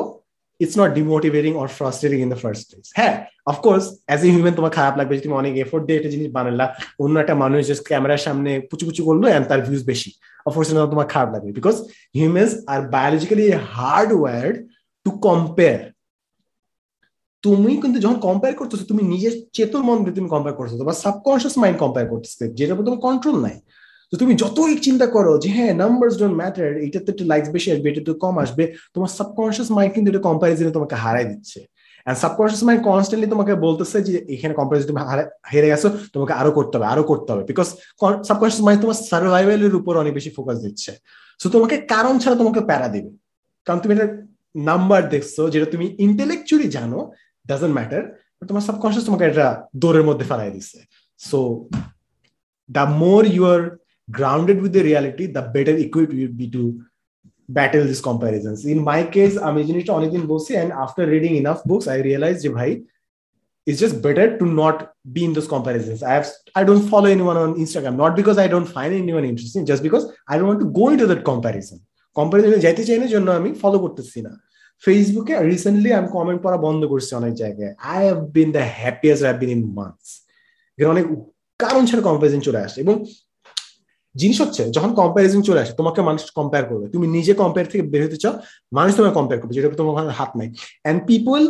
it's 0.62 0.76
not 0.80 0.90
demotivating 0.98 1.52
or 1.62 1.68
frustrating 1.78 2.18
in 2.24 2.28
the 2.34 2.40
first 2.42 2.62
place 2.68 2.86
হ্যাঁ 2.98 3.14
of course 3.52 3.84
as 4.08 4.20
a 4.26 4.28
human 4.34 4.54
তোমার 4.58 4.72
খারাপ 4.78 4.94
লাগবে 4.98 5.12
তুমি 5.24 5.34
অনেক 5.42 5.52
এফোর্ট 5.64 5.82
দিয়ে 5.86 5.98
একটা 5.98 6.10
জিনিস 6.14 6.28
বানালা, 6.36 6.66
অন্য 7.04 7.14
একটা 7.22 7.34
মানুষ 7.42 7.60
জাস্ট 7.70 7.84
ক্যামেরার 7.90 8.22
সামনে 8.26 8.50
পুচু 8.68 8.84
পুচু 8.88 9.02
করল 9.08 9.22
অ্যান্ড 9.30 9.46
তার 9.50 9.60
ভিউজ 9.66 9.82
বেশি। 9.92 10.10
অফকোর্স 10.48 10.68
তোমার 10.94 11.08
খারাপ 11.14 11.28
লাগবে 11.34 11.50
because 11.58 11.76
humans 12.18 12.52
are 12.72 12.80
biologically 12.94 13.46
hard 13.74 14.10
wired 14.20 14.56
to 15.04 15.10
compare 15.26 15.80
তুমি 17.44 17.72
কিন্তু 17.82 17.98
যখন 18.04 18.18
কম্পেয়ার 18.26 18.54
করতেছো, 18.60 18.84
তুমি 18.90 19.02
নিজের 19.12 19.34
চেতন 19.56 19.80
মন 19.88 19.96
দিয়ে 20.04 20.16
তুমি 20.18 20.28
কম্পেয়ার 20.34 20.56
করছ 20.58 20.70
তোমার 20.82 20.96
সাবকনশিয়াস 21.04 21.56
মাইন্ড 21.62 21.78
কম্পেয়ার 21.82 22.06
করতেছে 22.12 22.44
উপর 22.74 22.84
তোমার 22.88 23.02
কন্ট্রোল 23.06 23.36
নাই। 23.46 23.56
তো 24.14 24.18
তুমি 24.22 24.34
যতই 24.42 24.74
চিন্তা 24.86 25.06
করো 25.16 25.32
যে 25.42 25.48
হ্যাঁ 25.56 25.72
নাম্বারস 25.82 26.14
ডোন্ট 26.20 26.36
ম্যাটার 26.40 26.70
এটাতে 26.86 27.08
একটু 27.14 27.24
লাইকস 27.30 27.48
বেশি 27.56 27.68
আসবে 27.74 27.86
এটা 27.90 28.00
একটু 28.02 28.14
কম 28.24 28.34
আসবে, 28.44 28.64
তোমার 28.94 29.10
সাবকনশিয়াস 29.18 29.68
মাইন্ড 29.76 29.92
কিন্তু 29.94 30.08
এটা 30.12 30.22
কম্পারিজনে 30.28 30.72
তোমাকে 30.76 30.96
হারাই 31.02 31.26
দিচ্ছে। 31.32 31.58
এন্ড 32.06 32.18
সাবকনশিয়াস 32.22 32.62
মাইন্ড 32.66 32.80
কনস্ট্যান্টলি 32.88 33.28
তোমাকে 33.34 33.52
বলতেছে 33.66 33.96
যে, 34.08 34.14
এখানে 34.34 34.52
কম্পারিজন 34.58 34.86
তুমি 34.90 35.00
হেরে 35.52 35.68
গেছো, 35.72 35.88
তোমাকে 36.14 36.32
আরও 36.40 36.50
করতে 36.58 36.74
হবে, 36.76 36.86
আরও 36.92 37.04
করতে 37.10 37.28
হবে। 37.32 37.42
বিকজ 37.50 37.68
সাবকনশিয়াস 38.28 38.62
মাইন্ড 38.66 38.80
তোমার 38.84 38.98
সার্ভাইভালের 39.10 39.74
উপর 39.80 39.92
অনেক 40.02 40.12
বেশি 40.18 40.30
ফোকাস 40.36 40.56
দিচ্ছে। 40.64 40.90
সো 41.40 41.46
তোমাকে 41.54 41.76
কারণ 41.92 42.14
ছাড়া 42.22 42.36
তোমাকে 42.42 42.60
প্যারা 42.68 42.88
দিবে। 42.94 43.10
কারণ 43.66 43.78
তুমি 43.82 43.92
এটা 43.96 44.06
নাম্বার 44.70 45.00
দেখছ, 45.14 45.34
যেটা 45.54 45.66
তুমি 45.74 45.86
ইন্টেলেকচুয়ালি 46.06 46.68
জানো 46.76 46.98
ডাজন্ট 47.50 47.74
ম্যাটার 47.78 48.02
তোমার 48.48 48.64
সাবকনশিয়াস 48.68 49.04
তোমাকে 49.08 49.24
এটা 49.30 49.46
দৌড়ের 49.82 50.04
মধ্যে 50.08 50.24
ফেলাই 50.30 50.50
দিচ্ছে। 50.56 50.78
So 51.20 51.38
the 52.68 52.84
more 53.02 53.22
you 53.34 53.42
are 53.54 53.62
grounded 54.08 54.60
with 54.60 54.72
the 54.72 54.82
reality 54.82 55.26
the 55.26 55.42
better 55.42 55.76
equipped 55.76 56.12
you 56.12 56.26
would 56.26 56.38
be 56.38 56.48
to 56.50 56.82
battle 57.48 57.84
these 57.84 58.00
comparisons 58.00 58.64
in 58.64 58.78
my 58.90 59.00
case 59.14 59.34
আমি 59.48 59.60
জিনিসটা 59.68 59.92
অনেকদিন 59.98 60.22
বলছি 60.32 60.50
and 60.62 60.70
after 60.84 61.02
reading 61.14 61.34
enough 61.42 61.60
books 61.70 61.86
I 61.94 61.98
realized 62.08 62.40
যে 62.44 62.50
ভাই 62.58 62.70
it's 63.66 63.80
just 63.84 63.96
better 64.06 64.26
to 64.40 64.44
not 64.60 64.76
be 65.14 65.22
in 65.28 65.32
those 65.36 65.48
comparisons 65.54 65.98
I 66.10 66.12
have 66.18 66.26
I 66.60 66.62
don't 66.68 66.84
follow 66.92 67.08
anyone 67.16 67.38
on 67.44 67.50
Instagram 67.64 67.94
not 68.02 68.12
because 68.20 68.38
I 68.44 68.48
don't 68.54 68.68
find 68.76 68.92
anyone 69.04 69.24
interesting 69.32 69.62
just 69.70 69.82
because 69.86 70.04
I 70.30 70.34
don't 70.36 70.48
want 70.50 70.62
to 70.64 70.70
go 70.80 70.84
into 70.92 71.06
that 71.12 71.22
comparison 71.30 71.78
comparison 72.16 72.50
যাইতে 72.66 72.82
চাই 72.88 72.98
না 73.02 73.06
জন্য 73.14 73.28
আমি 73.38 73.50
follow 73.62 73.78
করতেছি 73.84 74.18
না 74.26 74.32
ফেসবুকে 74.82 75.34
recently 75.52 75.90
আমি 75.98 76.08
comment 76.16 76.40
পড়া 76.44 76.58
বন্ধ 76.66 76.82
করছি 76.92 77.10
অনেক 77.20 77.34
জায়গায় 77.42 77.72
I 77.94 78.00
have 78.08 78.18
been 78.36 78.48
the 78.56 78.64
happiest 78.80 79.22
I 79.28 79.34
been 79.42 79.50
in 79.56 79.62
months 79.78 80.08
এখানে 80.78 80.90
অনেক 80.94 81.06
কারণ 81.60 81.82
ছাড়া 81.88 82.02
কম্পারিজন 82.08 82.40
চলে 82.48 82.60
আসছে 82.64 82.78
এবং 82.84 82.96
জিনিস 84.20 84.38
হচ্ছে, 84.42 84.62
যখন 84.76 84.90
কম্পারিজন 85.00 85.42
চলে 85.48 85.62
আসে, 85.62 85.72
তোমাকে 85.80 86.00
মানুষ 86.08 86.22
কম্পেয়ার 86.38 86.64
করবে। 86.70 86.86
তুমি 86.94 87.06
নিজে 87.16 87.32
কম্পেয়ার 87.42 87.70
থেকে 87.72 87.84
বের 87.92 88.02
হতে 88.06 88.18
চাও, 88.22 88.34
মানুষ 88.78 88.92
তোমাকে 88.96 89.14
কম্পেয়ার 89.18 89.40
করবে, 89.40 89.54
যেটা 89.56 89.68
তোমার 89.80 90.16
হাত 90.20 90.30
নাই। 90.38 90.48
অ্যান্ড 90.84 90.98
পিপল 91.10 91.40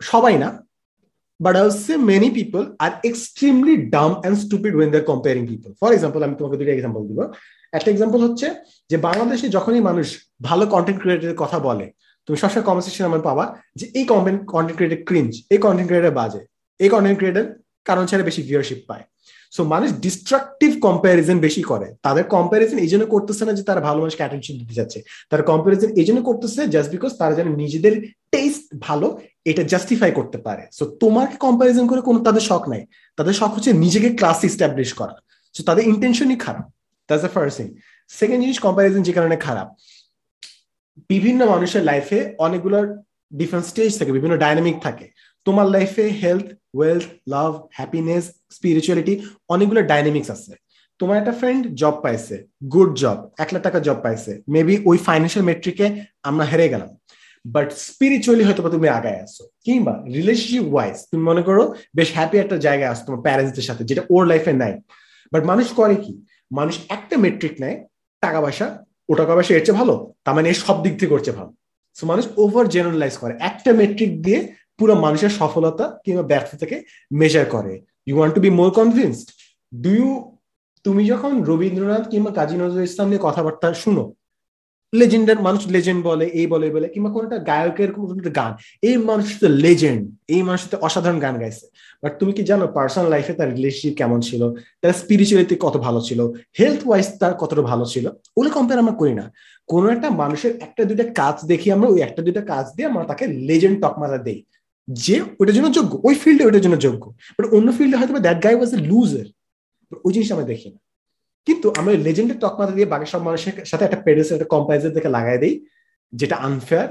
সবাই 0.00 0.36
না 0.44 0.48
but 1.44 1.54
I 1.56 1.62
would 1.66 1.78
say 1.86 1.96
many 2.14 2.28
people 2.38 2.64
are 2.84 2.94
extremely 3.10 3.76
dumb 3.94 4.12
and 4.24 4.32
stupid 4.44 4.72
when 4.78 4.88
they're 4.92 5.08
people 5.50 5.70
for 5.80 5.90
example 5.96 6.20
আমি 6.26 6.34
তোমাকে 6.40 6.56
দুটো 6.60 6.72
এক্সাম্পল 6.76 7.02
দিব। 7.08 7.20
একটা 7.76 7.88
এক্সাম্পল 7.90 8.20
হচ্ছে 8.26 8.46
যে 8.90 8.96
বাংলাদেশে 9.08 9.46
যখনই 9.56 9.82
মানুষ 9.88 10.06
ভালো 10.48 10.64
কন্টেন্ট 10.74 10.98
ক্রিয়েটারের 11.02 11.38
কথা 11.42 11.58
বলে, 11.68 11.86
তুমি 12.26 12.36
সবসময় 12.42 12.66
কমেন্ট 12.68 13.02
আমার 13.10 13.22
পাবা 13.28 13.44
যে 13.78 13.84
এই 13.98 14.04
কন্টেন্ট 14.12 14.40
কন্টেন্ট 14.52 14.76
ক্রিয়েটার 14.78 15.00
ক্রিঞ্জ 15.08 15.30
এই 15.52 15.58
কন্টেন্ট 15.64 15.88
ক্রিয়েটার 15.90 16.14
বাজে। 16.20 16.40
এই 16.80 16.88
কন্টেন্ট 16.94 17.18
ক্রিয়েটার 17.20 17.46
কারণ 17.88 18.04
ছাড়া 18.08 18.24
বেশি 18.28 18.40
ভিউয়ারশিপ 18.48 18.80
পায়। 18.88 19.04
সো 19.54 19.60
মানুষ 19.72 19.88
ডিস্ট্রাকটিভ 20.04 20.70
কম্প্যারিজন 20.86 21.38
বেশি 21.46 21.62
করে। 21.70 21.86
তাদের 22.06 22.24
কম্প্যারিজন 22.34 22.78
এই 22.84 22.90
জন্য 22.92 23.04
করতেছে 23.14 23.42
না 23.46 23.52
যে 23.58 23.62
তারা 23.68 23.80
ভালো 23.88 23.98
মানুষকে 24.02 24.22
অ্যাটেনশন 24.22 24.54
দিতে 24.60 24.74
যাচ্ছে 24.74 24.98
তারা 25.30 25.42
কম্প্যারিজন 25.42 25.90
এই 26.00 26.06
জন্য 26.08 26.20
করতেছে 26.28 26.60
জাস্ট 26.74 26.90
বিকজ 26.90 27.12
তারা 27.20 27.34
যেন 27.38 27.48
নিজেদের 27.62 27.94
টেস্ট 28.32 28.62
ভালো, 28.86 29.06
এটা 29.50 29.62
জাস্টিফাই 29.62 30.10
করতে 30.18 30.38
পারে। 30.46 30.62
সো 30.78 30.84
তোমাকে 31.02 31.34
কম্প্যারিজন 31.36 31.84
করে 31.90 32.00
কোনো 32.08 32.18
তাদের 32.26 32.44
শখ 32.50 32.62
নাই। 32.72 32.82
তাদের 33.18 33.34
শখ 33.40 33.50
হচ্ছে 33.54 33.72
নিজেকে 33.84 34.08
ক্লাস 34.18 34.38
ইস্টাবলিশ 34.50 34.90
করা। 35.00 35.14
সো 35.54 35.62
তাদের 35.68 35.84
ইন্টেনশনই 35.92 36.38
খারাপ। 36.44 36.64
That's 37.08 37.22
the 37.24 37.32
first 37.34 37.56
thing 37.58 37.68
second 38.10 38.40
জিনিস 38.44 38.58
কম্প্যারিজন 38.66 39.02
যে 39.08 39.12
কারণে 39.12 39.36
খারাপ। 39.46 39.68
বিভিন্ন 41.12 41.40
মানুষের 41.46 41.82
লাইফে 41.90 42.18
অনেকগুলো 42.46 42.78
ডিফারেন্ট 43.40 43.66
স্টেজ 43.70 43.90
থাকে, 43.98 44.12
বিভিন্ন 44.12 44.34
ডাইনামিক 44.36 44.76
থাকে। 44.86 45.06
তোমার 45.46 45.66
লাইফে 45.66 46.04
health 46.22 46.46
wealth 46.76 47.04
love 47.34 47.50
happiness 47.78 48.24
spirituality 48.56 49.14
অনেকগুলো 49.54 49.80
ডাইনামিক্স 49.92 50.30
আছে। 50.36 50.52
তোমার 51.00 51.16
একটা 51.20 51.34
ফ্রেন্ড 51.40 51.62
জব 51.80 51.94
পাইছে 52.04 52.36
গুড 52.72 52.90
জব 53.02 53.18
এক 53.42 53.48
লাখ 53.52 53.62
টাকা 53.66 53.78
জব 53.86 53.98
পাইছে 54.04 54.32
মেবি 54.54 54.74
ওই 54.90 54.96
ফাইন্যান্সিয়াল 55.06 55.44
মেট্রিকে 55.50 55.86
আমরা 56.28 56.44
হেরে 56.52 56.72
গেলাম। 56.74 56.90
বাট 57.44 57.68
স্পিরিচুয়ালি 57.88 58.44
হয়তো 58.48 58.62
তুমি 58.76 58.88
আগায় 58.98 59.20
আসো 59.24 59.44
কিংবা 59.66 59.94
রিলেশনশিপ 60.16 60.64
ওয়াইজ 60.72 60.96
তুমি 61.10 61.22
মনে 61.30 61.42
করো 61.48 61.64
বেশ 61.98 62.08
হ্যাপি 62.16 62.36
একটা 62.44 62.56
জায়গায় 62.66 62.90
আসো 62.92 63.02
তোমার 63.06 63.22
প্যারেন্টসদের 63.26 63.66
সাথে, 63.68 63.82
যেটা 63.88 64.02
ওর 64.14 64.22
লাইফে 64.30 64.52
নাই। 64.62 64.72
বাট 65.32 65.42
মানুষ 65.50 65.66
করে 65.78 65.94
কি, 66.04 66.12
মানুষ 66.58 66.74
একটা 66.96 67.14
মেট্রিক 67.24 67.54
নেয়, 67.62 67.76
টাকা 68.22 68.38
পয়সা, 68.44 68.66
ও 69.10 69.12
টাকা 69.20 69.32
পয়সা 69.36 69.52
এর 69.54 69.64
চেয়ে 69.66 69.78
ভালো, 69.80 69.94
তার 70.24 70.34
মানে 70.36 70.48
সব 70.64 70.76
দিক 70.84 70.94
থেকে 70.98 71.12
করছে 71.14 71.30
ভালো। 71.38 71.50
সো 71.96 72.02
মানুষ 72.10 72.24
ওভার 72.42 72.64
জেনারেলাইজ 72.74 73.14
করে, 73.22 73.32
একটা 73.50 73.70
মেট্রিক 73.80 74.12
দিয়ে 74.26 74.40
পুরো 74.82 74.94
মানুষের 75.04 75.32
সফলতা 75.40 75.84
কিংবা 76.04 76.24
ব্যর্থতাকে 76.30 76.76
মেজার 77.20 77.46
করে। 77.54 77.74
You 78.08 78.14
want 78.18 78.32
to 78.36 78.40
be 78.46 78.50
more 78.60 78.70
convinced 78.80 79.28
do 79.84 79.90
you 80.00 80.08
তুমি 80.84 81.02
যখন 81.12 81.32
রবীন্দ্রনাথ 81.50 82.04
কিংবা 82.12 82.30
কাজী 82.38 82.56
নজরুল 82.62 82.86
ইসলাম 82.90 83.06
নিয়ে 83.08 83.24
কথাবার্তা 83.26 83.68
শুনো 83.84 84.04
লেজেন্ডের 85.00 85.38
মানুষ 85.46 85.62
লেজেন্ড 85.74 86.00
বলে, 86.08 86.26
এই 86.40 86.46
বলে 86.52 86.66
বলে, 86.70 86.86
কিংবা 86.94 87.10
কোন 87.14 87.22
একটা 87.24 87.40
গায়কের 87.50 87.90
কোন 87.96 88.18
গান, 88.38 88.52
এই 88.88 88.96
মানুষ 89.08 89.26
তো 89.40 89.48
লেজেন্ড 89.64 90.02
এই 90.34 90.42
মানুষ 90.48 90.62
তো 90.72 90.76
অসাধারণ 90.86 91.18
গান 91.24 91.34
গাইছে। 91.42 91.66
বাট 92.02 92.12
তুমি 92.20 92.32
কি 92.36 92.42
জানো 92.50 92.64
পার্সোনাল 92.76 93.08
লাইফে 93.14 93.32
তার 93.38 93.48
রিলেশনশিপ 93.56 93.94
কেমন 94.00 94.18
ছিল? 94.28 94.42
তার 94.82 94.92
স্পিরিচুয়ালিটি 95.02 95.54
কত 95.64 95.74
ভালো 95.86 96.00
ছিল? 96.08 96.20
হেলথ 96.58 96.80
ওয়াইজ 96.86 97.06
তার 97.20 97.34
কতটা 97.42 97.62
ভালো 97.70 97.84
ছিল? 97.92 98.04
ওগুলো 98.36 98.50
কম্পেয়ার 98.56 98.82
আমরা 98.84 98.94
করি 99.00 99.14
না। 99.20 99.24
কোনো 99.72 99.86
একটা 99.94 100.08
মানুষের 100.22 100.52
একটা 100.66 100.82
দুইটা 100.88 101.06
কাজ 101.20 101.36
দেখি 101.50 101.68
আমরা, 101.76 101.88
ওই 101.88 102.00
একটা 102.00 102.20
দুইটা 102.26 102.42
কাজ 102.52 102.64
দিয়ে 102.76 102.88
আমরা 102.90 103.04
তাকে 103.10 103.24
লেজেন্ড 103.48 103.76
তকমাতা 103.84 104.18
দেই। 104.26 104.38
যে 104.88 105.16
ওটার 105.40 105.54
জন্য 105.56 105.68
যোগ্য, 105.78 105.92
ওই 106.06 106.14
ফিল্ডে 106.22 106.44
ওটার 106.48 106.62
জন্য 106.64 106.76
যোগ্য। 106.86 107.04
বাট 107.36 107.44
অন্য 107.56 107.68
ফিল্ডে 107.78 107.96
হয়তো 108.00 108.12
that 108.26 108.38
guy 108.44 108.54
was 108.58 108.70
A 108.76 108.80
loser 108.90 109.26
ওই 110.06 110.10
জিনিস 110.14 110.28
আমরা 110.34 110.46
দেখি 110.52 110.68
না। 110.74 110.80
কিন্তু 111.46 111.66
আমরা 111.78 111.92
লেজেন্ডের 112.06 112.38
টকমাতা 112.42 112.72
দিয়ে 112.76 112.88
বাকি 112.92 113.06
সব 113.12 113.20
মানুষের 113.28 113.54
সাথে 113.70 113.84
একটা 113.86 114.00
পেডেস 114.06 114.28
একটা 114.34 114.48
কম্পারিজন 114.54 114.90
দেখে 114.96 115.10
লাগাই 115.16 115.38
দিই, 115.42 115.54
যেটা 116.12 116.36
আনফেয়ার 116.48 116.88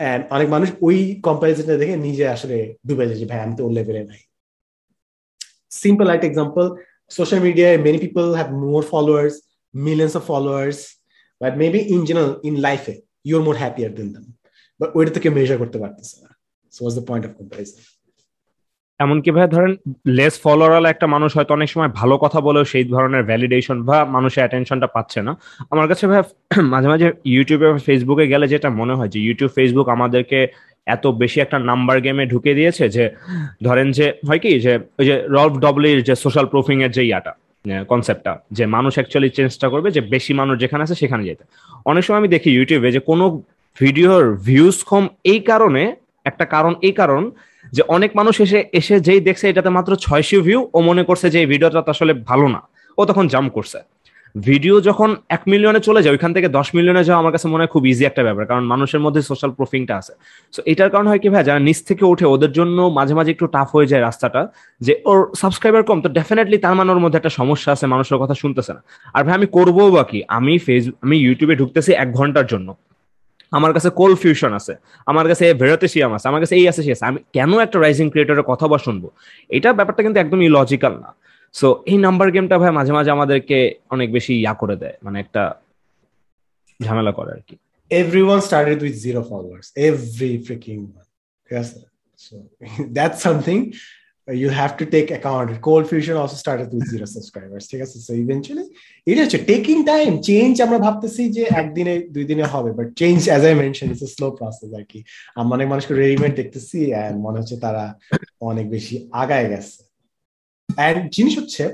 অ্যান্ড 0.00 0.22
অনেক 0.34 0.48
মানুষ 0.54 0.68
ওই 0.86 0.98
কম্পারিজনটা 1.26 1.74
দেখে 1.82 1.94
নিজে 2.06 2.24
আসলে 2.34 2.56
ডুবে 2.86 3.04
যায় 3.08 3.26
ভাই, 3.30 3.40
আমি 3.44 3.54
তো 3.58 3.62
ওর 3.66 3.72
লেভেলে 3.78 4.02
নাই। 4.10 4.20
সিম্পল 5.82 6.04
লাইট 6.10 6.24
এক্সাম্পল 6.30 6.64
সোশ্যাল 7.16 7.40
মিডিয়ায় 7.46 7.76
many 7.86 7.98
people 8.04 8.24
have 8.38 8.50
more 8.64 8.82
followers 8.92 9.34
millions 9.86 10.14
of 10.18 10.22
followers 10.30 10.78
but 11.40 11.52
maybe 11.62 11.80
in 11.94 12.00
general, 12.08 12.32
in 12.48 12.54
life 12.68 12.86
you're 13.28 13.44
more 13.48 13.58
happier 13.64 13.90
than 13.96 14.08
them 14.14 14.26
but 14.80 14.88
ওইটা 14.96 15.10
থেকে 15.16 15.28
মেজার 15.36 15.58
করতে 15.62 15.78
পারতেছে 15.82 16.16
না। 16.24 16.30
So 16.72 16.80
was 16.84 16.94
the 16.98 17.04
point 17.08 17.24
of 17.26 17.32
comparison 17.38 17.80
এমনকি 19.00 19.30
ভাই 19.30 19.46
ধরেন 19.48 19.72
less 20.06 20.34
follower 20.42 20.84
একটা 20.84 21.06
মানুষ 21.06 21.30
হয়তো 21.36 21.52
অনেক 21.54 21.68
সময় 21.70 21.90
ভালো 22.00 22.14
কথা 22.18 22.38
বলেও 22.40 22.64
সেই 22.64 22.84
ধরনের 22.84 23.22
ভ্যালিডেশন 23.22 23.82
বা 23.82 23.98
মানুষের 24.04 24.40
অ্যাটেনশনটা 24.40 24.86
পাচ্ছে 24.86 25.20
না। 25.22 25.32
আমার 25.70 25.86
কাছে 25.88 26.04
ভাই, 26.06 26.22
মাঝে 26.72 26.88
মাঝে 26.88 27.06
ইউটিউবে 27.24 27.68
ফেসবুকে 27.78 28.24
গেলে 28.26 28.46
যেটা 28.48 28.68
মনে 28.70 28.94
হয় 28.94 29.08
যে 29.08 29.18
ইউটিউব 29.20 29.50
ফেসবুক 29.50 29.86
আমাদেরকে 29.88 30.48
এত 30.86 31.06
বেশি 31.06 31.40
একটা 31.40 31.58
নাম্বার 31.58 31.96
গেমে 32.00 32.24
ঢুকে 32.26 32.52
দিয়েছে 32.54 32.88
যে, 32.88 33.04
ধরেন 33.62 33.88
যে, 33.92 34.06
হয় 34.28 34.38
কি 34.38 34.60
যে, 34.60 34.72
ওই 34.98 35.04
যে 35.06 35.14
রল্ফ 35.28 35.54
ডবলির 35.58 35.98
যে 36.02 36.14
সোশ্যাল 36.14 36.46
প্রুফিং 36.46 36.76
এর 36.82 36.90
যে 36.90 37.02
ইয়াটা 37.04 37.32
কনসেপ্টটা 37.88 38.32
যে 38.50 38.64
মানুষ 38.66 38.92
অ্যাকচুয়ালি 38.94 39.30
চেঞ্জটা 39.30 39.68
করবে, 39.68 39.88
যে 39.90 40.00
বেশি 40.00 40.32
মানুষ 40.34 40.54
যেখানে 40.58 40.82
আছে 40.82 40.94
সেখানে 40.94 41.22
যেতে। 41.24 41.44
অনেক 41.86 42.02
সময় 42.04 42.20
আমি 42.22 42.28
দেখি 42.28 42.50
ইউটিউবে 42.50 42.88
যে 42.92 43.00
কোনো 43.00 43.24
ভিডিওর 43.80 44.22
ভিউজ 44.48 44.78
কম, 44.82 45.04
এই 45.24 45.40
কারণে 45.40 45.82
একটা 46.26 46.44
কারণ, 46.54 46.72
এই 46.88 46.94
কারণ 47.00 47.22
যে 47.76 47.82
অনেক 47.96 48.10
মানুষ 48.18 48.34
এসে 48.44 48.60
এসে 48.80 48.96
যেই 49.06 49.20
দেখছে 49.28 49.44
এটাতে 49.52 49.70
মাত্র 49.76 49.90
ছয়শো 50.04 50.38
ভিউ 50.46 50.60
ও 50.76 50.78
মনে 50.88 51.02
করছে 51.08 51.26
যে 51.32 51.38
এই 51.42 51.48
ভিডিওটা 51.52 51.80
আসলে 51.94 52.12
ভালো 52.30 52.46
না। 52.54 52.60
ও 52.98 53.02
তখন 53.10 53.24
জাম্প 53.32 53.50
করছে। 53.58 53.80
ভিডিও 54.34 54.74
যখন 54.88 55.10
এক 55.36 55.42
মিলিয়নে 55.52 55.80
চলে 55.88 56.00
যায়, 56.02 56.12
ওইখান 56.16 56.30
থেকে 56.36 56.48
দশ 56.58 56.68
মিলিয়নে 56.76 57.02
যাওয়া 57.08 57.20
আমার 57.22 57.32
কাছে 57.36 57.46
মনে 57.52 57.62
হয় 57.62 57.70
খুব 57.74 57.82
ইজি 57.92 58.04
একটা 58.10 58.22
ব্যাপার, 58.26 58.44
কারণ 58.50 58.64
মানুষের 58.72 59.00
মধ্যে 59.04 59.20
সোশ্যাল 59.30 59.50
প্রুফিংটা 59.58 59.94
আছে। 60.00 60.12
সো 60.54 60.60
এটার 60.72 60.90
কারণ 60.94 61.06
হয় 61.10 61.20
কি 61.22 61.28
ভাই 61.32 61.42
যারা 61.48 61.60
নিচ 61.66 61.78
থেকে 61.88 62.04
ওঠে, 62.12 62.26
ওদের 62.34 62.52
জন্য 62.58 62.78
মাঝে 62.98 63.14
মাঝে 63.18 63.30
একটু 63.34 63.46
টাফ 63.54 63.68
হয়ে 63.76 63.86
যায় 63.92 64.02
রাস্তাটা, 64.08 64.42
যে 64.80 64.92
ওর 65.10 65.18
সাবস্ক্রাইবার 65.42 65.82
কম, 65.88 65.98
তো 66.04 66.08
ডেফিনেটলি 66.18 66.56
তার 66.64 66.74
মানে 66.78 66.88
ওর 66.92 67.00
মধ্যে 67.04 67.18
একটা 67.20 67.32
সমস্যা 67.40 67.70
আছে, 67.74 67.86
মানুষের 67.94 68.18
কথা 68.22 68.34
শুনতেছে 68.42 68.72
না। 68.76 68.80
আর 69.14 69.20
ভাই, 69.24 69.34
আমি 69.38 69.46
করব 69.56 69.78
বা 69.94 70.02
কি? 70.10 70.18
আমি 70.38 70.54
ফেসবুক 70.66 70.94
আমি 71.04 71.16
ইউটিউবে 71.24 71.54
ঢুকতেছি 71.60 71.90
এক 72.02 72.08
ঘণ্টার 72.18 72.46
জন্য। 72.52 72.68
আমার 73.52 73.72
কাছে 73.72 73.90
কোল 73.90 74.14
ফিউশন 74.14 74.52
আছে, 74.52 74.74
আমার 75.06 75.28
কাছে 75.28 75.54
ভেরোতেশিয়াম 75.54 76.12
আছে, 76.14 76.28
আমার 76.28 76.40
কাছে 76.40 76.54
এই 76.56 76.68
আছে 76.68 76.82
সে 76.82 76.92
আছে। 76.92 77.04
আমি 77.04 77.18
কেন 77.32 77.50
একটা 77.58 77.78
রাইজিং 77.80 78.10
ক্রিয়েটরের 78.10 78.42
কথা 78.42 78.68
বা 78.68 78.78
শুনব? 78.78 79.10
এটা 79.48 79.72
ব্যাপারটা 79.72 80.02
কিন্তু 80.02 80.20
একদমই 80.20 80.48
লজিক্যাল 80.48 80.94
না। 80.98 81.10
সো 81.52 81.82
এই 81.86 81.98
নাম্বার 81.98 82.30
গেমটা 82.30 82.56
ভাই 82.58 82.70
মাঝে 82.70 82.92
মাঝে 82.92 83.10
আমাদেরকে 83.10 83.58
অনেক 83.90 84.12
বেশি 84.12 84.32
ইয়া 84.40 84.54
করে 84.54 84.76
দেয় 84.76 84.96
মানে 85.02 85.20
একটা 85.20 85.42
ঝামেলা 86.82 87.12
করে 87.12 87.30
আর 87.32 87.42
কি। 87.46 87.56
Everyone 87.90 88.40
started 88.40 88.78
with 88.84 88.96
zero 89.06 89.22
followers, 89.30 89.66
every 89.90 90.32
freaking 90.46 90.82
one 90.98 91.08
yes 91.52 91.68
so, 92.16 92.34
that's 92.96 93.20
something 93.28 93.60
you 94.42 94.50
have 94.60 94.72
to 94.80 94.84
take 94.94 95.08
account. 95.18 95.48
Cold 95.66 95.84
fusion 95.90 96.16
also 96.22 96.36
started 96.44 96.68
with 96.74 96.84
zero 96.92 97.06
subscribers. 97.16 97.64
ঠিক 97.70 97.80
আছে? 97.86 97.96
So 98.06 98.12
eventually 98.24 98.66
এটা 99.10 99.20
হচ্ছে 99.24 99.40
টেকিং 99.50 99.76
টাইম 99.90 100.10
চেঞ্জ 100.28 100.52
আমরা 100.66 100.78
ভাবতেছি 100.86 101.22
যে 101.36 101.44
একদিনে 101.60 101.94
দুই 102.14 102.24
দিনে 102.30 102.44
হবে 102.54 102.70
but 102.78 102.88
change 103.00 103.18
as 103.30 103.42
I 103.48 103.54
mention 103.62 103.86
it's 103.92 104.02
a 104.06 104.10
slow 104.16 104.26
process 104.38 104.70
আর 104.78 104.84
কি। 104.90 105.00
আমরা 105.40 105.52
অনেক 105.56 105.68
মানুষকে 105.72 105.92
রেডিমেড 106.02 106.32
দেখতেছি 106.40 106.78
এন্ড 107.02 107.16
মনে 107.26 107.36
হচ্ছে 107.40 107.56
তারা 107.64 107.84
অনেক 108.50 108.66
বেশি 108.74 108.94
আগায় 109.22 109.46
গেছে। 109.52 109.80
এন্ড 110.88 111.00
জিনিস 111.16 111.34
হচ্ছে 111.40 111.64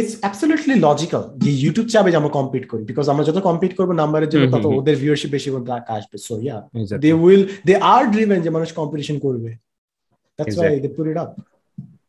ইটস 0.00 0.14
অ্যাবসলিউটলি 0.22 0.74
লজিক্যাল 0.86 1.22
যে 1.44 1.50
ইউটিউব 1.62 1.86
চাবে 1.94 2.08
যে 2.12 2.18
আমরা 2.20 2.32
কম্পিট 2.38 2.64
করি 2.70 2.82
বিকজ 2.90 3.06
আমরা 3.12 3.24
যত 3.28 3.38
কম্পিট 3.48 3.72
করব 3.78 3.90
নাম্বারের 4.02 4.30
জন্য 4.32 4.44
তত 4.54 4.66
ওদের 4.78 4.96
ভিউয়ারশিপ 5.02 5.30
বেশি 5.36 5.48
আসবে। 5.96 6.16
So 6.26 6.34
yeah 6.44 6.56
they 7.04 7.10
will 7.24 7.42
they 7.68 7.74
are 7.94 8.02
driven 8.14 8.38
যে 8.44 8.50
মানুষ 8.56 8.68
কম্পিটিশন 8.80 9.16
করবে। 9.26 9.50
That's 10.36 10.56
why 10.58 10.72
they 10.84 10.88
put 10.96 11.06
it 11.12 11.18
up 11.24 11.30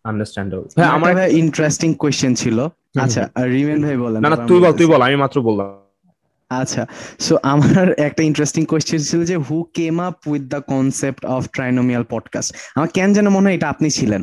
understandable 0.10 0.66
ভাই 0.78 0.88
আমার 0.96 1.10
একটা 1.14 1.28
ইন্টারেস্টিং 1.42 1.90
কোশ্চেন 2.04 2.32
ছিল। 2.42 2.58
আচ্ছা 3.04 3.22
রিমেন 3.56 3.80
ভাই 3.86 3.98
বলেন 4.04 4.20
না 4.24 4.30
না 4.34 4.38
তুই 4.50 4.60
বল 4.64 4.74
তুই 4.80 4.88
বল 4.92 5.02
আমি 5.08 5.18
মাত্র 5.24 5.38
বললাম। 5.50 5.68
আচ্ছা 6.52 6.84
সো 7.26 7.34
আমার 7.54 7.86
একটা 8.08 8.22
ইন্টারেস্টিং 8.30 8.62
কোয়েশ্চেন 8.72 9.02
ছিল 9.10 9.22
যে 9.32 9.36
who 9.48 9.58
came 9.78 9.96
up 10.08 10.16
with 10.32 10.44
the 10.54 10.62
concept 10.74 11.22
of 11.36 11.42
Trinomial 11.56 12.04
podcast 12.14 12.50
আমার 12.76 12.90
কেন 12.98 13.10
যেন 13.18 13.28
মনে 13.36 13.46
হয় 13.48 13.56
এটা 13.58 13.68
আপনি 13.74 13.88
ছিলেন। 13.90 14.22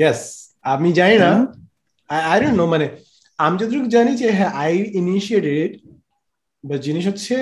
ইয়েস 0.00 0.20
আমি 0.74 0.88
জানি 0.92 1.16
না। 1.24 1.30
আই 2.32 2.36
ডোন্ট 2.40 2.56
নো 2.60 2.64
মানে 2.74 2.86
আমি 3.38 3.54
যতটুকু 3.60 3.88
জানি 3.96 4.12
যে 4.22 4.28
হ্যাঁ 4.38 4.52
আই 4.62 4.72
ইনিশিয়েটেড 5.00 5.70
বা 6.64 6.76
জিনিস 6.86 7.04
হচ্ছে 7.10 7.36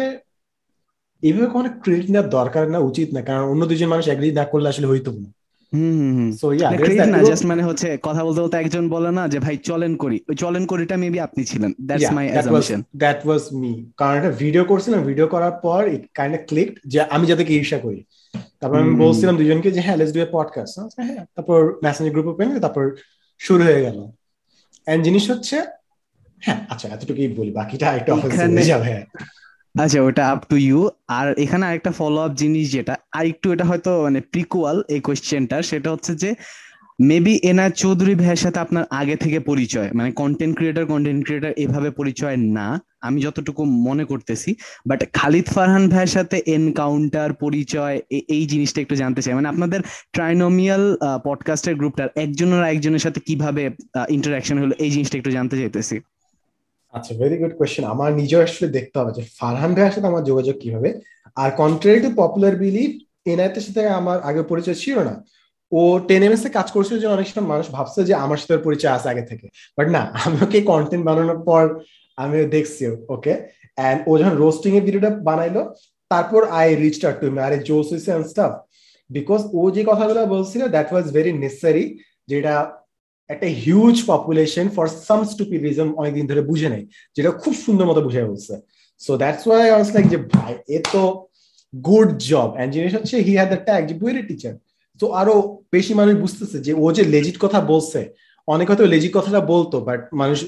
এইভাবে 1.22 1.48
কোনো 1.56 1.68
ক্রেডিট 1.82 2.08
নেওয়ার 2.10 2.28
দরকার 2.38 2.64
না 2.74 2.78
উচিত 2.90 3.08
না। 3.14 3.20
কারণ 3.28 3.42
অন্য 3.52 3.62
দুজন 3.70 3.88
মানুষ 3.94 4.04
এগ্রি 4.14 4.28
না 4.40 4.44
করলে 4.44 4.68
আসলে 4.72 4.90
হইতো 4.92 5.10
না 5.10 5.20
না। 5.24 5.30
জাস্ট 7.28 7.44
মানে 7.50 7.62
হচ্ছে 7.68 7.88
কথা 8.02 8.22
বলতে 8.26 8.40
বলতে 8.44 8.56
একজন 8.58 8.84
বলে 8.94 9.10
না 9.18 9.22
যে 9.32 9.38
ভাই 9.44 9.56
চলেন 9.70 9.92
করি। 10.02 10.18
ওই 10.30 10.36
চলেন 10.44 10.64
করিটা 10.66 10.94
মেবি 11.02 11.18
আপনি 11.20 11.42
ছিলেন। 11.50 11.70
That's 11.88 12.10
my 12.16 12.26
assumption 12.32 12.80
that 13.02 13.20
was 13.26 13.42
me 13.60 13.72
কারণ 14.00 14.14
একটা 14.16 14.32
ভিডিও 14.42 14.64
করছিলাম 14.70 15.00
ভিডিও 15.10 15.26
করার 15.34 15.54
পর 15.64 15.80
ইট 15.94 16.02
কাইন্ড 16.18 16.32
অফ 16.38 16.42
ক্লিকড 16.50 16.74
যে 16.92 16.98
আমি 17.14 17.24
যাদেরকে 17.30 17.52
ঈর্ষা 17.60 17.78
করি। 17.78 18.00
তারপর 18.60 18.76
আমি 18.82 18.92
বলছিলাম 19.04 19.34
দুজনকে 19.40 19.68
যে 19.76 19.80
হ্যাঁ 19.86 19.96
লেটস 20.00 20.12
ডু 20.16 20.20
এ 20.26 20.28
পডকাস্ট 20.36 20.74
হ্যাঁ। 20.98 21.22
তারপর 21.34 21.58
মেসেঞ্জার 21.84 22.12
গ্রুপে 22.14 22.32
পেন 22.38 22.48
তারপর 22.64 22.84
শুরু 23.40 23.62
হয়ে 23.68 23.80
গেল। 23.86 23.98
এন্ড 24.86 25.00
জিনিস 25.06 25.24
হচ্ছে 25.32 25.56
হ্যাঁ 26.42 26.58
আচ্ছা 26.72 26.86
এতটুকুই 26.94 27.28
বলি 27.40 27.52
বাকিটা 27.58 27.86
একটু 27.98 28.10
অফেন্সিভ 28.12 28.48
হয়ে 28.56 28.70
যাবে 28.72 28.92
আচ্ছা 29.74 29.98
ওটা 30.08 30.22
আপ 30.32 30.40
টু 30.50 30.56
ইউ 30.66 30.78
আর 31.18 31.26
এখানে 31.44 31.64
আরেকটা 31.68 31.92
ফলো 32.00 32.18
আপ 32.26 32.32
জিনিস 32.42 32.64
যেটা 32.74 32.94
আর 33.18 33.24
একটু 33.32 33.46
এটা 33.54 33.64
হয়তো 33.70 33.90
মানে 34.06 34.20
প্রিকুয়াল 34.32 34.76
এই 34.94 35.00
কোয়েশ্চেনটা 35.06 35.56
সেটা 35.70 35.88
হচ্ছে 35.94 36.12
যে 36.22 36.30
মেবি 37.10 37.34
এনা 37.50 37.66
চৌধুরী 37.82 38.14
ভাইয়ের 38.20 38.40
সাথে 38.44 38.58
আপনার 38.64 38.84
আগে 39.00 39.16
থেকে 39.24 39.38
পরিচয় 39.50 39.88
মানে 39.98 40.10
কন্টেন্ট 40.20 40.54
ক্রিয়েটার 40.58 40.84
কন্টেন্ট 40.92 41.20
ক্রিয়েটার 41.26 41.52
এভাবে 41.64 41.90
পরিচয় 42.00 42.36
না, 42.56 42.68
আমি 43.06 43.18
যতটুকু 43.26 43.62
মনে 43.86 44.04
করতেছি 44.10 44.50
বাট 44.88 45.00
খালিদ 45.18 45.46
ফারহান 45.54 45.84
ভাইয়ের 45.92 46.12
সাথে 46.16 46.36
এনকাউন্টার 46.56 47.30
পরিচয় 47.44 47.96
এই 48.36 48.44
জিনিসটা 48.52 48.78
একটু 48.84 48.94
জানতে 49.02 49.20
চাই। 49.24 49.34
মানে 49.38 49.48
আপনাদের 49.54 49.80
ট্রাইনোমিয়াল 50.14 50.84
পডকাস্টের 51.26 51.74
গ্রুপটার 51.80 52.08
একজনের 52.24 52.62
একজনের 52.72 53.02
সাথে 53.06 53.20
কীভাবে 53.28 53.62
ইন্টারাকশন 54.16 54.56
হলো, 54.62 54.74
এই 54.84 54.90
জিনিসটা 54.94 55.16
একটু 55.20 55.30
জানতে 55.36 55.56
চাইতেছি। 55.60 55.96
আচ্ছা 56.96 57.12
ভেরি 57.20 57.36
গুড 57.40 57.54
কোয়েশ্চেন 57.58 57.84
আমার 57.94 58.10
নিজেও 58.20 58.40
আসলে 58.46 58.66
দেখতে 58.76 58.96
হবে 59.00 59.12
যে 59.18 59.22
ফারহান 59.38 59.72
ভাইয়ের 59.76 59.94
সাথে 59.94 60.08
আমার 60.12 60.24
যোগাযোগ 60.30 60.56
কীভাবে? 60.62 60.90
আর 61.42 61.50
কন্ট্রারি 61.62 62.00
টু 62.04 62.10
পপুলার 62.20 62.54
বিলিভ 62.62 62.90
এনআইতের 63.32 63.64
সাথে 63.66 63.82
আমার 64.00 64.18
আগে 64.28 64.42
পরিচয় 64.50 64.78
ছিল 64.84 64.96
না। 65.08 65.14
ও 65.72 65.80
টেন 66.08 66.22
এম 66.26 66.32
এস 66.36 66.42
এ 66.46 66.50
কাজ 66.58 66.68
করছিল 66.76 66.96
যে 67.02 67.08
অনেক 67.16 67.26
সময় 67.30 67.48
মানুষ 67.52 67.66
ভাবছে 67.76 68.00
যে 68.08 68.14
আমার 68.24 68.38
সাথে 68.42 68.54
পরিচয় 68.66 68.92
আছে 68.96 69.08
আগে 69.12 69.24
থেকে। 69.30 69.46
বাট 69.76 69.86
না, 69.96 70.02
আমি 70.24 70.36
ওকে 70.44 70.58
কন্টেন্ট 70.72 71.04
বানানোর 71.08 71.40
পর 71.48 71.64
আমি 72.18 72.36
দেখছি 72.54 72.82
ওকে 73.14 73.32
অ্যান্ড 73.78 73.98
ও 74.08 74.10
যখন 74.20 74.34
রোস্টিং 74.42 74.70
এর 74.78 74.84
ভিডিওটা 74.86 75.10
বানাইলো, 75.28 75.62
তারপর 76.12 76.40
আই 76.60 76.66
রিচ 76.82 76.96
আউট 77.06 77.16
টু 77.22 77.26
আরে 77.46 77.58
জোস 77.68 77.88
অ্যান্ড 77.92 78.24
স্টাফ 78.32 78.52
বিকজ 79.10 79.40
ও 79.58 79.62
যে 79.76 79.82
কথাগুলো 79.90 80.20
বলছিল 80.34 80.62
দ্যাট 80.74 80.88
ওয়াজ 80.92 81.06
ভেরি 81.16 81.32
নেসেসারি 81.42 81.84
যেটা 82.30 82.54
একটা 83.32 83.48
huge 83.64 83.96
population 84.10 84.66
for 84.76 84.86
some 85.06 85.20
stupidism 85.32 85.88
অনেকদিন 86.00 86.24
ধরে 86.30 86.42
বুঝে 86.50 86.68
নেই, 86.74 86.84
যেটা 87.16 87.30
খুব 87.42 87.54
সুন্দর 87.64 87.88
মতো 87.90 88.00
বুঝে 88.06 88.30
বলছে। 88.30 88.54
So 89.00 89.12
that's 89.22 89.44
why 89.46 89.60
I 89.66 89.70
was 89.74 89.88
like 89.94 90.06
যে 90.12 90.18
ভাই, 90.34 90.52
এ 90.76 90.78
তো 90.94 91.02
গুড 91.72 92.08
জব 92.30 92.50
এন্ড 92.60 92.70
জিনিস 92.76 92.92
হচ্ছে 92.96 93.16
হি 93.26 93.32
হ্যাড 93.38 93.48
দ্য 93.54 93.60
ট্যাগ 93.68 93.80
যে 93.88 93.94
বুয়েরি 94.00 94.22
টিচার 94.28 94.54
তো 95.00 95.04
আরও 95.20 95.34
বেশি 95.74 95.92
মানুষ 96.00 96.14
বুঝতেছে 96.24 96.58
যে 96.66 96.72
ও 96.84 96.86
যে 96.96 97.02
লেজিট 97.14 97.36
কথা 97.44 97.58
বলছে, 97.72 98.00
অনেক 98.48 98.66
হয়তো 98.70 98.84
লেজিট 98.94 99.12
কথাটা 99.18 99.40
বলতো 99.52 99.76
বাট 99.88 100.00
মানুষ 100.20 100.38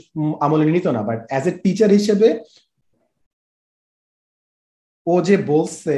আমলে 0.44 0.64
নিত 0.76 0.86
না। 0.96 1.00
বাট 1.08 1.18
অ্যাজ 1.30 1.44
এ 1.50 1.52
টিচার 1.64 1.90
হিসেবে, 1.98 2.28
ও 5.12 5.14
যে 5.26 5.36
বলছে 5.52 5.96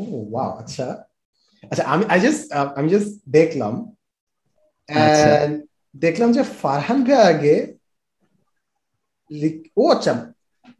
ও 0.00 0.04
ওয়াও 0.30 0.50
আচ্ছা। 0.62 0.86
আচ্ছা 1.70 1.84
আমি 1.92 2.04
আই 2.12 2.18
জাস্ট 2.24 2.42
আমি 2.78 2.88
জাস্ট 2.94 3.10
দেখলাম। 3.38 3.74
দেখলাম 6.04 6.28
যে 6.36 6.42
ফারহান 6.60 6.98
ভাই 7.06 7.20
আগে 7.32 7.56
ও 9.80 9.84
আচ্ছা 9.94 10.12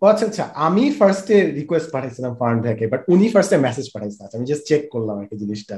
ও 0.03 0.05
আচ্ছা 0.13 0.25
আচ্ছা 0.31 0.45
আমি 0.67 0.85
ফার্স্টে 0.99 1.37
রিকোয়েস্ট 1.61 1.89
পাঠাইছিলাম 1.95 2.33
ফারহান 2.41 2.59
ভাইকে 2.65 2.85
বাট 2.93 3.01
উনি 3.15 3.27
ফার্স্টে 3.35 3.57
মেসেজ 3.67 3.87
পাঠাইছেন 3.95 4.21
আচ্ছা 4.25 4.37
আমি 4.39 4.47
জাস্ট 4.51 4.65
চেক 4.71 4.83
করলাম 4.95 5.15
আর 5.21 5.27
কি 5.31 5.37
জিনিসটা। 5.43 5.77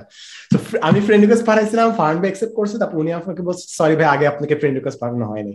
তো 0.53 0.57
আমি 0.89 0.99
ফ্রেন্ড 1.07 1.22
রিকোয়েস্ট 1.24 1.47
পাঠাইছিলাম 1.51 1.89
ফারহান 1.99 2.18
ভাই 2.22 2.28
অ্যাকসেপ্ট 2.30 2.55
করছে 2.59 2.76
তারপর 2.80 2.97
উনি 3.03 3.11
আমাকে 3.18 3.43
বলছে 3.49 3.64
সরি 3.78 3.95
ভাই 3.99 4.09
আগে 4.14 4.24
আপনাকে 4.33 4.55
ফ্রেন্ড 4.61 4.74
রিকোয়েস্ট 4.78 5.01
পাঠানো 5.03 5.24
হয়নি। 5.33 5.55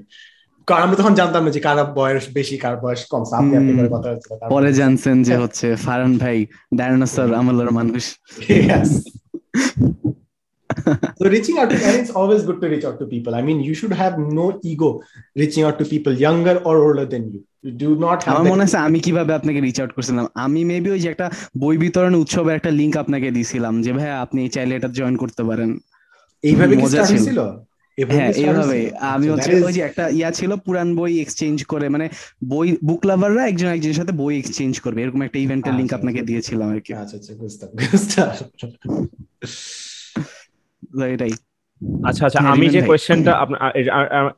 কারণ 0.67 0.81
আমি 0.87 0.95
তখন 0.99 1.13
জানতাম 1.19 1.41
না 1.45 1.51
যে 1.55 1.61
কার 1.67 1.77
বয়স 1.99 2.25
বেশি 2.37 2.55
কার 2.63 2.75
বয়স 2.83 3.01
কম। 3.11 3.23
আপনি 3.39 3.53
আপনি 3.59 3.71
করে 3.77 3.89
কথা 3.95 4.07
হচ্ছিল 4.11 4.31
পরে 4.53 4.71
জানছেন 4.81 5.15
যে 5.27 5.35
হচ্ছে 5.43 5.67
ফারহান 5.85 6.13
ভাই 6.23 6.37
ডায়নোসর 6.79 7.29
আমলের 7.39 7.69
মানুষ। 7.79 8.03
So 11.19 11.23
reaching 11.35 11.57
out 11.59 11.69
to 11.71 11.77
and 11.87 11.95
it's 12.01 12.13
always 12.19 12.41
good 12.47 12.59
to 12.63 12.67
reach 12.73 12.85
out 12.89 12.97
to 13.01 13.05
people. 13.13 13.31
I 13.39 13.41
mean 13.47 13.59
you 13.67 13.73
should 13.79 13.95
have 14.03 14.15
no 14.39 14.47
ego 14.71 14.89
reaching 15.41 15.63
out 15.67 15.75
to 15.79 15.85
people 15.93 16.13
younger 16.27 16.55
or 16.67 16.75
older 16.87 17.07
than 17.13 17.23
you. 17.33 17.41
You 17.65 17.71
do 17.83 17.89
not 18.05 18.17
have 18.25 18.33
আমার 18.33 18.49
মনে 18.51 18.63
আছে 18.67 18.77
আমি 18.87 18.99
কীভাবে 19.05 19.31
আপনাকে 19.39 19.59
reach 19.65 19.77
out 19.81 19.91
করছিলাম? 19.97 20.25
আমি 20.45 20.61
maybe 20.71 20.89
ওই 20.95 20.99
যে 21.03 21.09
একটা 21.13 21.27
বই 21.63 21.75
বিতরণ 21.83 22.13
উৎসবের 22.21 22.55
একটা 22.59 22.71
লিংক 22.79 22.93
আপনাকে 23.03 23.27
দিছিলাম 23.37 23.73
যে 23.85 23.91
ভাই 23.97 24.09
আপনি 24.25 24.41
চাইলে 24.55 24.73
এটা 24.79 24.89
জয়েন 24.97 25.15
করতে 25.23 25.41
পারেন। 25.49 25.69
এইভাবে 26.49 26.73
কি 26.79 26.85
স্টার্ট 26.91 27.11
হ্যাঁ 28.15 28.31
এইভাবে। 28.43 28.79
আমি 29.13 29.25
হচ্ছে 29.31 29.51
ওই 29.67 29.73
যে 29.77 29.81
একটা 29.89 30.03
ইয়া 30.17 30.29
ছিল 30.39 30.51
পুরান 30.65 30.89
বই 30.99 31.13
এক্সচেঞ্জ 31.23 31.57
করে 31.71 31.87
মানে 31.95 32.05
বই 32.51 32.67
বুক 32.87 33.01
লাভাররা 33.09 33.43
একজন 33.51 33.69
একজনের 33.75 33.97
সাথে 33.99 34.13
বই 34.21 34.33
এক্সচেঞ্জ 34.41 34.73
করবে। 34.85 34.99
এরকম 35.03 35.21
একটা 35.27 35.39
ইভেন্টের 35.45 35.75
লিংক 35.79 35.91
আপনাকে 35.97 36.19
দিয়েছিলাম 36.29 36.67
আর 36.73 36.79
কি। 36.85 36.91
আচ্ছা 37.01 37.15
আচ্ছা 37.19 37.31
বুঝতাম 37.41 37.69
বুঝতাম 37.79 38.27
এটাই। 41.09 41.33
আচ্ছা 42.09 42.23
আচ্ছা 42.25 42.39
হ্যাঁ, 42.41 42.53
আমি 42.55 42.67
যে 42.69 42.81
কোয়েশ্চেনটা 42.81 43.31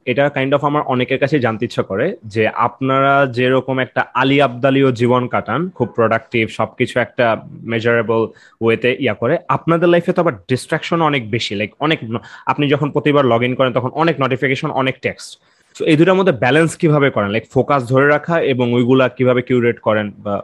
এটা 0.06 0.24
কাইন্ড 0.30 0.52
অফ 0.54 0.62
আমার 0.66 0.84
অনেকের 0.86 1.20
কাছে 1.20 1.36
জানতে 1.40 1.64
ইচ্ছা 1.66 1.84
করে 1.84 2.06
যে 2.26 2.44
আপনারা 2.68 3.14
যেরকম 3.38 3.76
একটা 3.80 4.02
আলি 4.14 4.38
আবদালিও 4.42 4.90
জীবন 4.92 5.24
কাটান 5.28 5.62
খুব 5.70 5.88
প্রোডাক্টিভ 5.96 6.44
সবকিছু 6.50 6.96
একটা 7.00 7.26
মেজারেবল 7.64 8.22
ওয়েতে 8.62 8.90
ইয়া 9.00 9.14
করে 9.14 9.36
আপনাদের 9.48 9.88
লাইফে 9.90 10.12
তো 10.14 10.20
আবার 10.22 10.36
ডিস্ট্রাকশন 10.48 11.00
অনেক 11.02 11.24
বেশি 11.30 11.54
লাইক 11.56 11.72
অনেক 11.80 12.00
আপনি 12.46 12.66
যখন 12.70 12.88
প্রতিবার 12.92 13.26
লগ 13.26 13.42
ইন 13.44 13.54
করেন 13.56 13.72
তখন 13.74 13.92
অনেক 13.94 14.16
নোটিফিকেশন 14.20 14.70
অনেক 14.72 14.96
টেক্সট 15.02 15.32
তো 15.76 15.82
এই 15.86 15.98
দুটার 15.98 16.18
মধ্যে 16.20 16.34
ব্যালেন্স 16.34 16.72
কীভাবে 16.76 17.10
করেন? 17.10 17.30
লাইক 17.32 17.46
ফোকাস 17.52 17.82
ধরে 17.90 18.08
রাখা 18.08 18.36
এবং 18.44 18.68
ওইগুলা 18.74 19.06
কীভাবে 19.10 19.42
কিউরেট 19.42 19.78
করেন 19.80 20.08
বা 20.18 20.36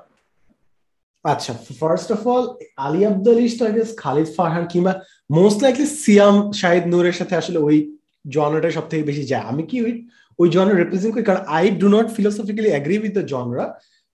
আচ্ছা 1.25 1.51
first 1.81 2.09
of 2.15 2.21
all 2.31 2.43
Ali 2.85 3.01
Abdul 3.11 3.39
ইস্টাগেস 3.49 3.89
Khalid 4.03 4.27
Farhan 4.37 4.65
কিংবা 4.73 4.93
মোস্ট 5.39 5.57
লাইকলি 5.65 5.87
সিয়াম 6.03 6.35
শাহিদ 6.59 6.83
নূরের 6.93 7.15
সাথে 7.19 7.33
আসলে 7.41 7.59
ওই 7.67 7.77
জনরাটা 8.35 8.69
সব 8.77 8.85
থেকে 8.91 9.03
বেশি 9.09 9.23
যায়। 9.31 9.45
আমি 9.51 9.63
কি 9.69 9.77
ওই 9.85 9.93
ওই 10.39 10.47
জনরা 10.55 10.75
রিপ্রেজেন্ট 10.77 11.13
করি? 11.15 11.23
কারণ 11.29 11.41
I 11.57 11.65
do 11.81 11.87
not 11.95 12.07
philosophically 12.17 12.71
agree 12.73 12.95
with 13.03 13.13
the 13.19 13.25
genre 13.33 13.65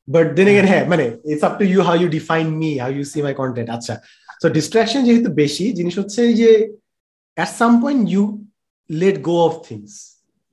but 0.08 0.26
then 0.38 0.48
again 0.52 0.68
হ্যাঁ 0.72 0.84
মানে 0.92 1.06
it's 1.32 1.44
up 1.50 1.54
to 1.60 1.64
you 1.74 1.80
how 1.88 1.96
you 2.02 2.10
define 2.18 2.46
me 2.62 2.72
how 2.84 2.92
you 2.98 3.04
see 3.14 3.20
my 3.26 3.34
content 3.42 3.70
আচ্ছা। 3.76 3.94
সো 4.42 4.48
ডিস্ট্রাকশন 4.58 5.02
যেহেতু 5.08 5.30
বেশি, 5.44 5.66
জিনিস 5.80 5.96
হচ্ছে 6.02 6.22
যে 6.42 6.50
at 7.38 7.52
some 7.60 7.72
point 7.84 8.02
you 8.14 8.24
let 8.90 9.18
go 9.30 9.36
of 9.50 9.54
things 9.68 9.92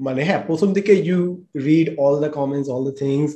মানে 0.01 0.21
হ্যাঁ 0.29 0.41
প্রথম 0.49 0.69
দিকে 0.77 0.93
you 1.09 1.21
read 1.69 1.87
all 2.05 2.15
the 2.25 2.31
comments 2.39 2.69
all 2.75 2.83
the 2.89 2.97
things 3.05 3.31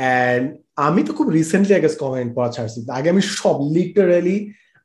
and 0.00 0.44
আমি 0.86 1.00
তো 1.06 1.12
খুব 1.18 1.28
রিসেন্টলি 1.38 1.74
আগে 1.78 1.88
কমেন্ট 2.04 2.30
পড়া 2.36 2.50
ছাড়ছি। 2.56 2.78
আগে 2.98 3.08
আমি 3.14 3.22
সব 3.40 3.56
literally 3.76 4.36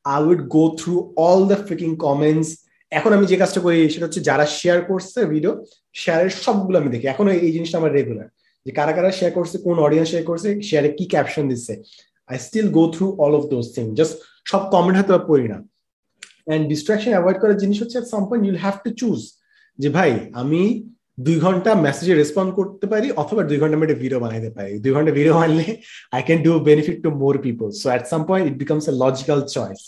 I 0.04 0.20
would 0.28 0.42
go 0.56 0.64
through 0.78 0.94
all 1.28 1.40
the 1.50 1.58
freaking 1.68 1.90
comments 2.06 2.48
এখন 2.92 3.10
আমি 3.16 3.24
যে 3.30 3.36
কাজটা 3.42 3.60
করি, 3.64 3.78
সেটা 3.92 4.06
হচ্ছে 4.06 4.22
যারা 4.28 4.44
শেয়ার 4.58 4.78
করছে 4.90 5.18
ভিডিও 5.32 5.52
শেয়ারের 6.02 6.32
সবগুলো 6.44 6.76
আমি 6.80 6.90
দেখি। 6.94 7.06
এখন 7.14 7.24
এই 7.46 7.52
জিনিসটা 7.56 7.76
আমার 7.80 7.92
রেগুলার 7.98 8.28
যে 8.66 8.70
কারা 8.78 8.92
কারা 8.96 9.10
শেয়ার 9.18 9.32
করছে, 9.38 9.56
কোন 9.66 9.76
অডিয়েন্স 9.86 10.08
শেয়ার 10.12 10.24
করছে 10.30 10.48
শেয়ারে 10.68 10.90
কি 10.98 11.04
ক্যাপশন 11.12 11.44
দিচ্ছে। 11.50 11.74
I 12.30 12.36
still 12.46 12.68
go 12.76 12.84
through 12.94 13.06
all 13.24 13.32
of 13.38 13.44
those 13.52 13.66
thing 13.74 13.84
just 13.98 14.14
সব 14.50 14.62
কমেন্ট 14.74 14.96
হয়তো 14.98 15.12
পড়ি 15.30 15.46
না। 15.52 15.58
অ্যান্ড 16.46 16.62
ডিস্ট্রাকশন 16.72 17.12
অ্যাভয়েড 17.14 17.38
করার 17.42 17.58
জিনিস 17.62 17.76
হচ্ছে 17.82 17.98
some 18.12 18.22
point 18.28 18.44
you'll 18.46 18.60
have 18.64 18.76
to 18.84 18.90
choose 19.00 19.20
যে 19.78 19.88
ভাই, 19.96 20.10
আমি 20.42 20.62
দুই 21.26 21.36
ঘণ্টা 21.44 21.70
মেসেজে 21.86 22.14
রেসপন্ড 22.14 22.50
করতে 22.58 22.86
পারি 22.92 23.06
অথবা 23.22 23.42
দুই 23.50 23.58
ঘণ্টা 23.60 23.76
আমি 23.78 23.84
একটা 23.86 24.00
ভিডিও 24.04 24.20
বানাইতে 24.24 24.50
পারি। 24.56 24.72
দুই 24.82 24.92
ঘণ্টা 24.96 25.12
ভিডিও 25.18 25.34
বানালে 25.38 25.66
I 26.16 26.20
can 26.26 26.38
do 26.46 26.52
benefit 26.70 26.96
to 27.04 27.10
more 27.22 27.34
people 27.46 27.68
so 27.80 27.86
at 27.92 28.02
some 28.12 28.20
point 28.28 28.44
it 28.50 28.56
becomes 28.62 28.84
a 28.92 28.94
logical 29.04 29.40
choice 29.56 29.80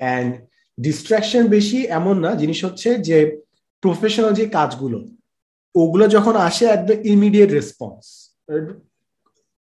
and 0.00 0.30
distraction 0.78 1.42
বেশি 1.56 1.78
এমন 1.98 2.16
না 2.24 2.30
জিনিস 2.42 2.58
হচ্ছে 2.66 2.88
যে 3.08 3.18
প্রফেশনাল 3.82 4.32
যে 4.40 4.44
কাজগুলো 4.56 4.98
ওগুলো 5.74 6.04
যখন 6.16 6.34
আসে 6.48 6.64
একদম 6.76 6.96
ইমিডিয়েট 7.12 7.50
রেসপন্স 7.58 8.02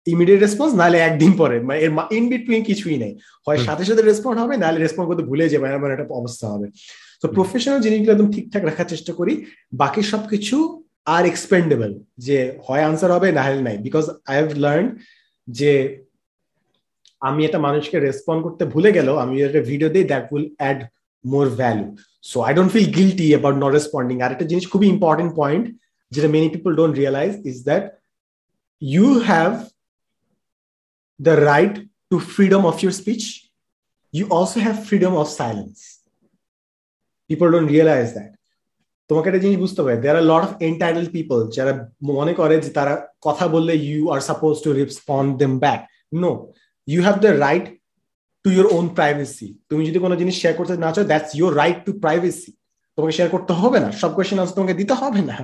ইমিডিয়েট 0.07 0.39
রেসপন্স 0.45 0.72
নাহলে 0.80 0.97
একদিন 0.99 1.32
পরে 1.41 1.55
মানে 1.68 1.80
এর 1.86 1.91
ইন 2.18 2.26
বিটুইন 2.34 2.61
কিছুই 2.70 2.97
নেই। 3.03 3.14
হয় 3.47 3.59
সাথে 3.68 3.84
সাথে 3.89 4.01
রেসপন্ড 4.01 4.38
হবে 4.41 4.53
নাহলে 4.61 4.80
রেসপন্ড 4.80 5.07
করতে 5.09 5.24
ভুলে 5.30 5.45
যাবে 5.53 5.66
এমন 5.78 5.89
একটা 5.95 6.05
অবস্থা 6.22 6.45
হবে। 6.53 6.68
তো 7.22 7.26
প্রফেশনাল 7.36 7.80
জিনিসগুলো 7.86 8.14
একদম 8.16 8.30
ঠিকঠাক 8.36 8.64
রাখার 8.70 8.88
চেষ্টা 8.93 9.11
করি 9.20 9.34
বাকি 9.82 10.01
সবকিছু 10.11 10.55
আর 11.08 11.24
এক্সপেন্ডেবল 11.32 11.91
যে 12.28 12.38
হয় 12.66 12.84
আনসার 12.89 13.12
হবে, 13.16 13.30
না 13.38 13.41
হলে 13.45 13.62
নাই। 13.68 13.78
বিকজ 13.88 14.06
আই 14.30 14.36
হ্যাভ 14.39 14.49
লার্ন 14.66 14.86
যে 15.47 15.72
আমি 17.28 17.41
এটা 17.47 17.60
মানুষকে 17.68 17.97
রেসপন্ড 17.99 18.39
করতে 18.45 18.64
ভুলে 18.74 18.91
গেল 18.97 19.10
আমি 19.24 19.34
একটা 19.47 19.62
ভিডিও 19.72 19.89
দিই 19.93 20.06
that 20.12 20.24
will 20.34 20.47
add 20.60 20.80
more 21.26 21.45
value 21.62 21.86
so 22.32 22.38
I 22.47 22.51
don't 22.58 22.72
feel 22.74 22.89
guilty 22.97 23.28
about 23.34 23.58
not 23.64 23.72
responding 23.80 24.16
আর 24.26 24.32
একটা 24.36 24.47
জিনিস 24.51 24.66
খুবই 24.72 24.88
ইম্পর্টেন্ট 24.95 25.32
পয়েন্ট 25.41 25.66
যেটা 26.12 26.30
many 26.36 26.49
people 26.56 26.72
don't 26.80 26.93
realise 27.01 27.32
is 27.51 27.58
that 27.70 27.84
you 28.82 29.08
have 29.30 29.51
the 31.20 31.36
right 31.51 31.74
to 32.12 32.16
freedom 32.34 32.62
of 32.72 32.76
your 32.84 32.95
speech 33.01 33.24
you 34.14 34.26
also 34.38 34.58
have 34.60 34.78
freedom 34.89 35.14
of 35.22 35.28
silence. 35.41 35.82
People 37.30 37.47
don't 37.54 37.70
realise 37.76 38.08
that 38.18 38.32
তোমাকে 39.10 39.28
একটা 39.30 39.43
জিনিস 39.45 39.58
বুঝতে 39.64 39.80
হবে 39.82 39.93
there 40.04 40.18
are 40.22 40.26
lot 40.32 40.43
of 40.47 40.51
entitle 40.70 41.06
people 41.16 41.39
যারা 41.56 41.74
মনে 42.12 42.34
করে 42.39 42.56
যে 42.64 42.70
তারা 42.78 42.93
কথা 43.28 43.45
বললে 43.56 43.74
you 43.88 44.01
are 44.14 44.20
suppose 44.30 44.54
to 44.64 44.70
respond 44.80 45.30
them 45.41 45.54
back 45.64 45.80
no 46.24 46.32
you 46.88 46.99
have 47.08 47.18
the 47.26 47.32
right 47.45 47.66
to 48.45 48.49
your 48.56 48.68
own 48.78 48.86
privacy 48.97 49.47
তুমি 49.70 49.82
যদি 49.89 49.99
কোনো 50.06 50.16
জিনিস 50.22 50.36
শেয়ার 50.41 50.56
করতে 50.60 50.74
না 50.86 50.89
চাও 50.93 51.06
that's 51.12 51.32
your 51.39 51.51
right 51.62 51.78
to 51.86 51.91
privacy 52.04 52.51
তোমাকে 52.97 53.14
শেয়ার 53.18 53.30
করতে 53.36 53.54
হবে 53.62 53.80
না, 53.84 53.89
সব 54.01 54.12
কোয়েশ্চেন 54.16 54.39
আনসার 54.41 54.58
তোমাকে 54.58 54.76
দিতে 54.80 54.93
হবে 55.01 55.22
না। 55.30 55.38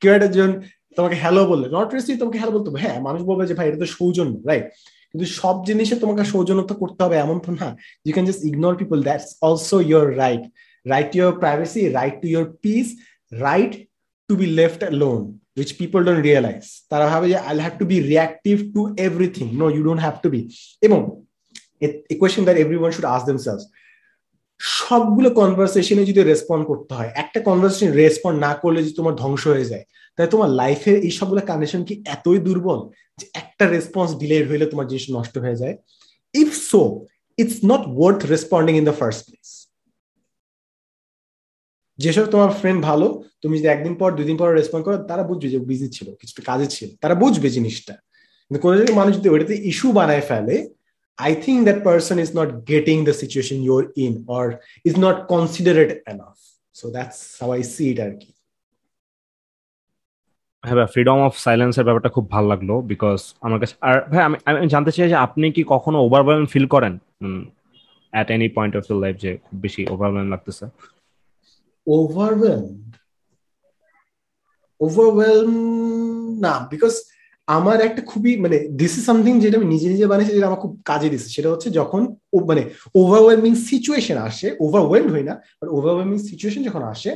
কেউ 0.00 0.10
একটা 0.16 0.28
জন 0.36 0.50
তোমাকে 0.96 1.16
হ্যালো 1.22 1.42
বললে 1.50 1.66
নট 1.76 1.88
রেসি 1.94 2.12
তোমাকে 2.22 2.38
হ্যালো 2.40 2.52
বলতে 2.56 2.68
হবে। 2.70 2.80
হ্যাঁ 2.84 2.98
মানুষ 3.06 3.20
বলবে 3.30 3.44
যে, 3.50 3.54
ভাই, 3.58 3.66
এটা 3.68 3.78
তো 3.82 3.88
সৌজন্য 3.96 4.34
রাইট 4.48 4.66
কিন্তু 5.10 5.26
সব 5.40 5.56
জিনিসে 5.68 5.94
তোমাকে 6.02 6.22
সৌজন্যতা 6.32 6.74
করতে 6.82 7.00
হবে 7.04 7.16
এমন 7.24 7.36
তো 7.44 7.50
না। 7.60 7.68
You 8.04 8.12
can 8.16 8.26
just 8.28 8.42
ignore 8.48 8.74
people 8.80 8.98
that's 9.06 9.28
also 9.46 9.76
your 9.90 10.06
right 10.22 10.44
right 10.86 11.10
to 11.12 11.16
your 11.18 11.32
privacy, 11.34 11.82
right 11.90 12.16
to 12.22 12.28
your 12.28 12.46
peace, 12.64 12.90
right 13.32 13.72
to 14.30 14.36
be 14.36 14.46
left 14.46 14.82
alone, 14.82 15.40
which 15.56 15.72
people 15.78 16.02
don't 16.04 16.22
realize. 16.30 16.68
তারা 16.90 17.06
ভাবে 17.12 17.26
যে 17.32 17.38
I'll 17.48 17.64
have 17.66 17.76
to 17.82 17.86
be 17.92 17.98
reactive 18.12 18.60
to 18.74 18.80
everything. 19.06 19.48
No, 19.60 19.66
you 19.76 19.82
don't 19.88 20.04
have 20.08 20.18
to 20.24 20.28
be. 20.34 20.40
এবং 20.86 21.00
a 22.12 22.16
question 22.22 22.42
that 22.48 22.56
everyone 22.64 22.92
should 22.94 23.08
ask 23.14 23.24
themselves. 23.32 23.64
সবগুলো 24.60 25.28
কনভারসেশনে 25.40 26.02
যদি 26.10 26.20
respond 26.22 26.62
করতে 26.70 26.92
হয় 26.98 27.10
একটা 27.22 27.38
conversation 27.48 27.90
respond 28.02 28.36
না 28.46 28.52
করলে 28.62 28.78
যদি 28.84 28.94
তোমার 29.00 29.14
ধ্বংস 29.22 29.42
হয়ে 29.52 29.70
যায় 29.72 29.84
তাই 30.18 30.28
তোমার 30.34 30.50
লাইফের 30.60 30.96
এই 31.06 31.12
সবগুলো 31.18 31.42
কানেকশন 31.50 31.82
কি 31.88 31.94
এতই 32.14 32.38
দুর্বল 32.46 32.78
যে 33.18 33.24
একটা 33.42 33.64
রেসপন্স 33.74 34.08
ডিলেড 34.20 34.44
হইলে 34.50 34.66
তোমার 34.72 34.86
জিনিস 34.90 35.06
নষ্ট 35.16 35.34
হয়ে 35.44 35.60
যায় 35.62 35.74
if 36.34 36.50
so 36.70 36.80
it's 37.38 37.58
not 37.70 37.82
worth 37.96 38.20
responding 38.34 38.72
in 38.80 38.84
the 38.90 38.96
first 39.00 39.20
place 39.26 39.48
যেসব 41.98 42.24
তোমার 42.34 42.50
ফ্রেন্ড 42.60 42.80
ভালো, 42.88 43.06
তুমি 43.42 43.54
যদি 43.58 43.68
একদিন 43.74 43.94
পর, 44.00 44.08
দুদিন 44.18 44.36
পর 44.40 44.48
রেসপন্ড 44.60 44.82
করো, 44.86 44.96
তারা 45.10 45.22
বুঝবে 45.30 45.48
যে 45.54 45.58
বিজি 45.70 45.88
ছিল, 45.96 46.08
কিছুটা 46.20 46.42
কাজে 46.50 46.66
ছিল। 46.74 46.88
তারা 47.02 47.14
বুঝবে 47.22 47.48
জিনিসটা। 47.56 47.94
কিন্তু 48.44 48.60
কোনো 48.64 48.74
যদি 48.80 48.92
মানুষ 49.00 49.12
যদি 49.20 49.28
ওইটাতে 49.34 49.54
ইস্যু 49.70 49.88
বানায় 49.98 50.24
ফেলে 50.30 50.56
I 51.26 51.32
think 51.44 51.58
that 51.68 51.78
person 51.86 52.16
is 52.24 52.30
not 52.38 52.50
getting 52.72 52.96
the 53.08 53.14
situation 53.22 53.58
your 53.66 53.82
in 54.04 54.14
or 54.36 54.44
is 54.88 54.94
not 55.04 55.16
considered 55.32 55.90
enough 56.12 56.36
so 56.80 56.86
that's 56.96 57.18
how 57.40 57.48
I 57.56 57.62
see 57.74 57.84
it 57.92 57.98
আর 58.06 58.12
কি। 58.20 58.30
হ্যাঁ 60.64 60.76
ভাই 60.78 60.88
ফ্রিডম 60.94 61.18
অফ 61.28 61.32
সাইলেন্সের 61.46 61.84
ব্যাপারটা 61.88 62.10
খুব 62.16 62.24
ভালো 62.34 62.46
লাগল 62.52 62.70
বিকজ 62.92 63.18
আমার 63.46 63.58
কাছে 63.62 63.74
আর 63.88 63.96
ভাই, 64.12 64.22
আমি 64.28 64.36
আমি 64.48 64.68
জানতে 64.74 64.90
চাই 64.94 65.08
যে 65.12 65.18
আপনি 65.26 65.46
কি 65.56 65.62
কখনো 65.74 65.98
ওভারওয়েলম 66.06 66.46
ফিল 66.52 66.66
করেন? 66.74 66.94
At 68.12 68.28
any 68.34 68.48
point 68.56 68.72
of 68.78 68.82
your 68.88 68.98
life 69.04 69.14
যে 69.24 69.30
খুব 69.44 69.56
বেশি 69.64 69.82
ওভারওয়েলম 69.94 70.28
লাগতেছে। 70.34 70.64
Overwhelmed. 71.86 72.90
Overwhelmed 74.80 75.58
না 76.40 76.52
বিকজ 76.70 76.94
আমার 77.48 77.78
একটা 77.80 78.02
খুবই 78.02 78.32
মানে 78.36 78.56
দিস 78.80 78.92
ইজ 78.98 79.02
সামথিং 79.04 79.32
যেটা 79.40 79.56
আমি 79.58 79.68
নিজে 79.74 79.86
নিজে 79.88 80.06
বানিয়েছি 80.06 80.34
যেটা 80.34 80.48
আমার 80.50 80.62
খুব 80.64 80.72
কাজে 80.84 81.08
দিচ্ছে 81.08 81.28
সেটা 81.28 81.48
হচ্ছে 81.52 81.68
যখন 81.70 82.02
মানে 82.50 82.62
ওভারওয়েলমিং 82.94 83.52
সিচুয়েশন 83.70 84.18
আসে 84.28 84.48
ওভারওয়েলড 84.60 85.08
হই 85.12 85.24
না 85.30 85.34
বাট 85.60 85.68
ওভারওয়েলমিং 85.76 86.18
সিচুয়েশন 86.30 86.62
যখন 86.68 86.82
আসে 86.84 87.10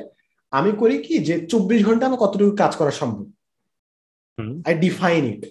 আমি 0.53 0.71
করি 0.73 0.97
কি 0.99 1.15
যে 1.19 1.35
চব্বিশ 1.47 1.81
ঘণ্টা 1.85 2.05
আমার 2.07 2.21
কতটুকু 2.21 2.53
কাজ 2.57 2.73
করা 2.77 2.93
সম্ভব? 3.01 3.27
আই 4.69 4.75
ডিফাইন 4.85 5.23
ইট 5.33 5.43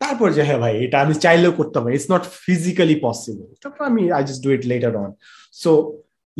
তারপর 0.00 0.28
যে 0.32 0.42
হ্যাঁ 0.42 0.60
ভাই 0.60 0.74
এটা 0.84 0.96
আমি 1.00 1.14
চাইলেও 1.14 1.52
করতে 1.52 1.78
পারি 1.80 1.92
ইটস 1.94 2.10
নট 2.10 2.24
ফিজিক্যালি 2.44 2.96
পসিবল 3.06 3.46
তারপর 3.62 3.82
আমি 3.90 4.02
I 4.10 4.22
just 4.28 4.40
do 4.44 4.50
it 4.56 4.62
later 4.72 4.92
on 4.96 5.10
so 5.52 5.70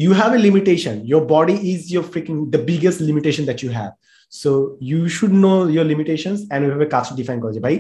you 0.03 0.13
have 0.21 0.33
a 0.39 0.39
limitation. 0.39 0.95
Your 1.13 1.23
body 1.35 1.57
is 1.73 1.91
your 1.95 2.03
freaking, 2.03 2.51
the 2.51 2.63
biggest 2.71 2.99
limitation 3.01 3.45
that 3.47 3.63
you 3.63 3.71
have. 3.71 3.93
So 4.41 4.51
you 4.81 5.09
should 5.09 5.33
know 5.43 5.59
your 5.77 5.87
limitations 5.93 6.39
and 6.53 6.61
ওইভাবে 6.65 6.87
কাজ 6.95 7.07
define 7.19 7.39
করা 7.43 7.53
যে 7.57 7.61
ভাই, 7.67 7.77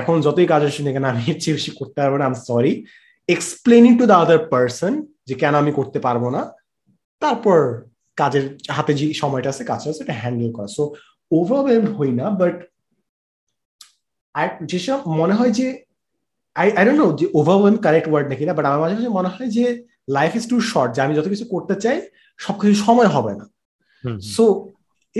এখন 0.00 0.16
যতই 0.26 0.46
কাজ 0.52 0.62
আসে 0.68 0.80
না 0.86 0.90
কেন, 0.94 1.04
আমি 1.12 1.22
এর 1.30 1.38
বেশি 1.56 1.70
করতে 1.78 1.98
পারব 2.02 2.14
না 2.20 2.24
I 2.26 2.30
am 2.32 2.36
sorry 2.50 2.72
explaining 3.34 3.92
to 4.00 4.04
the 4.10 4.16
other 4.24 4.40
person 4.52 4.92
যে 5.28 5.34
কেন 5.42 5.54
আমি 5.62 5.72
করতে 5.78 5.98
পারব 6.06 6.24
না, 6.36 6.42
তারপর 7.22 7.58
কাজের 8.20 8.44
হাতে 8.76 8.92
যে 8.98 9.04
সময়টা 9.22 9.48
আছে, 9.52 9.62
কাজটা 9.70 9.88
আছে 9.92 10.02
এটা 10.04 10.14
হ্যান্ডেল 10.22 10.50
করা। 10.56 10.68
সো 10.76 10.82
ওভারওয়েলড 11.38 11.88
হই 11.96 12.10
না 12.20 12.26
বাট 12.40 12.56
যেসব 14.70 14.98
মনে 15.20 15.34
হয় 15.38 15.52
যে 15.58 15.66
আই 16.60 16.66
আই 16.78 16.82
ডোন্ট 16.86 17.00
নো 17.02 17.08
যে 17.20 17.26
ওভারওয়েলম 17.38 17.76
কারেক্ট 17.86 18.08
ওয়ার্ড 18.10 18.26
নাকি 18.30 18.44
না 18.48 18.52
বাট 18.58 18.64
আমার 18.68 18.80
মাঝে 18.82 18.94
মাঝে 18.98 19.10
মনে 19.18 19.30
হয় 19.34 19.48
যে 19.56 19.64
লাইফ 20.16 20.32
ইজ 20.38 20.44
টু 20.52 20.56
শর্ট 20.70 20.90
যে 20.94 21.00
আমি 21.04 21.14
যত 21.18 21.26
কিছু 21.32 21.46
করতে 21.54 21.74
চাই 21.84 21.98
সবকিছু 22.44 22.74
সময় 22.86 23.10
হবে 23.14 23.32
না। 23.40 23.46
So 24.36 24.46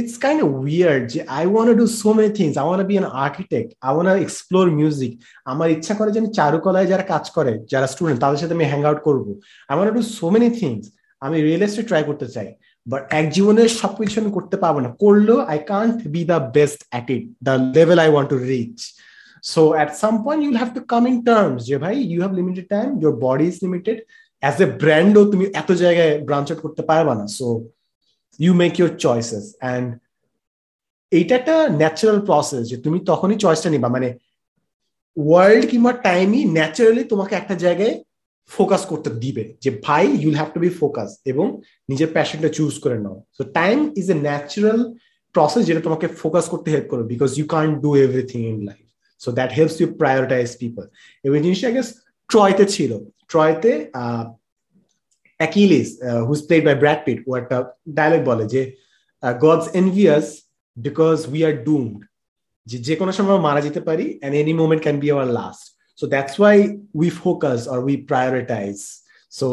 it's 0.01 0.17
kind 0.27 0.41
of 0.45 0.51
weird 0.67 1.09
I 1.41 1.45
want 1.55 1.67
to 1.71 1.77
do 1.83 1.87
so 2.03 2.11
many 2.19 2.31
things. 2.39 2.55
I 2.63 2.65
want 2.69 2.81
to 2.85 2.89
be 2.93 2.97
an 3.03 3.09
architect. 3.27 3.69
I 3.89 3.91
want 3.97 4.07
to 4.13 4.17
explore 4.27 4.69
music. 4.81 5.13
আমার 5.53 5.69
ইচ্ছা 5.77 5.95
করে 5.99 6.11
যে 6.13 6.19
আমি 6.23 6.31
চারুকলায় 6.39 6.89
যারা 6.93 7.05
কাজ 7.13 7.25
করে 7.37 7.53
যারা 7.73 7.87
স্টুডেন্ট 7.93 8.19
তাদের 8.23 8.39
সাথে 8.43 8.55
আমি 8.59 8.67
হ্যাং 8.73 8.81
আউট 8.89 9.01
করব। 9.09 9.27
I 9.69 9.75
to 9.89 9.95
do 9.99 10.05
so 10.19 10.27
many 10.35 10.51
things. 10.61 10.85
আমি 11.25 11.37
রিয়েল 11.47 11.63
এস্টেট 11.67 11.87
ট্রাই 11.91 12.03
করতে 12.09 12.27
চাই 12.35 12.49
বাট 12.87 13.03
এক 13.21 13.27
জীবনে 13.37 13.63
সবকিছু 13.81 14.17
আমি 14.23 14.31
করতে 14.37 14.57
পারব 14.63 14.77
না। 14.85 14.91
করলেও 15.03 15.39
I 15.53 15.59
can't 15.73 15.97
be 16.15 16.23
the 16.33 16.39
best 16.57 16.81
at 16.93 17.07
it 17.17 17.23
the 17.47 17.55
level 17.77 17.99
I 18.05 18.09
want 18.13 18.29
to 18.33 18.39
reach 18.53 18.77
so 19.53 19.61
at 19.77 19.91
some 20.03 20.15
point 20.25 20.41
you'll 20.45 20.59
have 20.61 20.71
to 20.77 20.83
come 20.93 21.03
in 21.11 21.17
terms 21.31 21.61
যে 21.71 21.77
ভাই 21.85 21.95
you 22.11 22.19
have 22.25 22.33
limited 22.41 22.67
time 22.75 22.89
your 23.03 23.15
body 23.27 23.45
is 23.53 23.57
limited 23.67 23.99
as 24.43 24.57
a 24.65 24.67
ব্র্যান্ডও 24.83 25.23
তুমি 25.33 25.45
এত 25.61 25.71
জায়গায় 25.83 26.13
branch 26.29 26.47
out 26.51 26.61
করতে 26.65 26.83
পারবা 26.91 27.15
না 27.21 27.27
so 27.39 27.47
you 28.39 28.53
make 28.63 28.73
your 28.81 28.91
choices 29.05 29.45
and 29.63 29.87
এইটা 31.13 31.35
একটা 31.41 31.57
ন্যাচারাল 31.81 32.19
প্রসেস 32.29 32.63
যে 32.71 32.77
তুমি 32.85 32.99
তখনই 33.11 33.39
চয়েসটা 33.45 33.69
নিবা। 33.75 33.89
মানে 33.97 34.09
ওয়ার্ল্ড 35.17 35.65
কিংবা 35.71 35.93
টাইমই 36.07 36.43
ন্যাচারালি 36.59 37.03
তোমাকে 37.13 37.33
একটা 37.41 37.55
জায়গায় 37.65 37.95
ফোকাস 38.51 38.83
করতে 38.91 39.09
দিবে 39.23 39.45
যে, 39.65 39.71
ভাই 39.87 40.05
you'll 40.23 40.37
have 40.41 40.49
to 40.55 40.59
be 40.65 40.71
focus 40.81 41.11
এবং 41.33 41.47
নিজের 41.91 42.09
প্যাশনটা 42.15 42.49
চুজ 42.57 42.75
করে 42.85 42.99
নাও। 43.05 43.17
So 43.37 43.43
time 43.59 43.79
is 44.01 44.07
a 44.15 44.17
natural 44.29 44.81
process 45.35 45.63
যেটা 45.69 45.83
তোমাকে 45.87 46.07
ফোকাস 46.21 46.45
করতে 46.53 46.69
হেল্প 46.75 46.87
করবে 46.91 47.05
because 47.15 47.31
you 47.39 47.47
can't 47.55 47.73
do 47.85 47.91
everything 48.07 48.41
in 48.53 48.59
life 48.69 48.85
so 49.21 49.29
that 49.39 49.51
helps 49.59 49.77
you 49.81 49.89
prioritise 50.01 50.49
people 50.63 50.85
এবং 51.25 51.37
জিনিসটা 51.47 51.69
গেস 51.77 51.89
ট্রয়তে 52.31 52.65
ছিল। 52.75 52.93
ট্রয়তে 53.33 53.73
Achilles 55.41 55.89
who's 56.29 56.41
played 56.49 56.63
by 56.69 56.77
Brad 56.83 57.01
Pitt 57.07 57.19
ও 57.29 57.31
একটা 57.41 57.57
ডায়লগ 57.99 58.21
বলে 58.31 58.45
যে 58.55 58.63
gods 59.45 59.67
envious 59.81 60.27
because 60.77 61.17
we 61.33 61.41
are 61.49 61.55
doomed 61.69 61.99
যে 62.67 62.77
যে 62.89 62.95
কোনো 63.01 63.13
সময় 63.19 63.41
মারা 63.47 63.61
যেতে 63.67 63.81
পারি 63.89 64.07
and 64.13 64.35
any 64.41 64.55
moment 64.63 64.83
can 64.85 64.97
be 65.03 65.09
our 65.15 65.29
last 65.39 65.65
so 65.99 66.05
that's 66.15 66.35
why 66.41 66.57
we 67.01 67.09
focus 67.23 67.61
or 67.73 67.79
we 67.89 67.97
prioritise 68.11 68.77
so 69.33 69.47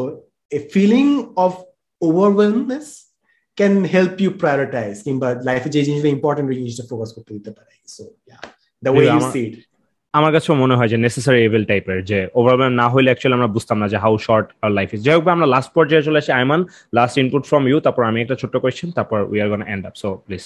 a 0.51 0.59
feeling 0.73 1.05
of 1.45 1.51
overwhelmness 2.01 2.87
can 3.57 3.73
help 3.93 4.13
you 4.23 4.29
prioritise 4.41 4.93
কিংবা 5.05 5.27
লাইফে 5.49 5.69
যে 5.75 5.81
জিনিসটা 5.87 6.09
ইম্পর্টেন্ট 6.17 6.47
ওই 6.51 6.57
জিনিসটা 6.61 6.85
ফোকাস 6.91 7.09
করতে 7.15 7.31
দিতে 7.37 7.51
পারে। 7.57 7.73
So 7.95 8.03
yeah 8.27 8.37
the 8.83 8.91
way 8.93 9.05
you 9.15 9.21
see 9.33 9.41
it 9.47 9.53
আমার 10.13 10.31
কাছেও 10.31 10.55
মনে 10.55 10.75
হয় 10.75 10.87
যে 10.87 10.97
নেসেসারি 10.97 11.39
এভেল 11.43 11.63
টাইপের 11.65 11.97
যে 12.05 12.19
ওভারওয়েল 12.35 12.73
না 12.81 12.85
হলে 12.89 13.07
অ্যাকচুয়ালি 13.09 13.35
আমরা 13.35 13.53
বুঝতাম 13.55 13.77
না 13.79 13.87
যে 13.87 13.97
how 13.97 14.15
short 14.17 14.47
our 14.61 14.71
life 14.71 14.89
is 14.93 15.01
যাই 15.05 15.15
হোক 15.15 15.25
আমরা 15.27 15.47
লাস্ট 15.55 15.69
পর্যায়ে 15.73 16.03
চলে 16.03 16.17
আসি, 16.17 16.31
Ayman 16.31 16.61
last 16.93 17.15
input 17.17 17.43
from 17.45 17.63
you 17.67 17.77
তারপর 17.79 18.03
আমি 18.03 18.19
একটা 18.21 18.35
ছোট্ট 18.35 18.55
কোয়েশ্চেন 18.57 18.89
তারপর 18.91 19.19
we 19.31 19.37
are 19.41 19.49
gonna 19.49 19.65
end 19.65 19.83
up 19.85 19.95
so 19.95 20.09
please 20.25 20.43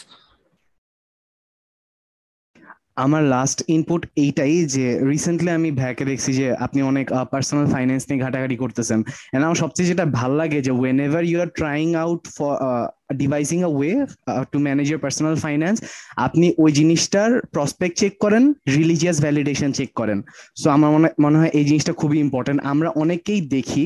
আমার 2.97 3.23
লাস্ট 3.23 3.59
ইনপুট 3.67 4.01
এইটাই 4.15 4.65
যে 4.65 4.85
রিসেন্টলি 5.09 5.51
আমি 5.51 5.69
ভ্যাকে 5.71 6.03
দেখছি 6.05 6.31
যে 6.33 6.47
আপনি 6.55 6.79
অনেক 6.81 7.05
পার্সোনাল 7.31 7.65
ফাইন্যান্স 7.67 8.03
নিয়ে 8.09 8.21
ঘাটাঘাটি 8.23 8.55
করতেছেন। 8.55 8.99
এন্ড 9.33 9.43
আমার 9.45 9.55
সবচেয়ে 9.55 9.89
যেটা 9.91 10.05
ভালো 10.19 10.35
লাগে 10.35 10.59
যে 10.61 10.71
whenever 10.99 11.23
you 11.23 11.37
are 11.41 11.49
trying 11.59 11.87
out 11.95 12.21
for 12.37 12.53
devising 13.09 13.59
a 13.67 13.69
way 13.77 13.91
to 14.51 14.57
manage 14.67 14.85
your 14.89 15.01
personal 15.05 15.35
finance 15.45 15.77
আপনি 16.27 16.47
ওই 16.63 16.71
জিনিসটার 16.79 17.29
প্রসপেক্ট 17.55 17.95
চেক 18.01 18.13
করেন 18.23 18.43
রিলিজিয়াস 18.77 19.17
ভ্যালিডেশন 19.25 19.69
চেক 19.77 19.89
করেন। 19.99 20.19
সো 20.61 20.67
আমার 20.75 20.89
মনে 20.95 21.09
মনে 21.25 21.37
হয় 21.39 21.51
এই 21.59 21.65
জিনিসটা 21.69 21.93
খুবই 22.01 22.17
ইম্পর্টেন্ট 22.25 22.59
আমরা 22.71 22.89
অনেকেই 23.03 23.41
দেখি 23.55 23.85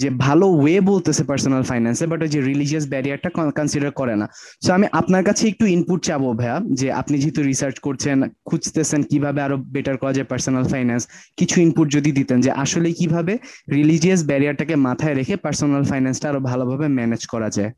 যে 0.00 0.08
ভালো 0.24 0.46
ওয়ে 0.60 0.76
বলতেছে 0.90 1.22
পার্সোনাল 1.30 1.62
ফাইন্যান্সে 1.70 2.04
বাট 2.10 2.20
ওই 2.24 2.30
যে 2.34 2.40
রিলিজিয়াস 2.50 2.84
ব্যারিয়ারটা 2.92 3.28
কনসিডার 3.58 3.90
করে 4.00 4.14
না। 4.20 4.26
সো 4.64 4.70
আমি 4.76 4.86
আপনার 5.00 5.22
কাছে 5.28 5.42
একটু 5.52 5.64
ইনপুট 5.76 6.00
চাবো 6.08 6.28
ভাইয়া, 6.40 6.56
যে 6.80 6.88
আপনি 7.00 7.16
যেহেতু 7.22 7.40
রিসার্চ 7.50 7.76
করছেন, 7.86 8.16
খুঁজতেছেন 8.48 9.00
কীভাবে 9.10 9.40
আরও 9.46 9.56
বেটার 9.74 9.96
করা 10.02 10.12
যায় 10.16 10.28
পার্সোনাল 10.32 10.64
ফাইন্যান্স 10.72 11.02
কিছু 11.38 11.56
ইনপুট 11.64 11.86
যদি 11.96 12.10
দিতেন 12.18 12.38
যে 12.44 12.50
আসলে 12.64 12.88
কীভাবে 13.00 13.34
রিলিজিয়াস 13.76 14.20
ব্যারিয়ারটাকে 14.30 14.74
মাথায় 14.88 15.14
রেখে 15.18 15.34
পার্সোনাল 15.44 15.82
ফাইন্যান্সটা 15.90 16.26
আরও 16.30 16.40
ভালোভাবে 16.50 16.86
ম্যানেজ 16.98 17.22
করা 17.34 17.48
যায়। 17.56 17.70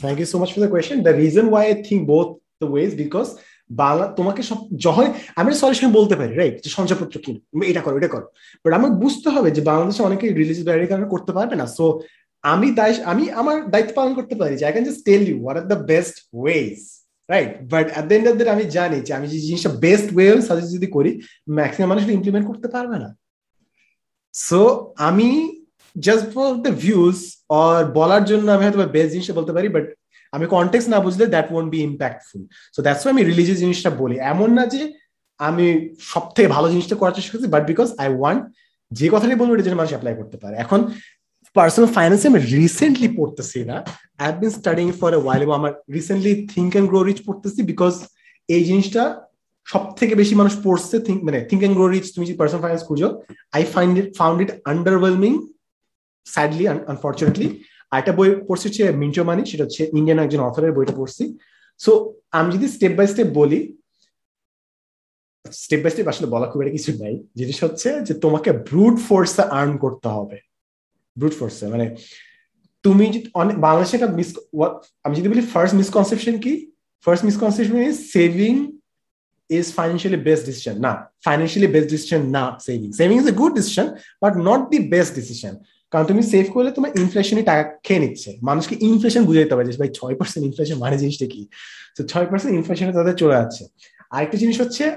Thank 0.00 0.18
you 0.18 0.26
so 0.26 0.38
much 0.38 0.52
for 0.52 0.60
the 0.60 0.68
question. 0.68 1.02
The 1.02 1.14
reason 1.14 1.50
why 1.50 1.62
I 1.72 1.74
think 1.82 2.06
both 2.06 2.28
the 2.60 2.68
ways, 2.74 2.92
because 3.02 3.30
Bangla 3.82 4.04
তোমাকে 4.18 4.42
সব, 4.50 4.58
যখন 4.86 5.04
আমি 5.40 5.50
সলিউশন 5.62 5.88
বলতে 5.98 6.14
পারি 6.20 6.32
রাইট 6.40 6.56
যে 6.64 6.70
সঞ্চয়পত্র 6.78 7.16
কিনো 7.24 7.40
এটা 7.70 7.82
করো 7.86 7.96
এটা 8.00 8.10
করো। 8.14 8.26
বাট 8.62 8.72
আমার 8.78 8.90
বুঝতে 9.02 9.28
হবে 9.34 9.48
যে 9.56 9.62
বাংলাদেশে 9.70 10.02
অনেকে 10.08 10.26
রিলিজ 10.40 10.60
ব্যারিয়ার 10.66 10.90
কারণে 10.92 11.08
করতে 11.14 11.32
পারবে 11.36 11.54
না। 11.60 11.66
সো 11.76 11.84
আমি 12.52 12.68
দায় 12.78 12.94
আমি 13.12 13.24
আমার 13.40 13.56
দায়িত্ব 13.72 13.92
পালন 13.98 14.12
করতে 14.18 14.34
পারি 14.40 14.54
যে 14.58 14.64
I 14.66 14.72
can 14.74 14.86
just 14.88 15.02
tell 15.08 15.22
you 15.28 15.36
what 15.42 15.56
are 15.60 15.66
the 15.72 15.78
best 15.92 16.16
ways 16.38 16.76
right 17.32 17.50
but 17.72 17.86
at 17.94 18.04
the 18.08 18.14
end 18.18 18.26
of 18.30 18.34
the 18.38 18.44
আমি 18.56 18.64
জানি 18.76 18.98
যে 19.06 19.12
আমি 19.18 19.26
যে 19.32 19.38
জিনিসটা 19.46 19.70
বেস্ট 19.84 20.08
ওয়ে 20.16 20.26
সাজেস্ট 20.48 20.70
যদি 20.76 20.88
করি 20.96 21.10
ম্যাক্সিমাম 21.58 21.88
মানুষ 21.92 22.02
ইমপ্লিমেন্ট 22.18 22.44
করতে 22.50 22.68
পারবে 22.74 22.96
না। 23.02 23.08
সো 24.34 24.60
আমি 25.08 25.28
just 26.06 26.26
for 26.34 26.48
the 26.66 26.72
views 26.84 27.16
or 27.62 27.78
বলার 27.98 28.22
জন্য 28.30 28.46
আমি 28.54 28.62
হয়তো 28.64 28.78
বেস্ট 28.96 29.10
জিনিসটা 29.14 29.38
বলতে 29.38 29.52
পারি 29.56 29.68
বাট 29.76 29.86
আমি 30.32 30.46
কন্টেক্স 30.56 30.86
না 30.92 30.98
বুঝলে 31.06 31.24
that 31.34 31.48
won't 31.52 31.68
be 31.74 31.80
impactful 31.88 32.40
so 32.74 32.80
that's 32.86 33.04
আমি 33.14 33.22
রিলিজিয়াস 33.30 33.58
জিনিসটা 33.64 33.90
বলি। 34.02 34.16
এমন 34.32 34.48
না 34.58 34.64
যে 34.74 34.82
আমি 35.40 35.66
সব 36.12 36.24
থেকে 36.34 36.48
ভালো 36.56 36.66
জিনিসটা 36.72 36.96
করার 37.00 37.14
চেষ্টা 37.16 37.32
করছি 37.32 37.48
বাট 37.54 37.62
বিকজ 37.70 37.88
আই 38.02 38.08
ওয়ান্ট 38.18 38.42
যে 38.90 39.06
কথাটাই 39.12 39.40
বলব 39.40 39.52
এটা 39.54 39.66
যেন 39.66 39.76
মানুষ 39.80 39.92
অ্যাপ্লাই 39.94 40.14
করতে 40.20 40.36
পারে। 40.42 40.54
এখন 40.64 40.80
পার্সোনাল 41.56 41.88
ফাইন্যান্সে 41.96 42.30
আমি 42.32 42.40
রিসেন্টলি 42.58 43.08
পড়তেছি 43.18 43.58
না। 43.70 43.76
I 44.22 44.28
been 44.40 44.52
studying 44.58 44.86
for 45.00 45.10
a 45.18 45.20
while 45.24 45.42
আমার 45.60 45.72
recently 45.96 46.32
think 46.52 46.70
and 46.74 46.88
grow 46.90 47.00
rich 47.08 47.18
পড়তেছি 47.28 47.60
বিকজ 47.70 47.94
এই 48.48 48.62
জিনিসটা 48.68 49.02
সব 49.66 49.84
থেকে 49.98 50.14
বেশি 50.20 50.34
মানুষ 50.40 50.54
পড়ছে 50.64 50.96
মানে 51.26 51.38
থিঙ্ক 51.48 51.62
অ্যান্ড 51.62 51.76
গ্রো 51.78 51.86
রিচ 51.86 52.06
তুমি 52.14 52.24
যদি 52.28 52.38
পার্সোনাল 52.40 52.62
ফাইন্যান্স 52.64 52.84
খুঁজো 52.88 53.08
I 53.56 53.62
find 53.74 53.94
it 54.00 54.08
found 54.20 54.38
it 54.44 54.50
underwhelming 54.72 55.32
sadly 56.32 56.64
unfortunately 56.92 57.46
আরেকটা 57.92 58.12
বই 58.18 58.28
পড়ছি 58.48 58.64
হচ্ছে 58.68 58.84
মিন্টো 59.02 59.22
মানি 59.28 59.42
সেটা 59.50 59.64
হচ্ছে 59.66 59.82
ইন্ডিয়ান 59.98 60.18
একজন 60.24 60.40
অথরের 60.48 60.72
বইটা 60.76 60.94
পড়ছি। 61.00 61.24
সো 61.84 61.92
আমি 62.38 62.48
যদি 62.56 62.66
স্টেপ 62.74 62.92
বাই 62.98 63.06
স্টেপ 63.12 63.28
বলি 63.38 63.60
স্টেপ 65.62 65.80
বাই 65.82 65.90
স্টেপ 65.92 66.06
আসলে 66.12 66.26
বলা 66.34 66.46
খুব 66.50 66.60
একটা 66.62 66.74
কিছু 66.76 66.90
নাই। 67.02 67.14
জিনিস 67.38 67.58
হচ্ছে 67.64 67.88
যে 68.06 68.14
তোমাকে 68.24 68.50
ব্রুট 68.68 68.96
ফোর্সে 69.06 69.42
আর্ন 69.58 69.72
করতে 69.84 70.08
হবে। 70.16 70.38
ব্রুট 71.18 71.34
ফোর্সে 71.38 71.64
মানে 71.74 71.86
তুমি 72.84 73.04
অনেক 73.42 73.56
বাংলাদেশে 73.66 73.94
একটা 73.96 74.10
মিস 74.18 74.28
আমি 75.04 75.14
যদি 75.18 75.28
বলি 75.32 75.42
ফার্স্ট 75.54 75.74
মিসকনসেপশন 75.80 76.34
কি? 76.44 76.52
First 77.04 77.22
misconception 77.28 77.76
is 77.90 77.96
saving 78.14 78.54
is 79.58 79.66
financially 79.78 80.20
best 80.28 80.42
decision. 80.48 80.74
না, 80.86 80.92
financially 81.26 81.68
best 81.74 81.88
decision, 81.94 82.20
না, 82.36 82.44
saving. 82.66 82.92
Saving 83.00 83.18
is 83.22 83.28
a 83.34 83.36
good 83.40 83.52
decision, 83.58 83.86
but 84.22 84.32
not 84.48 84.60
the 84.72 84.80
best 84.92 85.12
decision. 85.20 85.52
কারণ 85.96 86.06
তুমি 86.06 86.22
সেভ 86.22 86.46
করলে 86.52 86.70
তোমার 86.70 86.98
ইনফ্লেশনই 86.98 87.42
টাকা 87.42 87.78
খেয়ে 87.82 88.00
নিচ্ছে। 88.00 88.38
মানুষকে 88.42 88.76
ইনফ্লেশন 88.80 89.24
বুঝাইতে 89.24 89.54
হবে 89.54 89.64
যে, 89.64 89.78
ভাই, 89.78 89.88
ছয় 89.94 90.14
পার্সেন্ট 90.14 90.46
ইনফ্লেশন 90.46 90.74
মানে 90.74 90.98
জিনিসটা 90.98 91.26
কি? 91.26 91.48
তো 91.96 92.06
ছয় 92.06 92.26
পার্সেন্ট 92.26 92.54
ইনফ্লেশনে 92.54 92.92
তাদের 92.92 93.14
চলে 93.14 93.34
যাচ্ছে 93.34 93.66
আরেকটা 94.10 94.38
জিনিস 94.38 94.60
হচ্ছে 94.60 94.96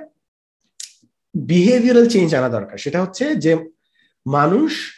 বিহেভিয়ারাল 1.35 2.09
চেঞ্জ 2.09 2.35
আনা 2.35 2.49
দরকার। 2.49 2.77
সেটা 2.77 3.01
হচ্ছে 3.01 3.35
যে, 3.35 3.69
মানুষ 4.27 4.93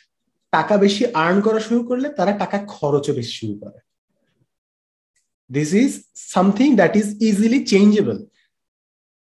টাকা 0.52 0.78
বেশি 0.78 1.06
আর্ন 1.14 1.42
করা 1.42 1.60
শুরু 1.60 1.84
করলে 1.84 2.10
তারা 2.10 2.32
টাকা 2.32 2.66
খরচও 2.68 3.14
বেশি 3.14 3.32
শুরু 3.32 3.60
করে। 3.60 3.80
This 5.52 5.74
is 5.74 6.04
something 6.16 6.76
that 6.76 6.96
is 6.96 7.22
easily 7.22 7.66
changeable 7.66 8.26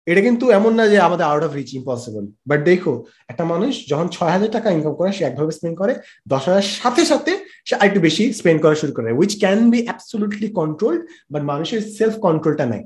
এটা 0.06 0.20
কিন্তু 0.20 0.44
এমন 0.58 0.72
না 0.78 0.84
যে 0.92 0.98
আমাদের 1.06 1.26
out 1.30 1.42
of 1.46 1.52
reach 1.58 1.70
impossible 1.78 2.24
but 2.48 2.60
দেখো, 2.70 2.92
একটা 3.28 3.44
মানুষ 3.52 3.72
যখন 3.90 4.06
ছয় 4.16 4.32
হাজার 4.34 4.50
টাকা 4.56 4.68
ইনকাম 4.76 4.94
করে, 4.98 5.10
সে 5.12 5.22
একভাবে 5.24 5.52
স্পেন্ড 5.58 5.76
করে, 5.80 5.92
দশ 6.32 6.42
হাজার 6.48 6.66
সাথে 6.80 7.02
সাথে 7.04 7.32
সে 7.68 7.74
আরেকটু 7.80 8.00
বেশি 8.00 8.24
স্পেন্ড 8.40 8.58
করা 8.62 8.76
শুরু 8.82 8.92
করে 8.96 9.08
which 9.20 9.32
can 9.42 9.58
be 9.72 9.80
absolutely 9.86 10.48
controlled 10.60 11.00
but 11.32 11.42
মানুষের 11.42 11.80
সেলফ 11.98 12.14
কন্ট্রোলটা 12.26 12.64
নাই। 12.72 12.82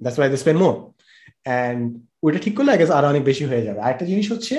That's 0.00 0.18
why 0.18 0.30
they 0.32 0.38
spend 0.42 0.60
more 0.62 0.74
and 1.46 1.80
ওইটা 2.24 2.38
ঠিক 2.44 2.54
করলে 2.56 2.70
আগে 2.72 2.84
আরও 2.98 3.06
অনেক 3.12 3.24
বেশি 3.30 3.44
হয়ে 3.50 3.62
যাবে। 3.66 3.80
আরেকটা 3.80 4.04
জিনিস 4.10 4.26
হচ্ছে 4.32 4.54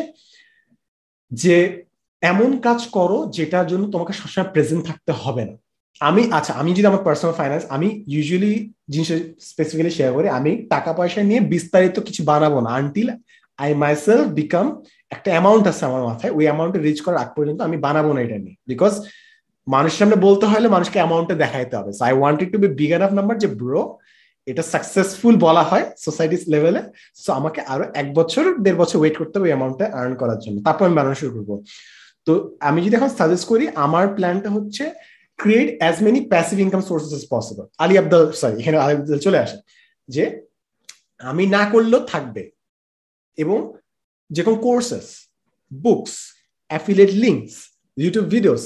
যে, 1.32 1.56
এমন 2.22 2.50
কাজ 2.68 2.80
করো 2.98 3.18
যেটার 3.38 3.68
জন্য 3.72 3.84
তোমাকে 3.94 4.14
সবসময় 4.20 4.48
প্রেজেন্ট 4.54 4.84
থাকতে 4.90 5.12
হবে 5.24 5.44
না। 5.50 5.56
আমি 6.02 6.22
আচ্ছা 6.38 6.54
আমি 6.62 6.70
যদি 6.78 6.88
আমার 6.92 7.04
পার্সোনাল 7.08 7.34
ফাইন্যান্স 7.40 7.66
আমি 7.76 7.88
ইউজুয়ালি 8.14 8.54
জিনিস 8.94 9.10
স্পেসিফিক্যালি 9.50 9.94
শেয়ার 9.98 10.12
করি, 10.18 10.28
আমি 10.40 10.52
টাকা 10.74 10.92
পয়সা 11.00 11.20
নিয়ে 11.30 11.42
বিস্তারিত 11.54 11.96
কিছু 12.08 12.22
বানাবো 12.32 12.58
না 12.66 12.70
আনটিল 12.80 13.08
আই 13.60 13.70
মাইসেলফ 13.84 14.26
বিকাম 14.40 14.66
একটা 15.16 15.30
অ্যামাউন্ট 15.34 15.66
আছে 15.72 15.84
আমার 15.90 16.04
মাথায়, 16.10 16.32
ওই 16.38 16.44
অ্যামাউন্টে 16.48 16.80
রিচ 16.86 17.00
করার 17.06 17.20
আগ 17.24 17.30
পর্যন্ত 17.36 17.60
আমি 17.68 17.78
বানাবো 17.86 18.10
না 18.16 18.20
এটা 18.26 18.38
নিয়ে। 18.46 18.58
বিকজ 18.72 18.94
মানুষের 19.68 20.00
সামনে 20.02 20.18
বলতে 20.28 20.46
হলে 20.52 20.68
মানুষকে 20.76 20.98
অ্যামাউন্টে 21.02 21.36
দেখাইতে 21.44 21.74
হবে। 21.80 21.92
I 22.08 22.14
wanted 22.20 22.50
to 22.54 22.58
be 22.64 22.70
big 22.80 22.92
enough 22.98 23.12
number 23.18 23.36
যে 23.44 23.50
ব্রো 23.60 23.82
এটা 24.48 24.64
সাকসেসফুল 24.74 25.34
বলা 25.46 25.64
হয় 25.70 25.86
সোসাইটিস 26.06 26.42
লেভেলে 26.54 26.82
সো 27.24 27.30
আমাকে 27.40 27.60
আরও 27.74 27.86
এক 28.02 28.08
বছর, 28.20 28.44
দেড় 28.64 28.78
বছর 28.82 28.98
ওয়েট 29.02 29.16
করতে 29.20 29.36
হবে 29.36 29.46
ওই 29.48 29.52
অ্যামাউন্টটা 29.54 29.86
আর্ন 30.00 30.14
করার 30.22 30.40
জন্য। 30.44 30.58
তারপর 30.68 30.84
আমি 30.88 30.96
বানানো 31.00 31.18
শুরু 31.22 31.32
করব। 31.36 31.52
তো 32.28 32.32
আমি 32.70 32.80
যদি 32.86 32.94
এখন 33.00 33.12
সাজেস্ট 33.20 33.46
করি, 33.52 33.66
আমার 33.86 34.06
প্ল্যানটা 34.16 34.50
হচ্ছে 34.58 34.86
create 35.40 35.70
as 35.82 35.96
many 36.06 36.22
passive 36.32 36.58
income 36.66 36.82
sources 36.90 37.14
as 37.18 37.24
possible 37.34 37.66
Ali 37.84 37.96
Abdal 38.02 38.24
sorry 38.42 38.56
এখানে 38.62 38.78
আলী 38.86 38.94
আব্দাল 38.98 39.20
চলে 39.26 39.40
আসে, 39.46 39.58
যে 40.10 40.24
আমি 41.30 41.44
না 41.56 41.62
করলেও 41.74 42.02
থাকবে। 42.12 42.44
এবং 43.38 43.60
যে 44.36 44.42
কোনো 44.46 44.58
courses 44.68 45.06
books 45.72 46.14
affiliate 46.72 47.12
links 47.24 47.54
YouTube 48.04 48.26
videos 48.36 48.64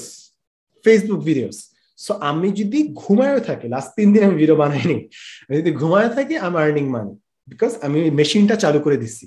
Facebook 0.84 1.20
videos 1.28 1.56
so 1.98 2.12
আমি 2.30 2.48
যদি 2.60 2.78
ঘুমায় 3.02 3.40
থাকি 3.48 3.66
লাস্ট 3.74 3.90
তিন 3.96 4.08
দিন 4.12 4.22
আমি 4.26 4.36
ভিডিও 4.42 4.56
বানাইনি, 4.62 4.98
আমি 5.46 5.54
যদি 5.60 5.70
ঘুমায় 5.80 6.10
থাকি 6.16 6.34
আমি 6.46 6.56
আর্নিং 6.64 6.84
মানি 6.94 7.12
বিকজ 7.50 7.72
আমি 7.86 7.98
মেশিনটা 8.18 8.56
চালু 8.64 8.78
করে 8.84 8.96
দিচ্ছি 9.02 9.26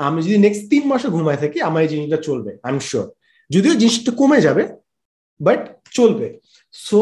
আমি 0.00 0.18
যদি 0.26 0.38
নেক্সট 0.46 0.62
তিন 0.72 0.82
মাসে 0.90 1.08
ঘুমায় 1.16 1.38
থাকি, 1.42 1.58
আমার 1.68 1.80
এই 1.84 1.90
জিনিসটা 1.92 2.18
চলবে 2.28 2.52
আই 2.66 2.70
এম 2.74 2.78
শিওর 2.88 3.06
যদিও 3.50 3.74
জিনিসটা 3.82 4.10
কমে 4.20 4.38
যাবে 4.46 4.62
বাট 5.46 5.60
চলবে। 5.98 6.28
সো 6.86 7.00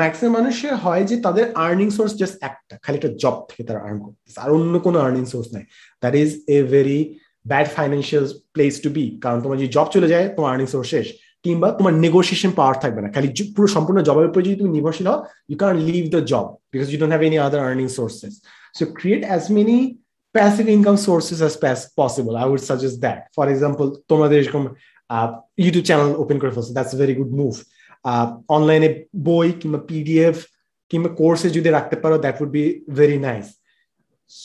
ম্যাক্সিমাম 0.00 0.32
মানুষের 0.38 0.74
হয় 0.84 1.04
যে 1.10 1.16
তাদের 1.26 1.46
আর্নিং 1.66 1.88
সোর্স 1.96 2.12
জাস্ট 2.20 2.36
একটা 2.48 2.74
খালি 2.84 2.96
একটা 2.98 3.12
জব 3.22 3.36
থেকে 3.48 3.62
তারা 3.68 3.80
আর্ন 3.86 3.98
করতেছে। 4.04 4.38
আর 4.44 4.50
অন্য 4.56 4.74
কোনো 4.86 4.98
আর্নিং 5.06 5.24
সোর্স 5.32 5.48
নাই। 5.54 5.64
That 6.02 6.14
is 6.22 6.30
a 6.56 6.58
very 6.74 7.00
bad 7.50 7.66
financial 7.76 8.24
place 8.54 8.74
to 8.84 8.88
be 8.96 9.04
কারণ 9.24 9.38
তোমার 9.44 9.58
যদি 9.60 9.70
জব 9.76 9.86
চলে 9.94 10.08
যায় 10.12 10.26
তোমার 10.36 10.50
আর্নিং 10.52 10.68
সোর্স 10.74 10.88
শেষ। 10.94 11.06
কিংবা 11.44 11.68
তোমার 11.78 11.94
নেগোসিয়েশন 12.04 12.50
পাওয়ার 12.58 12.76
থাকবে 12.82 13.00
না। 13.04 13.08
খালি 13.14 13.28
পুরো 13.56 13.68
সম্পূর্ণ 13.76 13.98
জবের 14.08 14.28
উপরে 14.30 14.46
যদি 14.46 14.56
তুমি 14.60 14.70
নির্ভরশীল 14.76 15.06
হও 15.10 15.18
you 15.50 15.56
can 15.62 15.76
leave 15.88 16.04
the 16.14 16.20
job 16.32 16.46
because 16.72 16.86
you 16.92 16.98
don't 17.00 17.12
have 17.14 17.24
any 17.28 17.38
other 17.46 17.60
earning 17.68 17.88
sources 17.98 18.32
so 18.78 18.84
create 18.98 19.22
as 19.28 19.44
many 19.56 19.78
passive 20.34 20.68
income 20.76 20.98
sources 21.08 21.38
as 21.48 21.54
possible. 22.00 22.34
I 22.42 22.46
would 22.50 22.64
suggest 22.70 22.96
that. 23.04 23.18
For 23.36 23.46
example, 23.54 23.88
তোমাদের 24.10 24.38
এরকম 24.42 24.64
ইউটিউব 25.64 25.84
চ্যানেল 25.88 26.10
ওপেন 26.22 26.36
করে 26.42 26.52
ফেলছে। 26.54 26.72
That's 26.76 26.94
very 27.00 27.14
good 27.20 27.32
move 27.40 27.52
অনলাইনে 28.56 28.88
বই 29.28 29.46
কিংবা 29.60 29.80
PDF 29.88 30.36
কিংবা 30.90 31.10
কোর্সে 31.20 31.48
যদি 31.56 31.68
রাখতে 31.76 31.96
পারো 32.02 32.16
that 32.24 32.36
would 32.42 32.52
be 32.56 32.64
very 32.98 33.18
nice 33.28 33.46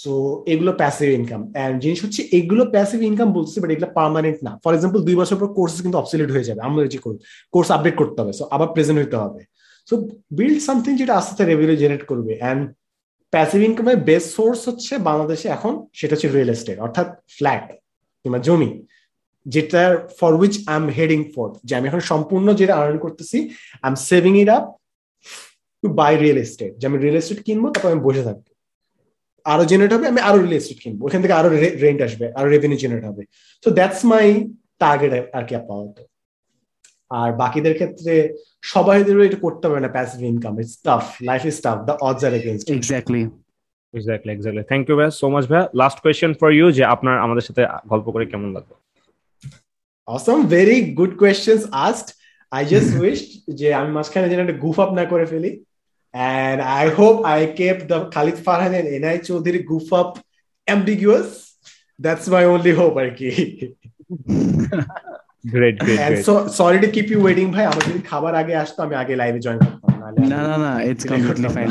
so 0.02 0.14
এগুলো 0.54 0.72
প্যাসিভ 0.82 1.08
ইনকাম 1.20 1.42
অ্যান্ড 1.56 1.76
জিনিস 1.84 2.00
হচ্ছে, 2.06 2.22
এগুলো 2.40 2.64
প্যাসিভ 2.76 3.00
ইনকাম 3.10 3.30
বলছি 3.38 3.56
বাট 3.62 3.70
এগুলো 3.76 3.90
পার্মানেন্ট 4.00 4.38
না। 4.48 4.52
ফর 4.64 4.72
এক্সাম্পল 4.76 5.00
দুই 5.08 5.16
বছর 5.22 5.38
পর 5.42 5.48
কোর্স 5.58 5.74
কিন্তু 5.84 5.98
অবসলিট 6.02 6.30
হয়ে 6.36 6.48
যাবে। 6.50 6.62
আমরা 6.68 6.82
যে 6.94 7.00
কোর্স 7.54 7.70
আপডেট 7.76 7.96
করতে 8.02 8.18
হবে। 8.22 8.34
সো 8.40 8.44
আবার 8.56 8.68
প্রেজেন্ট 8.76 9.00
হতে 9.04 9.18
হবে। 9.24 9.42
সো 9.90 9.94
বিল্ড 10.38 10.60
সামথিং 10.68 10.92
যেটা 11.02 11.14
আস্তে 11.20 11.32
আস্তে 11.32 11.44
রেভিনিউ 11.52 11.78
জেনারেট 11.84 12.04
করবে। 12.12 12.34
অ্যান্ড 12.42 12.62
প্যাসিভ 13.34 13.60
ইনকামের 13.70 13.98
বেস্ট 14.10 14.30
সোর্স 14.38 14.60
হচ্ছে 14.70 14.94
বাংলাদেশে 15.10 15.48
এখন, 15.58 15.74
সেটা 16.00 16.14
হচ্ছে 16.16 16.30
রিয়েল 16.36 16.50
এস্টেট 16.56 16.78
অর্থাৎ 16.86 17.08
ফ্ল্যাট 17.38 17.66
কিংবা 18.22 18.40
জমি। 18.48 18.70
যেটার 19.54 19.92
for 20.20 20.32
which 20.42 20.54
I 20.72 20.76
am 20.82 20.86
heading 20.98 21.20
for 21.34 21.48
যে 21.68 21.74
আমি 21.78 21.86
এখন 21.90 22.02
সম্পূর্ণ 22.12 22.48
যেটা 22.60 22.74
আর্ন 22.82 22.98
করতেছি 23.06 23.38
I 23.84 23.88
am 23.92 23.96
saving 24.10 24.34
it 24.44 24.50
up 24.58 24.64
to 25.84 25.88
buy 26.02 26.12
real 26.24 26.38
estate 26.46 26.72
যে 26.80 26.86
আমি 26.90 26.98
রিয়েল 27.04 27.18
এস্টেট 27.22 27.40
কিনবো 27.48 27.68
তারপর 27.74 27.90
আমি 27.94 28.04
বসে 28.08 28.24
থাকব। 28.28 28.46
আরও 29.46 29.64
জেনারেট 29.72 29.92
হবে 29.96 30.06
আমি 30.12 30.22
আরও 30.28 30.38
রিয়েল 30.44 30.56
এস্টেট 30.60 30.80
কিনবো। 30.84 31.02
ওখান 31.08 31.20
থেকে 31.24 31.36
আরও 31.40 31.50
রেন্ট 31.86 32.00
আসবে 32.08 32.26
আরও 32.38 32.48
রেভিনিউ 32.56 32.78
জেনারেট 32.84 33.06
হবে। 33.10 33.24
তো 33.64 33.68
দ্যাটস 33.78 34.02
মাই 34.12 34.26
টার্গেট 34.82 35.12
আর 35.38 35.44
কি 35.48 35.54
আপাতত 35.62 35.98
আর 37.20 37.30
বাকিদের 37.42 37.74
ক্ষেত্রে 37.80 38.14
সবাই 38.74 38.96
এটা 39.28 39.40
করতে 39.46 39.66
পারে 39.70 39.82
না 39.86 39.90
passive 39.96 40.20
income 40.34 40.54
it's 40.62 40.76
tough 40.88 41.04
life 41.30 41.42
is 41.50 41.58
tough 41.66 41.78
the 41.88 41.94
odds 42.08 42.22
are 42.28 42.34
against 42.40 42.66
exactly 42.76 43.22
exactly 43.94 44.32
exactly 44.36 44.64
thank 44.72 44.84
you 44.90 44.96
ভাই 45.00 45.10
সো 45.22 45.26
মাচ 45.34 45.44
ভাই 45.52 45.62
লাস্ট 45.82 45.98
কোয়েশ্চেন 46.04 46.32
ফর 46.40 46.50
ইউ 46.58 46.68
যে 46.78 46.84
আপনার 46.96 47.16
আমাদের 47.26 47.44
সাথে 47.48 47.62
গল্প 47.92 48.08
করে 48.14 48.26
কেমন 48.32 48.50
লাগল? 48.58 48.72
Awesome 50.08 50.48
very 50.48 50.80
good 51.00 51.18
questions 51.18 51.62
asked 51.72 52.10
i 52.52 52.64
just 52.66 52.92
wished 53.04 53.32
যে 53.60 53.68
আমি 53.80 53.92
মাঝখানে 53.98 54.28
যেন 54.32 54.40
একটা 54.44 54.58
গুফ 54.64 54.78
আপ 54.84 54.92
না 55.00 55.04
করে 55.12 55.26
ফেলি 55.32 55.52
and 56.14 56.58
i 56.82 56.86
hope 57.00 57.18
i 57.36 57.40
kept 57.60 57.84
the 57.92 58.00
khalid 58.14 58.38
farhan 58.46 58.72
and 58.80 58.88
enai 58.96 59.18
chaudhary 59.28 59.62
goof 59.72 59.88
up 60.00 60.12
ambiguous 60.68 61.30
that's 62.06 62.26
my 62.36 62.44
only 62.54 62.74
hope 62.80 62.96
আর 63.04 63.10
কি 63.20 63.30
great 65.54 65.76
great 65.86 65.98
and 66.06 66.16
so 66.28 66.34
sorry 66.60 66.80
to 66.84 66.90
keep 66.96 67.08
you 67.14 67.20
waiting 67.28 67.50
ভাই 67.56 67.66
আমার 67.72 67.84
যদি 67.90 68.02
খাবার 68.12 68.34
আগে 68.42 68.54
আসতো 68.64 68.80
আমি 68.86 68.96
আগে 69.02 69.14
লাইভে 69.22 69.40
জয়েন 69.46 69.60
করতাম 69.64 69.94
না 70.32 70.40
না 70.50 70.56
না 70.64 70.72
it's 70.90 71.04
completely 71.12 71.50
fine 71.56 71.70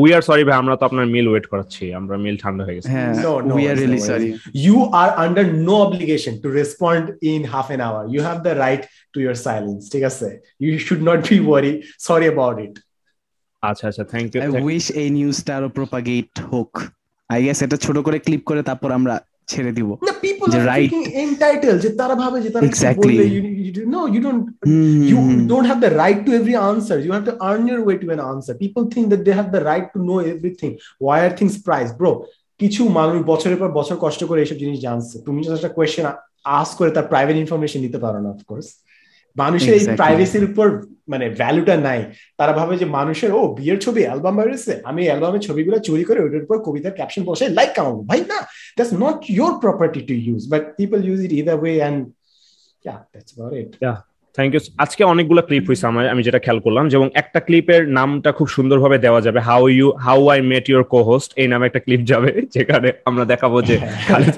we 0.00 0.10
are 0.16 0.22
sorry 0.28 0.42
ভাই 0.48 0.56
আমরা 0.62 0.74
তো 0.80 0.84
আপনার 0.88 1.06
মিল 1.14 1.26
ওয়েট 1.30 1.46
করাচ্ছি। 1.52 1.84
আমরা 2.00 2.16
মিল 2.24 2.36
ঠান্ডা 2.42 2.62
হয়ে 2.66 2.76
গেছে। 2.76 2.90
Sorry 4.10 4.28
you 4.64 4.76
are 5.02 5.08
under 5.24 5.46
no 5.68 5.74
obligation 5.86 6.34
to 6.44 6.48
respond 6.60 7.04
in 7.32 7.40
half 7.54 7.68
an 7.74 7.80
hour 7.88 8.04
you 8.12 8.20
have 8.28 8.38
the 8.46 8.52
right 8.64 8.82
to 9.14 9.18
your 9.24 9.36
silence 9.46 9.80
ঠিক 9.92 10.04
আছে? 10.10 10.28
You 10.62 10.70
should 10.86 11.02
not 11.08 11.18
sorry 12.08 12.26
about 12.28 12.56
it 12.66 12.74
আচ্ছা 13.62 13.84
আচ্ছা 13.90 14.04
থ্যাঙ্ক 14.12 14.26
ইউ 14.32 14.40
আই 14.44 14.50
উইশ 14.66 14.86
এই 15.02 15.08
নিউজটা 15.18 15.52
আরও 15.58 15.68
প্রপাগেট 15.78 16.32
হোক। 16.52 16.70
আই 17.30 17.40
গেস 17.44 17.58
এটা 17.66 17.76
ছোট 17.86 17.96
করে 18.06 18.18
ক্লিপ 18.26 18.42
করে 18.50 18.60
তারপর 18.68 18.90
আমরা 18.98 19.14
ছেড়ে 19.48 19.72
দিব। 19.72 19.88
না 20.06 20.12
যে 21.84 21.90
তারা 22.00 22.14
ভাবে 22.14 22.38
যে 22.40 22.50
তারা 22.50 22.64
exactly 22.66 23.16
no 23.94 24.00
you 24.14 24.20
don't 24.22 24.44
you 25.10 25.18
don't 25.46 25.66
have 25.66 25.78
the 25.84 25.90
right 26.02 26.18
to 26.26 26.30
every 26.32 26.54
answer 26.70 26.98
you 27.04 27.10
have 27.12 27.24
to 27.24 27.32
earn 27.40 27.62
your 27.68 27.80
way 27.86 27.96
to 27.98 28.06
an 28.06 28.20
answer 28.20 28.54
R 31.24 31.30
things 31.36 31.54
price 31.64 31.88
bro 31.98 32.12
কিছু 32.58 32.88
মানুষ 32.88 33.16
বছরের 33.26 33.56
পর 33.56 33.68
বছর 33.68 33.96
কষ্ট 34.00 34.24
করে 34.24 34.42
এসব 34.42 34.56
জিনিস 34.56 34.78
জানছে। 34.80 35.16
তুমি 35.26 35.38
যদি 35.44 35.54
একটা 35.54 35.68
কোয়েশ্চেন 35.68 36.06
আস 36.44 36.68
করে 36.78 36.90
তার 36.90 37.06
প্রাইভেট 37.06 37.36
ইনফরমেশন 37.36 37.80
দিতে 37.80 37.98
পারো 37.98 38.18
না 38.20 38.28
অফকোর্স 38.30 38.66
মানুষের 39.36 39.74
এই. 39.74 39.84
প্রাইভেসির 39.96 40.44
উপর 40.44 40.66
মানে 41.08 41.26
ভ্যালুটা 41.30 41.76
নাই। 41.76 42.00
তারা 42.38 42.52
ভাবে 42.52 42.74
যে 42.76 42.86
মানুষের 42.98 43.30
ও 43.32 43.40
বিয়ের 43.54 43.78
ছবি 43.80 44.02
অ্যালবাম 44.02 44.36
বেরোচ্ছে। 44.36 44.80
আমি 44.84 45.02
অ্যালবামের 45.04 45.40
ছবিগুলো 45.40 45.76
চুরি 45.78 46.04
করে 46.04 46.20
ওইটার 46.22 46.46
উপর 46.46 46.58
কবিতার 46.58 46.92
ক্যাপশন 46.92 47.22
বসে 47.24 47.48
লাইক 47.48 47.70
কাউন্ট 47.74 47.98
ভাই 48.08 48.20
না 48.20 48.38
that's 48.76 48.92
not 49.04 49.16
your 49.30 49.52
property 49.60 50.00
to 50.08 50.14
use 50.26 50.42
but 50.52 50.62
people 50.76 50.98
use 51.08 51.20
it 51.24 51.32
either 51.32 51.58
way 51.60 51.74
and 51.76 52.00
yeah 52.84 53.00
that's 53.12 53.32
about 53.36 53.54
it. 53.62 53.70
Thank 54.36 54.50
you 54.54 54.60
আজকে 54.84 55.02
অনেকগুলো 55.12 55.40
ক্লিপ 55.48 55.64
হয়েছে 55.68 55.84
আমার 55.90 56.04
আমি 56.12 56.22
যেটা 56.26 56.40
খেয়াল 56.44 56.58
করলাম 56.64 56.84
যেমন 56.92 57.08
একটা 57.20 57.40
ক্লিপের 57.46 57.82
নামটা 57.98 58.30
খুব 58.38 58.48
সুন্দরভাবে 58.56 58.96
দেওয়া 59.06 59.20
যাবে 59.26 59.40
how 59.48 59.62
you 59.76 59.86
how 60.06 60.20
I 60.34 60.38
met 60.52 60.64
your 60.70 60.84
co 60.94 61.00
host 61.10 61.30
এই 61.40 61.48
নামে 61.52 61.64
একটা 61.68 61.80
ক্লিপ 61.86 62.02
যাবে 62.12 62.30
যেখানে 62.56 62.88
আমরা 63.08 63.24
দেখাবো 63.32 63.56
যে 63.68 63.76
Khalid 64.08 64.34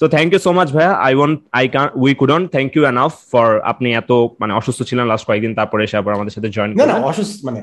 so 0.00 0.04
thank 0.14 0.28
you 0.32 0.40
so 0.46 0.50
much 0.58 0.68
ভাইয়া। 0.76 0.92
I 1.06 1.12
want 1.18 1.36
I 1.58 1.64
can 1.74 1.86
we 2.04 2.12
couldn't 2.20 2.46
thank 2.54 2.70
you 2.76 2.82
enough 2.92 3.12
for 3.32 3.48
আপনি 3.72 3.88
এত 4.00 4.10
মানে 4.40 4.52
অসুস্থ 4.60 4.80
ছিলেন 4.88 5.04
লাস্ট 5.10 5.24
কয়েকদিন 5.28 5.52
তারপরে 5.58 5.82
এসে 5.86 5.96
আবার 6.00 6.12
আমাদের 6.16 6.32
সাথে 6.36 6.48
জয়েন 6.56 6.70
না 6.80 6.84
না 6.90 6.94
অসুস্থ 7.10 7.36
মানে 7.46 7.60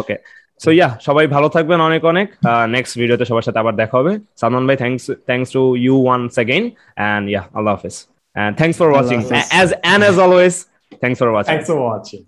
ওকে 0.00 0.16
সো 0.64 0.70
ইয়া 0.78 0.88
সবাই 1.06 1.24
ভালো 1.36 1.48
থাকবেন 1.54 1.78
অনেক 1.88 2.02
অনেক। 2.12 2.28
নেক্সট 2.76 2.94
ভিডিওতে 3.00 3.24
সবার 3.30 3.46
সাথে 3.46 3.58
আবার 3.62 3.74
দেখা 3.82 3.94
হবে। 4.00 4.12
সালমান 4.40 4.64
ভাই 4.68 4.76
thanks 4.82 5.04
thanks 5.28 5.48
to 5.56 5.62
you 5.84 5.94
once 6.06 6.30
again 6.38 6.64
and 7.08 7.24
ইয়া 7.32 7.42
আল্লাহ 7.58 7.72
হাফেজ। 7.76 7.96
And 8.34 8.56
thanks 8.56 8.76
for 8.76 8.90
watching. 8.90 9.24
As 9.50 9.72
and 9.84 10.02
as 10.02 10.18
always, 10.18 10.66
thanks 11.00 11.18
for 11.18 11.30
watching. 11.32 11.54
Thanks 11.54 11.66
for 11.68 11.80
watching. 11.80 12.26